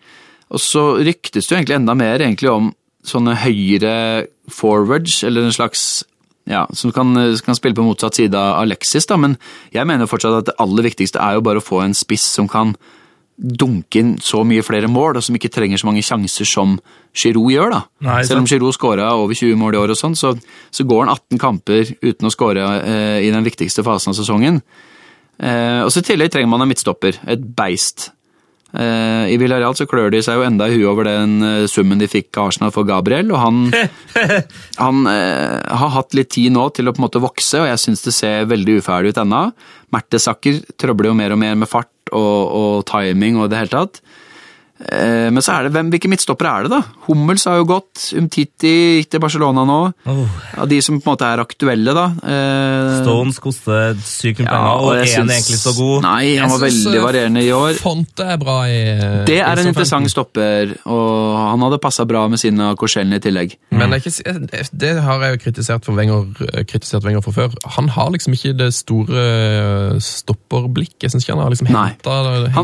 Og 0.51 0.59
så 0.65 0.83
ryktes 1.05 1.47
det 1.47 1.53
jo 1.55 1.59
egentlig 1.61 1.77
enda 1.79 1.95
mer 1.95 2.19
egentlig 2.25 2.51
om 2.51 2.73
sånne 3.07 3.37
høyere 3.45 4.27
forwards, 4.51 5.23
eller 5.25 5.45
en 5.47 5.55
slags 5.55 6.03
ja, 6.49 6.65
som 6.73 6.91
kan, 6.97 7.13
kan 7.45 7.57
spille 7.57 7.77
på 7.77 7.85
motsatt 7.85 8.17
side 8.17 8.35
av 8.35 8.63
Alexis, 8.63 9.05
da, 9.07 9.19
men 9.21 9.35
jeg 9.75 9.85
mener 9.87 10.09
fortsatt 10.09 10.39
at 10.41 10.47
det 10.49 10.55
aller 10.65 10.87
viktigste 10.89 11.21
er 11.21 11.37
jo 11.37 11.43
bare 11.45 11.61
å 11.61 11.65
få 11.65 11.83
en 11.85 11.93
spiss 11.97 12.25
som 12.39 12.49
kan 12.49 12.73
dunke 13.39 14.01
inn 14.01 14.17
så 14.23 14.43
mye 14.47 14.65
flere 14.67 14.91
mål, 14.91 15.19
og 15.19 15.25
som 15.25 15.37
ikke 15.39 15.51
trenger 15.55 15.79
så 15.79 15.87
mange 15.87 16.03
sjanser 16.03 16.49
som 16.49 16.77
Giroud 17.15 17.53
gjør. 17.55 17.71
da. 17.77 17.81
Nei, 18.09 18.19
Selv 18.27 18.43
om. 18.43 18.51
Giroud 18.51 18.75
skåra 18.75 19.13
over 19.15 19.35
20 19.39 19.57
mål 19.61 19.77
i 19.77 19.81
år, 19.85 19.95
og 19.95 20.01
sånn, 20.01 20.19
så, 20.19 20.35
så 20.75 20.87
går 20.89 21.07
han 21.07 21.15
18 21.15 21.43
kamper 21.43 21.95
uten 22.03 22.29
å 22.29 22.35
skåre 22.35 22.67
eh, 22.83 23.19
i 23.29 23.33
den 23.35 23.47
viktigste 23.47 23.87
fasen 23.87 24.13
av 24.13 24.19
sesongen. 24.19 24.63
Eh, 25.39 25.81
og 25.85 25.93
så 25.95 26.03
I 26.03 26.09
tillegg 26.11 26.35
trenger 26.35 26.51
man 26.51 26.67
en 26.67 26.73
midtstopper, 26.73 27.21
et 27.31 27.43
beist. 27.59 28.11
Eh, 28.77 29.31
I 29.33 29.37
Villarreal 29.41 29.73
så 29.79 29.87
klør 29.89 30.11
de 30.13 30.21
seg 30.21 30.37
jo 30.37 30.45
enda 30.45 30.67
i 30.69 30.75
huet 30.75 30.91
over 30.91 31.07
den 31.09 31.39
eh, 31.41 31.69
summen 31.71 32.03
de 32.03 32.09
fikk 32.11 32.37
av 32.37 32.51
Arsenal 32.51 32.73
for 32.75 32.85
Gabriel, 32.89 33.31
og 33.33 33.41
han, 33.41 33.63
han 34.83 35.07
eh, 35.09 35.55
har 35.81 35.95
hatt 35.95 36.19
litt 36.19 36.35
tid 36.35 36.53
nå 36.53 36.67
til 36.77 36.91
å 36.91 36.93
på 36.93 37.01
en 37.01 37.07
måte 37.07 37.23
vokse, 37.23 37.63
og 37.63 37.71
jeg 37.71 37.85
syns 37.87 38.05
det 38.05 38.17
ser 38.19 38.51
veldig 38.51 38.81
uferdig 38.83 39.15
ut 39.15 39.23
ennå. 39.25 39.47
Mertesacker 39.95 40.61
trøbler 40.77 41.13
jo 41.13 41.17
mer 41.23 41.33
og 41.33 41.41
mer 41.41 41.57
med 41.57 41.71
fart 41.71 41.89
og, 42.13 42.53
og 42.61 42.87
timing 42.89 43.39
og 43.41 43.51
det 43.53 43.63
hele 43.63 43.75
tatt. 43.75 44.03
Eh, 44.79 45.29
Men 45.35 45.43
så 45.43 45.57
er 45.57 45.67
det, 45.67 45.73
hvem, 45.75 45.89
hvilke 45.91 46.09
midtstoppere 46.11 46.51
er 46.61 46.67
det, 46.69 46.71
da? 46.71 46.83
Hummels 47.09 47.45
har 47.51 47.57
jo 47.59 47.65
gått. 47.67 48.05
Umtiti 48.19 48.71
gikk 49.01 49.09
til 49.11 49.21
Barcelona 49.25 49.65
nå. 49.67 49.79
Av 50.59 50.69
de 50.71 50.79
som 50.85 51.01
på 51.01 51.09
en 51.11 51.17
måte 51.17 51.27
er 51.27 51.43
aktuelle, 51.43 51.95
da. 51.97 52.05
Eh, 52.23 53.03
Stones 53.03 53.41
koster 53.43 53.97
sykt 53.99 54.39
mye 54.45 54.47
penger, 54.53 54.85
og 54.85 54.93
er 54.95 55.03
han 55.03 55.09
syns- 55.27 55.35
egentlig 55.35 55.59
så 55.65 55.73
god? 55.77 56.03
Nei, 56.07 56.37
han 56.39 56.51
var 56.53 56.63
synes, 56.63 56.85
veldig 56.87 57.01
eh, 57.01 57.05
varierende 57.09 57.43
i 57.43 57.51
år. 57.57 57.73
Fonte 57.83 58.29
er 58.35 58.39
bra 58.39 58.59
i 58.71 58.79
Det 59.27 59.41
er 59.43 59.63
en 59.65 59.71
interessant 59.73 60.11
stopper, 60.13 60.77
og 60.87 61.37
han 61.51 61.67
hadde 61.67 61.81
passa 61.83 62.07
bra 62.09 62.27
med 62.29 62.39
sine 62.39 62.71
Korselny 62.79 63.19
i 63.19 63.25
tillegg. 63.27 63.57
Men 63.75 63.91
det, 63.91 64.01
er 64.07 64.13
ikke, 64.13 64.69
det 64.79 64.93
har 65.03 65.27
jeg 65.27 65.35
jo 65.37 65.43
kritisert 65.43 65.85
for 65.85 65.99
Wenger, 65.99 66.25
kritisert 66.71 67.05
Wenger 67.05 67.23
for 67.27 67.33
før. 67.37 67.55
Han 67.79 67.89
har 67.99 68.11
liksom 68.15 68.33
ikke 68.39 68.55
det 68.63 68.71
store 68.75 69.99
stopperblikket. 70.03 71.03
Jeg 71.07 71.11
synes 71.13 71.25
ikke 71.27 71.35
han 71.37 71.43
har 71.45 71.53
liksom 71.53 71.71
henta 71.73 72.15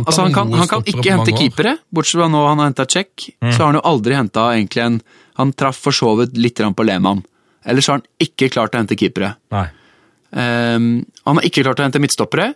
altså, 0.05 0.23
han, 0.25 0.33
kan, 0.35 0.53
han 0.53 0.69
kan 0.71 0.85
ikke 0.89 1.11
hente 1.15 1.35
keepere, 1.37 1.77
bortsett 2.05 2.21
fra 2.21 2.29
nå 2.29 2.43
han 2.47 2.61
har 2.61 2.71
henta 2.71 2.87
Check. 2.87 3.31
Så 3.41 3.57
har 3.57 3.73
han 3.73 3.79
jo 3.81 3.87
aldri 3.89 4.15
henta 4.15 4.51
egentlig 4.55 4.83
en 4.85 5.01
Han 5.35 5.53
traff 5.53 5.81
for 5.83 5.91
så 5.91 6.13
vidt 6.15 6.37
litt 6.39 6.61
på 6.63 6.85
Lehmann. 6.87 7.25
Ellers 7.67 7.89
har 7.89 7.99
han 7.99 8.05
ikke 8.23 8.53
klart 8.55 8.75
å 8.75 8.79
hente 8.79 8.95
keepere. 8.95 9.33
Ehm, 10.31 11.05
han 11.25 11.41
har 11.41 11.43
ikke 11.43 11.65
klart 11.65 11.81
å 11.81 11.83
hente 11.83 11.99
midtstoppere, 11.99 12.53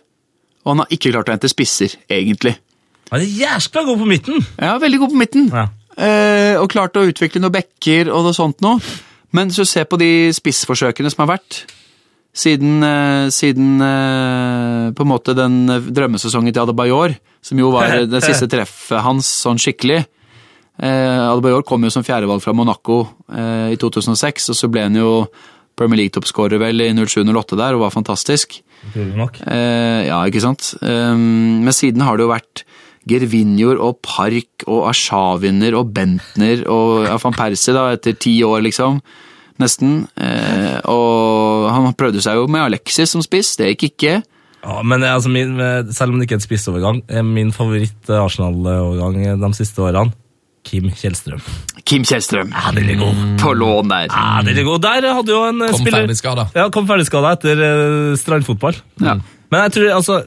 og 0.63 0.71
han 0.71 0.79
har 0.79 0.93
ikke 0.95 1.11
klart 1.11 1.27
å 1.27 1.33
hente 1.33 1.49
spisser, 1.51 1.97
egentlig. 2.07 2.53
Han 3.11 3.19
er 3.19 3.25
jæskla 3.25 3.83
god 3.83 3.99
på 3.99 4.07
midten! 4.07 4.45
Ja, 4.55 4.77
veldig 4.79 5.01
god 5.01 5.11
på 5.11 5.19
midten. 5.19 5.49
Ja. 5.51 5.65
Uh, 5.99 6.55
og 6.61 6.69
klart 6.71 6.95
å 6.95 7.03
utvikle 7.03 7.41
noen 7.43 7.57
bekker 7.57 8.13
og 8.13 8.23
noe 8.23 8.37
sånt 8.37 8.61
noe. 8.63 8.79
Men 9.35 9.49
hvis 9.49 9.59
du 9.59 9.67
ser 9.67 9.89
på 9.89 9.99
de 9.99 10.29
spissforsøkene 10.31 11.11
som 11.11 11.25
har 11.25 11.33
vært. 11.35 11.65
Siden, 12.39 12.77
eh, 12.85 13.27
siden 13.35 13.81
eh, 13.83 14.85
på 14.95 15.03
en 15.03 15.11
måte 15.11 15.35
den 15.35 15.65
drømmesesongen 15.67 16.55
til 16.55 16.63
Adebayor, 16.63 17.17
som 17.43 17.59
jo 17.59 17.73
var 17.75 17.97
det 18.13 18.23
siste 18.23 18.47
treffet 18.51 19.03
hans 19.03 19.27
sånn 19.43 19.59
skikkelig. 19.59 20.05
Eh, 20.79 21.21
Adebayor 21.27 21.65
kom 21.67 21.83
jo 21.83 21.91
som 21.91 22.05
fjerdevalg 22.07 22.43
fra 22.43 22.55
Monaco 22.55 23.01
eh, 23.27 23.73
i 23.75 23.79
2006, 23.79 24.51
og 24.53 24.59
så 24.61 24.69
ble 24.71 24.87
han 24.87 24.95
jo 24.95 25.11
Premier 25.79 26.03
League-toppskårer 26.03 26.59
vel 26.61 26.83
i 26.83 26.91
07-08 26.95 27.59
der, 27.59 27.75
og 27.75 27.85
var 27.85 27.95
fantastisk. 27.95 28.59
Utrolig 28.89 29.19
nok. 29.19 29.41
Eh, 29.47 30.07
ja, 30.07 30.19
ikke 30.27 30.43
sant? 30.43 30.73
Um, 30.79 31.63
men 31.65 31.75
siden 31.75 32.03
har 32.03 32.19
det 32.19 32.27
jo 32.27 32.33
vært 32.33 32.63
Gervinjor 33.09 33.79
og 33.83 34.01
Park 34.05 34.67
og 34.67 34.89
Ashaviner 34.91 35.75
og 35.79 35.91
Bentner 35.95 36.65
og 36.71 37.07
van 37.23 37.35
Persie 37.35 37.75
da, 37.75 37.89
etter 37.95 38.15
ti 38.19 38.37
år, 38.45 38.61
liksom. 38.67 38.99
Nesten. 39.59 40.03
Eh, 40.15 40.77
og 40.87 41.69
han 41.73 41.89
prøvde 41.99 42.23
seg 42.23 42.39
jo 42.39 42.47
med 42.51 42.69
Alexis 42.69 43.15
som 43.15 43.23
spiss, 43.25 43.55
det 43.59 43.73
gikk 43.73 43.89
ikke. 43.91 44.15
Ja, 44.59 44.79
men 44.83 45.03
er 45.03 45.15
altså 45.15 45.31
min, 45.31 45.55
selv 45.95 46.11
om 46.11 46.19
det 46.19 46.27
ikke 46.27 46.35
er 46.35 46.41
et 46.41 46.47
spissovergang, 46.47 47.03
er 47.07 47.23
min 47.23 47.53
favoritt-Arsenal-overgang 47.55 49.21
de 49.39 49.51
siste 49.55 49.83
årene 49.83 50.11
Kim 50.67 50.89
Kjellstrøm. 50.93 51.41
Kim 51.87 52.03
Kjellstrøm. 52.05 52.51
Ja, 52.53 52.71
den 52.75 52.89
er 52.91 52.99
god. 52.99 53.21
På 53.41 53.53
lån 53.57 53.89
der. 53.89 54.09
Ja, 54.11 54.41
den 54.45 54.57
er 54.57 54.67
god. 54.67 54.81
Der 54.83 55.13
hadde 55.15 55.33
jo 55.33 55.41
en 55.47 55.63
eh, 55.63 55.71
Kom 55.73 55.81
spiller 55.81 56.03
ferdigskada. 56.03 56.45
Ja, 56.55 56.67
kom 56.73 56.87
ferdigskada 56.89 57.33
etter 57.37 57.63
eh, 57.65 58.17
strandfotball. 58.19 58.77
Ja. 59.01 59.17
Men 59.49 59.65
jeg 59.65 59.73
tror 59.77 59.95
altså 59.95 60.17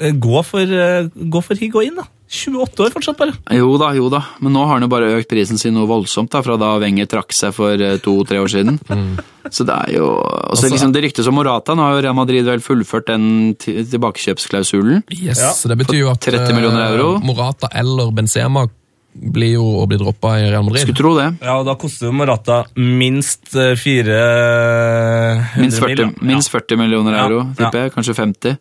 eh, 0.00 0.16
Gå 0.18 0.42
for, 0.42 0.66
uh, 0.66 1.06
gå 1.30 1.44
for 1.44 1.60
Higuain, 1.60 2.00
da. 2.00 2.08
28 2.32 2.80
år 2.86 2.92
fortsatt, 2.94 3.18
bare. 3.20 3.34
Jo 3.52 3.74
da, 3.76 3.90
jo 3.92 4.06
da. 4.08 4.22
Men 4.40 4.54
nå 4.56 4.62
har 4.64 4.78
han 4.78 4.86
jo 4.86 4.88
bare 4.88 5.10
økt 5.18 5.28
prisen 5.28 5.58
sin 5.60 5.74
noe 5.76 5.84
voldsomt 5.90 6.30
da, 6.32 6.40
fra 6.42 6.56
da 6.56 6.70
Wenger 6.80 7.04
trakk 7.12 7.34
seg 7.36 7.52
for 7.52 7.76
eh, 7.76 7.98
to-tre 8.00 8.40
år 8.40 8.48
siden. 8.48 8.78
Så 9.52 9.66
det 9.68 9.74
er 9.74 9.96
jo 9.98 10.06
og 10.16 10.54
så 10.56 10.62
Altså- 10.64 10.70
liksom 10.72 10.92
Det 10.94 11.02
ryktes 11.04 11.26
om 11.28 11.34
Morata. 11.36 11.74
Nå 11.76 11.82
har 11.84 11.96
jo 11.98 12.02
Real 12.06 12.14
Madrid 12.16 12.46
vel 12.46 12.62
fullført 12.64 13.10
den 13.10 13.54
tilbakekjøpsklausulen. 13.60 15.02
Yes, 15.12 15.40
Ja. 15.42 15.50
så 15.52 15.68
Det 15.68 15.76
betyr 15.82 15.98
jo 16.06 16.10
at 16.12 16.20
30 16.24 16.54
millioner 16.56 16.86
eh, 16.86 16.92
euro. 16.94 17.18
Morata 17.20 17.68
eller 17.74 18.10
Benzema 18.16 18.64
blir 19.12 19.58
jo 19.58 19.64
å 19.82 19.86
bli 19.86 19.98
droppa 20.00 20.38
i 20.40 20.46
Real 20.48 20.62
Madrid. 20.64 20.86
Skulle 20.86 20.96
tro 21.02 21.10
det. 21.18 21.26
Ja, 21.44 21.58
og 21.60 21.66
Da 21.68 21.74
koster 21.76 22.06
jo 22.08 22.12
Morata 22.16 22.62
minst 22.80 23.52
eh, 23.54 23.74
400 23.76 25.60
Minst 25.60 25.78
40, 25.82 25.88
mil, 25.88 25.96
da. 26.14 26.26
minst 26.32 26.48
40 26.54 26.78
millioner 26.80 27.18
euro, 27.26 27.42
ja. 27.42 27.54
tipper 27.58 27.82
jeg. 27.86 27.92
Kanskje 27.98 28.14
50. 28.16 28.56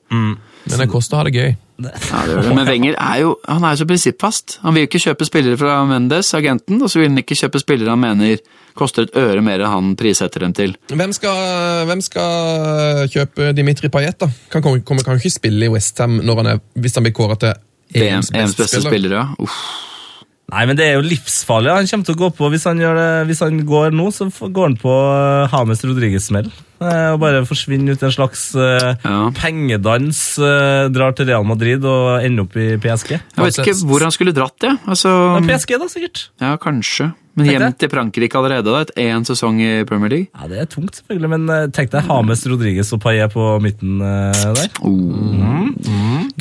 Men 0.69 0.83
det 0.83 0.89
koster 0.91 1.17
å 1.17 1.21
ha 1.21 1.27
det 1.27 1.35
gøy. 1.35 1.51
Ja, 1.81 2.23
det 2.27 2.41
det. 2.45 2.53
Men 2.53 2.67
Wenger 2.67 2.97
er 3.01 3.21
jo, 3.23 3.35
han 3.49 3.63
er 3.65 3.73
jo 3.73 3.81
så 3.81 3.87
prinsippfast. 3.89 4.57
Han 4.65 4.75
vil 4.77 4.85
ikke 4.85 5.01
kjøpe 5.01 5.25
spillere 5.25 5.57
fra 5.57 5.79
Mendes, 5.89 6.33
agenten, 6.37 6.81
og 6.81 6.91
så 6.91 7.01
vil 7.01 7.09
han 7.09 7.21
ikke 7.23 7.37
kjøpe 7.39 7.61
spillere 7.63 7.95
han 7.95 8.03
mener 8.03 8.41
koster 8.77 9.07
et 9.07 9.17
øre 9.19 9.41
mer 9.43 9.59
enn 9.59 9.71
han 9.73 9.93
prissetter 9.99 10.45
dem 10.45 10.53
til. 10.55 10.75
Hvem 10.93 11.13
skal, 11.17 11.85
hvem 11.89 12.03
skal 12.05 13.07
kjøpe 13.11 13.51
Dimitri 13.57 13.91
Payet, 13.91 14.21
da? 14.21 14.29
Han 14.53 14.63
kommer, 14.63 14.83
kommer 14.87 15.03
kan 15.07 15.17
jo 15.17 15.25
ikke 15.25 15.39
spille 15.41 15.67
i 15.67 15.71
Westham 15.73 16.21
hvis 16.21 16.95
han 16.95 17.07
blir 17.07 17.15
kåra 17.15 17.35
til 17.41 17.57
EMs 17.97 18.31
EMs 18.31 18.55
beste 18.55 18.79
spiller. 18.85 19.17
ja. 19.17 19.25
Uff. 19.41 19.90
Nei, 20.51 20.65
men 20.67 20.75
det 20.75 20.83
er 20.89 20.97
jo 20.97 21.05
livsfarlig. 21.07 21.71
Han 21.71 21.87
kommer 21.87 22.07
til 22.09 22.15
å 22.17 22.19
gå 22.25 22.29
på, 22.35 22.49
Hvis 22.51 22.65
han, 22.67 22.79
gjør 22.83 22.97
det, 22.99 23.09
hvis 23.29 23.39
han 23.45 23.61
går 23.67 23.93
nå, 23.95 24.09
så 24.11 24.27
går 24.27 24.65
han 24.67 24.75
på 24.81 24.95
Hames 25.53 25.83
Rodriguez-smell. 25.87 26.49
Eh, 26.81 27.11
og 27.13 27.19
bare 27.21 27.43
forsvinner 27.47 27.93
ut 27.95 28.01
i 28.03 28.07
en 28.09 28.13
slags 28.15 28.43
eh, 28.57 28.95
Ja. 29.05 29.29
pengedans. 29.37 30.19
eh, 30.41 30.89
drar 30.91 31.13
til 31.15 31.27
Real 31.29 31.45
Madrid 31.47 31.85
og 31.85 32.23
ender 32.25 32.43
opp 32.47 32.57
i 32.57 32.75
PSG. 32.81 33.11
Jeg 33.15 33.45
vet 33.45 33.59
ikke 33.63 33.77
hvor 33.87 34.01
han 34.03 34.11
skulle 34.11 34.33
dratt, 34.35 34.57
jeg. 34.65 34.79
Altså, 34.87 35.13
PSG, 35.47 35.77
da, 35.79 35.87
sikkert. 35.93 36.27
ja, 36.41 36.55
kanskje. 36.57 37.13
Men 37.39 37.47
hjem 37.47 37.73
til 37.79 37.89
Frankrike 37.91 38.35
allerede, 38.35 38.67
da. 38.67 38.81
Et 38.83 38.91
én 39.05 39.23
sesong 39.27 39.59
i 39.63 39.69
Premier 39.87 40.11
League. 40.11 40.27
Ja, 40.35 40.47
Det 40.51 40.57
er 40.59 40.67
tungt, 40.67 40.97
selvfølgelig, 40.99 41.29
men 41.31 41.45
eh, 41.49 41.67
tenk 41.71 41.91
deg 41.93 42.03
Hames 42.09 42.43
Rodriguez 42.51 42.91
og 42.91 42.99
Paillet 43.05 43.31
på 43.31 43.45
midten 43.63 44.01
eh, 44.03 44.41
der. 44.57 44.67
Oh. 44.83 45.71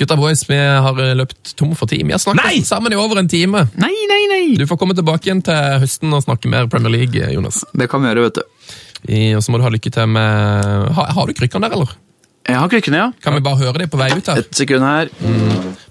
Gutta 0.01 0.17
boys, 0.19 0.43
vi 0.49 0.59
har 0.59 0.99
eh, 1.05 1.15
løpt 1.19 1.55
tom 1.61 1.77
for 1.79 1.87
tid. 1.91 2.03
Vi 2.09 2.15
har 2.17 2.23
snakket 2.23 2.43
Nei! 2.43 2.65
sammen 2.67 2.93
i 2.95 2.99
over 2.99 3.23
en 3.23 3.31
time. 3.31 3.67
Nei, 3.79 3.93
nei, 4.11 4.21
nei! 4.33 4.43
Du 4.59 4.67
får 4.67 4.81
komme 4.83 4.97
tilbake 4.99 5.31
igjen 5.31 5.45
til 5.47 5.79
høsten 5.85 6.11
og 6.17 6.25
snakke 6.27 6.51
mer 6.51 6.67
Premier 6.73 6.97
League, 6.99 7.15
eh, 7.23 7.35
Jonas. 7.37 7.63
Det 7.71 7.87
kan 7.91 8.03
vi 8.03 8.11
gjøre, 8.11 8.27
vet 8.27 8.41
du. 8.43 8.47
Og 9.39 9.43
så 9.47 9.53
må 9.55 9.57
du 9.61 9.65
ha 9.65 9.71
lykke 9.73 9.89
til 9.95 10.11
med 10.13 10.91
Har, 10.93 11.13
har 11.17 11.31
du 11.31 11.33
krykkene 11.39 11.71
der, 11.71 11.79
eller? 11.79 11.95
Jeg 12.51 12.59
har 12.59 12.69
krykkene, 12.73 12.99
ja. 12.99 13.07
Kan 13.23 13.37
vi 13.37 13.45
bare 13.47 13.61
høre 13.63 13.79
dem 13.85 13.89
på 13.93 13.99
vei 14.01 14.11
ut 14.17 14.27
her? 14.27 14.43
Et 14.43 14.59
sekund 14.59 14.83
her. 14.85 15.11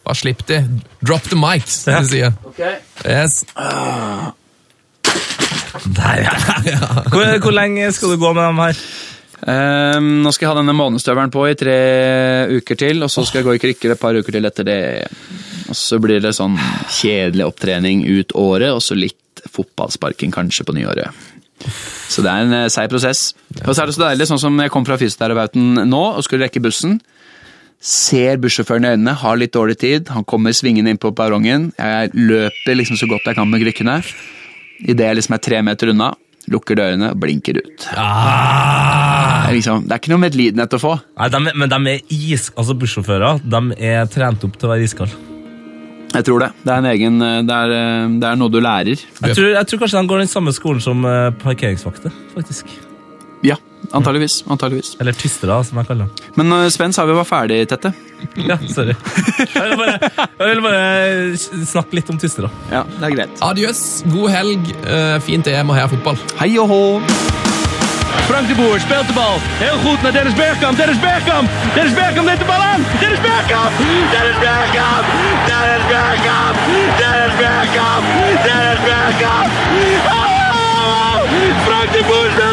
Bare 0.04 0.18
slipp 0.18 0.44
de. 0.50 0.60
Drop 1.06 1.24
the 1.32 1.40
mic, 1.40 1.70
som 1.72 2.04
de 2.04 2.10
sier. 2.12 2.36
Yes. 3.08 3.46
Der, 5.96 6.26
ja. 6.68 6.88
Hvor, 7.10 7.38
hvor 7.44 7.56
lenge 7.56 7.92
skal 7.96 8.14
du 8.14 8.20
gå 8.22 8.34
med 8.34 8.44
dem 8.44 8.62
her? 8.64 8.82
Um, 9.40 10.08
nå 10.26 10.34
skal 10.36 10.46
jeg 10.46 10.52
ha 10.52 10.60
denne 10.60 10.76
månestøvelen 10.76 11.32
på 11.32 11.46
i 11.48 11.56
tre 11.58 11.78
uker 12.60 12.80
til, 12.80 13.06
og 13.06 13.12
så 13.12 13.24
skal 13.26 13.40
jeg 13.40 13.48
gå 13.48 13.56
i 13.56 13.62
krykker 13.64 13.94
et 13.96 14.02
par 14.02 14.18
uker 14.18 14.36
til 14.36 14.50
etter 14.50 14.68
det. 14.68 14.80
Og 15.72 15.78
så 15.78 16.00
blir 16.04 16.20
det 16.24 16.36
sånn 16.36 16.58
kjedelig 17.00 17.48
opptrening 17.48 18.04
ut 18.10 18.36
året, 18.36 18.74
og 18.74 18.84
så 18.84 18.98
litt 19.00 19.44
fotballsparking 19.54 20.34
kanskje 20.36 20.66
på 20.68 20.76
nyåret. 20.76 21.28
Så 22.10 22.24
det 22.24 22.32
er 22.32 22.46
en 22.46 22.56
eh, 22.56 22.72
seig 22.72 22.90
prosess. 22.92 23.30
Og 23.66 23.72
så 23.72 23.84
er 23.84 23.90
det 23.90 23.96
så 23.96 24.04
deilig, 24.06 24.28
sånn 24.30 24.42
som 24.42 24.60
jeg 24.60 24.74
kom 24.74 24.88
fra 24.88 24.98
fysioterapeuten 25.00 25.86
nå 25.88 26.04
og 26.10 26.26
skulle 26.26 26.48
rekke 26.48 26.64
bussen. 26.64 26.98
Ser 27.80 28.40
bussjåføren 28.44 28.88
i 28.88 28.92
øynene, 28.96 29.16
har 29.22 29.40
litt 29.40 29.56
dårlig 29.56 29.78
tid, 29.80 30.10
han 30.12 30.28
kommer 30.28 30.56
svingende 30.56 30.92
inn 30.92 31.00
på 31.00 31.14
perrongen. 31.16 31.70
Jeg 31.80 32.12
løper 32.16 32.76
liksom 32.76 33.00
så 33.00 33.08
godt 33.08 33.30
jeg 33.30 33.40
kan 33.40 33.48
med 33.48 33.64
krykkene. 33.64 34.02
Idet 34.80 35.10
jeg 35.10 35.20
liksom 35.20 35.36
er 35.36 35.44
tre 35.44 35.62
meter 35.66 35.92
unna, 35.94 36.14
lukker 36.50 36.80
dørene 36.80 37.12
og 37.14 37.20
blinker 37.22 37.60
ut. 37.60 37.88
Det, 37.90 38.04
er 38.04 39.56
liksom, 39.56 39.86
det 39.88 39.96
er 39.96 40.02
ikke 40.02 40.14
noe 40.14 40.24
medlidenhet 40.24 40.78
å 40.78 40.82
få. 40.82 40.94
Nei, 41.20 41.32
de, 41.34 41.42
men 41.52 41.74
de 41.74 41.80
er 41.96 42.14
is, 42.16 42.50
altså 42.56 42.78
bussjåfører 42.80 43.44
de 43.44 43.64
er 43.92 44.08
trent 44.12 44.46
opp 44.48 44.58
til 44.60 44.70
å 44.70 44.74
være 44.74 44.88
iskalde. 44.88 45.26
Jeg 46.10 46.26
tror 46.26 46.42
det. 46.42 46.50
Det 46.64 46.74
er, 46.74 46.80
en 46.82 46.90
egen, 46.90 47.22
eh, 47.22 47.40
det 47.46 47.56
er, 47.56 47.74
eh, 47.78 48.14
det 48.22 48.30
er 48.32 48.38
noe 48.40 48.50
du 48.50 48.58
lærer. 48.64 48.98
Jeg 48.98 49.36
tror, 49.38 49.52
jeg 49.54 49.70
tror 49.70 49.82
kanskje 49.84 50.02
de 50.02 50.10
går 50.10 50.24
den 50.24 50.32
samme 50.32 50.54
skolen 50.58 50.82
som 50.82 51.06
eh, 51.06 51.30
parkeringsvakter. 51.44 52.16
faktisk. 52.34 52.72
Antageligvis. 53.92 54.44
antageligvis. 54.50 54.96
Eller 55.02 55.14
tystere, 55.18 55.64
som 55.66 55.78
jeg 55.82 55.88
kaller 55.90 56.06
dem. 56.06 56.34
Men 56.38 56.54
uh, 56.54 56.68
Sven 56.70 56.94
sa 56.94 57.06
vi 57.10 57.16
var 57.18 57.26
ferdig, 57.26 57.62
Tette. 57.72 57.94
Ja, 58.36 58.58
sorry. 58.68 58.94
Jeg 59.40 59.64
vil 59.64 59.78
bare, 59.80 59.98
jeg 60.20 60.50
vil 60.50 60.62
bare 60.66 61.66
snakke 61.72 61.96
litt 61.96 62.10
om 62.12 62.20
tystere. 62.20 62.50
Ja, 62.72 62.84
det 63.00 63.06
er 63.08 63.16
greit. 63.16 63.42
Adjøs, 63.46 63.84
god 64.12 64.30
helg, 64.36 64.72
uh, 64.84 65.18
fint 65.24 65.48
EM 65.48 65.72
og 65.72 65.80
heia 65.80 65.88
fotball. 65.92 66.20
Hei 66.42 66.52
og 66.60 66.68
hå! 66.74 66.82
Frank 68.30 68.46
de 68.46 68.54
Boer 68.60 68.78
speelt 68.84 69.08
de 69.10 69.14
bal. 69.18 69.40
Heel 69.58 69.78
goed 69.82 70.02
naar 70.06 70.14
Dennis 70.14 70.36
Bergkamp. 70.38 70.78
Dennis 70.78 71.00
Bergkamp. 71.02 71.50
Dennis 71.74 71.94
Bergkamp 71.98 72.28
neemt 72.30 72.40
de 72.40 72.46
bal 72.46 72.62
aan. 72.62 72.86
Dennis 73.02 73.22
Bergkamp. 73.26 73.74
Dennis 74.14 74.38
Bergkamp. 74.44 75.06
Dennis 75.50 75.86
Bergkamp. 75.94 76.56
Dennis 77.02 77.36
Bergkamp. 77.42 78.04
Dennis 78.46 78.82
Bergkamp. 78.90 79.50
Oh! 80.14 81.18
Frank 81.66 81.90
de 81.96 82.02
Boer 82.10 82.30
speelt 82.36 82.49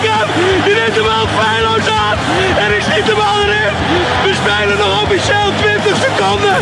Bergkamp. 0.00 0.30
Die 0.64 0.74
neemt 0.74 0.94
de 0.94 1.02
bal 1.02 1.26
feilloos 1.38 1.88
aan. 1.88 2.18
En 2.58 2.76
ik 2.76 2.82
schiet 2.82 3.06
de 3.06 3.14
bal 3.14 3.42
erin. 3.42 3.74
We 4.24 4.34
spelen 4.34 4.78
nog 4.78 5.02
officieel 5.02 5.52
20 5.56 5.96
seconden. 6.04 6.56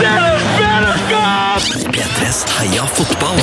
Dennis 0.00 0.42
Bergkamp. 0.58 1.62
P3s 1.96 2.56
Heia 2.58 2.86
fotball. 2.86 3.36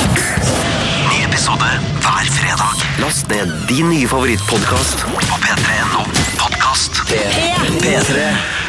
Ny 1.09 1.23
episode 1.23 1.69
hver 1.99 2.25
fredag. 2.31 2.75
Last 2.97 3.27
ned 3.27 3.67
din 3.67 3.87
nye 3.87 4.07
favorittpodkast 4.07 5.05
på 5.27 5.35
p3.no 5.39 6.03
podkast. 6.37 7.01
P3. 7.81 8.62